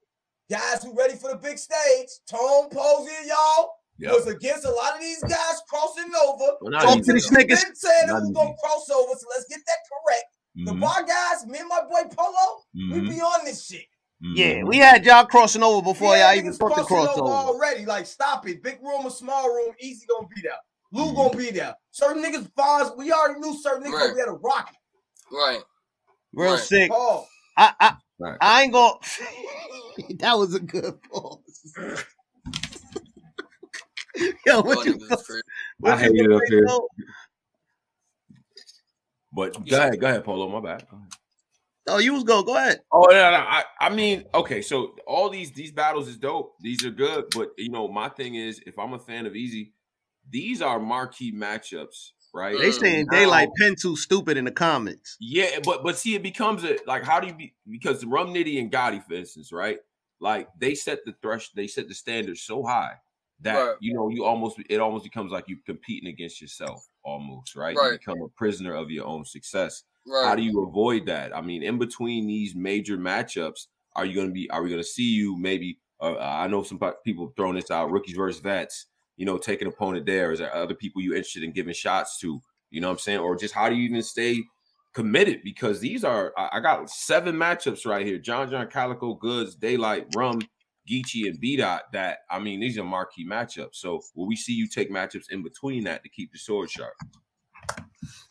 Guys 0.48 0.82
who 0.82 0.96
ready 0.96 1.16
for 1.16 1.28
the 1.32 1.36
big 1.36 1.58
stage. 1.58 2.08
Tone 2.26 2.70
Posey 2.70 3.12
y'all 3.26 3.72
Yep. 3.98 4.12
was 4.12 4.26
against 4.26 4.64
a 4.64 4.70
lot 4.70 4.94
of 4.94 5.00
these 5.00 5.22
guys 5.22 5.60
crossing 5.68 6.12
over. 6.28 6.44
Well, 6.60 6.70
not 6.70 6.82
Talk 6.82 7.02
to 7.02 7.12
these 7.12 7.28
though. 7.30 7.36
niggas. 7.36 7.64
Been 7.64 7.74
saying 7.74 8.06
that 8.08 8.20
we 8.22 8.28
easy. 8.28 8.34
gonna 8.34 8.54
cross 8.62 8.90
over, 8.90 9.12
so 9.18 9.26
let's 9.30 9.46
get 9.48 9.60
that 9.66 9.78
correct. 9.90 10.24
The 10.66 10.72
Mhm, 10.72 10.80
bar 10.80 11.02
guys, 11.04 11.46
me 11.46 11.58
and 11.58 11.68
my 11.68 11.82
boy 11.82 12.08
Polo, 12.14 12.62
we 12.74 13.00
mhm, 13.00 13.08
be 13.08 13.20
on 13.20 13.44
this 13.44 13.64
shit. 13.66 13.86
yeah, 14.20 14.62
mhm. 14.62 14.66
we 14.66 14.78
had 14.78 15.04
y'all 15.04 15.24
crossing 15.26 15.62
over 15.62 15.82
before 15.82 16.16
Yeah, 16.16 16.28
y'all 16.30 16.38
even 16.38 16.52
niggas 16.52 16.58
put 16.58 16.74
the 16.76 16.84
crossing 16.84 16.96
over 17.08 17.28
already. 17.30 17.86
Like, 17.86 18.06
stop 18.06 18.46
it. 18.48 18.62
Big 18.62 18.78
room 18.82 19.04
or 19.06 19.10
small 19.10 19.48
room, 19.48 19.72
easy 19.80 20.06
gonna 20.06 20.28
be 20.34 20.40
there. 20.42 20.52
Lou 20.92 21.12
Mhm. 21.12 21.16
gonna 21.16 21.36
be 21.36 21.50
there. 21.50 21.74
Certain 21.90 22.22
niggas 22.22 22.54
bars, 22.54 22.90
we 22.96 23.12
already 23.12 23.40
knew 23.40 23.56
certain 23.60 23.84
niggas 23.84 23.92
Right. 23.94 24.02
gonna 24.04 24.14
be 24.14 24.20
at 24.20 24.28
a 24.28 24.32
rocket. 24.32 24.76
right. 25.32 25.62
Real 26.34 26.52
Right. 26.52 26.60
sick. 26.60 26.90
Paul. 26.90 27.28
I, 27.56 27.74
I, 27.80 27.96
Right. 28.18 28.38
I 28.40 28.62
ain't 28.62 28.72
gonna. 28.72 28.94
that 30.18 30.36
was 30.38 30.54
a 30.54 30.60
good 30.60 31.00
pause. 31.02 31.74
Yo, 34.46 34.62
what 34.62 34.86
you, 34.86 34.94
niggas 34.94 35.12
is 35.12 35.22
crazy. 35.26 35.42
what 35.78 35.92
I 35.92 35.96
hate 35.98 36.12
it 36.14 36.32
up 36.32 36.40
here. 36.48 36.64
though? 36.66 36.88
But 39.32 39.54
You 39.58 39.70
go 39.70 39.76
said- 39.76 39.88
ahead, 39.88 40.00
go 40.00 40.06
ahead, 40.08 40.24
Polo. 40.24 40.48
My 40.48 40.60
bad. 40.60 40.86
Go 40.90 40.96
ahead. 40.96 41.08
Oh, 41.88 41.98
you 41.98 42.14
was 42.14 42.24
go. 42.24 42.42
Go 42.42 42.56
ahead. 42.56 42.80
Oh 42.90 43.02
no, 43.08 43.14
no, 43.14 43.36
I, 43.36 43.62
I 43.80 43.90
mean, 43.90 44.24
okay, 44.34 44.60
so 44.60 44.96
all 45.06 45.30
these 45.30 45.52
these 45.52 45.70
battles 45.70 46.08
is 46.08 46.16
dope. 46.16 46.56
These 46.60 46.84
are 46.84 46.90
good, 46.90 47.26
but 47.34 47.50
you 47.58 47.68
know, 47.70 47.86
my 47.86 48.08
thing 48.08 48.34
is, 48.34 48.60
if 48.66 48.76
I'm 48.78 48.92
a 48.94 48.98
fan 48.98 49.24
of 49.24 49.36
Easy, 49.36 49.72
these 50.28 50.60
are 50.62 50.80
marquee 50.80 51.32
matchups, 51.32 52.10
right? 52.34 52.58
They 52.58 52.72
saying 52.72 53.06
Now- 53.12 53.18
daylight 53.18 53.50
pen 53.60 53.76
too 53.80 53.94
stupid 53.94 54.36
in 54.36 54.44
the 54.46 54.50
comments. 54.50 55.16
Yeah, 55.20 55.60
but 55.62 55.84
but 55.84 55.96
see, 55.96 56.16
it 56.16 56.24
becomes 56.24 56.64
a 56.64 56.76
like 56.88 57.04
how 57.04 57.20
do 57.20 57.28
you 57.28 57.34
be 57.34 57.54
because 57.70 58.04
Rum 58.04 58.34
Nitty 58.34 58.58
and 58.58 58.72
Gotti, 58.72 59.04
for 59.04 59.14
instance, 59.14 59.52
right? 59.52 59.78
Like 60.18 60.48
they 60.58 60.74
set 60.74 61.04
the 61.04 61.14
thresh, 61.22 61.50
they 61.50 61.68
set 61.68 61.86
the 61.86 61.94
standard 61.94 62.36
so 62.38 62.64
high 62.64 62.94
that 63.40 63.56
Right. 63.58 63.76
you 63.80 63.92
know 63.94 64.08
you 64.08 64.24
almost 64.24 64.58
it 64.70 64.80
almost 64.80 65.04
becomes 65.04 65.30
like 65.32 65.48
you 65.48 65.58
competing 65.66 66.08
against 66.08 66.40
yourself, 66.40 66.86
almost, 67.04 67.54
right? 67.54 67.76
Right. 67.76 67.92
You 67.92 67.98
become 67.98 68.22
a 68.22 68.28
prisoner 68.30 68.74
of 68.74 68.90
your 68.90 69.06
own 69.06 69.24
success. 69.24 69.84
Right. 70.06 70.24
How 70.24 70.34
do 70.34 70.42
you 70.42 70.62
avoid 70.62 71.06
that? 71.06 71.36
I 71.36 71.40
mean, 71.40 71.62
in 71.62 71.78
between 71.78 72.26
these 72.26 72.54
major 72.54 72.96
matchups, 72.96 73.66
are 73.94 74.04
you 74.06 74.14
going 74.14 74.28
to 74.28 74.32
be? 74.32 74.48
Are 74.50 74.62
we 74.62 74.70
going 74.70 74.80
to 74.80 74.88
see 74.88 75.10
you? 75.14 75.36
Maybe 75.36 75.78
uh, 76.00 76.16
I 76.18 76.46
know 76.46 76.62
some 76.62 76.78
pe- 76.78 76.92
people 77.04 77.32
throwing 77.36 77.56
this 77.56 77.70
out: 77.70 77.90
rookies 77.90 78.16
versus 78.16 78.40
vets. 78.40 78.86
You 79.16 79.26
know, 79.26 79.38
take 79.38 79.62
an 79.62 79.68
opponent 79.68 80.06
there. 80.06 80.32
Is 80.32 80.38
there 80.38 80.54
other 80.54 80.74
people 80.74 81.02
you 81.02 81.12
interested 81.14 81.42
in 81.42 81.52
giving 81.52 81.74
shots 81.74 82.18
to? 82.20 82.40
You 82.70 82.80
know 82.80 82.88
what 82.88 82.94
I'm 82.94 82.98
saying? 82.98 83.18
Or 83.20 83.36
just 83.36 83.54
how 83.54 83.68
do 83.68 83.74
you 83.74 83.84
even 83.88 84.02
stay 84.02 84.42
committed? 84.92 85.40
Because 85.42 85.80
these 85.80 86.04
are 86.04 86.32
I 86.36 86.60
got 86.60 86.88
seven 86.90 87.34
matchups 87.34 87.86
right 87.86 88.06
here: 88.06 88.18
John 88.18 88.50
John 88.50 88.68
Calicoe, 88.68 89.14
Goodz, 89.14 89.54
Daylight, 89.54 90.06
Rum, 90.14 90.40
Geechi, 90.90 91.26
and 91.28 91.38
B 91.40 91.56
Dot. 91.56 91.84
That 91.92 92.18
I 92.30 92.38
mean, 92.38 92.60
these 92.60 92.78
are 92.78 92.84
marquee 92.84 93.26
matchups. 93.26 93.74
So 93.76 94.00
will 94.14 94.26
we 94.26 94.36
see 94.36 94.52
you 94.52 94.68
take 94.68 94.90
matchups 94.90 95.30
in 95.30 95.42
between 95.42 95.84
that 95.84 96.02
to 96.02 96.08
keep 96.08 96.32
the 96.32 96.38
sword 96.38 96.70
sharp? 96.70 96.94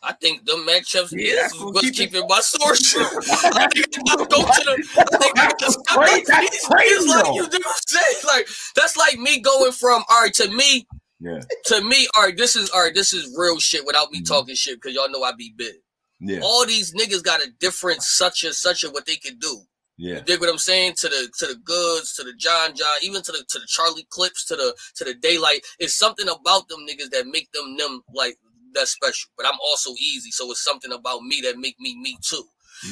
I 0.02 0.12
think 0.12 0.44
the 0.46 0.52
matchups 0.52 1.12
Yeah, 1.12 1.46
is 1.46 1.52
what's 1.60 1.80
keep 1.80 1.92
it- 1.92 1.96
keeping 2.12 2.26
my 2.28 2.40
source. 2.40 2.94
I 2.96 3.66
think 3.74 3.86
I 4.08 4.16
go 4.16 4.24
to 4.24 4.26
the. 4.64 5.06
I 5.12 5.16
think 5.18 5.34
That's 5.58 5.76
crazy. 5.88 6.24
That's 6.28 6.66
crazy, 6.68 6.94
it's 6.94 7.06
like 7.08 7.26
you 7.34 7.42
know 7.42 7.58
what 7.64 8.24
Like 8.26 8.48
that's 8.74 8.96
like 8.96 9.18
me 9.18 9.40
going 9.40 9.72
from 9.72 10.04
all 10.08 10.22
right 10.22 10.34
to 10.34 10.48
me 10.50 10.86
Yeah, 11.20 11.40
to 11.66 11.80
me. 11.82 12.06
All 12.16 12.24
right, 12.24 12.36
this 12.36 12.56
is 12.56 12.70
all 12.70 12.82
right. 12.82 12.94
This 12.94 13.12
is 13.12 13.34
real 13.36 13.58
shit 13.58 13.84
without 13.84 14.10
me 14.12 14.20
Mhm. 14.20 14.26
talking 14.28 14.54
shit 14.54 14.76
because 14.80 14.94
y'all 14.94 15.10
know 15.10 15.22
I 15.24 15.32
be 15.32 15.52
big. 15.56 15.74
yeah, 16.20 16.40
All 16.42 16.64
these 16.66 16.92
niggas 16.94 17.22
got 17.22 17.42
a 17.42 17.50
different 17.58 18.02
such 18.02 18.44
and 18.44 18.54
such 18.54 18.84
of 18.84 18.92
what 18.92 19.06
they 19.06 19.16
can 19.16 19.38
do. 19.38 19.62
Yeah. 19.96 20.16
You 20.16 20.20
dig 20.22 20.40
what 20.40 20.50
I'm 20.50 20.58
saying? 20.58 20.94
To 20.98 21.08
the 21.08 21.30
to 21.38 21.46
the 21.46 21.56
goods, 21.56 22.14
to 22.14 22.24
the 22.24 22.34
John 22.34 22.74
John, 22.74 22.96
even 23.02 23.22
to 23.22 23.32
the 23.32 23.44
to 23.48 23.58
the 23.58 23.66
Charlie 23.66 24.06
clips, 24.10 24.44
to 24.46 24.56
the 24.56 24.74
to 24.96 25.04
the 25.04 25.14
daylight. 25.14 25.60
It's 25.78 25.94
something 25.94 26.28
about 26.28 26.68
them 26.68 26.80
niggas 26.88 27.10
that 27.10 27.26
make 27.26 27.50
them 27.52 27.76
them 27.76 28.02
like 28.12 28.36
that's 28.74 28.90
special. 28.90 29.30
But 29.36 29.46
I'm 29.46 29.58
also 29.64 29.92
easy, 29.92 30.30
so 30.30 30.50
it's 30.50 30.62
something 30.64 30.92
about 30.92 31.22
me 31.22 31.40
that 31.42 31.58
make 31.58 31.78
me 31.80 31.96
me 32.00 32.18
too. 32.22 32.44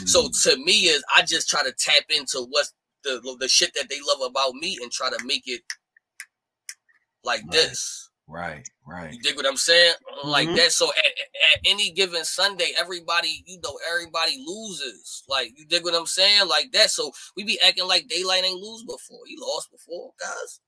So 0.07 0.23
Mm. 0.29 0.43
to 0.45 0.57
me 0.65 0.73
is 0.87 1.05
I 1.15 1.23
just 1.23 1.49
try 1.49 1.63
to 1.63 1.73
tap 1.73 2.05
into 2.09 2.47
what's 2.49 2.73
the 3.03 3.21
the 3.39 3.49
shit 3.49 3.75
that 3.75 3.89
they 3.91 3.99
love 4.01 4.29
about 4.31 4.55
me 4.55 4.79
and 4.83 4.91
try 4.91 5.11
to 5.11 5.25
make 5.27 5.43
it 5.47 5.63
like 7.23 7.43
this. 7.51 8.11
Right, 8.27 8.67
right. 8.87 9.13
You 9.13 9.21
dig 9.21 9.37
what 9.37 9.47
I'm 9.47 9.57
saying? 9.57 9.95
Like 10.25 10.49
Mhm. 10.49 10.57
that. 10.57 10.73
So 10.73 10.91
at, 10.93 11.05
at 11.05 11.59
any 11.67 11.91
given 11.93 12.25
Sunday, 12.25 12.73
everybody, 12.79 13.43
you 13.47 13.61
know, 13.63 13.79
everybody 13.91 14.43
loses. 14.47 15.25
Like 15.29 15.53
you 15.59 15.67
dig 15.67 15.85
what 15.85 15.95
I'm 15.95 16.07
saying? 16.07 16.49
Like 16.49 16.73
that. 16.73 16.91
So 16.91 17.13
we 17.37 17.45
be 17.45 17.61
acting 17.61 17.87
like 17.87 18.09
daylight 18.09 18.45
ain't 18.45 18.61
lose 18.61 18.83
before. 18.85 19.21
He 19.27 19.37
lost 19.39 19.71
before, 19.71 20.13
guys. 20.19 20.61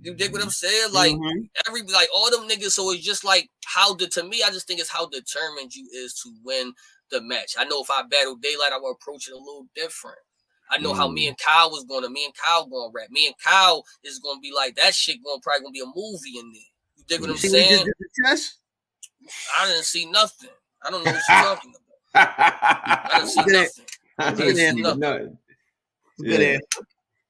You 0.00 0.14
dig 0.14 0.32
what 0.32 0.42
I'm 0.42 0.50
saying? 0.50 0.92
Like 0.92 1.12
Mhm. 1.12 1.50
every 1.66 1.82
like 1.82 2.08
all 2.14 2.30
them 2.30 2.48
niggas. 2.48 2.72
So 2.72 2.90
it's 2.92 3.04
just 3.04 3.24
like 3.24 3.50
how 3.66 3.94
the 3.94 4.08
to 4.08 4.24
me, 4.24 4.42
I 4.42 4.50
just 4.50 4.66
think 4.66 4.80
it's 4.80 4.88
how 4.90 5.06
determined 5.06 5.74
you 5.74 5.88
is 5.92 6.14
to 6.22 6.34
win 6.44 6.74
the 7.10 7.20
match. 7.20 7.54
I 7.58 7.64
know 7.64 7.82
if 7.82 7.90
I 7.90 8.02
battle 8.04 8.36
daylight, 8.36 8.72
I 8.72 8.78
will 8.78 8.92
approach 8.92 9.28
it 9.28 9.34
a 9.34 9.36
little 9.38 9.68
different. 9.74 10.18
I 10.70 10.78
know 10.78 10.94
how 10.94 11.08
me 11.08 11.28
and 11.28 11.36
Kyle 11.38 11.70
was 11.70 11.84
going 11.84 12.02
to 12.02 12.08
me 12.08 12.24
and 12.24 12.34
Kyle 12.34 12.66
going 12.66 12.90
to 12.90 12.92
rap. 12.94 13.10
Me 13.10 13.26
and 13.26 13.36
Kyle 13.44 13.84
is 14.04 14.18
going 14.18 14.38
to 14.38 14.40
be 14.40 14.52
like 14.52 14.76
that 14.76 14.94
shit 14.94 15.22
gonna 15.22 15.40
probably 15.42 15.60
going 15.62 15.74
to 15.74 15.78
be 15.78 15.80
a 15.82 15.92
movie 15.94 16.38
in 16.38 16.50
there. 16.52 16.71
You 17.12 17.18
dig 17.18 17.20
what 17.20 17.26
You 17.28 17.32
I'm 17.34 17.38
see 17.38 17.50
what 17.50 17.58
he 17.58 17.68
just 17.68 17.74
saying? 17.74 17.86
did 17.86 17.94
to 17.98 18.22
Chess? 18.24 18.54
I 19.58 19.66
didn't 19.66 19.84
see 19.84 20.06
nothing. 20.06 20.50
I 20.84 20.90
don't 20.90 21.04
know 21.04 21.12
what 21.12 21.22
you're 21.28 21.38
talking 21.42 21.74
about. 21.74 22.28
I 23.04 23.10
didn't 23.18 23.28
see 23.28 23.40
nothing. 23.46 23.84
I 24.18 24.30
didn't 24.30 24.56
see 24.56 24.70
see 24.70 24.80
nothing. 24.82 25.00
nothing. 25.00 25.38
Good 26.20 26.40
answer. 26.40 26.66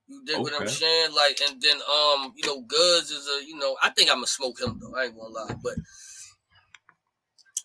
You 0.08 0.16
You 0.16 0.24
dig 0.24 0.34
okay. 0.36 0.42
what 0.42 0.60
I'm 0.60 0.68
saying? 0.68 1.14
Like, 1.14 1.40
and 1.48 1.60
then 1.60 1.76
um, 1.76 2.32
you 2.36 2.46
know, 2.46 2.60
Goodz 2.62 3.10
is 3.10 3.26
a 3.28 3.44
you 3.46 3.56
know, 3.56 3.76
I 3.82 3.90
think 3.90 4.10
I'm 4.10 4.16
gonna 4.16 4.26
smoke 4.26 4.60
him 4.60 4.78
though. 4.80 4.94
I 4.98 5.04
ain't 5.04 5.16
gonna 5.16 5.28
lie, 5.28 5.54
but 5.62 5.74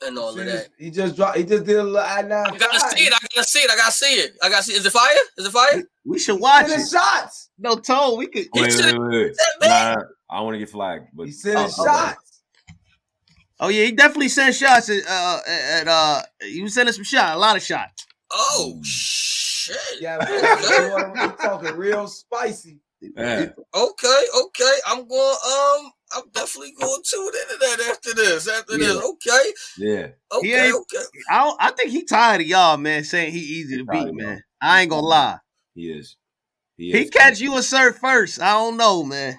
and 0.05 0.18
all 0.18 0.34
See, 0.34 0.41
of 0.41 0.45
that. 0.47 0.70
He 0.78 0.91
just 0.91 1.15
dropped. 1.15 1.38
He 1.38 1.43
just 1.43 1.65
did 1.65 1.78
a 1.78 1.84
little 1.84 1.97
I 1.99 2.22
nine. 2.22 2.45
I 2.47 2.57
gotta 2.57 2.80
see 2.80 3.03
it. 3.05 3.13
I 3.13 3.18
gotta 3.36 3.47
see 3.47 3.59
it. 3.59 3.72
I 3.72 3.76
gotta 3.78 3.91
see 3.91 4.05
it. 4.05 4.32
I 4.43 4.49
gotta 4.49 4.63
see. 4.63 4.74
It. 4.74 4.78
Is 4.80 4.86
it 4.86 4.91
fire? 4.91 5.15
Is 5.38 5.45
it 5.45 5.51
fire? 5.51 5.84
We 6.05 6.20
should 6.20 6.39
watch 6.39 6.68
it. 6.70 6.88
shots. 6.88 7.49
No, 7.57 7.76
Toe, 7.76 8.15
we 8.15 8.28
could. 8.28 8.47
Wait, 8.53 8.76
wait, 8.76 8.99
wait, 8.99 9.09
wait. 9.09 9.36
Nah, 9.61 9.95
I 10.30 10.41
want 10.41 10.55
to 10.55 10.59
get 10.59 10.69
flagged, 10.69 11.09
but 11.13 11.28
he 11.28 11.32
sent 11.32 11.57
oh, 11.57 11.86
shots. 11.86 12.41
Oh 13.59 13.69
yeah, 13.69 13.86
he 13.86 13.91
definitely 13.91 14.30
sent 14.30 14.55
shots 14.55 14.89
at 14.89 15.03
uh 15.07 15.39
at 15.47 15.88
uh 15.88 16.21
he 16.41 16.61
was 16.61 16.73
sending 16.73 16.93
some 16.93 17.03
shots, 17.03 17.36
a 17.36 17.39
lot 17.39 17.55
of 17.55 17.63
shots. 17.63 18.05
Oh 18.32 18.80
shit. 18.84 19.78
Yeah, 19.99 20.17
we're 20.19 21.32
talking 21.41 21.75
real 21.75 22.07
spicy. 22.07 22.82
Yeah. 23.01 23.49
Okay, 23.75 24.23
okay. 24.43 24.73
I'm 24.88 25.07
going 25.07 25.36
um 25.45 25.91
I'm 26.15 26.23
definitely 26.34 26.73
going 26.80 27.01
to 27.03 27.09
tune 27.09 27.25
into 27.25 27.57
that 27.59 27.89
after 27.91 28.13
this. 28.13 28.47
After 28.47 28.73
yeah. 28.73 28.88
this, 28.88 29.03
okay. 29.03 29.53
Yeah. 29.78 30.07
Okay. 30.34 30.71
Okay. 30.71 31.05
I 31.30 31.53
I 31.59 31.71
think 31.71 31.91
he 31.91 32.03
tired 32.03 32.41
of 32.41 32.47
y'all, 32.47 32.78
man, 32.78 33.03
saying 33.03 33.32
he 33.32 33.39
easy 33.39 33.78
to 33.78 33.86
beat, 33.86 34.13
man. 34.13 34.43
I 34.61 34.82
ain't 34.82 34.89
gonna 34.89 35.05
lie. 35.05 35.39
He 35.73 35.91
is. 35.91 36.15
He, 36.78 36.91
is. 36.91 36.99
he 36.99 37.09
catch 37.09 37.39
you 37.39 37.55
a 37.55 37.59
cert 37.59 37.95
first. 37.95 38.41
I 38.41 38.53
don't 38.53 38.78
know, 38.78 39.03
man. 39.03 39.38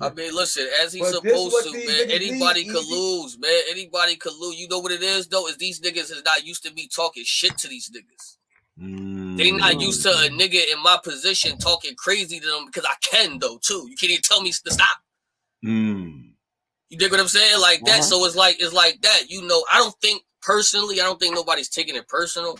I 0.00 0.10
mean, 0.10 0.34
listen, 0.34 0.66
as 0.82 0.92
he's 0.92 1.02
but 1.02 1.14
supposed 1.14 1.64
to, 1.64 1.72
man. 1.72 2.10
Anybody 2.10 2.64
could 2.64 2.86
lose, 2.86 3.38
man. 3.38 3.62
Anybody 3.70 4.16
could 4.16 4.34
lose. 4.38 4.58
You 4.58 4.68
know 4.68 4.78
what 4.78 4.92
it 4.92 5.02
is, 5.02 5.26
though, 5.28 5.46
is 5.48 5.56
these 5.56 5.80
niggas 5.80 6.10
is 6.10 6.22
not 6.24 6.44
used 6.44 6.64
to 6.64 6.72
me 6.74 6.88
talking 6.88 7.24
shit 7.26 7.56
to 7.58 7.68
these 7.68 7.90
niggas. 7.90 8.36
Mm. 8.80 9.36
They 9.36 9.50
not 9.50 9.80
used 9.80 10.02
to 10.02 10.10
a 10.10 10.28
nigga 10.30 10.72
in 10.72 10.82
my 10.82 10.98
position 11.02 11.58
talking 11.58 11.94
crazy 11.96 12.40
to 12.40 12.46
them 12.46 12.66
because 12.66 12.84
I 12.84 12.94
can 13.02 13.38
though 13.38 13.58
too. 13.60 13.86
You 13.88 13.96
can't 13.96 14.12
even 14.12 14.22
tell 14.22 14.40
me 14.40 14.52
to 14.52 14.70
stop. 14.70 14.98
Mm. 15.64 16.30
You 16.88 16.98
dig 16.98 17.10
what 17.10 17.20
I'm 17.20 17.28
saying? 17.28 17.60
Like 17.60 17.84
that. 17.84 18.00
Uh-huh. 18.00 18.02
So 18.02 18.24
it's 18.24 18.36
like 18.36 18.56
it's 18.60 18.72
like 18.72 19.02
that. 19.02 19.28
You 19.28 19.46
know, 19.46 19.64
I 19.72 19.78
don't 19.78 19.94
think 20.00 20.22
personally, 20.40 21.00
I 21.00 21.04
don't 21.04 21.20
think 21.20 21.34
nobody's 21.34 21.68
taking 21.68 21.94
it 21.94 22.08
personal. 22.08 22.58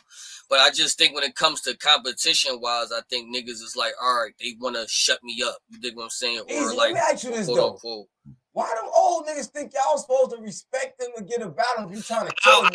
But 0.50 0.58
I 0.58 0.70
just 0.70 0.98
think 0.98 1.14
when 1.14 1.22
it 1.22 1.36
comes 1.36 1.60
to 1.62 1.76
competition 1.76 2.58
wise, 2.60 2.90
I 2.90 3.00
think 3.08 3.34
niggas 3.34 3.62
is 3.62 3.76
like, 3.76 3.92
all 4.02 4.22
right, 4.22 4.34
they 4.40 4.56
want 4.58 4.74
to 4.74 4.84
shut 4.88 5.22
me 5.22 5.40
up. 5.46 5.58
You 5.68 5.78
dig 5.78 5.94
what 5.94 6.02
I'm 6.02 6.10
saying? 6.10 6.40
Or 6.40 6.50
Easy, 6.50 6.76
like, 6.76 6.92
let 6.94 7.24
me 7.24 7.30
this 7.30 7.46
quote, 7.46 7.56
though. 7.56 7.70
Unquote. 7.70 8.08
Why 8.52 8.74
do 8.74 8.90
old 8.92 9.28
niggas 9.28 9.46
think 9.46 9.72
y'all 9.72 9.96
supposed 9.96 10.32
to 10.32 10.42
respect 10.42 10.98
them 10.98 11.10
to 11.16 11.22
get 11.22 11.40
a 11.40 11.48
battle 11.48 11.88
if 11.88 11.96
you 11.96 12.02
trying 12.02 12.26
to 12.26 12.34
kill 12.34 12.62
them? 12.62 12.72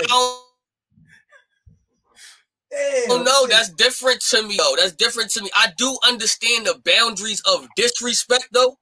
Damn, 2.71 3.11
oh 3.11 3.23
no, 3.23 3.47
that's 3.47 3.69
different 3.69 4.21
to 4.30 4.41
me 4.41 4.57
though. 4.57 4.76
That's 4.78 4.93
different 4.93 5.30
to 5.32 5.43
me. 5.43 5.49
I 5.55 5.67
do 5.78 5.97
understand 6.05 6.65
the 6.65 6.82
boundaries 6.84 7.41
of 7.41 7.67
disrespect 7.76 8.47
though. 8.51 8.78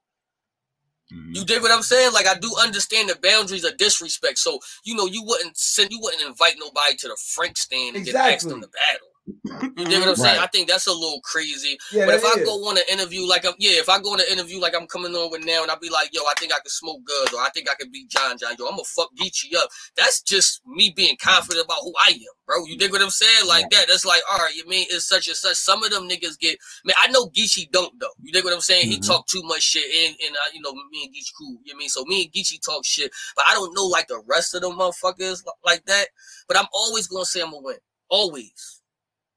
Mm-hmm. 1.14 1.36
You 1.36 1.46
dig 1.46 1.62
what 1.62 1.72
I'm 1.72 1.84
saying? 1.84 2.14
Like 2.14 2.28
I 2.28 2.38
do 2.40 2.54
understand 2.62 3.10
the 3.10 3.20
boundaries 3.22 3.64
of 3.64 3.78
disrespect. 3.78 4.40
So 4.40 4.60
you 4.84 4.96
know 4.96 5.06
you 5.06 5.24
wouldn't 5.24 5.58
send 5.58 5.92
you 5.92 6.00
wouldn't 6.02 6.24
invite 6.24 6.56
nobody 6.60 6.96
to 6.98 7.08
the 7.08 7.18
Frank 7.18 7.58
stand 7.58 7.96
and 7.96 8.08
exactly. 8.08 8.32
get 8.32 8.36
asked 8.36 8.50
them 8.50 8.62
to 8.62 8.68
battle. 8.68 9.13
You 9.26 9.86
get 9.86 10.00
what 10.02 10.10
I'm 10.10 10.16
saying? 10.16 10.38
Right. 10.38 10.44
I 10.44 10.48
think 10.48 10.68
that's 10.68 10.88
a 10.88 10.92
little 10.92 11.22
crazy. 11.24 11.78
Yeah, 11.94 12.06
but 12.06 12.16
if 12.16 12.26
I 12.26 12.40
is. 12.40 12.46
go 12.46 12.68
on 12.68 12.78
an 12.78 12.84
interview 12.92 13.26
like 13.26 13.46
I'm, 13.46 13.54
yeah, 13.58 13.80
if 13.80 13.88
I 13.88 14.00
go 14.02 14.14
on 14.14 14.20
an 14.20 14.26
interview 14.30 14.60
like 14.60 14.76
I'm 14.76 14.88
coming 14.88 15.14
on 15.16 15.32
with 15.32 15.46
now, 15.46 15.62
and 15.62 15.72
I'll 15.72 15.80
be 15.80 15.90
like, 15.90 16.10
yo, 16.12 16.22
I 16.24 16.34
think 16.38 16.52
I 16.52 16.60
can 16.60 16.70
smoke 16.70 17.00
good, 17.06 17.34
or 17.34 17.40
I 17.40 17.50
think 17.54 17.70
I 17.70 17.76
can 17.80 17.90
beat 17.90 18.10
John 18.10 18.38
John, 18.38 18.56
yo, 18.60 18.66
I'm 18.66 18.72
gonna 18.72 18.84
fuck 18.84 19.10
Geechi 19.16 19.56
up. 19.56 19.70
That's 19.96 20.22
just 20.22 20.62
me 20.66 20.94
being 20.96 21.16
confident 21.22 21.66
about 21.66 21.84
who 21.84 21.94
I 22.06 22.12
am, 22.12 22.36
bro. 22.46 22.66
You 22.66 22.78
dig 22.78 22.92
what 22.92 23.02
I'm 23.02 23.10
saying? 23.10 23.48
Like 23.48 23.70
that. 23.70 23.86
That's 23.88 24.06
like, 24.06 24.22
all 24.30 24.40
right, 24.40 24.56
you 24.56 24.68
mean 24.68 24.88
it's 24.90 25.08
such 25.08 25.28
and 25.28 25.38
such. 25.38 25.56
Some 25.56 25.84
of 25.84 25.92
them 25.92 26.10
niggas 26.10 26.38
get, 26.38 26.58
man. 26.84 26.96
I 27.02 27.10
know 27.10 27.28
Geechi 27.28 27.72
don't 27.72 27.98
though. 28.00 28.14
You 28.22 28.34
dig 28.34 28.44
what 28.44 28.54
I'm 28.54 28.60
saying? 28.62 28.88
Mm-hmm. 28.92 29.02
He 29.04 29.08
talk 29.08 29.28
too 29.28 29.44
much 29.44 29.62
shit, 29.62 29.86
and 29.86 30.18
and 30.26 30.36
uh, 30.36 30.50
you 30.54 30.62
know 30.62 30.74
me 30.74 31.06
and 31.06 31.14
Geechi 31.14 31.32
cool. 31.38 31.58
You 31.64 31.74
know 31.74 31.78
I 31.78 31.80
mean? 31.80 31.90
So 31.90 32.04
me 32.06 32.24
and 32.24 32.32
Geechi 32.34 32.62
talk 32.62 32.84
shit, 32.84 33.10
but 33.38 33.46
I 33.48 33.54
don't 33.54 33.74
know 33.74 33.86
like 33.86 34.08
the 34.08 34.22
rest 34.28 34.54
of 34.54 34.62
them 34.62 34.74
motherfuckers 34.74 35.44
like 35.66 35.86
that. 35.86 36.08
But 36.48 36.58
I'm 36.58 36.68
always 36.74 37.08
gonna 37.08 37.26
say 37.26 37.42
I'm 37.42 37.52
gonna 37.52 37.62
win, 37.64 37.78
always. 38.10 38.73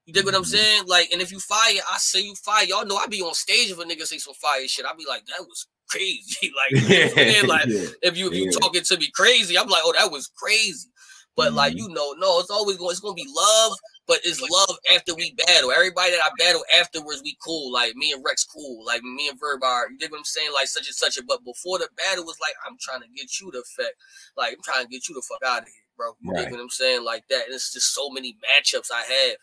You 0.06 0.12
dig 0.12 0.24
what 0.24 0.34
I'm 0.34 0.42
mm-hmm. 0.42 0.50
saying? 0.50 0.82
Like, 0.86 1.10
and 1.12 1.20
if 1.20 1.32
you 1.32 1.40
fire, 1.40 1.80
I 1.92 1.98
say 1.98 2.20
you 2.20 2.34
fire. 2.36 2.64
Y'all 2.64 2.86
know 2.86 2.96
I 2.96 3.08
be 3.08 3.22
on 3.22 3.34
stage 3.34 3.72
if 3.72 3.78
a 3.78 3.82
nigga 3.82 4.06
say 4.06 4.18
some 4.18 4.34
fire 4.34 4.66
shit. 4.68 4.86
I 4.86 4.94
be 4.96 5.04
like, 5.06 5.26
that 5.26 5.40
was 5.40 5.66
crazy. 5.88 6.52
like, 6.72 7.44
like 7.48 7.66
yeah, 7.66 7.88
if 8.02 8.16
you 8.16 8.28
if 8.28 8.34
you 8.34 8.44
yeah. 8.44 8.58
talking 8.60 8.82
to 8.82 8.98
me 8.98 9.10
crazy, 9.12 9.58
I'm 9.58 9.68
like, 9.68 9.82
oh, 9.84 9.92
that 9.98 10.12
was 10.12 10.28
crazy. 10.28 10.88
But 11.34 11.48
mm-hmm. 11.48 11.56
like, 11.56 11.76
you 11.76 11.88
know, 11.88 12.14
no, 12.18 12.38
it's 12.38 12.50
always 12.50 12.76
going. 12.76 12.92
It's 12.92 13.00
gonna 13.00 13.14
be 13.14 13.26
love, 13.28 13.72
but 14.06 14.20
it's 14.22 14.40
love 14.40 14.78
after 14.94 15.12
we 15.16 15.34
battle. 15.34 15.72
Everybody 15.72 16.12
that 16.12 16.22
I 16.22 16.30
battle 16.38 16.62
afterwards, 16.78 17.22
we 17.24 17.36
cool. 17.44 17.72
Like 17.72 17.96
me 17.96 18.12
and 18.12 18.24
Rex, 18.24 18.44
cool. 18.44 18.86
Like 18.86 19.02
me 19.02 19.28
and 19.28 19.40
Verb 19.40 19.64
are. 19.64 19.90
You 19.90 19.98
dig 19.98 20.12
what 20.12 20.18
I'm 20.18 20.24
saying? 20.24 20.50
Like 20.54 20.68
such 20.68 20.86
and 20.86 20.94
such. 20.94 21.18
A, 21.18 21.24
but 21.24 21.44
before 21.44 21.78
the 21.80 21.88
battle 21.96 22.24
was 22.24 22.38
like, 22.40 22.54
I'm 22.64 22.76
trying 22.80 23.02
to 23.02 23.08
get 23.08 23.40
you 23.40 23.50
the 23.50 23.64
fuck. 23.76 23.92
Like 24.36 24.52
I'm 24.52 24.62
trying 24.62 24.84
to 24.84 24.88
get 24.88 25.08
you 25.08 25.16
the 25.16 25.22
fuck 25.28 25.42
out 25.44 25.62
of 25.62 25.68
here, 25.68 25.86
bro. 25.96 26.12
You 26.20 26.30
right. 26.30 26.44
dig 26.44 26.52
what 26.52 26.60
I'm 26.60 26.70
saying? 26.70 27.04
Like 27.04 27.24
that. 27.28 27.46
And 27.46 27.54
it's 27.54 27.72
just 27.72 27.92
so 27.92 28.08
many 28.08 28.38
matchups 28.38 28.94
I 28.94 29.02
have 29.02 29.36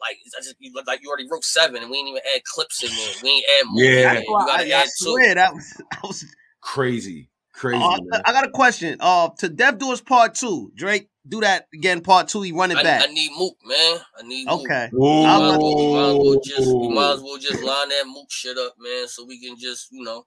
like 0.00 0.16
I 0.36 0.40
just 0.40 0.56
you 0.58 0.72
like 0.86 1.02
you 1.02 1.08
already 1.08 1.28
wrote 1.30 1.44
seven, 1.44 1.82
and 1.82 1.90
we 1.90 1.98
ain't 1.98 2.08
even 2.08 2.22
add 2.34 2.44
clips 2.44 2.82
in 2.82 2.90
there. 2.90 3.14
We 3.22 3.30
ain't 3.30 3.44
add 3.60 3.66
more. 3.68 3.84
Yeah, 3.84 4.18
you 4.18 4.26
gotta 4.26 4.62
I, 4.62 4.68
add 4.68 4.84
I 4.84 4.86
swear 4.86 5.28
two. 5.28 5.34
that 5.34 5.54
was 5.54 5.82
that 5.90 6.02
was 6.02 6.24
crazy, 6.60 7.28
crazy. 7.52 7.82
Uh, 7.82 7.98
I 8.24 8.32
got 8.32 8.46
a 8.46 8.50
question. 8.50 8.96
Uh, 9.00 9.30
to 9.38 9.48
Dev 9.48 9.78
do 9.78 9.90
his 9.90 10.00
part 10.00 10.34
two. 10.34 10.72
Drake, 10.74 11.08
do 11.28 11.40
that 11.40 11.68
again. 11.74 12.00
Part 12.00 12.28
two. 12.28 12.42
He 12.42 12.52
running 12.52 12.76
I, 12.76 12.82
back. 12.82 13.02
I 13.08 13.12
need 13.12 13.30
Mook, 13.36 13.56
man. 13.64 13.98
I 14.18 14.22
need 14.26 14.48
okay. 14.48 14.88
Mook. 14.92 15.02
We 15.02 15.24
might, 15.24 15.38
well, 15.38 15.58
we, 15.58 15.92
might 15.92 16.24
well 16.24 16.40
just, 16.44 16.76
we 16.76 16.88
might 16.88 17.12
as 17.12 17.22
well 17.22 17.38
just 17.38 17.62
line 17.64 17.88
that 17.88 18.04
Mook 18.06 18.30
shit 18.30 18.58
up, 18.58 18.74
man, 18.78 19.08
so 19.08 19.24
we 19.24 19.40
can 19.40 19.58
just 19.58 19.88
you 19.90 20.02
know 20.02 20.26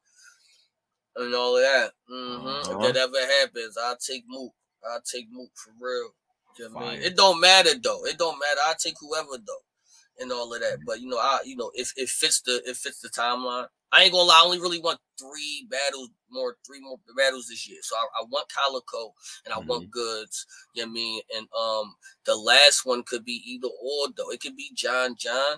and 1.15 1.35
all 1.35 1.57
of 1.57 1.63
that. 1.63 1.91
Mm-hmm. 2.09 2.47
Uh-huh. 2.47 2.79
If 2.79 2.93
that 2.93 3.01
ever 3.01 3.33
happens, 3.39 3.77
I'll 3.77 3.97
take 3.97 4.23
Mook. 4.27 4.53
I'll 4.89 5.01
take 5.01 5.27
Mook 5.31 5.51
for 5.55 5.73
real. 5.79 6.09
You 6.59 6.69
know 6.69 6.79
I 6.79 6.91
mean? 6.91 7.01
It 7.01 7.15
don't 7.15 7.39
matter 7.39 7.71
though. 7.81 8.05
It 8.05 8.17
don't 8.17 8.37
matter. 8.39 8.61
I 8.65 8.73
take 8.77 8.95
whoever 8.99 9.37
though, 9.45 10.21
and 10.21 10.31
all 10.31 10.53
of 10.53 10.59
that. 10.61 10.79
But 10.85 10.99
you 11.01 11.09
know, 11.09 11.17
I 11.17 11.39
you 11.45 11.55
know, 11.55 11.71
if 11.73 11.93
it 11.95 12.09
fits 12.09 12.41
the 12.41 12.61
it 12.65 12.75
fits 12.75 12.99
the 12.99 13.09
timeline. 13.09 13.67
I 13.91 14.03
ain't 14.03 14.11
gonna 14.11 14.25
lie. 14.25 14.39
I 14.39 14.45
only 14.45 14.59
really 14.59 14.79
want 14.79 14.99
three 15.19 15.67
battles, 15.69 16.11
more 16.29 16.57
three 16.65 16.79
more 16.79 16.97
battles 17.17 17.47
this 17.47 17.67
year. 17.67 17.79
So 17.81 17.95
I, 17.95 18.21
I 18.21 18.25
want 18.29 18.45
Calicoe 18.53 19.13
and 19.45 19.53
I 19.53 19.57
mm-hmm. 19.57 19.67
want 19.67 19.91
Goodz. 19.91 20.45
You 20.75 20.83
know 20.83 20.89
what 20.89 20.91
I 20.91 20.93
mean? 20.93 21.21
And 21.35 21.47
um, 21.59 21.95
the 22.25 22.35
last 22.35 22.85
one 22.85 23.01
could 23.01 23.25
be 23.25 23.41
either 23.47 23.67
or 23.67 24.09
though. 24.15 24.29
It 24.29 24.41
could 24.41 24.55
be 24.55 24.71
John 24.75 25.15
John. 25.17 25.57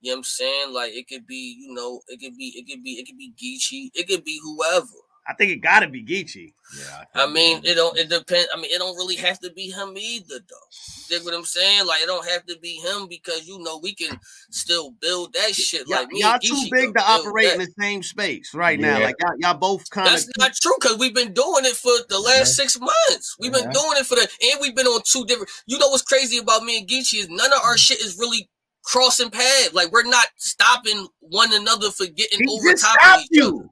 You 0.00 0.10
know 0.10 0.14
what 0.14 0.18
I'm 0.18 0.24
saying? 0.24 0.72
Like 0.72 0.92
it 0.92 1.08
could 1.08 1.26
be, 1.26 1.56
you 1.60 1.74
know, 1.74 2.02
it 2.08 2.20
could 2.20 2.36
be, 2.36 2.54
it 2.56 2.68
could 2.68 2.82
be, 2.82 2.92
it 2.92 3.06
could 3.06 3.18
be 3.18 3.32
Geechi. 3.32 3.90
It 3.94 4.08
could 4.08 4.24
be 4.24 4.40
whoever. 4.42 4.86
I 5.26 5.34
think 5.34 5.52
it 5.52 5.56
got 5.56 5.80
to 5.80 5.88
be 5.88 6.04
Geechi. 6.04 6.52
Yeah. 6.76 7.04
I, 7.14 7.24
I 7.24 7.26
mean, 7.26 7.60
it 7.64 7.74
don't. 7.74 7.96
It 7.96 8.08
depends. 8.08 8.48
I 8.52 8.56
mean, 8.56 8.70
it 8.72 8.78
don't 8.78 8.96
really 8.96 9.14
have 9.16 9.38
to 9.40 9.52
be 9.52 9.70
him 9.70 9.96
either, 9.96 10.40
though. 10.48 10.68
You 11.10 11.18
dig 11.18 11.24
what 11.24 11.34
I'm 11.34 11.44
saying? 11.44 11.86
Like, 11.86 12.02
it 12.02 12.06
don't 12.06 12.28
have 12.28 12.44
to 12.46 12.58
be 12.58 12.76
him 12.76 13.06
because 13.08 13.46
you 13.46 13.60
know 13.60 13.78
we 13.80 13.94
can 13.94 14.18
still 14.50 14.90
build 15.00 15.32
that 15.34 15.54
shit. 15.54 15.88
Like, 15.88 16.08
me 16.08 16.20
y'all 16.22 16.40
too 16.40 16.60
big 16.72 16.94
to 16.94 17.02
operate 17.02 17.46
that. 17.46 17.54
in 17.54 17.60
the 17.60 17.72
same 17.78 18.02
space 18.02 18.52
right 18.52 18.80
yeah. 18.80 18.98
now. 18.98 19.04
Like, 19.04 19.14
y'all, 19.20 19.34
y'all 19.38 19.58
both 19.58 19.88
kind 19.90 20.08
of. 20.08 20.14
That's 20.14 20.30
not 20.38 20.54
true 20.60 20.74
because 20.80 20.98
we've 20.98 21.14
been 21.14 21.32
doing 21.32 21.64
it 21.66 21.76
for 21.76 21.92
the 22.08 22.18
last 22.18 22.58
yeah. 22.58 22.64
six 22.64 22.80
months. 22.80 23.36
We've 23.38 23.52
been 23.52 23.70
doing 23.70 23.96
it 23.98 24.06
for 24.06 24.16
the, 24.16 24.22
and 24.22 24.60
we've 24.60 24.74
been 24.74 24.86
on 24.86 25.02
two 25.04 25.24
different. 25.26 25.50
You 25.66 25.78
know 25.78 25.88
what's 25.88 26.02
crazy 26.02 26.38
about 26.38 26.64
me 26.64 26.78
and 26.78 26.88
Geechi 26.88 27.20
is 27.20 27.28
none 27.28 27.52
of 27.52 27.60
our 27.64 27.74
mm. 27.74 27.78
shit 27.78 28.00
is 28.00 28.18
really 28.18 28.48
crossing 28.82 29.30
paths. 29.30 29.72
Like, 29.72 29.92
we're 29.92 30.02
not 30.02 30.26
stopping 30.36 31.06
one 31.20 31.52
another 31.52 31.90
for 31.90 32.06
getting 32.06 32.40
he 32.40 32.48
over 32.48 32.74
top 32.74 32.96
of 33.18 33.20
each 33.22 33.28
you. 33.30 33.58
other. 33.60 33.68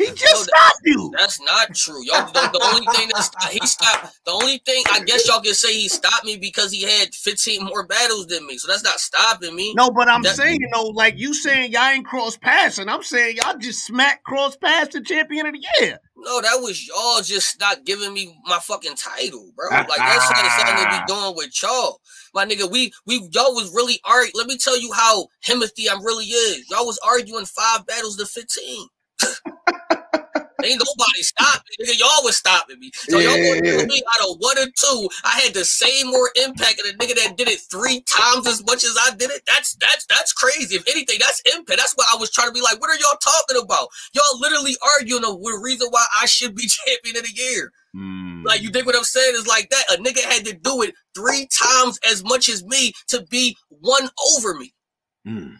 He 0.00 0.06
just 0.14 0.34
no, 0.34 0.42
stopped 0.42 0.80
you. 0.84 1.12
That's 1.18 1.40
not 1.42 1.74
true. 1.74 2.02
Y'all 2.04 2.26
the, 2.32 2.40
the 2.52 2.70
only 2.72 2.86
thing 2.96 3.08
that 3.08 3.50
he 3.52 3.66
stopped 3.66 4.18
the 4.24 4.30
only 4.30 4.56
thing 4.64 4.82
I 4.90 5.00
guess 5.00 5.28
y'all 5.28 5.42
can 5.42 5.52
say 5.52 5.74
he 5.74 5.88
stopped 5.88 6.24
me 6.24 6.38
because 6.38 6.72
he 6.72 6.84
had 6.84 7.14
15 7.14 7.64
more 7.64 7.86
battles 7.86 8.26
than 8.26 8.46
me. 8.46 8.56
So 8.56 8.68
that's 8.68 8.82
not 8.82 8.98
stopping 8.98 9.54
me. 9.54 9.74
No, 9.74 9.90
but 9.90 10.08
I'm 10.08 10.24
saying, 10.24 10.58
you 10.58 10.68
know, 10.72 10.84
like 10.84 11.18
you 11.18 11.34
saying 11.34 11.72
y'all 11.72 11.90
ain't 11.90 12.06
cross 12.06 12.38
paths, 12.38 12.78
and 12.78 12.90
I'm 12.90 13.02
saying 13.02 13.36
y'all 13.36 13.58
just 13.58 13.84
smack 13.84 14.22
cross 14.22 14.56
paths 14.56 14.94
the 14.94 15.02
champion 15.02 15.44
of 15.44 15.52
the 15.52 15.66
year. 15.80 15.98
No, 16.16 16.40
that 16.40 16.60
was 16.62 16.86
y'all 16.88 17.20
just 17.20 17.60
not 17.60 17.84
giving 17.84 18.14
me 18.14 18.34
my 18.46 18.58
fucking 18.58 18.96
title, 18.96 19.52
bro. 19.54 19.66
Ah, 19.70 19.84
like 19.86 19.98
that's 19.98 20.26
something 20.26 20.76
to 20.76 20.90
be 20.90 20.96
ah. 20.96 21.04
doing 21.06 21.36
with 21.36 21.62
y'all. 21.62 22.00
My 22.32 22.46
nigga, 22.46 22.70
we 22.70 22.90
we 23.06 23.16
y'all 23.32 23.54
was 23.54 23.70
really 23.74 24.00
arguing. 24.06 24.32
Let 24.34 24.46
me 24.46 24.56
tell 24.56 24.80
you 24.80 24.92
how 24.94 25.26
Himothy 25.44 25.92
I'm 25.92 26.02
really 26.02 26.26
is. 26.26 26.70
Y'all 26.70 26.86
was 26.86 26.98
arguing 27.06 27.44
five 27.44 27.84
battles 27.84 28.16
to 28.16 28.24
15. 28.24 28.86
Ain't 30.64 30.82
nobody 30.84 31.22
stopping 31.22 31.62
me. 31.78 31.86
Nigga, 31.86 31.98
y'all 31.98 32.24
was 32.24 32.36
stopping 32.36 32.78
me. 32.78 32.90
So 32.94 33.18
yeah. 33.18 33.34
y'all 33.34 33.60
to 33.60 33.60
tell 33.60 33.86
me 33.86 34.02
out 34.14 34.28
of 34.30 34.36
one 34.38 34.58
or 34.58 34.66
two, 34.66 35.08
I 35.24 35.40
had 35.40 35.54
the 35.54 35.64
same 35.64 36.10
more 36.10 36.30
impact 36.44 36.80
and 36.84 36.94
a 36.94 36.98
nigga 36.98 37.14
that 37.16 37.36
did 37.36 37.48
it 37.48 37.60
three 37.70 38.02
times 38.02 38.46
as 38.46 38.64
much 38.66 38.84
as 38.84 38.96
I 39.00 39.14
did 39.14 39.30
it. 39.30 39.42
That's 39.46 39.74
that's 39.76 40.06
that's 40.06 40.32
crazy. 40.32 40.76
If 40.76 40.88
anything, 40.88 41.18
that's 41.20 41.42
impact. 41.54 41.78
That's 41.78 41.94
why 41.94 42.04
I 42.12 42.16
was 42.16 42.30
trying 42.30 42.48
to 42.48 42.54
be 42.54 42.60
like. 42.60 42.80
What 42.80 42.90
are 42.90 43.00
y'all 43.00 43.18
talking 43.22 43.62
about? 43.62 43.88
Y'all 44.14 44.40
literally 44.40 44.76
arguing 44.96 45.22
the 45.22 45.60
reason 45.62 45.88
why 45.90 46.04
I 46.20 46.26
should 46.26 46.54
be 46.54 46.66
champion 46.86 47.16
of 47.16 47.24
the 47.24 47.32
year. 47.34 47.72
Mm. 47.94 48.44
Like 48.44 48.62
you 48.62 48.70
think 48.70 48.86
what 48.86 48.96
I'm 48.96 49.04
saying 49.04 49.34
is 49.34 49.46
like 49.46 49.70
that. 49.70 49.84
A 49.92 50.02
nigga 50.02 50.20
had 50.20 50.44
to 50.46 50.52
do 50.52 50.82
it 50.82 50.94
three 51.14 51.48
times 51.52 51.98
as 52.08 52.22
much 52.24 52.48
as 52.48 52.64
me 52.64 52.92
to 53.08 53.24
be 53.30 53.56
one 53.68 54.08
over 54.36 54.54
me. 54.54 54.72
Mm. 55.26 55.56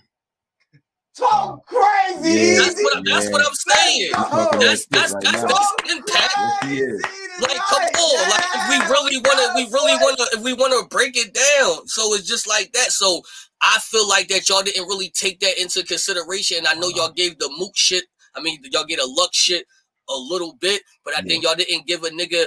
Talk 1.17 1.67
crazy. 1.67 2.57
That's 2.57 2.83
what, 2.83 3.05
that's 3.05 3.31
what 3.31 3.43
I'm 3.47 3.55
saying. 3.55 4.13
That's 4.61 4.87
that's 4.87 5.13
Right 5.13 5.23
that's 5.25 5.43
now. 5.43 5.49
that's 5.49 5.93
impact. 5.93 6.65
Yes. 6.67 7.03
Like, 7.41 7.57
come 7.57 7.83
on, 7.83 8.31
like 8.31 8.45
if 8.55 8.69
we 8.69 8.79
really 8.93 9.17
want 9.19 9.39
to, 9.39 9.53
we 9.57 9.65
really 9.73 9.95
want 9.95 10.19
to, 10.19 10.39
if 10.39 10.45
we 10.45 10.53
want 10.53 10.73
to 10.73 10.95
break 10.95 11.17
it 11.17 11.35
down. 11.35 11.87
So 11.89 12.15
it's 12.15 12.29
just 12.29 12.47
like 12.47 12.73
that. 12.73 12.93
So 12.93 13.23
I 13.63 13.79
feel 13.81 14.09
like 14.09 14.29
that 14.29 14.49
y'all 14.49 14.63
didn't 14.63 14.87
really 14.87 15.11
take 15.11 15.41
that 15.41 15.61
into 15.61 15.83
consideration. 15.85 16.59
And 16.59 16.69
I 16.69 16.75
know 16.75 16.89
y'all 16.89 17.11
gave 17.11 17.39
the 17.39 17.53
mook 17.59 17.73
shit. 17.75 18.05
I 18.37 18.41
mean, 18.41 18.61
y'all 18.71 18.85
get 18.85 19.01
a 19.01 19.07
luck 19.07 19.31
shit 19.33 19.67
a 20.09 20.15
little 20.17 20.55
bit, 20.61 20.83
but 21.05 21.17
I 21.17 21.23
think 21.23 21.45
y'all 21.45 21.55
didn't 21.55 21.87
give 21.87 22.05
a 22.05 22.11
nigga 22.11 22.47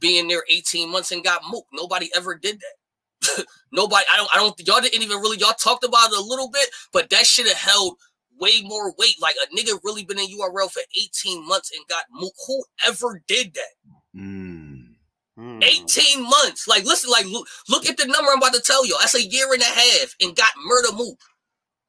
being 0.00 0.28
there 0.28 0.44
18 0.50 0.90
months 0.90 1.12
and 1.12 1.24
got 1.24 1.42
mook. 1.50 1.66
Nobody 1.72 2.08
ever 2.16 2.34
did 2.36 2.56
that. 2.56 2.74
Nobody. 3.72 4.04
I 4.12 4.16
don't. 4.16 4.30
I 4.34 4.38
don't. 4.38 4.66
Y'all 4.66 4.80
didn't 4.80 5.02
even 5.02 5.18
really. 5.18 5.38
Y'all 5.38 5.52
talked 5.52 5.84
about 5.84 6.12
it 6.12 6.18
a 6.18 6.22
little 6.22 6.50
bit, 6.50 6.68
but 6.92 7.10
that 7.10 7.26
should 7.26 7.48
have 7.48 7.56
held 7.56 7.96
way 8.40 8.62
more 8.62 8.94
weight. 8.98 9.16
Like 9.20 9.36
a 9.36 9.56
nigga 9.56 9.78
really 9.84 10.04
been 10.04 10.18
in 10.18 10.26
URL 10.26 10.70
for 10.70 10.82
18 10.96 11.46
months 11.46 11.70
and 11.76 11.86
got 11.88 12.04
mook. 12.10 12.34
Whoever 12.46 13.22
did 13.26 13.54
that? 13.54 14.18
Mm. 14.18 14.94
Mm. 15.38 15.62
18 15.62 16.22
months. 16.22 16.66
Like, 16.66 16.84
listen, 16.84 17.10
like, 17.10 17.26
look, 17.26 17.46
look 17.68 17.88
at 17.88 17.96
the 17.96 18.06
number 18.06 18.30
I'm 18.30 18.38
about 18.38 18.54
to 18.54 18.60
tell 18.60 18.84
y'all. 18.86 18.98
That's 18.98 19.14
a 19.14 19.22
year 19.22 19.52
and 19.52 19.62
a 19.62 19.66
half 19.66 20.14
and 20.20 20.36
got 20.36 20.52
murder 20.64 20.92
mook. 20.92 21.18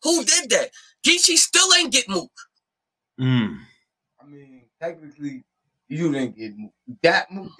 Who 0.03 0.23
did 0.23 0.49
that? 0.51 0.69
Geechi 1.05 1.35
still 1.35 1.73
ain't 1.73 1.91
get 1.91 2.07
mook. 2.07 2.31
Mm. 3.19 3.57
I 4.21 4.25
mean, 4.27 4.61
technically, 4.81 5.43
you 5.89 6.11
didn't 6.11 6.37
get 6.37 6.55
moved. 6.57 6.73
that 7.03 7.31
moved. 7.31 7.51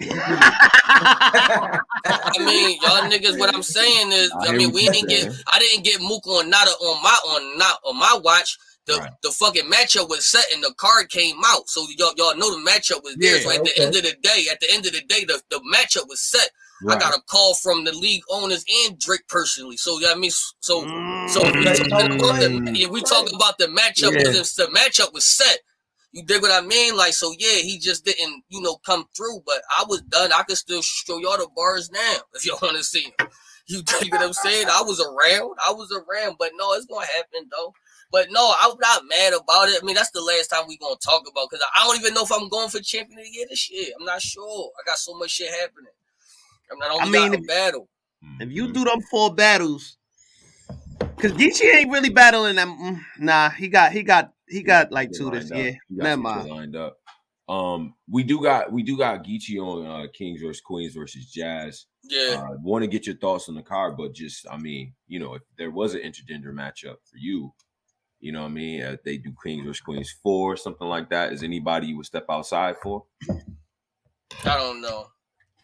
I 1.20 2.38
mean, 2.38 2.78
y'all 2.80 3.02
niggas, 3.10 3.38
what 3.38 3.54
I'm 3.54 3.62
saying 3.62 4.12
is, 4.12 4.30
I 4.40 4.48
I, 4.48 4.52
mean, 4.56 4.72
we 4.72 4.88
didn't 4.88 5.08
get. 5.08 5.32
I 5.52 5.58
didn't 5.58 5.84
get 5.84 6.00
mook 6.00 6.26
on 6.26 6.48
not 6.48 6.66
a, 6.68 6.70
on 6.70 7.02
my 7.02 7.10
on 7.10 7.58
not 7.58 7.78
on 7.84 7.98
my 7.98 8.18
watch. 8.22 8.56
The 8.86 8.96
Right. 8.98 9.10
the 9.22 9.30
fucking 9.30 9.70
matchup 9.70 10.08
was 10.08 10.26
set 10.26 10.46
and 10.54 10.62
the 10.64 10.72
card 10.78 11.10
came 11.10 11.36
out. 11.44 11.68
So 11.68 11.86
y'all 11.98 12.12
y'all 12.16 12.36
know 12.36 12.50
the 12.50 12.68
matchup 12.70 13.02
was 13.04 13.14
there. 13.20 13.34
Yeah, 13.36 13.40
so 13.42 13.50
at 13.52 13.62
the 13.64 13.72
end 13.82 13.94
of 13.94 14.02
the 14.02 14.16
day, 14.22 14.46
at 14.50 14.58
the 14.60 14.72
end 14.72 14.86
of 14.86 14.92
the 14.92 15.02
day, 15.02 15.24
the, 15.24 15.40
the 15.50 15.60
matchup 15.72 16.08
was 16.08 16.20
set. 16.20 16.50
Right. 16.82 16.96
I 16.96 16.98
got 16.98 17.14
a 17.14 17.20
call 17.28 17.54
from 17.54 17.84
the 17.84 17.92
league 17.92 18.22
owners 18.30 18.64
and 18.86 18.98
Drake 18.98 19.28
personally. 19.28 19.76
So 19.76 19.98
yeah, 20.00 20.12
I 20.12 20.14
mean, 20.14 20.30
so 20.60 20.82
Mm. 20.82 21.28
So 21.28 21.46
if 21.46 21.54
we 21.54 21.66
Okay, 21.68 21.74
talking 21.90 22.06
about 22.18 22.40
the 22.40 22.72
yeah, 22.74 22.88
we 22.88 23.02
talking 23.02 23.34
about 23.36 23.58
the 23.58 23.66
matchup 23.66 24.12
Yeah. 24.12 24.38
was 24.38 24.54
the 24.54 24.66
matchup 24.68 25.12
was 25.12 25.26
set. 25.26 25.60
You 26.12 26.24
dig 26.24 26.42
what 26.42 26.50
I 26.50 26.66
mean? 26.66 26.96
Like 26.96 27.12
so, 27.12 27.32
yeah, 27.38 27.58
he 27.62 27.78
just 27.78 28.04
didn't, 28.04 28.42
you 28.48 28.60
know, 28.60 28.76
come 28.84 29.04
through. 29.16 29.42
But 29.46 29.62
I 29.78 29.84
was 29.88 30.00
done. 30.02 30.32
I 30.32 30.42
could 30.42 30.56
still 30.56 30.82
show 30.82 31.18
y'all 31.18 31.38
the 31.38 31.48
bars 31.54 31.90
now 31.90 32.16
if 32.34 32.44
y'all 32.44 32.58
want 32.60 32.76
to 32.76 32.84
see 32.84 33.02
him. 33.18 33.28
You 33.66 33.82
dig 34.00 34.12
what 34.12 34.22
I'm 34.22 34.32
saying? 34.32 34.66
I 34.70 34.82
was 34.82 35.00
around. 35.00 35.54
I 35.66 35.72
was 35.72 35.92
around, 35.92 36.36
but 36.38 36.50
no, 36.56 36.72
it's 36.74 36.86
gonna 36.86 37.06
happen 37.06 37.48
though. 37.50 37.72
But 38.12 38.26
no, 38.32 38.52
I'm 38.60 38.72
not 38.80 39.02
mad 39.08 39.34
about 39.34 39.68
it. 39.68 39.78
I 39.80 39.86
mean, 39.86 39.94
that's 39.94 40.10
the 40.10 40.20
last 40.20 40.48
time 40.48 40.64
we 40.66 40.76
gonna 40.78 40.96
talk 40.96 41.22
about 41.30 41.48
because 41.48 41.64
I 41.76 41.84
don't 41.86 42.00
even 42.00 42.12
know 42.14 42.24
if 42.24 42.32
I'm 42.32 42.48
going 42.48 42.68
for 42.68 42.80
champion 42.80 43.20
of 43.20 43.24
the 43.24 43.30
year 43.30 43.46
this 43.48 43.70
year. 43.70 43.92
I'm 43.98 44.04
not 44.04 44.20
sure. 44.20 44.70
I 44.80 44.82
got 44.90 44.98
so 44.98 45.16
much 45.16 45.30
shit 45.30 45.48
happening. 45.60 45.92
I'm 46.72 46.82
I 46.82 46.88
don't 46.88 47.02
I 47.02 47.04
got 47.04 47.12
mean, 47.12 47.34
a 47.34 47.38
if- 47.42 47.46
battle. 47.46 47.88
If 48.40 48.50
you 48.50 48.72
do 48.72 48.84
them 48.84 49.00
four 49.10 49.32
battles, 49.34 49.96
because 51.16 51.32
Geechi 51.32 51.72
ain't 51.74 51.90
really 51.90 52.10
battling 52.10 52.56
them. 52.56 52.76
mm, 52.78 53.00
Nah, 53.18 53.48
he 53.50 53.68
got 53.68 53.92
he 53.92 54.02
got 54.02 54.32
he 54.50 54.62
got 54.62 54.92
like 54.92 55.10
two 55.12 55.30
this 55.30 55.50
lined 55.50 55.52
up. 55.52 55.58
year. 55.58 55.78
You 55.88 55.96
got 55.98 56.04
Never 56.04 56.20
mind. 56.22 56.50
lined 56.50 56.76
up. 56.76 56.98
Um, 57.48 57.94
we 58.08 58.22
do 58.22 58.40
got 58.40 58.70
we 58.72 58.82
do 58.82 58.96
got 58.96 59.24
Geechi 59.24 59.58
on 59.60 59.84
uh, 59.86 60.06
Kings 60.12 60.40
versus 60.40 60.60
Queens 60.60 60.94
versus 60.94 61.26
Jazz. 61.30 61.86
Yeah. 62.04 62.42
Uh, 62.48 62.56
Want 62.62 62.82
to 62.82 62.88
get 62.88 63.06
your 63.06 63.16
thoughts 63.16 63.48
on 63.48 63.54
the 63.56 63.62
card, 63.62 63.96
but 63.96 64.12
just 64.14 64.46
I 64.50 64.56
mean, 64.56 64.94
you 65.08 65.18
know, 65.18 65.34
if 65.34 65.42
there 65.58 65.70
was 65.70 65.94
an 65.94 66.00
intergender 66.02 66.52
matchup 66.52 66.96
for 67.04 67.16
you, 67.18 67.52
you 68.20 68.30
know 68.32 68.42
what 68.42 68.48
I 68.48 68.54
mean? 68.54 68.82
Uh, 68.82 68.96
they 69.04 69.16
do 69.16 69.32
Kings 69.44 69.64
versus 69.66 69.80
Queens 69.80 70.14
four, 70.22 70.56
something 70.56 70.86
like 70.86 71.10
that. 71.10 71.32
Is 71.32 71.42
anybody 71.42 71.88
you 71.88 71.96
would 71.96 72.06
step 72.06 72.26
outside 72.30 72.76
for? 72.82 73.04
I 73.28 74.56
don't 74.56 74.80
know. 74.80 75.06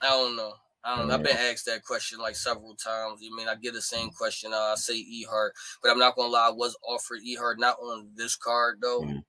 I 0.03 0.09
don't 0.11 0.35
know. 0.37 0.55
I 0.87 0.97
don't 0.97 1.09
know. 1.09 1.15
I've 1.15 1.23
been 1.25 1.37
asked 1.37 1.67
that 1.67 1.83
question 1.85 2.21
like 2.21 2.37
several 2.37 2.77
times. 2.77 3.21
You 3.21 3.35
mean 3.37 3.49
I 3.49 3.57
get 3.57 3.75
the 3.75 3.83
same 3.83 4.11
question? 4.11 4.53
Uh, 4.53 4.57
I 4.73 4.75
say 4.77 4.95
E 4.95 5.27
Hart, 5.29 5.53
but 5.83 5.91
I'm 5.91 5.99
not 5.99 6.15
gonna 6.15 6.29
lie. 6.29 6.49
I 6.49 6.53
was 6.53 6.77
offered 6.89 7.21
E 7.25 7.35
Hart, 7.35 7.59
not 7.59 7.77
on 7.81 8.11
this 8.15 8.37
card 8.37 8.79
though. 8.81 9.01
Mhm. 9.03 9.25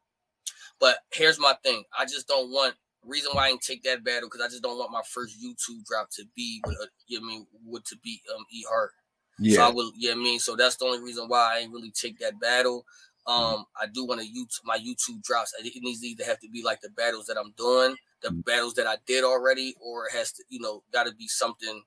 But 0.80 1.00
here's 1.12 1.40
my 1.40 1.56
thing. 1.64 1.84
I 1.98 2.06
just 2.06 2.28
don't 2.28 2.52
want 2.52 2.76
reason 3.04 3.32
why 3.34 3.46
I 3.46 3.50
didn't 3.50 3.62
take 3.62 3.84
that 3.84 4.04
battle 4.04 4.30
because 4.30 4.46
I 4.46 4.50
just 4.50 4.62
don't 4.64 4.78
want 4.78 4.92
my 4.92 5.02
first 5.04 5.42
YouTube 5.42 5.86
drop 5.86 6.10
to 6.12 6.26
be 6.36 6.62
with 6.66 6.76
a, 6.76 6.88
you 7.08 7.20
know 7.20 7.26
what 7.26 7.34
I 7.34 7.36
mean 7.38 7.48
would 7.66 7.86
to 7.86 7.98
be 8.04 8.22
um 8.36 8.46
E 8.52 8.64
Hart. 8.70 8.92
So 9.56 9.64
I 9.64 9.70
will, 9.70 9.92
yeah, 9.96 10.14
I 10.14 10.16
mean, 10.16 10.40
so 10.40 10.56
that's 10.56 10.78
the 10.78 10.86
only 10.86 11.00
reason 11.00 11.28
why 11.28 11.56
I 11.56 11.60
ain't 11.60 11.72
really 11.74 11.92
take 11.92 12.20
that 12.20 12.40
battle. 12.40 12.86
Um, 13.28 13.66
I 13.82 13.88
do 13.94 14.06
want 14.06 14.22
to 14.22 14.28
YouTube 14.28 14.60
my 14.64 14.78
YouTube 14.78 15.22
drops. 15.24 15.54
It 15.60 15.68
it 15.76 15.84
needs 15.84 16.02
to 16.02 16.08
either 16.08 16.24
have 16.26 16.40
to 16.40 16.50
be 16.50 16.64
like 16.64 16.80
the 16.82 16.90
battles 16.92 17.26
that 17.26 17.38
I'm 17.38 17.54
doing, 17.58 17.96
the 18.22 18.32
battles 18.32 18.74
that 18.76 18.88
I 18.88 18.96
did 19.06 19.24
already, 19.24 19.76
or 19.82 20.06
it 20.06 20.14
has 20.14 20.32
to, 20.34 20.44
you 20.50 20.60
know, 20.62 20.82
got 20.94 21.08
to 21.08 21.14
be 21.16 21.28
something, 21.28 21.84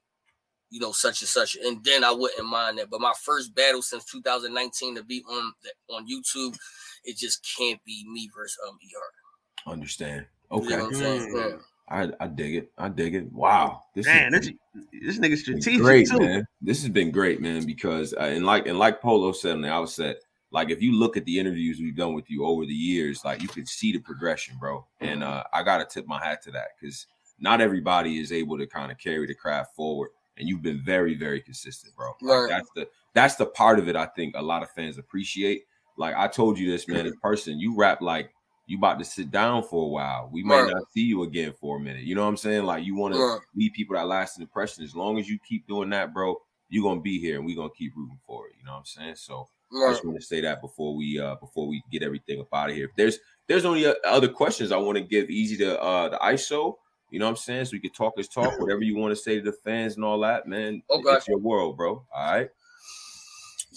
you 0.69 0.81
know, 0.81 0.93
such 0.93 1.23
and 1.23 1.29
such. 1.29 1.57
And 1.57 1.83
then 1.83 2.05
I 2.05 2.11
wouldn't 2.13 2.47
mind 2.47 2.79
that. 2.79 2.91
But 2.91 3.01
my 3.01 3.15
first 3.23 3.55
battle 3.55 3.81
since 3.83 4.05
2019 4.05 4.97
to 4.97 5.03
be 5.03 5.23
on 5.29 5.53
the- 5.63 5.95
on 5.95 6.07
YouTube, 6.07 6.57
it 7.05 7.17
just 7.17 7.47
can't 7.57 7.83
be 7.85 8.05
me 8.07 8.29
versus 8.37 8.59
um 8.69 8.77
ER. 8.85 9.71
Understand? 9.73 10.27
You 10.51 10.59
Okay, 10.59 10.69
know 10.77 10.85
what 10.85 10.87
I'm 10.87 10.95
saying? 10.95 11.35
Mm. 11.35 11.51
Yeah. 11.51 11.57
I 11.89 12.13
I 12.21 12.27
dig 12.29 12.55
it. 12.55 12.73
I 12.79 12.89
dig 12.89 13.15
it. 13.15 13.33
Wow, 13.33 13.83
this 13.95 14.07
Man, 14.07 14.33
is 14.35 14.47
this 14.47 14.55
this 14.93 15.19
nigga 15.19 15.37
strategic 15.37 15.81
great, 15.81 16.07
too. 16.09 16.19
man. 16.19 16.47
This 16.61 16.83
has 16.83 16.91
been 16.91 17.11
great, 17.11 17.41
man. 17.41 17.65
Because 17.67 18.13
uh, 18.15 18.21
and 18.21 18.45
like 18.47 18.67
and 18.67 18.79
like 18.79 19.01
Polo 19.01 19.33
said 19.33 19.53
on 19.53 19.63
the 19.63 19.71
outset, 19.73 20.19
like 20.53 20.71
if 20.71 20.83
you 20.83 20.93
look 20.93 21.17
at 21.17 21.25
the 21.25 21.39
interviews 21.39 21.79
we've 21.81 21.97
done 21.97 22.15
with 22.15 22.31
you 22.31 22.45
over 22.45 22.67
the 22.67 22.73
years, 22.73 23.25
like 23.25 23.41
you 23.43 23.49
can 23.49 23.67
see 23.67 23.93
the 23.93 23.99
progression, 24.01 24.57
bro. 24.59 24.87
And 25.01 25.23
uh, 25.23 25.45
I 25.53 25.63
gotta 25.63 25.85
tip 25.85 26.07
my 26.07 26.23
hat 26.25 26.43
to 26.43 26.51
that 26.53 26.69
because 26.81 27.07
not 27.39 27.61
everybody 27.61 28.19
is 28.19 28.33
able 28.33 28.59
to 28.59 28.67
kind 28.67 28.91
of 28.93 28.99
carry 28.99 29.27
the 29.27 29.35
craft 29.35 29.75
forward, 29.75 30.11
and 30.37 30.49
you've 30.49 30.63
been 30.63 30.83
very, 30.85 31.15
very 31.15 31.41
consistent, 31.41 31.95
bro. 31.95 32.09
Like, 32.21 32.21
Right. 32.23 32.49
that's 32.49 32.71
the 32.75 32.89
that's 33.15 33.35
the 33.37 33.47
part 33.47 33.79
of 33.79 33.89
it 33.89 33.97
I 33.97 34.07
think 34.07 34.35
a 34.37 34.43
lot 34.43 34.63
of 34.63 34.71
fans 34.71 34.99
appreciate. 34.99 35.65
Like 35.97 36.15
I 36.17 36.27
told 36.29 36.59
you 36.59 36.71
this, 36.71 36.89
man, 36.89 37.07
in 37.07 37.17
person, 37.23 37.61
you 37.61 37.77
rap 37.77 38.01
like 38.01 38.33
you 38.67 38.79
about 38.79 38.99
to 39.01 39.05
sit 39.05 39.31
down 39.31 39.65
for 39.65 39.85
a 39.85 39.89
while. 39.89 40.29
We 40.33 40.43
might 40.45 40.63
Right. 40.63 40.73
not 40.73 40.91
see 40.93 41.03
you 41.03 41.25
again 41.25 41.53
for 41.61 41.77
a 41.77 41.81
minute. 41.81 42.05
You 42.05 42.15
know 42.15 42.23
what 42.23 42.29
I'm 42.29 42.37
saying? 42.37 42.65
Like 42.65 42.85
you 42.85 42.95
want 42.97 43.15
to 43.15 43.21
Right. 43.21 43.41
leave 43.55 43.73
people 43.73 43.97
that 43.97 44.07
lasting 44.07 44.43
impression. 44.43 44.85
As 44.85 44.95
long 44.95 45.19
as 45.19 45.29
you 45.29 45.39
keep 45.49 45.67
doing 45.67 45.91
that, 45.91 46.15
bro, 46.15 46.37
you're 46.69 46.85
gonna 46.85 47.01
be 47.01 47.19
here 47.21 47.37
and 47.37 47.45
we're 47.47 47.57
gonna 47.57 47.71
keep 47.77 47.95
rooting 47.97 48.19
for 48.25 48.47
it. 48.49 48.55
You 48.59 48.65
know 48.65 48.73
what 48.73 48.79
I'm 48.79 48.85
saying? 48.87 49.17
So 49.17 49.49
I 49.73 49.91
just 49.91 50.05
want 50.05 50.19
to 50.19 50.27
say 50.27 50.41
that 50.41 50.61
before 50.61 50.95
we 50.95 51.19
uh 51.21 51.37
before 51.37 51.69
we 51.69 51.83
get 51.93 52.03
everything 52.03 52.41
up 52.41 52.49
out 52.53 52.71
of 52.71 52.77
here. 52.77 52.87
If 52.87 52.97
there's 52.97 53.19
there's 53.47 53.65
only 53.65 53.87
uh, 53.87 53.95
other 54.05 54.29
questions 54.29 54.73
I 54.73 54.77
want 54.77 54.99
to 54.99 55.05
give 55.05 55.31
easy 55.31 55.57
to 55.59 55.81
uh 55.81 56.09
the 56.09 56.19
ISO. 56.19 56.75
You 57.11 57.19
know 57.19 57.27
what 57.27 57.31
I'm 57.31 57.37
saying? 57.37 57.65
So 57.67 57.71
we 57.73 57.81
can 57.81 57.91
talk 57.93 58.15
this 58.17 58.29
talk, 58.29 58.53
whatever 58.61 58.83
you 58.83 58.97
want 58.97 59.13
to 59.13 59.21
say 59.21 59.37
to 59.37 59.43
the 59.43 59.57
fans 59.65 59.97
and 59.97 60.05
all 60.05 60.21
that, 60.21 60.47
man. 60.47 60.83
Okay. 60.91 61.11
It's 61.11 61.29
your 61.29 61.39
world, 61.39 61.77
bro. 61.77 62.05
All 62.15 62.33
right. 62.33 62.49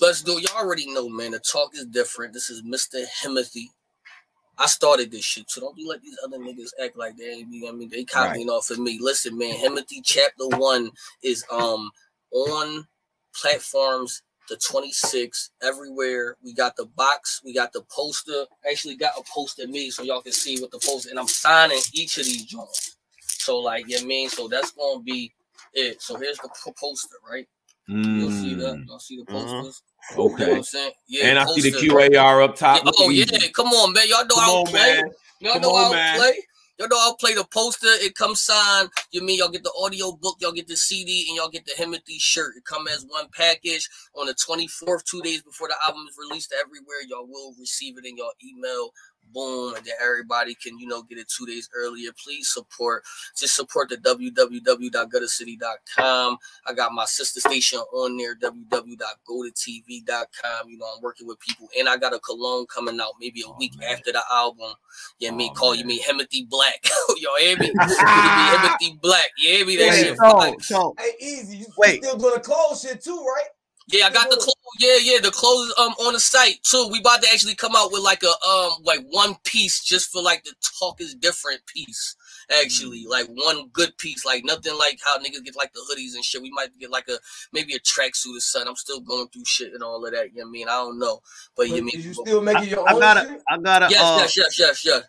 Let's 0.02 0.24
do. 0.24 0.34
Y'all 0.34 0.58
already 0.58 0.92
know, 0.92 1.08
man. 1.08 1.32
The 1.32 1.40
talk 1.40 1.76
is 1.76 1.86
different. 1.86 2.34
This 2.34 2.50
is 2.50 2.64
Mr. 2.64 3.04
Himothy. 3.24 3.68
I 4.58 4.68
started 4.68 5.12
this 5.12 5.26
shit, 5.26 5.50
so 5.50 5.62
don't 5.62 5.76
be 5.76 5.86
like 5.86 6.02
these 6.02 6.18
other 6.24 6.38
niggas 6.38 6.72
act 6.84 6.96
like 6.96 7.18
they 7.18 7.26
ain't. 7.26 7.52
You 7.52 7.62
know 7.62 7.70
I 7.70 7.72
mean, 7.72 7.90
they 7.90 8.04
copying 8.04 8.50
off 8.50 8.70
of 8.70 8.80
me. 8.80 9.00
Listen, 9.02 9.38
man. 9.38 9.56
Himothy 9.56 10.02
Chapter 10.04 10.48
One 10.48 10.92
is 11.24 11.44
um 11.52 11.92
on 12.32 12.88
platforms 13.36 14.22
the 14.50 14.58
26 14.58 15.52
everywhere. 15.62 16.38
We 16.44 16.54
got 16.54 16.76
the 16.76 16.86
box, 16.86 17.42
we 17.44 17.54
got 17.54 17.74
the 17.74 17.82
poster. 17.90 18.46
I 18.66 18.72
Actually, 18.72 18.96
got 18.96 19.14
a 19.18 19.24
poster 19.34 19.68
me 19.68 19.90
so 19.92 20.04
y'all 20.04 20.22
can 20.22 20.32
see 20.32 20.60
what 20.62 20.72
the 20.72 20.80
poster. 20.80 21.10
And 21.10 21.20
I'm 21.20 21.28
signing 21.28 21.80
each 21.94 22.18
of 22.18 22.26
these 22.26 22.46
joints. 22.46 22.98
So 23.22 23.60
like, 23.60 23.88
you 23.88 23.98
know 23.98 24.04
I 24.04 24.06
mean, 24.06 24.30
so 24.30 24.48
that's 24.48 24.72
gonna 24.72 25.02
be 25.02 25.34
it. 25.74 26.02
So 26.02 26.18
here's 26.18 26.38
the 26.40 26.50
poster, 26.80 27.16
right? 27.30 27.48
You'll 27.88 28.32
see 28.32 28.56
that. 28.56 28.80
Mm, 28.80 28.88
Y'all 28.88 29.00
see 29.00 29.18
the 29.18 29.26
posters. 29.26 29.82
You 30.12 30.18
know 30.18 30.32
what 30.32 30.36
Okay. 30.36 30.58
I'm 30.58 30.64
saying? 30.64 30.92
Yeah. 31.08 31.30
And 31.30 31.40
I 31.40 31.46
see 31.46 31.70
the 31.70 31.78
poster. 31.78 31.90
QAR 31.90 32.44
up 32.44 32.56
top. 32.56 32.84
Yeah, 32.86 32.92
oh 32.98 33.10
yeah, 33.10 33.48
come 33.54 33.68
on, 33.68 33.94
man. 33.94 34.04
Y'all 34.08 34.26
know 34.26 34.36
Come 34.36 34.44
I 34.44 34.48
on, 34.48 34.64
don't 34.64 34.68
play. 34.70 34.96
man. 34.96 35.04
Y'all 35.40 35.54
Come 35.54 35.62
know 35.64 35.70
on, 35.76 35.86
I 35.86 35.90
don't 35.90 35.92
man. 35.92 36.20
play. 36.20 36.34
Y'all 36.80 36.88
know 36.90 36.98
I'll 37.00 37.16
play 37.18 37.36
the 37.36 37.46
poster. 37.46 37.88
It 37.88 38.16
comes 38.16 38.42
signed. 38.42 38.90
You 39.12 39.22
mean 39.24 39.38
y'all 39.38 39.50
get 39.50 39.64
the 39.64 39.74
audio 39.78 40.14
book, 40.14 40.38
y'all 40.40 40.52
get 40.52 40.68
the 40.68 40.76
CD, 40.76 41.26
and 41.28 41.38
y'all 41.38 41.50
get 41.50 41.66
the 41.66 41.74
Himothy 41.74 42.18
shirt. 42.18 42.58
It 42.58 42.66
come 42.66 42.88
as 42.88 43.06
one 43.08 43.28
package 43.32 43.88
on 44.16 44.26
the 44.26 44.34
24th, 44.34 45.04
two 45.04 45.22
days 45.22 45.44
before 45.44 45.68
the 45.68 45.76
album 45.88 46.06
is 46.10 46.18
released 46.18 46.54
everywhere. 46.60 46.98
Y'all 47.08 47.28
will 47.28 47.54
receive 47.60 47.98
it 48.00 48.06
in 48.06 48.18
your 48.18 48.32
email. 48.44 48.90
Boom, 49.32 49.76
and 49.76 49.86
then 49.86 49.94
everybody 50.04 50.54
can, 50.56 50.78
you 50.78 50.86
know, 50.88 51.02
get 51.04 51.18
it 51.18 51.28
two 51.28 51.46
days 51.46 51.70
earlier. 51.76 52.12
Please 52.24 52.52
support. 52.54 53.04
Just 53.36 53.56
support 53.56 53.90
the 53.90 53.98
www.guttercity.com. 53.98 56.38
I 56.68 56.74
got 56.74 56.92
my 56.94 57.06
sister 57.06 57.40
station 57.40 57.80
on 57.80 58.18
there, 58.18 58.36
www.gototv.com. 58.36 60.70
You 60.70 60.78
know, 60.78 60.86
I'm 60.96 61.02
working 61.02 61.28
with 61.28 61.40
people, 61.40 61.68
and 61.78 61.88
I 61.90 61.98
got 61.98 62.14
a 62.14 62.20
cologne 62.20 62.66
coming 62.68 63.00
out 63.00 63.14
maybe 63.20 63.42
a 63.42 63.46
Oh, 63.48 63.56
week 63.60 63.76
man. 63.78 63.90
after 63.92 64.12
the 64.12 64.22
album. 64.32 64.74
Yeah, 65.20 65.32
me 65.32 65.50
Oh, 65.52 65.56
call 65.56 65.76
you 65.76 65.86
me 65.86 66.00
Himothy 66.02 66.48
Black. 66.50 66.86
Y'all 67.18 67.38
hear 67.40 67.58
me? 67.58 67.68
you 68.82 68.96
Black. 69.02 69.30
You 69.38 69.50
hear 69.50 69.66
me? 69.66 69.76
That 69.78 69.90
Wait, 69.90 70.06
shit. 70.06 70.18
so, 70.18 70.32
fire. 70.32 70.54
so 70.60 70.96
Hey, 71.00 71.12
easy. 71.20 71.58
You 71.58 71.66
Wait. 71.78 72.04
still 72.04 72.18
doing 72.18 72.34
the 72.36 72.40
clothes 72.40 72.82
shit 72.82 73.04
too, 73.04 73.18
right? 73.18 73.48
Yeah, 73.88 74.08
I 74.08 74.10
got 74.12 74.30
the 74.30 74.38
clothes. 74.38 74.56
Yeah, 74.80 74.98
yeah, 75.02 75.20
the 75.20 75.32
clothes 75.32 75.74
um 75.78 75.94
on 76.06 76.14
the 76.14 76.20
site 76.20 76.64
too. 76.64 76.90
We 76.92 77.00
about 77.00 77.22
to 77.22 77.30
actually 77.32 77.56
come 77.56 77.76
out 77.76 77.92
with 77.92 78.02
like 78.02 78.24
a 78.24 78.48
um 78.48 78.74
like 78.84 79.02
one 79.10 79.36
piece 79.44 79.84
just 79.84 80.12
for 80.12 80.22
like 80.22 80.44
the 80.44 80.54
talk 80.80 81.02
is 81.02 81.16
different 81.16 81.66
piece. 81.66 82.16
Actually, 82.62 83.06
like 83.08 83.28
one 83.28 83.70
good 83.72 83.98
piece, 83.98 84.26
like 84.26 84.44
nothing 84.46 84.78
like 84.78 85.00
how 85.04 85.18
niggas 85.18 85.44
get 85.46 85.56
like 85.56 85.74
the 85.74 85.80
hoodies 85.80 86.16
and 86.16 86.24
shit. 86.24 86.42
We 86.42 86.52
might 86.52 86.78
get 86.78 86.92
like 86.92 87.08
a 87.08 87.18
maybe 87.54 87.74
a 87.74 87.80
tracksuit 87.80 88.38
or 88.38 88.40
something. 88.40 88.70
I'm 88.70 88.76
still 88.76 89.00
going 89.00 89.28
through 89.30 89.46
shit 89.46 89.74
and 89.74 89.82
all 89.82 90.06
of 90.06 90.12
that. 90.12 90.34
You 90.34 90.40
know 90.40 90.46
what 90.46 90.50
I 90.50 90.52
mean? 90.52 90.68
I 90.68 90.72
don't 90.72 91.00
know, 91.00 91.22
but 91.56 91.68
you 91.68 91.76
But 91.76 91.84
mean? 91.84 92.02
you 92.02 92.14
still 92.14 92.42
making 92.42 92.70
your 92.70 92.88
I 92.88 92.94
own 92.94 92.98
I 92.98 93.14
gotta, 93.14 93.22
shit? 93.22 93.42
I 93.50 93.58
gotta. 93.58 93.88
Yes, 93.90 94.02
uh, 94.02 94.18
yes, 94.20 94.38
yes, 94.38 94.60
yes, 94.60 94.86
yes. 94.86 95.04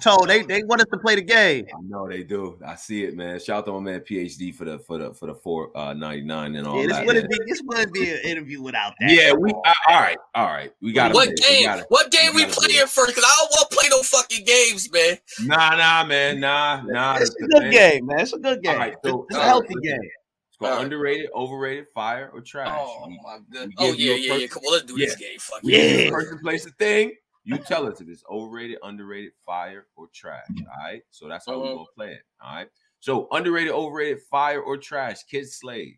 So, 0.00 0.16
So 0.20 0.26
they 0.26 0.42
they 0.42 0.62
want 0.62 0.80
us 0.80 0.86
to 0.92 0.98
play 0.98 1.14
the 1.16 1.22
game. 1.22 1.66
I 1.74 1.80
know 1.82 2.08
they 2.08 2.22
do. 2.22 2.58
I 2.64 2.76
see 2.76 3.04
it, 3.04 3.16
man. 3.16 3.38
Shout 3.40 3.58
out 3.58 3.66
to 3.66 3.72
my 3.72 3.80
man 3.80 4.00
PhD 4.00 4.54
for 4.54 4.64
the 4.64 4.78
for 4.78 4.98
the 4.98 5.12
for 5.14 5.26
the 5.26 5.34
four 5.34 5.76
uh, 5.76 5.92
ninety 5.94 6.22
nine 6.24 6.54
and 6.56 6.66
all 6.66 6.80
Yeah, 6.80 6.86
this 6.88 6.96
that. 6.98 7.06
wouldn't 7.06 7.28
be 7.30 7.38
this 7.46 7.60
wouldn't 7.64 7.92
be 7.92 8.10
an 8.10 8.18
interview 8.24 8.62
without 8.62 8.94
that. 9.00 9.10
Yeah, 9.10 9.32
we 9.32 9.50
uh, 9.50 9.72
all 9.88 10.00
right, 10.00 10.18
all 10.34 10.46
right. 10.46 10.72
We 10.80 10.92
got 10.92 11.12
What 11.14 11.34
game? 11.36 11.68
what 11.88 12.10
game 12.10 12.34
we 12.34 12.42
gotta 12.44 12.54
playing 12.60 12.80
it. 12.80 12.88
first? 12.88 13.14
Cause 13.14 13.24
I 13.26 13.36
don't 13.40 13.50
want 13.50 13.70
to 13.70 13.76
play 13.76 13.88
no 13.90 14.02
fucking 14.02 14.44
games, 14.44 14.88
man. 14.92 15.18
Nah, 15.44 15.76
nah, 15.76 16.04
man, 16.04 16.40
nah, 16.40 16.82
nah. 16.82 17.16
It's 17.20 17.30
a 17.34 17.38
good 17.46 17.62
thing- 17.62 17.70
game, 17.72 18.06
man. 18.06 18.20
It's 18.20 18.32
a 18.32 18.38
good 18.38 18.62
game. 18.62 18.72
All 18.74 18.78
right, 18.78 18.94
so- 19.04 19.26
it's 19.28 19.36
a 19.38 19.42
healthy 19.42 19.68
listen. 19.74 19.82
game. 19.82 20.10
It's 20.48 20.56
called 20.58 20.84
underrated, 20.84 21.30
overrated, 21.34 21.86
fire, 21.94 22.30
or 22.32 22.40
trash. 22.40 22.68
Oh 22.72 23.04
We- 23.08 23.20
my 23.22 23.38
god. 23.52 23.70
Oh 23.78 23.90
give 23.90 24.00
you 24.00 24.12
yeah, 24.12 24.14
a 24.14 24.18
yeah, 24.18 24.34
yeah. 24.42 24.46
Come 24.46 24.62
on, 24.64 24.72
let's 24.72 24.84
do 24.84 24.96
this 24.96 25.16
game. 25.16 25.38
Fuck 25.38 25.62
we 25.62 25.74
it. 25.74 25.76
give 25.76 26.00
Yeah. 26.02 26.06
a 26.08 26.10
person 26.12 26.38
place 26.38 26.66
a 26.66 26.70
thing. 26.70 27.12
You 27.48 27.56
tell 27.56 27.86
us 27.86 27.98
if 28.02 28.08
it's 28.10 28.22
overrated, 28.30 28.76
underrated, 28.82 29.32
fire, 29.46 29.86
or 29.96 30.08
trash. 30.12 30.44
Mm-hmm. 30.52 30.66
All 30.68 30.84
right. 30.86 31.02
So 31.10 31.28
that's 31.28 31.46
how 31.46 31.58
we're 31.58 31.72
gonna 31.72 31.84
play 31.96 32.12
it. 32.12 32.20
All 32.42 32.54
right. 32.54 32.68
So 33.00 33.26
underrated, 33.32 33.72
overrated, 33.72 34.20
fire, 34.30 34.60
or 34.60 34.76
trash. 34.76 35.22
Kid 35.22 35.48
slave. 35.50 35.94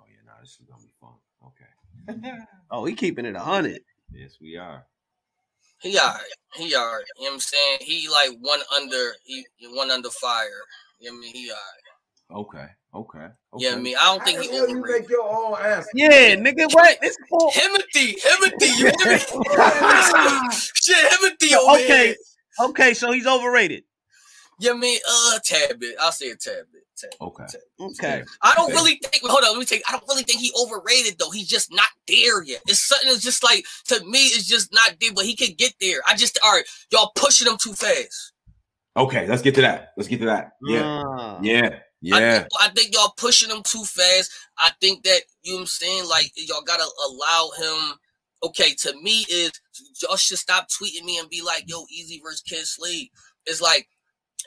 Oh 0.00 0.04
yeah, 0.08 0.16
nah, 0.26 0.40
this 0.40 0.58
is 0.58 0.66
gonna 0.68 0.82
be 0.82 0.90
fun. 1.00 1.14
Okay. 1.46 2.36
Oh, 2.72 2.84
he 2.84 2.94
keeping 2.96 3.24
it 3.26 3.36
a 3.36 3.40
hundred. 3.40 3.80
yes, 4.12 4.38
we 4.40 4.56
are. 4.56 4.84
He 5.78 5.96
alright. 5.96 6.20
He 6.54 6.74
alright. 6.74 7.04
You 7.18 7.24
know 7.26 7.30
what 7.30 7.34
I'm 7.34 7.40
saying? 7.40 7.78
He 7.82 8.08
like 8.08 8.36
one 8.40 8.58
under 8.74 9.12
he 9.22 9.46
he 9.54 9.68
one 9.68 9.92
under 9.92 10.10
fire. 10.10 10.48
You 10.98 11.10
know 11.12 11.18
what 11.18 11.18
I 11.18 11.20
mean? 11.20 11.34
He 11.34 11.50
alright. 11.50 11.85
Okay. 12.30 12.66
Okay. 12.94 13.18
Okay. 13.18 13.28
Yeah, 13.58 13.74
I 13.74 13.76
mean, 13.76 13.94
I 14.00 14.04
don't 14.06 14.24
think 14.24 14.38
the 14.38 14.44
he 14.44 14.56
hell 14.56 14.68
you 14.68 14.82
make 14.82 15.08
your 15.08 15.22
own 15.22 15.54
ass. 15.60 15.86
Yeah, 15.94 16.34
nigga, 16.34 16.72
what? 16.72 16.98
It's 17.02 17.16
for 17.28 17.50
Himothy, 17.50 18.14
Himothy, 18.20 18.68
you 18.78 18.86
hear 18.86 19.12
me? 19.12 19.18
Shit, 20.74 21.12
Himothy 21.12 21.56
over 21.56 21.72
Okay. 21.76 22.06
here. 22.06 22.16
okay. 22.60 22.94
So 22.94 23.12
he's 23.12 23.26
overrated. 23.26 23.84
Yeah, 24.58 24.72
I 24.72 24.74
mean, 24.74 24.98
uh, 25.08 25.38
tad 25.44 25.78
bit. 25.78 25.96
I'll 26.00 26.10
say 26.12 26.30
a 26.30 26.36
tad 26.36 26.64
bit. 26.72 26.82
Tad 26.96 27.10
bit, 27.10 27.20
Okay. 27.20 27.44
tad 27.46 27.60
Okay. 27.78 28.22
I 28.40 28.54
don't 28.54 28.66
Okay. 28.70 28.74
really 28.74 29.00
think. 29.04 29.22
Hold 29.24 29.44
on, 29.44 29.50
let 29.52 29.58
me 29.58 29.66
take. 29.66 29.82
I 29.86 29.92
don't 29.92 30.04
really 30.08 30.22
think 30.22 30.40
he 30.40 30.50
overrated 30.58 31.18
though. 31.18 31.30
He's 31.30 31.48
just 31.48 31.70
not 31.70 31.88
there 32.08 32.42
yet. 32.42 32.62
It's 32.66 32.80
something 32.88 33.10
that's 33.10 33.22
just 33.22 33.44
like 33.44 33.66
to 33.88 34.02
me, 34.06 34.20
it's 34.20 34.46
just 34.46 34.72
not 34.72 34.94
there. 35.00 35.12
But 35.14 35.26
he 35.26 35.36
could 35.36 35.58
get 35.58 35.74
there. 35.80 36.00
I 36.08 36.16
just 36.16 36.38
all 36.42 36.52
right. 36.52 36.64
Y'all 36.90 37.12
pushing 37.14 37.46
him 37.46 37.58
too 37.62 37.74
fast. 37.74 38.32
Okay. 38.96 39.26
Let's 39.28 39.42
get 39.42 39.54
to 39.56 39.60
that. 39.60 39.92
Let's 39.98 40.08
get 40.08 40.20
to 40.20 40.26
that. 40.26 40.52
Yeah. 40.62 41.02
Uh, 41.02 41.38
Yeah. 41.42 41.78
I 42.12 42.20
Yeah. 42.20 42.38
think, 42.38 42.48
I 42.60 42.68
think 42.70 42.94
y'all 42.94 43.14
pushing 43.16 43.50
him 43.50 43.62
too 43.62 43.84
fast. 43.84 44.30
I 44.58 44.70
think 44.80 45.02
that 45.04 45.22
you 45.42 45.52
know 45.52 45.56
what 45.58 45.60
I'm 45.62 45.66
saying. 45.66 46.08
Like 46.08 46.32
y'all 46.36 46.62
gotta 46.62 46.86
allow 47.08 47.50
him. 47.58 47.94
Okay, 48.44 48.74
to 48.80 48.94
me 49.02 49.24
is 49.30 49.52
y'all 50.02 50.16
should 50.16 50.38
stop 50.38 50.68
tweeting 50.68 51.04
me 51.04 51.18
and 51.18 51.28
be 51.30 51.42
like, 51.42 51.64
"Yo, 51.66 51.84
Easy 51.90 52.20
versus 52.22 52.42
Kid 52.42 52.66
Slade." 52.66 53.08
It's 53.46 53.60
like 53.60 53.88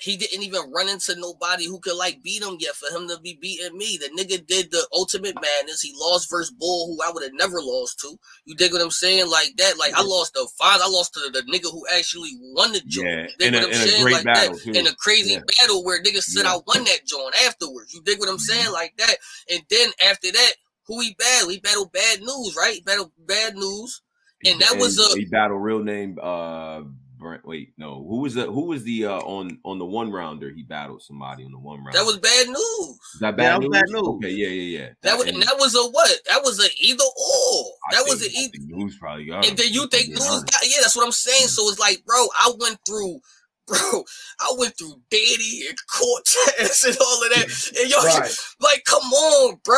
he 0.02 0.16
didn't 0.18 0.44
even 0.44 0.72
run 0.72 0.88
into 0.90 1.16
nobody 1.20 1.66
who 1.66 1.80
could 1.80 1.96
like 1.98 2.22
beat 2.24 2.42
him 2.44 2.58
yet 2.60 2.76
for 2.76 2.96
him 2.96 3.08
to 3.10 3.20
be 3.22 3.38
beating 3.42 3.78
me. 3.78 3.98
The 4.00 4.10
nigga 4.18 4.46
did 4.48 4.72
the 4.72 4.88
ultimate 4.94 5.36
madness. 5.36 5.82
He 5.82 5.94
lost 5.96 6.30
versus 6.30 6.52
Bull, 6.52 6.88
who 6.88 7.04
I 7.04 7.12
would 7.12 7.24
have 7.24 7.34
never 7.34 7.60
lost 7.62 8.00
to. 8.02 8.18
You 8.46 8.56
dig 8.56 8.72
what 8.72 8.82
I'm 8.82 8.92
saying? 8.92 9.30
Like 9.30 9.56
that. 9.58 9.78
Like 9.78 9.94
I 9.94 10.02
lost 10.04 10.34
the 10.34 10.48
five. 10.58 10.80
I 10.84 10.90
lost 10.90 11.14
to 11.16 11.20
the 11.32 11.42
nigga 11.52 11.72
who 11.72 11.84
actually 11.96 12.32
won 12.42 12.72
the 12.74 12.82
joint. 12.88 13.08
Yeah. 13.08 13.22
You 13.24 13.30
dig 13.40 13.48
In 13.48 13.56
a, 13.56 13.58
what 13.60 13.66
I'm 13.68 13.72
in 13.74 13.76
a 13.76 13.88
saying? 13.92 14.04
great 14.04 14.14
like 14.16 14.24
battle 14.26 14.54
that. 14.56 14.64
too. 14.64 14.72
In 14.72 14.88
a 14.88 14.96
crazy 14.96 15.34
Yeah. 15.34 15.40
battle 15.62 15.84
where 15.84 16.02
niggas 16.02 16.24
said 16.24 16.44
Yeah. 16.46 16.54
I 16.54 16.60
won 16.66 16.84
that 16.86 17.00
joint 17.06 17.36
afterwards. 17.46 17.94
You 17.94 18.02
dig 18.04 18.20
what 18.20 18.30
I'm 18.30 18.40
saying? 18.40 18.72
Like 18.72 18.94
that. 18.98 19.16
And 19.52 19.62
then 19.70 19.90
after 20.04 20.32
that, 20.32 20.52
who 20.88 21.02
he 21.02 21.14
battled? 21.20 21.52
He 21.52 21.60
battled 21.60 21.92
Bad 21.92 22.22
News, 22.22 22.56
right? 22.58 22.74
He 22.76 22.82
battled 22.82 23.12
Bad 23.20 23.56
News. 23.56 24.02
and 24.46 24.60
that 24.62 24.78
was 24.78 24.98
a- 24.98 25.18
he 25.18 25.26
battled 25.26 25.62
real 25.62 25.84
name. 25.84 26.18
Uh, 26.22 26.84
Brent, 27.20 27.46
wait, 27.46 27.74
no, 27.78 27.96
who 28.08 28.22
was 28.22 28.34
the 28.36 28.46
who 28.46 28.68
was 28.68 28.84
the 28.84 29.06
uh 29.06 29.20
on 29.20 29.60
on 29.66 29.78
the 29.78 29.86
one 29.86 30.10
rounder? 30.10 30.50
He 30.52 30.64
battled 30.64 31.02
somebody 31.02 31.44
on 31.44 31.52
the 31.52 31.60
one 31.60 31.84
round. 31.84 31.94
That 31.94 32.06
was 32.06 32.18
Bad 32.18 32.48
News. 32.48 32.98
Is 33.14 33.20
that 33.20 33.36
bad, 33.36 33.52
that 33.54 33.60
was 33.60 33.70
news? 33.70 33.82
Bad 33.82 33.90
News. 33.90 34.08
Okay, 34.08 34.30
yeah, 34.30 34.48
yeah, 34.48 34.80
yeah. 34.80 34.90
That 35.04 35.18
was 35.18 35.28
and 35.28 35.44
that 35.44 35.56
was 35.60 35.76
a 35.76 35.84
what? 35.92 36.10
That 36.30 36.42
was 36.44 36.60
a 36.64 36.70
either 36.82 37.04
or. 37.04 37.66
I 37.92 37.96
That 37.96 38.06
was 38.08 38.22
think- 38.22 38.34
an 38.34 38.40
either. 38.40 38.52
think 38.52 38.64
news 38.72 38.98
probably 38.98 39.26
got. 39.26 39.46
And 39.48 39.58
then 39.58 39.68
you 39.74 39.88
think 39.88 40.08
Yeah. 40.08 40.16
news 40.16 40.44
got 40.44 40.62
yeah, 40.64 40.78
that's 40.82 40.96
what 40.96 41.06
I'm 41.06 41.12
saying. 41.12 41.48
So 41.50 41.70
it's 41.70 41.80
like, 41.80 42.04
bro, 42.06 42.16
I 42.40 42.54
went 42.58 42.80
through, 42.88 43.20
bro, 43.68 44.04
I 44.40 44.54
went 44.58 44.78
through 44.78 44.96
Danny 45.12 45.66
and 45.68 45.78
Cortez 45.94 46.84
and 46.88 46.98
all 47.02 47.24
of 47.24 47.30
that. 47.36 47.48
And 47.82 47.90
yo, 47.90 47.98
Right. 48.02 48.32
like, 48.62 48.84
come 48.86 49.04
on, 49.12 49.60
bro. 49.66 49.78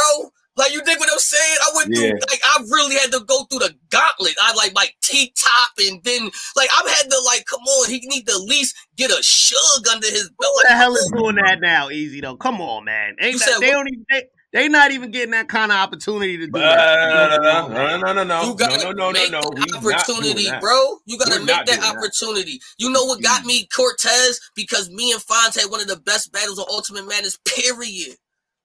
Like 0.58 0.74
you 0.74 0.84
dig 0.84 1.00
what 1.00 1.10
I'm 1.12 1.18
saying? 1.20 1.58
I 1.62 1.72
went 1.76 1.96
through 1.96 2.12
like 2.30 2.42
I 2.44 2.64
really 2.70 2.96
had 2.96 3.12
to 3.14 3.22
go 3.26 3.46
through 3.46 3.60
the 3.60 3.76
gauntlet. 3.90 4.36
I 4.42 4.54
like 4.54 4.76
like 4.76 4.96
T 5.02 5.34
top 5.42 5.70
and 5.80 6.04
then 6.04 6.30
like 6.56 6.70
I've 6.78 6.90
had 6.90 7.10
to 7.10 7.22
like 7.26 7.46
come 7.46 7.62
on, 7.62 7.90
he 7.90 8.00
need 8.06 8.28
to 8.28 8.34
at 8.34 8.42
least 8.42 8.76
get 8.98 9.12
a 9.12 9.24
shug 9.24 9.88
under 9.92 10.08
his 10.08 10.30
belt. 10.40 10.52
Who 10.54 10.58
Like, 10.64 10.68
the 10.70 10.76
hell 10.76 10.96
is 10.96 11.12
doing 11.16 11.36
that 11.36 11.60
now? 11.62 11.90
Easy 11.90 12.22
though. 12.22 12.36
Come 12.36 12.60
on, 12.62 12.86
man. 12.86 13.16
Ain't 13.22 13.34
You 13.34 13.40
that, 13.40 13.46
said 13.50 13.60
they 13.62 13.68
what? 13.68 13.74
don't 13.74 13.88
even. 13.88 14.06
They, 14.10 14.24
they 14.54 14.68
not 14.68 14.92
even 14.92 15.12
getting 15.12 15.32
that 15.32 15.48
kind 15.48 15.72
of 15.72 15.78
opportunity 15.78 16.38
to 16.40 16.46
do 16.48 16.52
No, 16.52 16.60
that. 16.60 17.40
no, 17.42 17.68
no, 17.70 17.98
no, 17.98 18.14
no, 18.14 18.24
no, 18.26 18.42
You 18.42 18.48
no, 18.50 18.54
gotta 18.56 18.84
no, 18.84 18.92
no, 18.92 19.12
no, 19.12 19.12
make 19.14 19.32
no. 19.32 19.40
the 19.40 19.62
He's 19.62 19.72
not 19.72 19.82
doing 19.82 19.96
opportunity, 19.96 20.46
that. 20.50 20.60
bro. 20.62 20.98
You 21.06 21.18
gotta 21.18 21.32
We're 21.32 21.40
make 21.40 21.48
not 21.48 21.66
that 21.68 21.80
doing 21.80 21.82
that. 21.82 21.98
opportunity. 21.98 22.62
You 22.78 22.90
know 22.92 23.06
what 23.06 23.22
got 23.24 23.44
mm. 23.44 23.46
me 23.46 23.68
Cortez? 23.74 24.42
Because 24.54 24.90
me 24.90 25.14
and 25.14 25.22
Fonz 25.22 25.56
had 25.60 25.72
one 25.72 25.80
of 25.80 25.88
the 25.88 25.96
best 25.96 26.34
battles 26.34 26.60
on 26.60 26.66
Ultimate 26.70 27.08
Madness, 27.08 27.40
period. 27.48 28.18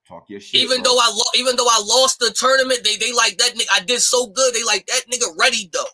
Talk 0.09 0.31
your 0.31 0.41
shit. 0.41 0.61
even 0.61 0.83
bro. 0.83 0.93
though 0.93 0.99
I 0.99 1.11
lo- 1.15 1.33
even 1.37 1.57
though 1.57 1.69
I 1.69 1.83
lost 1.85 2.19
the 2.21 2.31
tournament, 2.33 2.81
they 2.85 2.97
they 2.97 3.13
like 3.13 3.39
that 3.39 3.55
nigga. 3.55 3.67
I 3.73 3.81
did 3.81 4.01
so 4.03 4.29
good. 4.29 4.55
They 4.55 4.65
like 4.65 4.87
that 4.87 5.03
nigga 5.13 5.29
ready 5.39 5.71
though. 5.73 5.85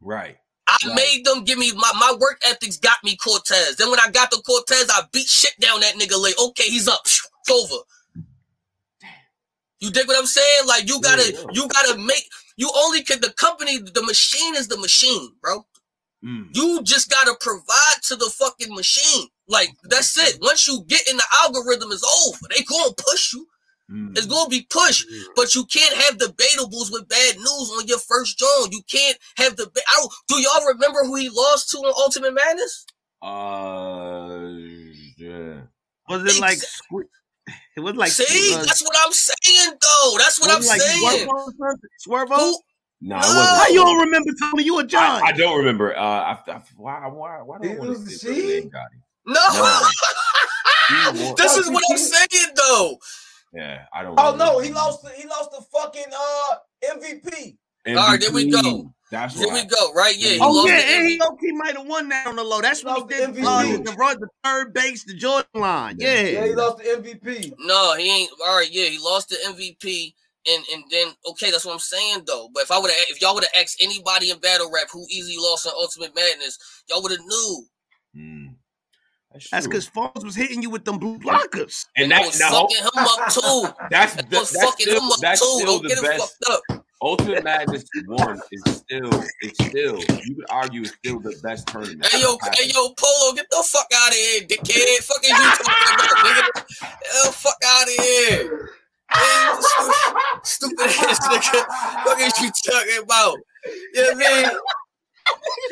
right. 0.00 0.36
I 0.68 0.78
Right. 0.86 0.96
made 0.96 1.24
them 1.24 1.44
give 1.44 1.58
me 1.58 1.72
my, 1.72 1.92
my 1.98 2.16
work 2.20 2.40
ethics 2.44 2.76
got 2.78 2.96
me 3.04 3.16
Cortez. 3.16 3.76
Then 3.76 3.90
when 3.90 4.00
I 4.00 4.10
got 4.10 4.30
the 4.32 4.42
Cortez, 4.44 4.88
I 4.90 5.02
beat 5.12 5.28
shit 5.28 5.52
down 5.60 5.80
that 5.80 5.94
nigga. 5.94 6.20
Like, 6.20 6.38
okay, 6.40 6.64
he's 6.64 6.88
up. 6.88 7.00
It's 7.04 7.30
over. 7.50 7.76
You 9.80 9.90
dig 9.90 10.08
what 10.08 10.18
I'm 10.18 10.26
saying? 10.26 10.66
Like 10.66 10.88
you 10.88 11.00
gotta 11.00 11.32
Yeah, 11.32 11.38
yeah. 11.40 11.46
you 11.52 11.68
gotta 11.68 11.98
make 11.98 12.28
you 12.56 12.70
only 12.76 13.02
can 13.02 13.20
the 13.20 13.30
company, 13.32 13.78
the 13.78 14.02
machine 14.02 14.56
is 14.56 14.68
the 14.68 14.78
machine, 14.78 15.32
bro. 15.42 15.66
Mm. 16.24 16.48
You 16.56 16.82
just 16.82 17.10
gotta 17.10 17.36
provide 17.40 18.02
to 18.04 18.16
the 18.16 18.26
fucking 18.30 18.74
machine. 18.74 19.28
Like 19.48 19.70
that's 19.84 20.16
it. 20.18 20.38
Once 20.40 20.66
you 20.66 20.82
get 20.88 21.08
in 21.08 21.16
the 21.16 21.24
algorithm, 21.42 21.92
it's 21.92 22.04
over. 22.26 22.46
They 22.50 22.64
gonna 22.64 22.92
push 22.96 23.34
you. 23.34 23.46
Mm. 23.90 24.16
It's 24.16 24.26
gonna 24.26 24.48
be 24.48 24.66
pushed. 24.68 25.06
But 25.36 25.54
you 25.54 25.64
can't 25.66 25.94
have 25.94 26.18
debatables 26.18 26.90
with 26.90 27.08
bad 27.08 27.36
news 27.36 27.72
on 27.78 27.86
your 27.86 27.98
first 27.98 28.38
joint. 28.38 28.72
You 28.72 28.82
can't 28.90 29.16
have 29.36 29.56
the. 29.56 29.70
I 29.88 29.96
don't, 29.96 30.12
do 30.28 30.40
y'all 30.40 30.66
remember 30.66 31.04
who 31.04 31.14
he 31.16 31.28
lost 31.28 31.70
to 31.70 31.78
on 31.78 31.94
Ultimate 31.96 32.34
Madness? 32.34 32.86
Uh, 33.22 34.48
yeah. 35.16 35.60
Was 36.08 36.24
it 36.24 36.40
like? 36.40 36.58
It 37.76 37.80
was 37.80 37.94
like. 37.94 38.10
See, 38.10 38.54
uh, 38.54 38.64
that's 38.64 38.82
what 38.82 38.96
I'm 39.04 39.12
saying, 39.12 39.72
though. 39.80 40.14
That's 40.18 40.40
what 40.40 40.50
I'm 40.50 40.64
like 40.66 40.80
saying. 40.80 41.28
Swervo? 41.28 41.76
Swervo? 42.06 42.36
Who? 42.36 42.58
No, 43.02 43.16
it 43.16 43.20
No. 43.20 43.26
wasn't. 43.26 43.58
How 43.58 43.68
you 43.68 43.84
don't 43.84 44.00
remember 44.00 44.30
Tony? 44.40 44.64
You 44.64 44.78
a 44.78 44.82
I, 44.82 44.86
judge? 44.86 45.22
I 45.26 45.32
don't 45.32 45.58
remember. 45.58 45.96
Uh, 45.96 46.00
I, 46.00 46.38
I, 46.48 46.62
why, 46.76 47.06
why, 47.06 47.42
why 47.42 47.58
do 47.58 47.68
I 47.68 47.72
He 47.72 47.78
want 47.78 47.96
to 47.96 48.04
the 48.04 48.10
say 48.10 48.34
his 48.34 48.62
seed? 48.62 48.72
No. 49.26 49.82
This 51.36 51.56
is 51.56 51.70
what 51.70 51.82
I'm 51.90 51.98
saying, 51.98 52.50
though. 52.56 52.98
Yeah, 53.56 53.84
I 53.92 54.02
don't. 54.02 54.14
Oh 54.18 54.32
remember. 54.32 54.44
no, 54.52 54.58
he 54.60 54.70
lost. 54.72 55.02
The, 55.02 55.10
he 55.10 55.26
lost 55.26 55.50
the 55.50 55.62
fucking 55.72 56.12
uh 56.12 56.56
MVP. 56.84 57.56
All 57.88 57.94
right, 57.94 58.20
there 58.20 58.32
we 58.32 58.50
go. 58.50 58.58
MVP. 58.60 58.92
That's 59.10 59.38
Here 59.38 59.46
we 59.46 59.60
right. 59.60 59.70
go. 59.70 59.92
Right? 59.92 60.16
Yeah. 60.18 60.30
He 60.30 60.40
Oh 60.40 60.50
lost 60.50 60.68
yeah, 60.68 60.78
the 60.80 60.84
and 60.96 61.06
he 61.08 61.16
MVP. 61.16 61.20
low 61.20 61.36
key 61.36 61.52
might 61.52 61.76
have 61.76 61.86
won 61.86 62.08
that 62.08 62.26
on 62.26 62.34
the 62.36 62.42
low. 62.42 62.60
That's 62.60 62.84
when 62.84 62.94
he 62.96 63.00
Lost 63.02 63.08
the 63.08 63.14
did 63.14 63.44
uh, 63.44 63.62
MVP. 63.62 63.84
the, 63.84 63.90
the 63.92 63.96
run, 63.96 64.16
the 64.20 64.28
third 64.42 64.74
base, 64.74 65.04
the 65.04 65.14
Jordan 65.14 65.46
line. 65.54 65.96
Yeah. 66.00 66.14
Yeah, 66.22 66.28
Yeah, 66.28 66.46
he 66.48 66.54
lost 66.56 66.78
the 66.78 66.84
MVP. 66.84 67.52
No, 67.60 67.94
he 67.96 68.10
ain't. 68.22 68.30
All 68.44 68.56
right. 68.58 68.68
Yeah, 68.70 68.86
he 68.88 68.98
lost 68.98 69.28
the 69.28 69.36
MVP. 69.46 70.12
And, 70.48 70.64
and 70.74 70.82
then 70.90 71.08
okay, 71.30 71.50
that's 71.52 71.64
what 71.64 71.72
I'm 71.72 71.78
saying 71.78 72.24
though. 72.26 72.48
But 72.52 72.64
if 72.64 72.72
I 72.72 72.78
would 72.80 72.90
have, 72.90 73.04
if 73.08 73.20
y'all 73.22 73.34
would 73.34 73.44
have 73.44 73.62
asked 73.62 73.80
anybody 73.80 74.30
in 74.32 74.38
battle 74.40 74.70
rap 74.72 74.88
who 74.92 75.06
easily 75.08 75.36
lost 75.38 75.66
in 75.66 75.72
Ultimate 75.78 76.14
Madness, 76.16 76.58
y'all 76.90 77.00
would 77.02 77.12
have 77.12 77.20
knew. 77.20 77.64
Mm. 78.16 78.54
That's 79.36 79.50
that's 79.50 79.66
because 79.66 79.88
Foles 79.88 80.24
was 80.24 80.34
hitting 80.34 80.62
you 80.62 80.70
with 80.70 80.84
them 80.84 80.98
blue 80.98 81.18
blockers. 81.18 81.84
and 81.96 82.12
I 82.12 82.20
that 82.20 82.26
was 82.26 82.40
now, 82.40 82.50
fucking 82.50 82.76
him 82.78 82.88
up 82.96 83.28
too. 83.32 83.84
that's 83.90 84.14
the, 84.14 84.22
that's 84.30 84.62
fucking 84.64 84.86
still, 84.86 85.02
him 85.02 85.10
up 85.12 85.18
that's 85.20 85.40
too. 85.40 85.46
still 85.58 85.66
Don't 85.66 85.82
the 85.82 85.88
get 85.88 85.98
it 85.98 86.04
best. 86.04 86.36
fucked 86.40 86.70
up. 86.70 86.84
Ultimate 87.02 87.44
Madness 87.44 87.84
one 88.06 88.40
is 88.50 88.62
still, 88.76 89.10
it's 89.42 89.62
still, 89.66 89.98
you 90.24 90.34
could 90.34 90.46
argue 90.48 90.80
it's 90.80 90.92
still 90.94 91.20
the 91.20 91.38
best 91.42 91.66
tournament. 91.66 92.06
Hey 92.06 92.22
yo, 92.22 92.38
hey 92.54 92.70
yo, 92.72 92.88
Polo, 92.98 93.34
get 93.34 93.46
the 93.50 93.62
fuck 93.68 93.86
out 93.94 94.08
of 94.08 94.14
here, 94.14 94.40
dickhead. 94.40 95.04
Fuck 95.04 95.22
is 95.22 95.28
you 95.28 95.36
talking 95.36 95.94
about, 95.94 96.16
nigga? 96.24 96.54
Get 96.54 97.24
the 97.24 97.32
fuck 97.32 97.58
out 97.66 97.82
of 97.82 98.04
here. 98.04 98.70
Hey, 99.12 99.52
stupid, 100.42 100.90
stupid 100.90 101.10
ass 101.10 101.28
nigga. 101.28 101.66
Fuck 102.04 102.20
is 102.20 102.40
you 102.40 102.50
talking 102.72 103.02
about? 103.02 103.36
You 103.92 104.02
know 104.02 104.12
what 104.14 104.26
I 104.26 104.42
mean? 104.42 104.60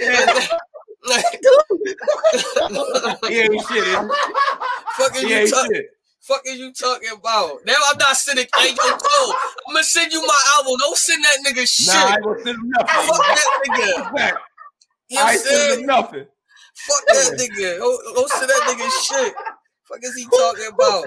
Yeah. 0.00 0.58
He 3.28 3.40
ain't 3.40 3.66
shit. 3.68 3.86
is 3.86 3.96
fuck 4.96 5.12
He, 5.14 5.18
is 5.18 5.22
he 5.22 5.28
you 5.28 5.36
ain't 5.36 5.50
talking? 5.50 5.84
Fuck 6.20 6.40
is 6.46 6.58
you 6.58 6.72
talking 6.72 7.10
about? 7.12 7.58
Now 7.66 7.74
I'm 7.90 7.98
not 7.98 8.16
sending. 8.16 8.46
Hey 8.56 8.70
yo, 8.70 8.76
Cole, 8.96 9.34
I'm 9.68 9.74
gonna 9.74 9.84
send 9.84 10.10
you 10.12 10.26
my 10.26 10.40
album. 10.56 10.76
Don't 10.78 10.96
send 10.96 11.22
that 11.24 11.38
nigga 11.46 11.66
shit. 11.68 11.94
Nah, 11.94 12.06
I 12.06 12.14
ain't 12.14 12.24
gonna 12.24 12.42
send 12.44 12.56
him 12.58 12.70
nothing. 12.70 13.06
Fuck 13.06 13.26
that 13.26 13.46
nigga. 13.68 14.14
Back. 14.14 14.34
You 15.10 15.16
know 15.16 15.22
I 15.22 15.24
I'm 15.26 15.30
ain't 15.32 15.40
sending 15.42 15.80
him 15.80 15.86
nothing. 15.86 16.26
Fuck 16.74 17.04
that 17.08 17.32
nigga. 17.38 17.78
Don't, 17.78 18.14
don't 18.14 18.30
send 18.30 18.48
that 18.50 18.62
nigga 18.66 18.88
shit. 19.02 19.34
Fuck 19.84 19.98
is 20.02 20.14
he 20.16 20.24
talking 20.24 20.68
about? 20.72 21.04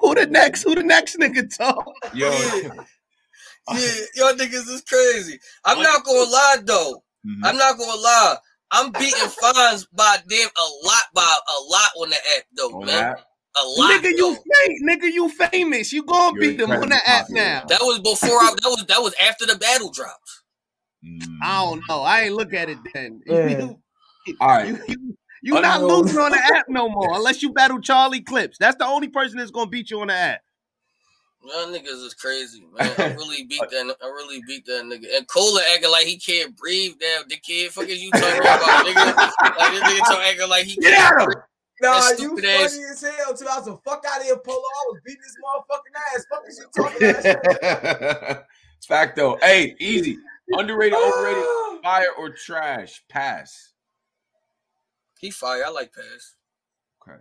Who 0.00 0.14
the 0.14 0.26
next? 0.26 0.62
Who 0.64 0.74
the 0.74 0.82
next 0.82 1.16
nigga 1.16 1.48
talk? 1.56 1.86
Yo, 2.12 2.30
Yeah. 2.30 2.70
Yeah, 3.72 3.94
y'all 4.16 4.34
niggas 4.34 4.68
is 4.68 4.82
crazy. 4.86 5.40
I'm 5.64 5.80
not 5.82 6.04
gonna 6.04 6.28
lie 6.30 6.56
though. 6.64 7.02
Mhm. 7.26 7.40
I'm 7.44 7.56
not 7.56 7.78
gonna 7.78 7.98
lie. 7.98 8.36
I'm 8.70 8.90
beating 8.92 9.28
fines 9.28 9.86
by 9.92 10.16
them 10.26 10.48
a 10.56 10.86
lot 10.86 11.02
by 11.14 11.22
a 11.22 11.62
lot 11.70 11.90
on 12.00 12.10
the 12.10 12.16
app 12.16 12.44
though, 12.56 12.70
on 12.70 12.86
man. 12.86 12.96
that, 13.14 13.18
A 13.56 13.62
lot. 13.64 13.90
Nigga, 13.90 14.10
you 14.16 14.34
though. 14.34 14.42
fame, 14.66 14.78
nigga, 14.88 15.12
you 15.12 15.28
famous. 15.28 15.92
You 15.92 16.02
gonna 16.04 16.34
You're 16.34 16.50
beat 16.50 16.58
them 16.58 16.70
on 16.70 16.88
the 16.88 17.00
app 17.08 17.26
now. 17.30 17.64
That 17.68 17.80
was 17.82 18.00
before 18.00 18.36
I 18.38 18.50
that 18.62 18.68
was 18.68 18.84
that 18.86 19.00
was 19.02 19.14
after 19.20 19.46
the 19.46 19.56
battle 19.56 19.90
dropped. 19.90 20.30
mm. 21.04 21.38
I 21.42 21.64
don't 21.64 21.82
know. 21.88 22.02
I 22.02 22.22
ain't 22.22 22.34
look 22.34 22.52
at 22.54 22.68
it 22.68 22.78
then. 22.92 23.20
Yeah. 23.26 23.58
You, 24.26 24.36
All 24.40 24.48
right. 24.48 24.66
you, 24.68 24.78
you, 24.88 25.16
you 25.42 25.52
not 25.60 25.82
Unknown. 25.82 26.02
losing 26.02 26.18
on 26.18 26.30
the 26.32 26.38
app 26.38 26.64
no 26.68 26.88
more 26.88 27.14
unless 27.16 27.42
you 27.42 27.52
battle 27.52 27.78
Charlie 27.80 28.22
Clips. 28.22 28.56
That's 28.58 28.76
the 28.78 28.86
only 28.86 29.08
person 29.08 29.38
that's 29.38 29.50
gonna 29.50 29.68
beat 29.68 29.90
you 29.90 30.00
on 30.00 30.06
the 30.08 30.14
app. 30.14 30.40
Y'all 31.46 31.66
niggas 31.66 32.04
is 32.04 32.14
crazy, 32.14 32.64
man. 32.78 32.90
I 32.98 33.12
really 33.14 33.44
beat 33.44 33.60
that. 33.60 33.96
I 34.02 34.06
really 34.06 34.40
beat 34.46 34.64
that 34.66 34.84
nigga. 34.84 35.16
And 35.16 35.26
Cola 35.28 35.60
acting 35.74 35.90
like 35.90 36.04
he 36.06 36.18
can't 36.18 36.56
breathe. 36.56 36.94
Damn, 36.98 37.28
the 37.28 37.36
kid, 37.36 37.70
fuck 37.72 37.86
is 37.88 38.02
you 38.02 38.10
talking 38.12 38.40
about, 38.40 38.60
nigga? 38.86 39.16
Like 39.58 39.72
this 39.72 39.82
nigga 39.82 39.98
talking 40.00 40.24
acting 40.28 40.48
like 40.48 40.64
he 40.64 40.76
Get 40.76 40.94
can't 40.94 41.12
at 41.20 41.24
breathe. 41.26 41.36
him. 41.36 41.42
Nah, 41.82 42.00
That 42.00 42.10
you 42.10 42.16
stupid 42.28 42.44
funny 42.44 42.64
ass- 42.64 42.78
as 42.78 43.02
hell 43.16 43.34
too. 43.36 43.46
I 43.50 43.58
was 43.58 43.68
a 43.68 43.76
fuck 43.78 44.04
out 44.08 44.20
of 44.20 44.26
here, 44.26 44.36
Polo. 44.38 44.58
I 44.58 44.84
was 44.88 45.00
beating 45.04 45.20
this 45.22 45.36
motherfucking 45.44 45.96
ass. 46.14 46.26
Fuck 46.30 46.44
is 46.48 46.58
you 46.58 46.82
talking 46.82 47.10
about? 48.30 48.44
it's 48.78 48.86
fact 48.86 49.16
though. 49.16 49.36
Hey, 49.42 49.74
easy. 49.80 50.16
Underrated, 50.52 50.98
overrated, 50.98 51.44
fire 51.82 52.06
or 52.18 52.30
trash? 52.30 53.02
Pass. 53.08 53.72
He 55.18 55.30
fire. 55.30 55.64
I 55.66 55.70
like 55.70 55.92
pass. 55.92 56.34
Okay. 57.02 57.18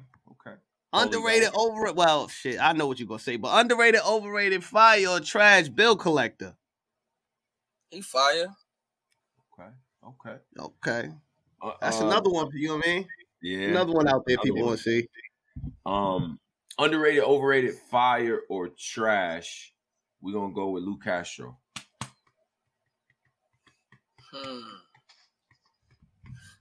Okay. 0.94 1.06
Underrated, 1.06 1.50
overrated. 1.56 1.98
Well, 1.98 2.28
shit, 2.28 2.60
I 2.62 2.72
know 2.74 2.86
what 2.86 3.00
you're 3.00 3.08
gonna 3.08 3.20
say, 3.20 3.38
but 3.38 3.60
underrated, 3.60 4.02
overrated, 4.02 4.64
fire 4.64 5.08
or 5.08 5.20
trash 5.20 5.68
bill 5.68 5.96
collector. 5.96 6.56
He 7.89 8.02
fire. 8.02 8.56
Okay. 9.60 9.70
Okay. 10.08 10.38
Okay, 10.60 11.10
Uh, 11.62 11.72
that's 11.82 12.02
uh, 12.02 12.06
another 12.06 12.30
one 12.30 12.52
for 12.52 12.58
you 12.58 12.76
I 12.76 12.82
mean, 12.86 13.08
Yeah. 13.41 13.70
Another 13.70 13.94
one 13.94 14.08
out 14.08 14.24
there 14.28 14.36
Another 14.36 14.44
people 14.44 14.66
want 14.68 14.80
to 14.80 14.84
see. 14.84 15.08
Um, 15.86 16.39
underrated, 16.78 17.24
overrated, 17.24 17.76
fire 17.89 18.41
or 18.50 18.70
trash? 18.70 19.74
We're 20.22 20.34
gonna 20.34 20.54
go 20.54 20.70
with 20.70 20.84
Lou 20.84 21.00
Castro. 21.00 21.58
Hmm. 24.32 24.60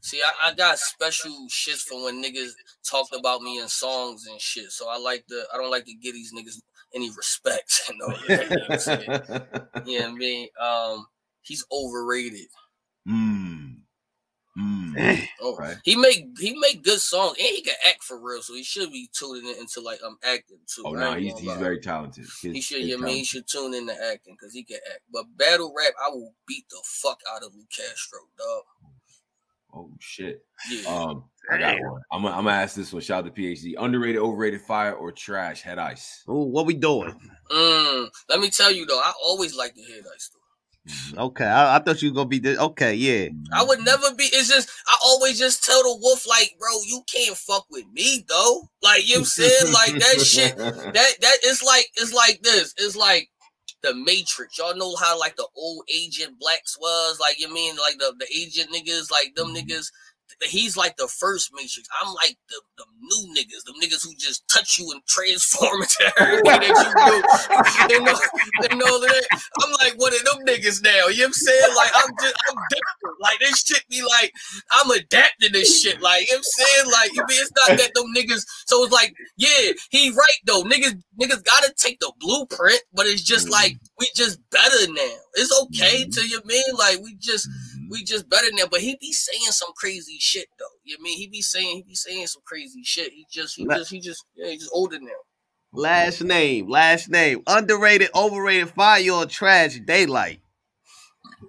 See, 0.03 0.21
I, 0.21 0.51
I 0.51 0.55
got 0.55 0.79
special 0.81 1.47
shits 1.49 1.83
for 1.83 2.05
when 2.05 2.23
niggas 2.23 2.51
talked 2.85 3.15
about 3.15 3.41
me 3.41 3.61
in 3.61 3.69
songs 3.69 4.27
and 4.27 4.41
shit. 4.41 4.73
So 4.73 4.89
I 4.89 4.99
like 4.99 5.25
the 5.29 5.45
I 5.55 5.57
don't 5.57 5.71
like 5.71 5.85
to 5.87 5.95
give 5.95 6.15
these 6.15 6.33
niggas 6.35 6.61
any 6.95 7.11
respect. 7.11 7.81
You 7.91 7.99
know, 7.99 8.15
you 8.29 8.37
know 8.37 8.47
what 8.49 8.71
I'm 8.73 8.79
saying? 8.79 9.07
You 9.87 10.05
I 10.05 10.13
mean? 10.13 10.49
Um, 10.61 11.07
he's 11.43 11.65
overrated. 11.73 12.49
mm. 13.09 13.77
Mm. 14.59 15.27
Oh, 15.41 15.57
Right. 15.57 15.77
he 15.85 15.97
make 15.97 16.27
he 16.39 16.55
make 16.59 16.83
good 16.83 17.01
songs 17.01 17.37
and 17.39 17.47
he 17.49 17.63
can 17.63 17.75
act 17.89 18.03
for 18.05 18.21
real. 18.21 18.43
So 18.43 18.55
he 18.55 18.63
should 18.63 18.93
be 18.93 19.09
tuning 19.13 19.49
in 19.49 19.61
into 19.61 19.81
like 19.81 20.01
I'm 20.05 20.19
acting 20.25 20.59
too. 20.67 20.83
Oh 20.85 20.93
no, 20.93 21.13
ain't 21.13 21.21
he's 21.23 21.39
he's 21.39 21.49
lie. 21.49 21.59
very 21.59 21.81
talented. 21.81 22.27
He 22.43 22.61
should, 22.61 22.79
very 22.79 22.91
yeah, 22.91 22.97
I 22.97 22.99
mean, 22.99 23.17
he 23.19 23.25
should 23.25 23.47
tune 23.47 23.73
into 23.73 23.95
acting 23.95 24.35
because 24.39 24.53
he 24.53 24.63
can 24.65 24.79
act. 24.91 25.01
But 25.11 25.25
battle 25.37 25.73
rap, 25.77 25.93
I 26.05 26.11
will 26.11 26.35
beat 26.47 26.67
the 26.71 26.83
fuck 26.85 27.21
out 27.35 27.43
of 27.43 27.55
Lou 27.55 27.65
Castro, 27.75 28.19
dog. 28.37 28.63
Oh 29.75 29.91
shit. 30.01 30.45
Yeah. 30.71 30.89
Um, 30.89 31.25
I 31.51 31.59
got 31.59 31.77
one. 31.81 32.03
I'm 32.13 32.23
gonna, 32.23 32.51
ask 32.51 32.77
this 32.77 32.93
one. 32.93 33.03
Shout 33.03 33.25
out 33.25 33.35
to 33.35 33.41
PhD. 33.41 33.75
Underrated, 33.79 34.21
overrated, 34.21 34.61
fire 34.61 34.93
or 34.93 35.11
trash? 35.13 35.63
Head 35.63 35.79
ice. 35.79 36.23
Ooh, 36.29 36.45
what 36.45 36.67
we 36.67 36.75
doing? 36.75 37.15
Mm, 37.51 38.09
let 38.29 38.41
me 38.41 38.51
tell 38.51 38.71
you 38.71 38.87
though, 38.87 39.01
I 39.01 39.13
always 39.25 39.57
like 39.57 39.75
to 39.75 39.81
hear 39.81 40.03
that 40.03 40.21
stuff. 40.21 40.43
Okay, 41.17 41.45
I, 41.45 41.77
I 41.77 41.79
thought 41.79 42.03
you 42.03 42.11
were 42.11 42.15
gonna 42.17 42.29
be 42.29 42.41
this. 42.41 42.59
Okay, 42.59 42.95
yeah. 42.95 43.29
I 43.53 43.63
would 43.63 43.85
never 43.85 44.15
be. 44.15 44.25
It's 44.25 44.49
just 44.49 44.69
I 44.89 44.97
always 45.05 45.39
just 45.39 45.65
tell 45.65 45.81
the 45.83 45.97
wolf 46.01 46.27
like, 46.27 46.57
bro, 46.59 46.71
you 46.87 47.03
can't 47.13 47.37
fuck 47.37 47.67
with 47.71 47.85
me 47.93 48.25
though. 48.29 48.63
Like 48.83 49.07
you 49.09 49.15
know 49.15 49.21
I'm 49.21 49.25
saying, 49.27 49.73
like 49.73 49.93
that 49.95 50.21
shit. 50.21 50.57
That 50.93 50.95
that 51.21 51.37
it's 51.45 51.63
like 51.63 51.87
it's 51.95 52.13
like 52.13 52.41
this. 52.43 52.75
It's 52.77 52.97
like 52.97 53.31
the 53.83 53.95
Matrix. 53.95 54.59
Y'all 54.59 54.77
know 54.77 54.95
how 54.97 55.19
like 55.19 55.37
the 55.37 55.47
old 55.57 55.85
agent 55.93 56.39
blacks 56.39 56.79
was. 56.79 57.19
Like 57.21 57.41
you 57.41 57.53
mean 57.53 57.77
like 57.77 57.99
the 57.99 58.15
the 58.19 58.27
agent 58.35 58.71
niggas, 58.71 59.11
like 59.11 59.35
them 59.35 59.49
mm-hmm. 59.49 59.69
niggas. 59.69 59.91
He's 60.43 60.77
like 60.77 60.97
the 60.97 61.09
first 61.09 61.51
Matrix. 61.55 61.89
I'm 62.03 62.13
like 62.15 62.37
the, 62.49 62.61
the 62.79 62.85
new 63.01 63.35
niggas, 63.35 63.65
the 63.65 63.75
niggas 63.83 64.05
who 64.05 64.15
just 64.19 64.47
touch 64.49 64.79
you 64.79 64.91
and 64.93 65.01
transform 65.07 65.83
into 65.83 66.13
everything 66.21 66.45
that 66.45 67.89
you 67.89 67.93
do. 67.93 67.99
They 67.99 68.05
know, 68.05 68.19
they 68.61 68.77
know 68.77 69.01
that. 69.01 69.25
I'm 69.63 69.71
like 69.73 69.95
one 70.01 70.13
of 70.13 70.25
them 70.25 70.45
niggas 70.47 70.83
now. 70.83 71.07
You 71.09 71.19
know 71.19 71.25
what 71.25 71.27
I'm 71.27 71.33
saying? 71.33 71.75
Like 71.77 71.91
I'm 71.95 72.11
just 72.21 72.35
I'm 72.51 72.57
different. 72.71 73.17
Like 73.21 73.39
this 73.41 73.63
shit 73.63 73.83
be 73.89 74.03
like 74.03 74.33
I'm 74.73 74.91
adapting 74.91 75.53
this 75.53 75.81
shit. 75.81 76.01
Like 76.01 76.29
you 76.29 76.35
know 76.35 76.39
what 76.39 76.47
I'm 76.59 76.67
saying? 76.67 76.91
Like 76.93 77.11
you 77.15 77.25
mean 77.29 77.39
it's 77.41 77.53
not 77.69 77.79
that 77.79 77.95
them 77.95 78.07
niggas. 78.17 78.45
So 78.67 78.85
it's 78.85 78.93
like 78.93 79.15
yeah, 79.37 79.73
he 79.91 80.11
right 80.11 80.41
though. 80.47 80.63
Niggas 80.65 81.01
niggas 81.21 81.45
gotta 81.45 81.73
take 81.77 82.01
the 82.01 82.13
blueprint, 82.21 82.83
but 82.93 83.07
it's 83.07 83.23
just 83.23 83.47
Mhm. 83.49 83.51
like 83.53 83.77
we 83.99 84.09
just 84.17 84.39
better 84.51 84.93
now. 84.93 85.17
It's 85.35 85.53
okay 85.65 86.05
Mhm. 86.05 86.15
to 86.15 86.29
you 86.29 86.41
mean 86.45 86.65
like 86.79 87.01
we 87.03 87.15
just. 87.21 87.49
We 87.93 88.05
just 88.05 88.29
better 88.29 88.49
now. 88.53 88.65
But 88.71 88.81
he 88.81 88.97
be 88.99 89.13
saying 89.13 89.53
some 89.53 89.73
crazy 89.77 90.17
shit 90.19 90.47
though. 90.59 90.65
You 90.83 90.97
know 90.97 91.03
I 91.03 91.05
mean 91.05 91.19
he 91.19 91.29
be 91.29 91.43
saying 91.43 91.77
he 91.77 91.83
be 91.83 91.95
saying 91.95 92.27
some 92.27 92.43
crazy 92.47 92.83
shit. 92.83 93.13
He 93.13 93.27
just 93.31 93.55
he 93.55 93.67
La- 93.67 93.77
just 93.77 93.91
he 93.91 94.01
just 94.01 94.25
yeah 94.35 94.49
he 94.49 94.57
just 94.57 94.71
older 94.73 94.99
now. 94.99 95.11
Last 95.75 96.23
name, 96.23 96.69
last 96.69 97.11
name. 97.11 97.43
Underrated, 97.47 98.11
overrated, 98.15 98.71
fire 98.71 99.13
or 99.13 99.27
trash 99.27 99.79
Daylyt. 99.79 100.39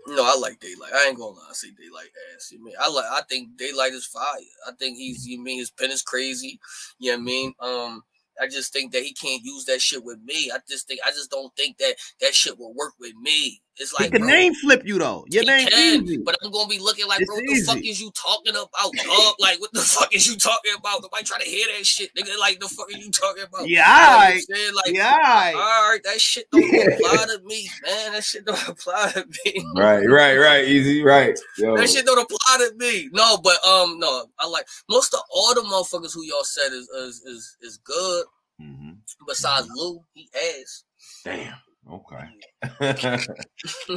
No, 0.08 0.24
I 0.24 0.38
like 0.38 0.60
Daylyt. 0.60 0.94
I 0.94 1.08
ain't 1.08 1.18
gonna 1.18 1.32
lie. 1.32 1.48
I 1.50 1.54
say 1.54 1.70
Daylyt 1.70 2.36
ass. 2.36 2.52
You 2.52 2.64
mean 2.64 2.74
I 2.80 2.89
like? 2.89 3.06
I 3.06 3.22
think 3.30 3.50
Daylyt 3.58 3.91
is 3.91 4.06
fire. 4.06 4.24
I 4.68 4.72
think 4.78 4.98
he's. 4.98 5.26
You 5.26 5.41
mean 5.41 5.60
his 5.60 5.72
pen 5.72 5.91
is 5.91 6.02
crazy? 6.02 6.60
You 7.00 7.12
know 7.12 7.18
what 7.18 7.22
I 7.22 7.26
mean? 7.26 7.54
Um, 7.60 8.04
I 8.41 8.48
just 8.48 8.74
think 8.74 8.91
that 8.91 9.04
he 9.04 9.14
can't 9.14 9.44
use 9.44 9.66
that 9.66 9.82
shit 9.82 10.04
with 10.04 10.20
me. 10.26 10.52
I 10.54 10.58
just 10.70 10.88
think. 10.88 11.00
I 11.06 11.12
just 11.12 11.32
don't 11.32 11.56
think 11.56 11.78
that 11.78 11.96
that 12.22 12.34
shit 12.36 12.60
will 12.60 12.74
work 12.74 12.94
with 13.00 13.14
me. 13.16 13.62
It's 13.78 13.92
He 13.98 14.04
like 14.04 14.12
can 14.12 14.22
bro, 14.22 14.30
name 14.30 14.54
flip 14.54 14.84
you 14.86 15.00
though. 15.00 15.26
Your 15.30 15.46
name 15.46 15.68
can, 15.68 16.04
easy. 16.04 16.18
but 16.18 16.36
I'm 16.44 16.52
gonna 16.52 16.68
be 16.70 16.78
looking 16.78 17.08
like, 17.08 17.22
It's 17.22 17.28
bro, 17.28 17.38
what 17.38 17.46
the 17.48 17.64
fuck 17.66 17.78
is 17.84 18.00
you 18.00 18.12
talking 18.12 18.54
about, 18.54 18.70
dog? 18.94 19.36
Like, 19.40 19.60
what 19.60 19.72
the 19.74 19.80
fuck 19.96 20.14
is 20.14 20.28
you 20.28 20.36
talking 20.38 20.74
about? 20.78 21.02
Nobody 21.02 21.24
trying 21.24 21.42
to 21.42 21.50
hear 21.50 21.66
that 21.76 21.84
shit, 21.86 22.12
nigga. 22.16 22.38
Like, 22.40 22.60
the 22.60 22.68
fuck 22.70 22.88
are 22.94 22.98
you 22.98 23.10
talking 23.10 23.44
about? 23.44 23.68
Yeah, 23.68 23.82
Like, 23.90 24.44
you 24.48 24.54
know 24.54 24.60
alright. 24.60 24.68
I'm? 24.70 24.76
Like, 24.76 24.94
Yeah, 24.94 25.14
alright. 25.16 25.56
all 25.56 25.90
right, 25.92 26.00
that 26.04 26.22
shit 26.22 26.46
don't 26.52 26.64
apply 26.94 27.26
to 27.26 27.42
me, 27.46 27.70
man. 27.84 28.12
That 28.14 28.24
shit 28.24 28.46
don't 28.46 28.68
apply 28.68 29.12
to 29.14 29.26
me. 29.46 29.66
Right, 29.76 30.06
right, 30.08 30.38
right. 30.38 30.66
Easy, 30.66 31.02
right. 31.04 31.40
Yo. 31.58 31.76
That 31.76 31.90
shit 31.90 32.06
don't 32.06 32.20
apply 32.22 32.58
to 32.68 32.74
me. 32.78 33.10
No, 33.12 33.38
but 33.38 33.56
um, 33.66 33.98
no, 33.98 34.26
I 34.40 34.48
like 34.48 34.68
most 34.88 35.16
of 35.16 35.22
all 35.34 35.54
the 35.56 35.62
motherfuckers 35.62 36.14
who 36.14 36.24
y'all 36.24 36.44
said 36.44 36.68
is 36.74 36.88
is 36.90 37.22
is, 37.26 37.58
is 37.62 37.78
good. 37.84 38.26
Mhm. 38.62 38.98
Besides 39.28 39.68
Lou, 39.76 40.00
he 40.14 40.30
ass. 40.36 40.84
Damn. 41.26 41.56
Okay. 41.92 42.24
I 42.82 43.26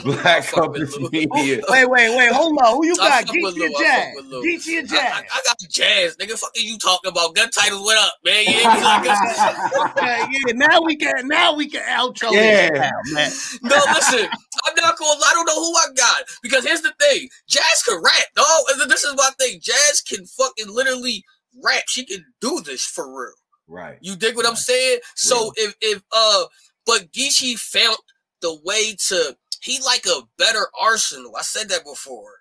Black 0.03 0.45
fuck 0.45 0.73
with 0.73 0.91
Compass 0.93 0.97
Lou. 0.99 1.09
Media. 1.11 1.63
Wait, 1.69 1.87
wait, 1.89 2.17
wait. 2.17 2.33
Hold 2.33 2.59
on. 2.61 2.75
Who 2.77 2.87
you 2.87 2.95
I 3.01 3.23
got? 3.23 3.27
fuck 3.27 3.35
with 3.37 3.55
Geechi 3.55 3.61
or 3.61 3.69
Lou, 3.69 3.75
I 3.77 3.83
Jazz? 3.83 4.15
fuck 4.15 4.25
with 4.25 4.45
Geechi 4.45 4.79
or 4.79 4.87
Jazz? 4.87 5.13
I, 5.13 5.23
I 5.33 5.41
got 5.47 5.57
jazz, 5.71 6.17
nigga. 6.17 6.39
Fuck 6.39 6.51
are 6.57 6.61
you 6.61 6.79
talking 6.79 7.11
about? 7.11 7.35
Gun 7.37 7.49
titles, 7.51 7.83
what 7.83 7.97
up, 7.99 8.15
man? 8.25 8.45
You 8.45 8.51
ain't 8.55 8.63
be 8.75 8.81
like 8.85 9.05
gun- 9.05 9.91
okay, 9.91 10.25
yeah. 10.31 10.53
Now 10.55 10.81
we 10.83 10.97
can. 10.97 11.29
Now 11.29 11.55
we 11.55 11.69
can 11.69 11.83
outro 11.83 12.33
Yeah. 12.33 12.71
this 12.71 12.81
now, 12.81 12.91
man. 13.15 13.31
No, 13.63 13.77
listen, 13.95 14.29
I'm 14.65 14.75
not 14.77 14.99
gonna. 14.99 15.21
I 15.25 15.31
don't 15.33 15.47
know 15.47 15.61
who 15.61 15.75
I 15.77 15.87
got 15.97 16.25
because 16.43 16.65
here's 16.65 16.83
the 16.83 16.93
thing: 17.01 17.29
Jazz 17.49 17.83
can 17.87 18.03
rap, 18.03 18.27
dog. 18.35 18.89
This 18.89 19.05
is 19.05 19.15
my 19.17 19.31
thing. 19.39 19.61
Jazz 19.63 20.03
can 20.03 20.27
fucking 20.27 20.75
literally 20.75 21.23
rap. 21.63 21.85
She 21.87 22.05
can 22.05 22.25
do 22.41 22.61
this 22.65 22.85
for 22.85 23.09
real. 23.09 23.33
Right. 23.69 23.99
You 24.01 24.15
dig 24.17 24.37
what 24.37 24.47
I'm 24.47 24.55
saying? 24.57 25.01
So 25.17 25.53
if 25.57 25.75
if 25.81 26.03
uh, 26.13 26.45
but 26.87 27.13
Geechi 27.13 27.59
found 27.59 27.97
the 28.41 28.59
way 28.65 28.95
to 29.09 29.37
he 29.63 29.81
like 29.85 30.07
a 30.07 30.21
better 30.39 30.69
arsenal. 30.81 31.33
I 31.37 31.43
said 31.43 31.69
that 31.71 31.85
before. 31.85 32.33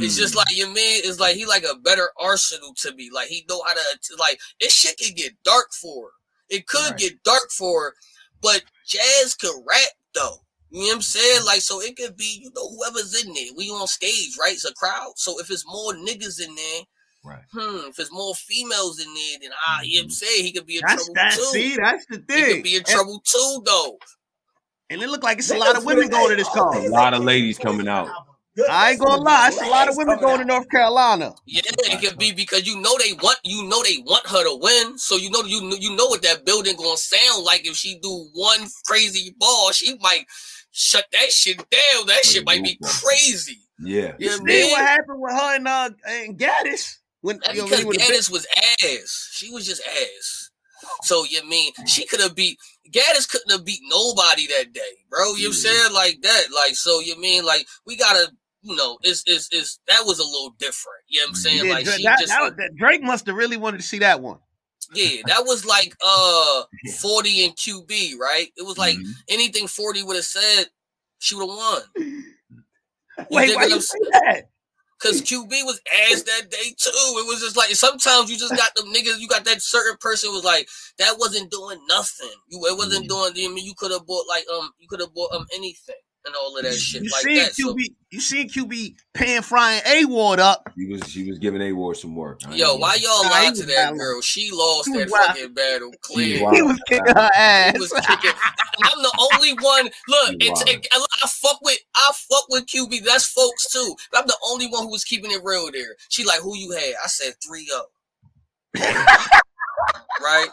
It's 0.00 0.16
just 0.16 0.34
Mm. 0.34 0.38
like 0.38 0.50
you 0.56 0.66
mean. 0.66 1.00
It's 1.04 1.20
like 1.20 1.36
he 1.36 1.46
like 1.46 1.64
a 1.64 1.76
better 1.76 2.10
arsenal 2.20 2.74
to 2.78 2.94
me. 2.94 3.08
Like 3.10 3.28
he 3.28 3.46
know 3.48 3.62
how 3.66 3.72
to 3.72 4.16
like 4.18 4.38
this 4.60 4.74
shit 4.74 4.98
can 4.98 5.14
get 5.14 5.32
dark 5.44 5.72
for 5.72 6.06
her. 6.06 6.12
It 6.48 6.66
could 6.66 6.90
Right. 6.90 6.98
get 6.98 7.22
dark 7.22 7.50
for 7.50 7.84
her, 7.84 7.94
but 8.42 8.64
Jazz 8.86 9.34
could 9.34 9.54
rap 9.66 9.90
though. 10.14 10.44
You 10.70 10.80
know 10.80 10.86
what 10.88 10.94
I'm 10.96 11.02
saying? 11.02 11.44
Like 11.46 11.60
so, 11.60 11.80
it 11.80 11.96
could 11.96 12.16
be 12.16 12.40
you 12.42 12.50
know 12.54 12.68
whoever's 12.68 13.22
in 13.24 13.32
there. 13.32 13.52
We 13.56 13.70
on 13.70 13.86
stage, 13.86 14.36
right? 14.38 14.52
It's 14.54 14.64
a 14.64 14.74
crowd. 14.74 15.12
So 15.16 15.38
if 15.40 15.50
it's 15.50 15.64
more 15.66 15.92
niggas 15.94 16.40
in 16.44 16.54
there, 16.54 16.82
right. 17.24 17.42
hmm, 17.52 17.88
if 17.88 17.98
it's 17.98 18.12
more 18.12 18.34
females 18.34 19.00
in 19.00 19.12
there, 19.14 19.38
then 19.40 19.50
ah, 19.66 19.80
you 19.82 19.96
know 19.96 20.00
what 20.02 20.04
I'm 20.06 20.10
saying 20.10 20.44
he 20.44 20.52
could 20.52 20.66
be 20.66 20.76
in 20.76 20.82
That's 20.86 21.04
trouble 21.06 21.14
that. 21.14 21.32
too. 21.34 21.42
See, 21.52 21.76
that's 21.76 22.06
the 22.06 22.18
thing. 22.18 22.44
he 22.46 22.54
could 22.54 22.62
be 22.62 22.70
in 22.76 22.78
And- 22.78 22.86
trouble 22.86 23.22
too, 23.24 23.62
though. 23.64 23.98
And, 24.90 25.00
it 25.02 25.08
looked 25.08 25.24
like 25.24 25.38
it's 25.38 25.50
a 25.50 25.56
lot 25.56 25.74
of 25.76 25.86
women 25.86 26.08
going 26.08 26.28
to 26.30 26.36
this 26.36 26.48
all 26.48 26.70
car. 26.72 26.76
A 26.76 26.88
lot 26.88 27.14
of 27.14 27.24
ladies 27.24 27.56
coming 27.58 27.88
out. 27.88 28.08
have 28.08 28.16
a 28.16 28.20
good- 28.56 28.68
I 28.68 28.90
ain't 28.90 29.00
gonna 29.00 29.22
lie, 29.22 29.48
it's 29.48 29.62
a 29.62 29.64
lot 29.66 29.88
of 29.88 29.96
women 29.96 30.18
going 30.20 30.38
to. 30.40 30.44
North 30.44 30.68
Carolina. 30.68 31.34
Yeah, 31.46 31.62
it 31.64 32.06
could 32.06 32.18
be 32.18 32.32
because 32.32 32.66
you 32.66 32.78
know 32.78 32.94
they 32.98 33.14
want 33.14 33.38
you 33.42 33.64
know 33.64 33.82
they 33.82 33.98
want 34.04 34.26
her 34.26 34.44
to 34.44 34.58
win. 34.60 34.98
So 34.98 35.16
you 35.16 35.30
know 35.30 35.40
you 35.44 35.62
know 35.62 35.76
you 35.76 35.96
know 35.96 36.06
what 36.08 36.20
that 36.22 36.44
building 36.44 36.76
gonna 36.76 36.98
sound 36.98 37.44
like 37.44 37.66
if 37.66 37.74
she 37.74 37.98
do 38.02 38.28
one 38.34 38.66
crazy 38.86 39.34
ball, 39.38 39.72
she 39.72 39.96
might 40.02 40.26
shut 40.72 41.06
that 41.12 41.30
shit 41.32 41.56
down. 41.56 42.06
That 42.06 42.20
shit 42.24 42.44
might 42.44 42.62
be 42.62 42.78
crazy. 42.82 43.60
Yeah. 43.78 44.12
You 44.18 44.26
know 44.26 44.32
See 44.36 44.40
what 44.40 44.40
I 44.42 44.44
mean? 44.44 44.70
what 44.72 44.80
happened 44.82 45.20
with 45.22 45.32
her 45.32 45.56
and 45.56 45.68
uh 45.68 45.90
and 46.06 46.38
Gaddis 46.38 46.98
when 47.22 47.40
you 47.52 47.58
know, 47.58 47.64
because 47.64 47.84
Gaddis 47.84 48.30
was 48.30 48.46
ass. 48.84 49.30
She 49.32 49.50
was 49.50 49.66
just 49.66 49.82
ass. 49.86 50.50
So 51.02 51.24
you 51.24 51.48
mean 51.48 51.72
she 51.86 52.04
could 52.06 52.20
have 52.20 52.34
beat 52.34 52.58
Gaddis 52.90 53.28
couldn't 53.28 53.50
have 53.52 53.64
beat 53.64 53.80
nobody 53.88 54.46
that 54.48 54.72
day, 54.72 54.80
bro. 55.08 55.34
You 55.34 55.46
Yeah. 55.48 55.52
saying? 55.52 55.92
Like 55.94 56.20
that. 56.22 56.44
Like 56.54 56.74
so 56.74 57.00
you 57.00 57.18
mean 57.20 57.44
like 57.44 57.66
we 57.86 57.96
gotta 57.96 58.30
you 58.64 58.76
know, 58.76 58.98
it's 59.02 59.22
it's 59.26 59.48
it's 59.52 59.78
that 59.88 60.02
was 60.04 60.18
a 60.20 60.24
little 60.24 60.50
different. 60.58 60.98
You 61.08 61.20
know 61.20 61.24
what 61.24 61.28
I'm 61.30 61.34
saying? 61.36 61.64
Yeah, 61.66 61.72
like 61.72 61.84
Dra- 61.84 61.92
she 61.94 62.02
that- 62.04 62.18
just 62.20 62.28
that- 62.32 62.56
that 62.56 62.76
Drake 62.76 63.02
must 63.02 63.26
have 63.26 63.36
really 63.36 63.56
wanted 63.56 63.78
to 63.78 63.82
see 63.86 63.98
that 64.00 64.20
one. 64.20 64.38
Yeah, 64.94 65.22
that 65.26 65.44
was 65.46 65.64
like 65.64 65.96
uh 66.04 66.62
40 67.00 67.44
and 67.46 67.56
QB, 67.56 68.18
right? 68.18 68.48
It 68.56 68.62
was 68.66 68.76
like 68.78 68.96
Mhm. 68.96 69.12
anything 69.28 69.66
40 69.68 70.02
would 70.02 70.16
have 70.16 70.24
said, 70.24 70.66
she 71.18 71.34
would 71.36 71.48
have 71.48 71.56
won. 71.56 71.82
Wait, 73.30 73.54
why 73.54 73.62
what 73.66 73.70
you 73.70 73.80
say 73.80 73.98
that? 74.12 74.42
Cause 75.02 75.20
QB 75.28 75.50
was 75.64 75.80
ass 76.10 76.22
that 76.22 76.50
day 76.50 76.74
too. 76.78 76.90
It 76.94 77.26
was 77.26 77.40
just 77.40 77.56
like 77.56 77.70
sometimes 77.70 78.30
you 78.30 78.38
just 78.38 78.56
got 78.56 78.74
them 78.74 78.86
niggas, 78.92 79.18
you 79.18 79.28
got 79.28 79.44
that 79.44 79.60
certain 79.62 79.96
person 80.00 80.30
was 80.32 80.44
like, 80.44 80.68
that 80.98 81.16
wasn't 81.18 81.50
doing 81.50 81.80
nothing. 81.88 82.30
You 82.48 82.60
it 82.66 82.76
wasn't 82.76 83.08
doing 83.08 83.32
I 83.36 83.48
mean 83.52 83.64
you 83.66 83.74
could 83.76 83.90
have 83.90 84.06
bought 84.06 84.26
like 84.28 84.44
um 84.54 84.70
you 84.78 84.88
could 84.88 85.00
have 85.00 85.14
bought 85.14 85.32
um 85.34 85.46
anything 85.54 85.96
and 86.24 86.34
all 86.36 86.56
of 86.56 86.62
that 86.64 86.74
shit 86.74 87.02
You 87.02 87.10
like 87.10 87.22
seen 87.22 87.36
that. 87.36 87.54
So, 87.54 87.74
QB? 87.74 87.80
you 88.10 88.20
seen 88.20 88.48
QB 88.48 88.94
paying 89.14 89.42
frying 89.42 89.80
A 89.86 90.04
Ward 90.04 90.38
up? 90.38 90.70
She 90.78 90.86
was 90.86 91.02
she 91.10 91.28
was 91.28 91.38
giving 91.38 91.60
A 91.62 91.72
Ward 91.72 91.96
some 91.96 92.14
work. 92.14 92.40
I 92.46 92.54
yo, 92.54 92.76
why 92.76 92.90
gonna- 92.96 93.02
y'all 93.02 93.22
Nah, 93.24 93.28
he 93.28 93.30
lied 93.44 93.50
was 93.50 93.60
to 93.60 93.66
that 93.66 93.86
wild. 93.90 93.98
girl? 93.98 94.20
She 94.20 94.50
lost 94.52 94.88
He 94.88 94.98
that 94.98 95.10
wild. 95.10 95.26
fucking 95.28 95.54
battle 95.54 95.92
clear. 96.02 96.38
He 96.52 96.62
was 96.62 96.80
kicking 96.88 97.06
her 97.06 97.30
ass. 97.34 97.72
He 97.74 97.78
was 97.80 97.92
kicking. 97.92 98.30
I'm 98.84 99.02
the 99.02 99.28
only 99.34 99.52
one. 99.54 99.90
Look, 100.08 100.30
You 100.32 100.36
it's, 100.52 100.62
it, 100.70 100.86
I, 100.92 101.06
I 101.22 101.28
fuck 101.28 101.60
with 101.62 101.78
I 101.94 102.12
fuck 102.14 102.44
with 102.50 102.66
QB. 102.66 103.04
That's 103.04 103.26
folks 103.26 103.70
too. 103.72 103.94
But 104.10 104.20
I'm 104.22 104.26
the 104.26 104.36
only 104.46 104.66
one 104.66 104.84
who 104.84 104.90
was 104.90 105.04
keeping 105.04 105.30
it 105.30 105.40
real 105.42 105.70
there. 105.72 105.96
She 106.08 106.24
like, 106.24 106.40
who 106.40 106.56
you 106.56 106.70
had? 106.72 106.94
I 107.02 107.08
said 107.08 107.34
three 107.44 107.68
up. 107.74 107.90
right? 110.22 110.48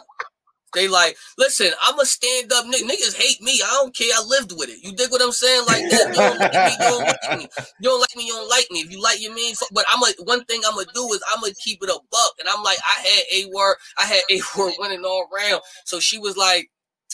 They 0.74 0.88
like, 0.88 1.16
listen, 1.38 1.70
I'm 1.82 1.98
a 1.98 2.06
stand 2.06 2.52
up 2.52 2.64
nigga. 2.66 2.88
Niggas 2.88 3.14
hate 3.16 3.40
me. 3.42 3.60
I 3.64 3.70
don't 3.80 3.94
care. 3.94 4.08
I 4.14 4.22
lived 4.24 4.52
with 4.56 4.68
it. 4.68 4.78
You 4.82 4.92
dig 4.94 5.10
what 5.10 5.22
I'm 5.22 5.32
saying? 5.32 5.64
Like 5.66 5.88
that. 5.88 6.06
You 6.12 6.22
don't 6.22 6.38
like 6.38 6.58
me. 6.64 6.76
You 6.80 6.88
don't 6.88 7.06
like 7.06 7.38
me. 7.38 7.48
You 7.80 7.88
don't 7.90 8.00
like 8.00 8.16
me. 8.16 8.26
You 8.26 8.32
don't 8.34 8.48
like 8.48 8.66
me. 8.70 8.80
If 8.80 8.90
you 8.92 9.02
like 9.02 9.20
you 9.20 9.34
mean, 9.34 9.54
but 9.72 9.84
I'm 9.90 10.02
a 10.02 10.12
one 10.24 10.44
thing 10.44 10.62
I'm 10.66 10.74
gonna 10.74 10.86
do 10.94 11.12
is 11.12 11.22
I'm 11.32 11.40
gonna 11.40 11.54
keep 11.54 11.82
it 11.82 11.88
a 11.90 11.98
buck. 12.10 12.32
And 12.38 12.48
I'm 12.48 12.62
like, 12.62 12.78
I 12.78 13.00
had 13.00 13.22
a 13.32 13.50
word. 13.54 13.76
I 13.98 14.04
had 14.04 14.22
a 14.30 14.40
word 14.58 14.74
winning 14.78 15.04
all 15.04 15.28
round. 15.34 15.60
So 15.84 16.00
she 16.00 16.18
was 16.18 16.36
like, 16.36 16.70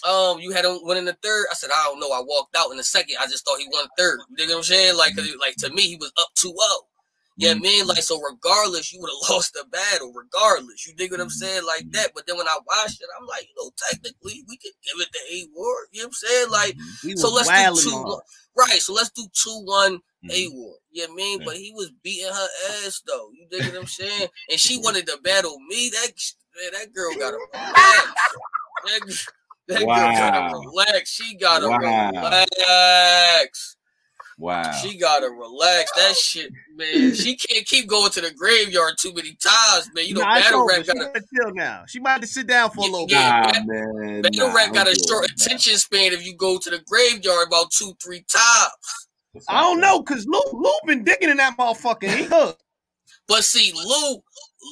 um, 0.06 0.38
you 0.38 0.52
had 0.52 0.64
him 0.64 0.78
winning 0.82 1.06
the 1.06 1.16
third. 1.22 1.46
I 1.50 1.54
said, 1.54 1.70
I 1.74 1.84
don't 1.84 1.98
know. 2.00 2.10
I 2.12 2.22
walked 2.24 2.54
out 2.56 2.70
in 2.70 2.76
the 2.76 2.84
second. 2.84 3.16
I 3.20 3.26
just 3.26 3.44
thought 3.44 3.58
he 3.58 3.68
won 3.72 3.86
third. 3.98 4.20
You 4.30 4.36
dig 4.36 4.48
what 4.50 4.58
I'm 4.58 4.62
saying? 4.62 4.96
Like, 4.96 5.12
it- 5.16 5.40
like 5.40 5.56
to 5.56 5.70
me, 5.70 5.82
he 5.82 5.96
was 5.96 6.12
up 6.18 6.28
2-0. 6.38 6.52
Yeah, 7.38 7.52
Mhm. 7.54 7.62
man. 7.62 7.86
Like, 7.86 8.02
so 8.02 8.20
regardless, 8.20 8.92
you 8.92 9.00
would 9.00 9.10
have 9.10 9.30
lost 9.36 9.52
the 9.52 9.64
battle. 9.70 10.12
Regardless, 10.14 10.86
you 10.86 10.94
dig 10.94 11.10
what 11.10 11.20
I'm 11.20 11.28
saying? 11.30 11.64
Like 11.66 11.90
that. 11.92 12.12
But 12.14 12.26
then 12.26 12.36
when 12.38 12.48
I 12.48 12.56
watched 12.66 13.00
it, 13.02 13.08
I'm 13.18 13.26
like, 13.26 13.46
you 13.48 13.54
know, 13.62 13.70
technically, 13.90 14.44
we 14.48 14.56
could 14.56 14.72
give 14.82 15.00
it 15.00 15.12
to 15.12 15.20
A 15.34 15.46
Ward. 15.54 15.86
You 15.92 16.02
know 16.02 16.06
what 16.06 16.08
I'm 16.08 16.12
saying? 16.14 16.50
Like, 16.50 16.76
He 17.02 17.16
so 17.16 17.30
let's 17.32 17.48
do 17.82 17.90
two. 17.90 17.96
one- 18.02 18.20
Right. 18.56 18.80
So 18.80 18.94
let's 18.94 19.10
do 19.10 19.26
two 19.34 19.60
one. 19.64 20.00
A 20.30 20.48
Ward. 20.48 20.78
You 20.90 21.02
know 21.02 21.08
what 21.08 21.12
I 21.12 21.16
mean? 21.16 21.38
Yeah. 21.40 21.44
But 21.44 21.56
he 21.56 21.72
was 21.74 21.92
beating 22.02 22.32
her 22.32 22.48
ass 22.84 23.00
though. 23.06 23.30
You 23.32 23.46
dig 23.50 23.66
what 23.72 23.80
I'm 23.82 23.86
saying? 23.86 24.28
And 24.50 24.58
she 24.58 24.78
wanted 24.78 25.06
to 25.06 25.18
battle 25.18 25.56
me. 25.68 25.90
That 25.90 26.12
man, 26.56 26.72
that 26.72 26.92
girl 26.94 27.14
got 27.14 27.34
a 27.34 27.38
relax. 28.84 29.26
That, 29.68 29.80
that 29.80 29.86
girl 29.86 29.86
gotta 29.86 30.58
relax. 30.58 31.10
She 31.10 31.36
gotta 31.36 31.68
Wow. 31.68 32.10
relax. 32.10 33.76
Wow. 34.38 34.70
She 34.72 34.98
gotta 34.98 35.28
relax. 35.30 35.90
That 35.96 36.14
shit, 36.14 36.52
man. 36.74 37.14
She 37.14 37.36
can't 37.36 37.64
keep 37.66 37.88
going 37.88 38.10
to 38.12 38.20
the 38.20 38.32
graveyard 38.32 38.94
too 38.98 39.14
many 39.14 39.34
times, 39.42 39.90
man. 39.94 40.04
You 40.06 40.14
know, 40.14 40.20
Nah, 40.20 40.36
it's 40.36 40.46
battle 40.46 40.66
rap 40.66 40.84
She 40.84 40.92
gotta 40.92 41.06
gotta 41.06 41.24
chill 41.34 41.54
now. 41.54 41.84
She 41.88 42.00
might 42.00 42.10
have 42.12 42.20
to 42.20 42.26
sit 42.26 42.46
down 42.46 42.70
for 42.70 42.82
a 42.82 42.84
Yeah, 42.84 42.90
little 42.92 43.06
yeah. 43.08 43.52
bit. 43.52 43.66
Nah, 43.66 43.72
man. 43.72 44.22
battle 44.22 44.48
nah, 44.48 44.54
rap 44.54 44.74
got 44.74 44.88
a 44.88 44.94
short 45.08 45.26
that. 45.26 45.32
attention 45.42 45.76
span 45.78 46.12
if 46.12 46.24
you 46.26 46.36
go 46.36 46.58
to 46.58 46.70
the 46.70 46.80
graveyard 46.86 47.46
about 47.46 47.70
two, 47.70 47.92
three 48.02 48.24
times. 48.30 48.72
I 49.48 49.60
don't 49.62 49.80
know, 49.80 50.02
cause 50.02 50.26
Lou 50.26 50.40
Lou 50.52 50.72
been 50.86 51.04
digging 51.04 51.28
in 51.30 51.36
that 51.38 51.56
motherfucker. 51.58 52.08
He 52.08 52.24
hooked. 52.24 52.62
But 53.28 53.44
see, 53.44 53.72
Lou, 53.74 54.22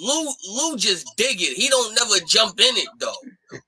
Lou, 0.03 0.33
Lou 0.49 0.77
just 0.77 1.07
dig 1.17 1.41
it. 1.41 1.57
He 1.57 1.69
don't 1.69 1.95
never 1.95 2.25
jump 2.27 2.59
in 2.61 2.77
it 2.77 2.89
though. 2.99 3.15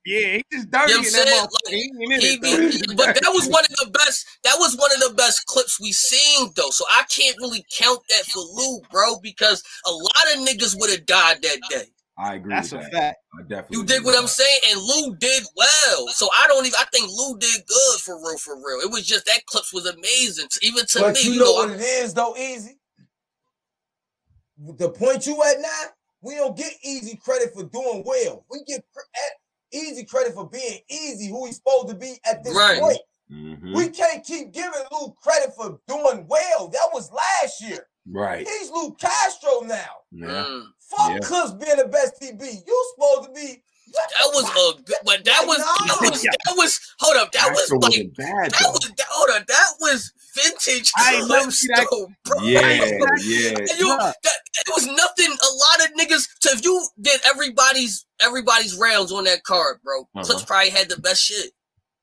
Yeah, 0.04 0.38
he 0.38 0.44
just 0.52 0.70
dirty 0.70 0.92
You 0.92 0.98
know 0.98 1.06
in 1.08 1.12
what 1.12 1.12
that 1.12 1.20
I'm 1.20 1.26
saying? 1.26 1.46
motherfucker. 1.46 1.70
He 1.70 1.90
ain't 2.02 2.22
He 2.22 2.86
be, 2.88 2.94
but 2.96 3.14
that 3.14 3.30
was 3.32 3.48
one 3.48 3.64
of 3.64 3.76
the 3.78 3.90
best. 3.92 4.26
That 4.44 4.56
was 4.58 4.76
one 4.76 4.90
of 4.92 5.00
the 5.00 5.14
best 5.16 5.46
clips 5.46 5.80
we 5.80 5.92
seen 5.92 6.50
though. 6.56 6.70
So 6.70 6.84
I 6.90 7.04
can't 7.14 7.36
really 7.38 7.64
count 7.78 8.00
that 8.08 8.24
for 8.26 8.40
Lou, 8.40 8.80
bro, 8.90 9.18
because 9.22 9.62
a 9.86 9.90
lot 9.92 10.26
of 10.34 10.40
niggas 10.46 10.74
would 10.80 10.90
have 10.90 11.06
died 11.06 11.42
that 11.42 11.58
day. 11.70 11.84
I 12.18 12.36
agree 12.36 12.54
That's 12.54 12.72
a 12.72 12.78
with 12.78 12.90
that. 12.92 12.92
fact. 12.92 13.18
I 13.38 13.42
definitely 13.42 13.76
You 13.76 13.82
agree 13.82 13.96
dig 13.96 14.04
what 14.06 14.12
with 14.14 14.20
I'm 14.22 14.26
saying? 14.26 14.60
And 14.70 14.80
Lou 14.80 15.16
did 15.16 15.44
well. 15.54 16.08
So 16.08 16.28
I 16.34 16.46
don't 16.48 16.64
even. 16.64 16.76
I 16.80 16.84
think 16.92 17.10
Lou 17.10 17.38
did 17.38 17.60
good 17.66 18.00
for 18.00 18.16
real, 18.18 18.38
for 18.38 18.56
real. 18.56 18.80
It 18.80 18.90
was 18.90 19.06
just 19.06 19.26
that 19.26 19.44
clips 19.46 19.72
was 19.72 19.84
amazing. 19.86 20.48
Even 20.62 20.86
to 20.86 21.00
But 21.00 21.14
me, 21.14 21.20
you 21.24 21.32
you 21.34 21.38
know 21.40 21.44
know, 21.44 21.52
what 21.52 21.68
I'm- 21.70 21.78
it 21.78 21.82
is 21.84 22.14
though, 22.14 22.34
easy. 22.36 22.78
The 24.58 24.88
point 24.88 25.26
you 25.26 25.42
at 25.44 25.60
now, 25.60 25.82
we 26.22 26.34
don't 26.34 26.56
get 26.56 26.72
easy 26.82 27.16
credit 27.16 27.52
for 27.54 27.64
doing 27.64 28.02
well. 28.04 28.44
We 28.50 28.62
get 28.66 28.84
cr- 28.92 29.00
easy 29.72 30.04
credit 30.04 30.34
for 30.34 30.48
being 30.48 30.80
easy, 30.88 31.28
who 31.28 31.46
he's 31.46 31.56
supposed 31.56 31.88
to 31.88 31.94
be 31.94 32.18
at 32.24 32.42
this 32.44 32.54
Right. 32.54 32.80
point. 32.80 32.98
Mhm. 33.30 33.74
We 33.76 33.88
can't 33.88 34.24
keep 34.24 34.52
giving 34.52 34.70
Luke 34.92 35.16
credit 35.20 35.54
for 35.54 35.80
doing 35.88 36.26
well. 36.28 36.68
That 36.68 36.90
was 36.92 37.10
last 37.10 37.60
year. 37.60 37.88
Right. 38.08 38.46
He's 38.48 38.70
Luke 38.70 38.98
Castro 39.00 39.60
now. 39.62 39.90
Yeah. 40.12 40.26
Mm. 40.28 40.66
Fuck 40.90 41.10
Yeah. 41.10 41.18
Clips 41.18 41.50
being 41.52 41.76
the 41.78 41.86
best 41.88 42.20
TB. 42.20 42.62
You 42.66 42.92
supposed 42.94 43.28
to 43.28 43.32
be. 43.34 43.62
what 43.92 44.10
that 44.10 44.30
was 44.34 44.44
a 44.78 44.82
good, 44.82 44.96
but 45.04 45.24
that 45.24 45.46
was 45.46 45.58
that 45.58 45.98
was 46.00 46.22
that 46.22 46.54
was 46.56 46.80
hold 46.98 47.16
up. 47.16 47.30
That 47.32 47.50
was 47.50 47.60
Castro 47.62 47.78
like 47.78 47.90
wasn't 47.90 48.16
bad 48.16 48.50
that 48.52 48.68
was 48.72 48.92
that, 48.96 49.06
hold 49.08 49.30
up. 49.30 49.46
That 49.46 49.72
was 49.80 50.12
vintage 50.42 50.90
I 50.96 51.14
ain't 51.16 51.28
never 51.28 51.42
clips 51.42 51.66
that- 51.74 51.86
bro. 52.24 52.42
Yeah, 52.42 52.60
yeah. 52.60 53.50
And 53.58 53.78
you, 53.78 53.86
Bruh. 53.96 54.12
that, 54.22 54.38
it 54.58 54.68
was 54.74 54.86
nothing. 54.86 55.32
A 55.32 55.50
lot 55.54 55.88
of 55.88 55.94
niggas. 55.98 56.26
So 56.40 56.50
if 56.56 56.64
you 56.64 56.86
did 57.00 57.20
everybody's 57.26 58.06
everybody's 58.22 58.76
rounds 58.76 59.12
on 59.12 59.24
that 59.24 59.42
card, 59.44 59.78
bro, 59.82 60.02
Uh-huh. 60.02 60.24
Clips 60.24 60.44
probably 60.44 60.70
had 60.70 60.88
the 60.88 61.00
best 61.00 61.22
shit. 61.22 61.52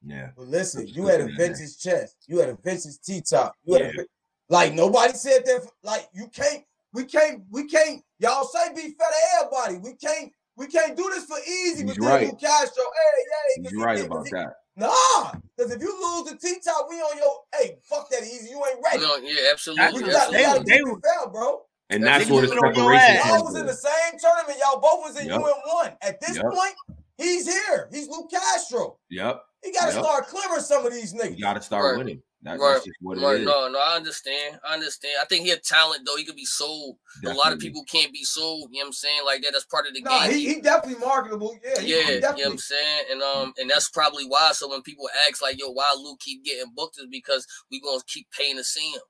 Yeah. 0.05 0.30
But 0.35 0.47
listen, 0.47 0.88
you 0.88 1.07
had 1.07 1.22
a 1.22 1.27
vintage 1.38 1.77
chest. 1.80 2.15
You 2.27 2.39
had 2.39 2.49
a 2.49 2.57
vintage 2.64 2.99
T 3.05 3.22
top. 3.22 3.55
You 3.64 3.73
had 3.76 3.81
Yeah. 3.84 3.88
a 3.89 3.93
vi- 3.93 4.07
like 4.49 4.73
nobody 4.73 5.14
said 5.14 5.45
that. 5.45 5.69
Like 5.84 6.10
you 6.14 6.27
can't. 6.27 6.64
We 6.93 7.05
can't. 7.05 7.43
We 7.49 7.68
can't. 7.68 8.03
Y'all 8.19 8.45
say 8.45 8.69
be 8.76 8.81
fair 8.81 9.07
to 9.10 9.15
everybody. 9.39 9.77
We 9.77 9.95
can't. 9.95 10.31
We 10.55 10.67
can't 10.67 10.95
do 10.95 11.09
this 11.09 11.25
for 11.25 11.38
easy. 11.39 11.84
But 11.84 11.95
He's 11.95 12.05
then 12.05 12.30
right. 12.30 12.39
Castro, 12.39 12.84
hey, 12.84 13.23
yeah, 13.61 13.69
He's 13.69 13.77
right 13.81 14.05
about 14.05 14.25
that. 14.31 14.53
Nah, 14.75 15.31
because 15.55 15.71
if 15.71 15.81
you 15.81 15.89
lose 15.89 16.31
the 16.31 16.38
T 16.38 16.55
top, 16.65 16.88
we 16.89 16.95
on 16.97 17.17
your. 17.17 17.39
Hey, 17.59 17.77
fuck 17.84 18.09
that 18.09 18.23
easy. 18.23 18.49
You 18.49 18.63
ain't 18.69 18.80
ready. 18.84 18.99
No, 19.03 19.15
yeah, 19.17 19.30
we 19.30 19.49
absolutely. 19.51 19.84
got, 19.85 19.95
we 20.01 20.09
gotta 20.09 20.31
absolutely. 20.31 20.63
they- 20.65 20.77
keep 20.77 20.97
it 20.97 21.31
bro. 21.31 21.61
And 21.89 22.03
Yeah, 22.03 22.09
that's 22.17 22.27
they 22.27 22.34
where 22.34 22.41
the 22.41 22.47
keep 22.47 22.57
it 22.57 22.63
on 22.65 22.75
your 22.75 22.97
separation 22.99 23.17
ass. 23.17 23.25
Y'all 23.27 23.43
was 23.45 23.55
in 23.55 23.61
in. 23.61 23.67
the 23.67 23.73
same 23.73 24.19
tournament. 24.19 24.57
Y'all 24.59 24.80
both 24.80 25.05
was 25.05 25.19
in 25.19 25.27
Yep. 25.27 25.41
UN 25.41 25.53
one. 25.65 25.97
At 26.01 26.19
this 26.21 26.38
Yep. 26.38 26.45
point, 26.51 26.73
he's 27.17 27.45
here. 27.47 27.89
He's 27.91 28.07
Luke 28.07 28.31
Castro. 28.31 28.97
Yep. 29.09 29.43
He 29.63 29.71
got 29.73 29.88
to 29.88 29.93
Yep. 29.93 30.03
start 30.03 30.27
clearing 30.27 30.61
some 30.63 30.85
of 30.85 30.93
these 30.93 31.13
niggas. 31.13 31.38
You 31.38 31.43
got 31.43 31.53
to 31.53 31.61
start 31.61 31.84
Right. 31.85 31.97
winning. 31.97 32.23
That, 32.43 32.59
right, 32.59 32.73
that's 32.73 32.85
just 32.85 32.97
what 32.99 33.17
right. 33.17 33.35
it 33.35 33.41
is. 33.41 33.45
No, 33.45 33.69
no, 33.69 33.79
I 33.79 33.95
understand. 33.95 34.59
I 34.67 34.73
understand. 34.73 35.13
I 35.21 35.25
think 35.25 35.45
he 35.45 35.51
a 35.51 35.57
talent 35.57 36.01
though. 36.05 36.17
He 36.17 36.25
could 36.25 36.35
be 36.35 36.45
sold. 36.45 36.97
A 37.25 37.33
lot 37.33 37.53
of 37.53 37.59
people 37.59 37.83
can't 37.85 38.11
be 38.11 38.25
sold. 38.25 38.69
You 38.71 38.79
know 38.79 38.83
what 38.83 38.87
I'm 38.87 38.93
saying? 38.93 39.21
Like 39.25 39.41
that. 39.43 39.51
That's 39.53 39.65
part 39.65 39.87
of 39.87 39.93
the 39.93 40.01
No, 40.01 40.19
game. 40.19 40.31
he, 40.31 40.55
he 40.55 40.61
definitely 40.61 40.99
marketable. 40.99 41.57
Yeah, 41.63 41.81
he, 41.81 41.91
yeah, 41.91 42.01
he 42.03 42.13
you 42.15 42.19
know 42.21 42.31
what. 42.31 42.51
I'm 42.51 42.57
saying? 42.57 43.05
And 43.11 43.21
um, 43.21 43.53
and 43.57 43.69
that's 43.69 43.89
probably 43.89 44.25
why. 44.25 44.51
So 44.53 44.69
when 44.69 44.81
people 44.81 45.09
ask 45.27 45.41
like, 45.41 45.57
"Yo, 45.57 45.71
why 45.71 45.95
Luke 45.97 46.19
keep 46.19 46.43
getting 46.43 46.71
booked?" 46.75 46.99
is 46.99 47.07
because 47.09 47.47
we 47.71 47.79
gonna 47.79 48.01
keep 48.07 48.27
paying 48.37 48.57
to 48.57 48.63
see 48.63 48.91
him. 48.91 49.01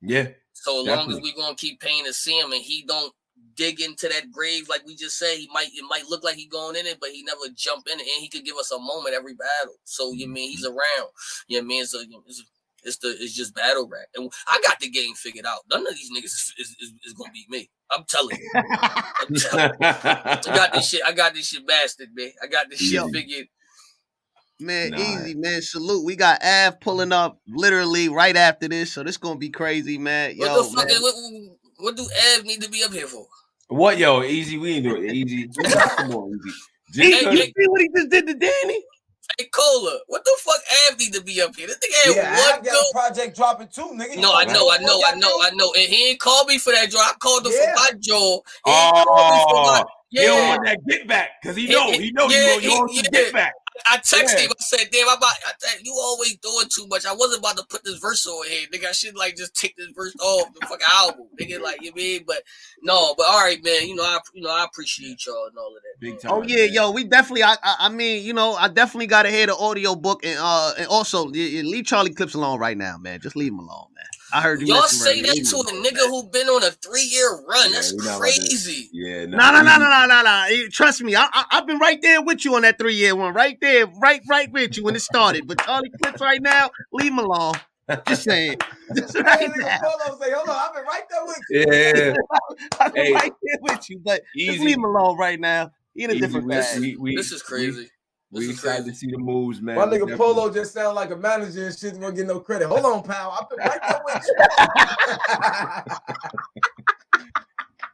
Yeah, 0.00 0.28
So 0.52 0.80
as 0.80 0.86
long 0.86 0.98
as 0.98 1.04
Definitely. 1.06 1.22
we 1.22 1.36
gonna 1.40 1.54
keep 1.54 1.80
paying 1.80 2.04
to 2.06 2.12
see 2.12 2.38
him, 2.38 2.50
and 2.50 2.60
he 2.60 2.84
don't 2.88 3.14
dig 3.54 3.80
into 3.80 4.08
that 4.08 4.30
grave 4.30 4.68
like 4.68 4.86
we 4.86 4.94
just 4.96 5.18
said, 5.18 5.36
he 5.38 5.48
might 5.52 5.68
it 5.74 5.84
might 5.88 6.08
look 6.08 6.24
like 6.24 6.36
he 6.36 6.46
going 6.46 6.76
in 6.76 6.86
it, 6.86 6.98
but 7.00 7.10
he 7.10 7.22
never 7.22 7.40
jump 7.54 7.86
in 7.92 7.98
it, 7.98 8.02
and 8.02 8.20
he 8.20 8.28
could 8.28 8.44
give 8.44 8.56
us 8.56 8.70
a 8.70 8.78
moment 8.78 9.14
every 9.14 9.34
battle. 9.34 9.74
So 9.84 10.12
you 10.12 10.28
mean 10.28 10.50
he's 10.50 10.64
around? 10.66 11.10
You 11.48 11.58
know 11.58 11.62
what 11.62 11.64
I 11.64 11.68
mean? 11.68 11.86
So 11.86 11.98
it's, 12.26 12.44
it's 12.84 12.98
the 12.98 13.08
it's 13.20 13.34
just 13.34 13.54
battle 13.54 13.88
rap, 13.88 14.08
and 14.16 14.30
I 14.48 14.60
got 14.64 14.80
the 14.80 14.90
game 14.90 15.14
figured 15.14 15.46
out. 15.46 15.60
None 15.70 15.86
of 15.86 15.94
these 15.94 16.10
niggas 16.10 16.24
is, 16.24 16.54
is, 16.58 16.76
is, 16.80 16.92
is 17.04 17.12
gonna 17.14 17.32
beat 17.32 17.48
me. 17.50 17.70
I'm 17.90 18.04
telling 18.08 18.36
you. 18.36 18.50
I'm 19.20 19.34
telling 19.36 19.72
you. 19.78 19.86
I 19.86 20.40
got 20.54 20.72
this 20.72 20.88
shit. 20.88 21.02
I 21.06 21.12
got 21.12 21.34
this 21.34 21.48
shit 21.48 21.62
mastered, 21.66 22.08
man. 22.14 22.30
I 22.42 22.46
got 22.46 22.70
this 22.70 22.80
shit 22.80 22.94
Yo. 22.94 23.08
figured. 23.10 23.46
Man, 24.60 24.90
Nah. 24.90 24.98
easy, 24.98 25.34
man. 25.34 25.60
Salute. 25.62 26.04
We 26.04 26.14
got 26.16 26.42
Av 26.44 26.80
pulling 26.80 27.12
up 27.12 27.40
literally 27.48 28.08
right 28.08 28.36
after 28.36 28.68
this, 28.68 28.92
so 28.92 29.02
this 29.02 29.16
gonna 29.16 29.38
be 29.38 29.50
crazy, 29.50 29.98
man. 29.98 30.36
What 30.36 30.46
Yo, 30.48 30.62
the 30.62 30.64
fuck? 30.64 30.88
man. 30.88 31.02
What, 31.02 31.14
what 31.78 31.96
do 31.96 32.02
Av 32.02 32.44
need 32.44 32.62
to 32.62 32.70
be 32.70 32.84
up 32.84 32.92
here 32.92 33.06
for? 33.08 33.26
What, 33.72 33.98
yo, 33.98 34.22
easy? 34.22 34.58
We 34.58 34.74
ain't 34.74 34.84
doing 34.84 35.04
it. 35.08 35.12
Easy. 35.14 35.48
Come 35.96 36.12
on, 36.12 36.30
easy. 36.46 37.02
Hey, 37.02 37.10
Just 37.10 37.22
you 37.22 37.28
'cause- 37.28 37.38
see 37.56 37.68
what 37.68 37.80
he 37.80 37.88
just 37.96 38.10
did 38.10 38.26
to 38.26 38.34
Danny? 38.34 38.84
Hey, 39.38 39.46
Cola, 39.46 39.98
what 40.08 40.22
the 40.24 40.36
fuck 40.40 40.60
Av 40.90 40.98
need 40.98 41.12
to 41.14 41.22
be 41.22 41.40
up 41.40 41.56
here? 41.56 41.66
This 41.66 41.78
nigga 41.78 42.04
had 42.04 42.16
Yeah, 42.16 42.36
I 42.36 42.56
one 42.56 42.64
got 42.64 42.74
a 42.74 42.92
project 42.92 43.36
dropping 43.36 43.68
too, 43.68 43.88
nigga. 43.94 44.18
No, 44.20 44.34
I 44.34 44.44
know, 44.44 44.70
I 44.70 44.76
know, 44.78 45.00
I 45.06 45.14
know. 45.14 45.38
I 45.42 45.50
know. 45.54 45.72
And 45.78 45.88
he 45.88 46.10
ain't 46.10 46.20
called 46.20 46.48
me 46.48 46.58
for 46.58 46.70
that 46.72 46.90
job. 46.90 47.00
I 47.02 47.12
called 47.18 47.46
him 47.46 47.52
Yeah. 47.54 47.72
for 47.74 47.80
my 47.80 47.90
job. 47.98 48.40
He 48.66 48.70
ain't 48.72 48.94
called 49.06 49.34
me 49.34 49.44
for 49.48 49.62
my 49.64 49.82
Oh, 49.84 50.20
he 50.20 50.26
don't 50.26 50.48
want 50.48 50.64
that 50.66 50.78
get 50.86 51.08
back 51.08 51.30
because 51.40 51.56
he 51.56 51.66
He- 51.68 51.72
know 51.72 51.90
he- 51.92 51.98
he 52.02 52.10
know 52.12 52.28
yeah, 52.28 52.54
you 52.56 52.60
he- 52.60 52.66
you 52.66 52.78
want 52.78 52.90
some 52.94 53.04
yeah. 53.04 53.10
get 53.22 53.32
back. 53.32 53.54
I 53.86 53.98
texted 53.98 54.34
Yeah. 54.34 54.40
him. 54.42 54.50
I 54.50 54.62
said, 54.62 54.88
"Damn, 54.92 55.08
I'm 55.08 55.16
about. 55.16 55.32
I 55.46 55.52
said, 55.58 55.80
you 55.82 55.92
always 55.94 56.36
doing 56.36 56.66
too 56.68 56.86
much. 56.88 57.06
I 57.06 57.12
wasn't 57.12 57.40
about 57.40 57.56
to 57.56 57.64
put 57.64 57.84
this 57.84 57.98
verse 57.98 58.26
on 58.26 58.46
here, 58.46 58.66
nigga. 58.72 58.88
I 58.88 58.92
should 58.92 59.16
like 59.16 59.36
just 59.36 59.54
take 59.54 59.76
this 59.76 59.88
verse 59.94 60.14
off 60.20 60.52
the 60.58 60.66
fucking 60.66 60.86
album, 60.90 61.26
nigga. 61.40 61.60
Like 61.60 61.82
you 61.82 61.92
mean, 61.94 62.24
but 62.26 62.42
no, 62.82 63.14
but 63.16 63.26
all 63.26 63.40
right, 63.40 63.62
man. 63.64 63.88
You 63.88 63.94
know, 63.96 64.04
I 64.04 64.18
you 64.34 64.42
know 64.42 64.50
I 64.50 64.64
appreciate 64.64 65.24
y'all 65.26 65.46
and 65.48 65.56
all 65.58 65.68
of 65.68 65.82
that. 65.82 66.00
Big 66.00 66.20
time. 66.20 66.32
Oh 66.32 66.42
yeah, 66.42 66.64
man. 66.66 66.72
yo, 66.74 66.90
we 66.90 67.04
definitely. 67.04 67.44
I, 67.44 67.54
I, 67.62 67.76
I 67.80 67.88
mean, 67.88 68.24
you 68.24 68.32
know, 68.34 68.54
I 68.54 68.68
definitely 68.68 69.06
gotta 69.06 69.30
hear 69.30 69.46
the 69.46 69.56
audio 69.56 69.94
book 69.94 70.24
and 70.24 70.38
uh, 70.40 70.72
and 70.78 70.86
also 70.88 71.24
y- 71.24 71.30
y- 71.34 71.62
leave 71.64 71.86
Charlie 71.86 72.12
Clips 72.14 72.34
alone 72.34 72.58
right 72.60 72.76
now, 72.76 72.98
man. 72.98 73.20
Just 73.20 73.36
leave 73.36 73.52
him 73.52 73.58
alone, 73.60 73.86
man. 73.94 74.04
I 74.32 74.40
heard 74.40 74.60
you. 74.60 74.68
Y'all 74.68 74.82
say 74.84 75.20
that 75.22 75.34
to 75.34 75.56
a 75.56 75.82
nigga 75.82 76.06
who 76.08 76.24
been 76.30 76.46
on 76.48 76.62
a 76.64 76.70
three 76.70 77.02
year 77.02 77.30
run. 77.46 77.68
Yeah, 77.70 77.74
That's 77.76 77.92
we 77.92 77.98
not 77.98 78.04
about 78.04 78.14
to- 78.14 78.20
crazy. 78.20 78.88
Yeah, 78.92 79.26
No, 79.26 79.36
no, 79.36 79.50
no, 79.50 79.58
easy. 79.60 79.78
no, 79.78 79.78
no, 79.78 80.06
no, 80.06 80.22
no. 80.22 80.68
Trust 80.70 81.02
me, 81.02 81.14
I, 81.14 81.28
I, 81.32 81.44
I've 81.50 81.66
been 81.66 81.78
right 81.78 82.00
there 82.00 82.22
with 82.22 82.44
you 82.44 82.54
on 82.56 82.62
that 82.62 82.78
three 82.78 82.94
year 82.94 83.14
one, 83.14 83.34
right 83.34 83.58
there, 83.60 83.86
right, 84.00 84.22
right 84.28 84.50
with 84.50 84.76
you 84.76 84.84
when 84.84 84.96
it 84.96 85.00
started. 85.02 85.46
But 85.46 85.58
Charlie 85.62 85.90
Clips 86.02 86.20
right 86.20 86.40
now, 86.40 86.70
leave 86.92 87.12
him 87.12 87.18
alone. 87.18 87.54
Just 88.06 88.22
saying, 88.24 88.56
just 88.96 89.14
right 89.16 89.40
nigga, 89.50 89.56
now, 89.58 89.78
Polo 89.82 90.18
say, 90.18 90.30
hold 90.32 90.48
on, 90.48 90.56
I've 90.56 90.74
been 90.74 90.84
right 90.84 91.02
there 91.10 91.24
with 91.26 91.38
you. 91.50 91.64
Yeah, 91.68 92.14
I've 92.80 92.94
been 92.94 93.04
Hey. 93.06 93.12
right 93.12 93.32
there 93.42 93.58
with 93.60 93.90
you. 93.90 94.00
But 94.02 94.22
just 94.36 94.60
leave 94.60 94.76
him 94.76 94.84
alone 94.84 95.18
right 95.18 95.38
now. 95.38 95.72
He 95.94 96.04
in 96.04 96.10
a 96.10 96.14
Easy. 96.14 96.20
different 96.22 96.48
bag. 96.48 96.80
we, 96.80 96.96
we, 96.96 97.16
This 97.16 97.32
is 97.32 97.42
crazy. 97.42 97.90
We, 98.32 98.40
This 98.40 98.48
we 98.48 98.52
is 98.54 98.58
excited 98.60 98.86
to 98.86 98.94
see 98.94 99.10
the 99.10 99.18
moves, 99.18 99.60
man. 99.60 99.76
My 99.76 99.84
nigga 99.84 99.90
definitely- 100.08 100.16
Polo 100.16 100.50
just 100.52 100.72
sound 100.72 100.96
like 100.96 101.10
a 101.10 101.16
manager 101.16 101.66
and 101.66 101.78
shit. 101.78 101.94
Won't 101.96 102.16
get 102.16 102.26
no 102.26 102.40
credit. 102.40 102.66
Hold 102.66 102.84
on, 102.86 103.02
pal. 103.02 103.36
I've 103.38 103.48
been 103.50 103.58
right 103.58 103.80
there 103.86 104.00
with 104.06 104.26
you. 104.26 104.34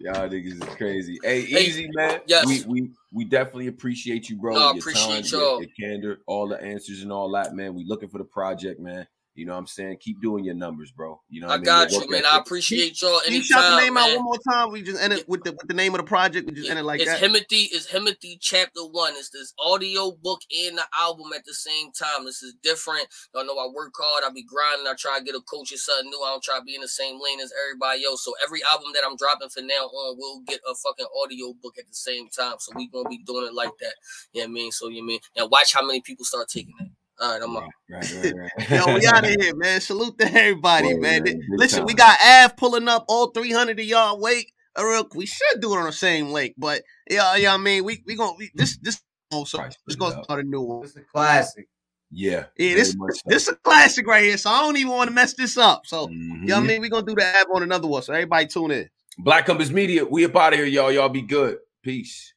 Y'all 0.12 0.28
niggas 0.28 0.62
is 0.62 0.74
crazy. 0.76 1.18
Hey, 1.24 1.42
Hey, 1.42 1.64
easy 1.66 1.90
man. 1.92 2.20
yes. 2.28 2.46
We 2.46 2.62
we 2.68 2.90
we 3.12 3.24
definitely 3.24 3.66
appreciate 3.66 4.30
you, 4.30 4.36
bro. 4.36 4.54
No, 4.54 4.60
I 4.60 4.70
your 4.70 4.78
appreciate 4.78 5.24
time, 5.24 5.40
y'all. 5.40 5.60
your, 5.60 5.62
your 5.62 5.70
candor, 5.90 6.20
all 6.26 6.46
the 6.46 6.62
answers 6.62 7.02
and 7.02 7.10
all 7.10 7.28
that, 7.32 7.52
man. 7.56 7.74
We 7.74 7.84
looking 7.84 8.08
for 8.08 8.18
the 8.18 8.24
project, 8.24 8.78
man. 8.78 9.08
You 9.38 9.46
know 9.46 9.52
what 9.52 9.60
I'm 9.60 9.66
saying? 9.68 9.98
Keep 10.00 10.20
doing 10.20 10.42
your 10.42 10.56
numbers, 10.56 10.90
bro. 10.90 11.20
You 11.28 11.40
know 11.40 11.46
what 11.46 11.54
I 11.54 11.56
mean? 11.58 11.64
got 11.64 11.92
you, 11.92 12.10
man. 12.10 12.24
I 12.26 12.38
appreciate 12.38 13.00
y'all 13.00 13.20
Can 13.24 13.34
you 13.34 13.44
shout 13.44 13.62
the 13.62 13.82
anytime, 13.82 13.94
name 13.94 13.96
out 13.96 14.16
one 14.16 14.24
more 14.24 14.38
time? 14.50 14.72
We 14.72 14.82
just 14.82 15.00
end 15.00 15.12
it 15.12 15.28
with 15.28 15.44
the 15.44 15.52
with 15.52 15.68
the 15.68 15.74
name 15.74 15.94
of 15.94 15.98
the 15.98 16.06
project. 16.06 16.48
We 16.48 16.56
just 16.56 16.68
end 16.68 16.80
it 16.80 16.82
like 16.82 17.00
it's 17.00 17.08
that. 17.08 17.20
Himothy, 17.20 17.70
it's 17.70 17.86
Himothy 17.86 18.38
chapter 18.40 18.82
one. 18.82 19.12
It's 19.14 19.30
this 19.30 19.54
audio 19.64 20.10
book 20.10 20.40
and 20.66 20.76
the 20.76 20.82
album 20.98 21.26
at 21.36 21.44
the 21.44 21.54
same 21.54 21.92
time. 21.92 22.24
This 22.24 22.42
is 22.42 22.54
different. 22.64 23.06
Y'all 23.32 23.46
know 23.46 23.56
I 23.58 23.68
work 23.72 23.94
hard, 23.96 24.24
I 24.26 24.34
be 24.34 24.42
grinding, 24.42 24.88
I 24.88 24.94
try 24.98 25.20
to 25.20 25.24
get 25.24 25.36
a 25.36 25.40
coach 25.42 25.70
or 25.70 25.76
something 25.76 26.10
new. 26.10 26.20
I 26.26 26.30
don't 26.30 26.42
try 26.42 26.58
to 26.58 26.64
be 26.64 26.74
in 26.74 26.80
the 26.80 26.88
same 26.88 27.20
lane 27.22 27.38
as 27.38 27.52
everybody 27.62 28.04
else. 28.04 28.24
So 28.24 28.32
every 28.44 28.60
album 28.68 28.90
that 28.94 29.04
I'm 29.06 29.16
dropping 29.16 29.50
from 29.50 29.68
now 29.68 29.86
on 29.86 30.18
will 30.18 30.40
get 30.48 30.58
a 30.68 30.74
fucking 30.74 31.06
audio 31.22 31.54
book 31.62 31.78
at 31.78 31.86
the 31.86 31.94
same 31.94 32.26
time. 32.28 32.56
So 32.58 32.72
we 32.74 32.88
gonna 32.88 33.08
be 33.08 33.22
doing 33.22 33.46
it 33.46 33.54
like 33.54 33.78
that. 33.78 33.94
You 34.32 34.42
know 34.42 34.46
what 34.46 34.50
I 34.50 34.52
mean? 34.54 34.72
So 34.72 34.88
you 34.88 35.00
know 35.00 35.00
what 35.00 35.04
I 35.04 35.06
mean 35.06 35.20
now 35.36 35.46
watch 35.46 35.72
how 35.72 35.86
many 35.86 36.00
people 36.00 36.24
start 36.24 36.48
taking 36.48 36.74
it. 36.80 36.90
All 37.20 37.32
right, 37.32 37.42
I'm 37.42 37.56
out. 37.56 37.70
Right, 37.90 38.12
right, 38.12 38.34
right. 38.58 38.70
Yo, 38.86 38.94
we 38.94 39.06
out 39.06 39.24
of 39.24 39.30
here, 39.40 39.54
man. 39.56 39.80
Salute 39.80 40.18
to 40.18 40.26
everybody, 40.26 40.94
Word, 40.94 41.00
man. 41.02 41.22
man. 41.24 41.40
Listen, 41.50 41.78
time. 41.80 41.86
we 41.86 41.94
got 41.94 42.18
Av 42.24 42.56
pulling 42.56 42.86
up 42.88 43.04
all 43.08 43.28
300 43.28 43.78
of 43.78 43.84
y'all 43.84 44.20
wake. 44.20 44.52
A 44.76 44.86
real, 44.86 45.08
we 45.14 45.26
should 45.26 45.60
do 45.60 45.74
it 45.74 45.78
on 45.78 45.86
the 45.86 45.92
same 45.92 46.28
lake, 46.30 46.54
but 46.56 46.82
yeah, 47.10 47.34
yeah. 47.34 47.52
I 47.52 47.56
mean, 47.56 47.84
we 47.84 48.00
we 48.06 48.14
gonna 48.14 48.36
we, 48.38 48.50
this 48.54 48.76
this 48.78 49.02
also 49.32 49.58
Price 49.58 49.76
let's 49.86 49.96
it 49.96 49.98
go 49.98 50.06
up. 50.06 50.22
start 50.24 50.40
a 50.44 50.48
new 50.48 50.60
one. 50.60 50.84
It's 50.84 50.94
a 50.94 51.00
classic. 51.00 51.68
Yeah. 52.12 52.44
Yeah, 52.56 52.74
this 52.74 52.94
much 52.96 53.14
so. 53.14 53.22
this 53.26 53.42
is 53.42 53.48
a 53.48 53.56
classic 53.56 54.06
right 54.06 54.22
here, 54.22 54.36
so 54.36 54.50
I 54.50 54.60
don't 54.60 54.76
even 54.76 54.92
want 54.92 55.08
to 55.08 55.14
mess 55.14 55.34
this 55.34 55.58
up. 55.58 55.84
So, 55.86 56.06
Mhm. 56.06 56.42
you 56.42 56.48
know 56.48 56.56
what 56.56 56.64
I 56.64 56.66
mean? 56.66 56.80
We 56.80 56.88
gonna 56.88 57.04
do 57.04 57.14
the 57.16 57.26
Av 57.26 57.46
on 57.52 57.62
another 57.64 57.88
one, 57.88 58.02
so 58.02 58.12
everybody 58.12 58.46
tune 58.46 58.70
in. 58.70 58.88
Black 59.18 59.46
Compass 59.46 59.70
Media, 59.70 60.04
we 60.04 60.24
up 60.24 60.36
out 60.36 60.52
of 60.52 60.60
here, 60.60 60.66
y'all. 60.68 60.92
Y'all 60.92 61.08
be 61.08 61.22
good. 61.22 61.58
Peace. 61.82 62.34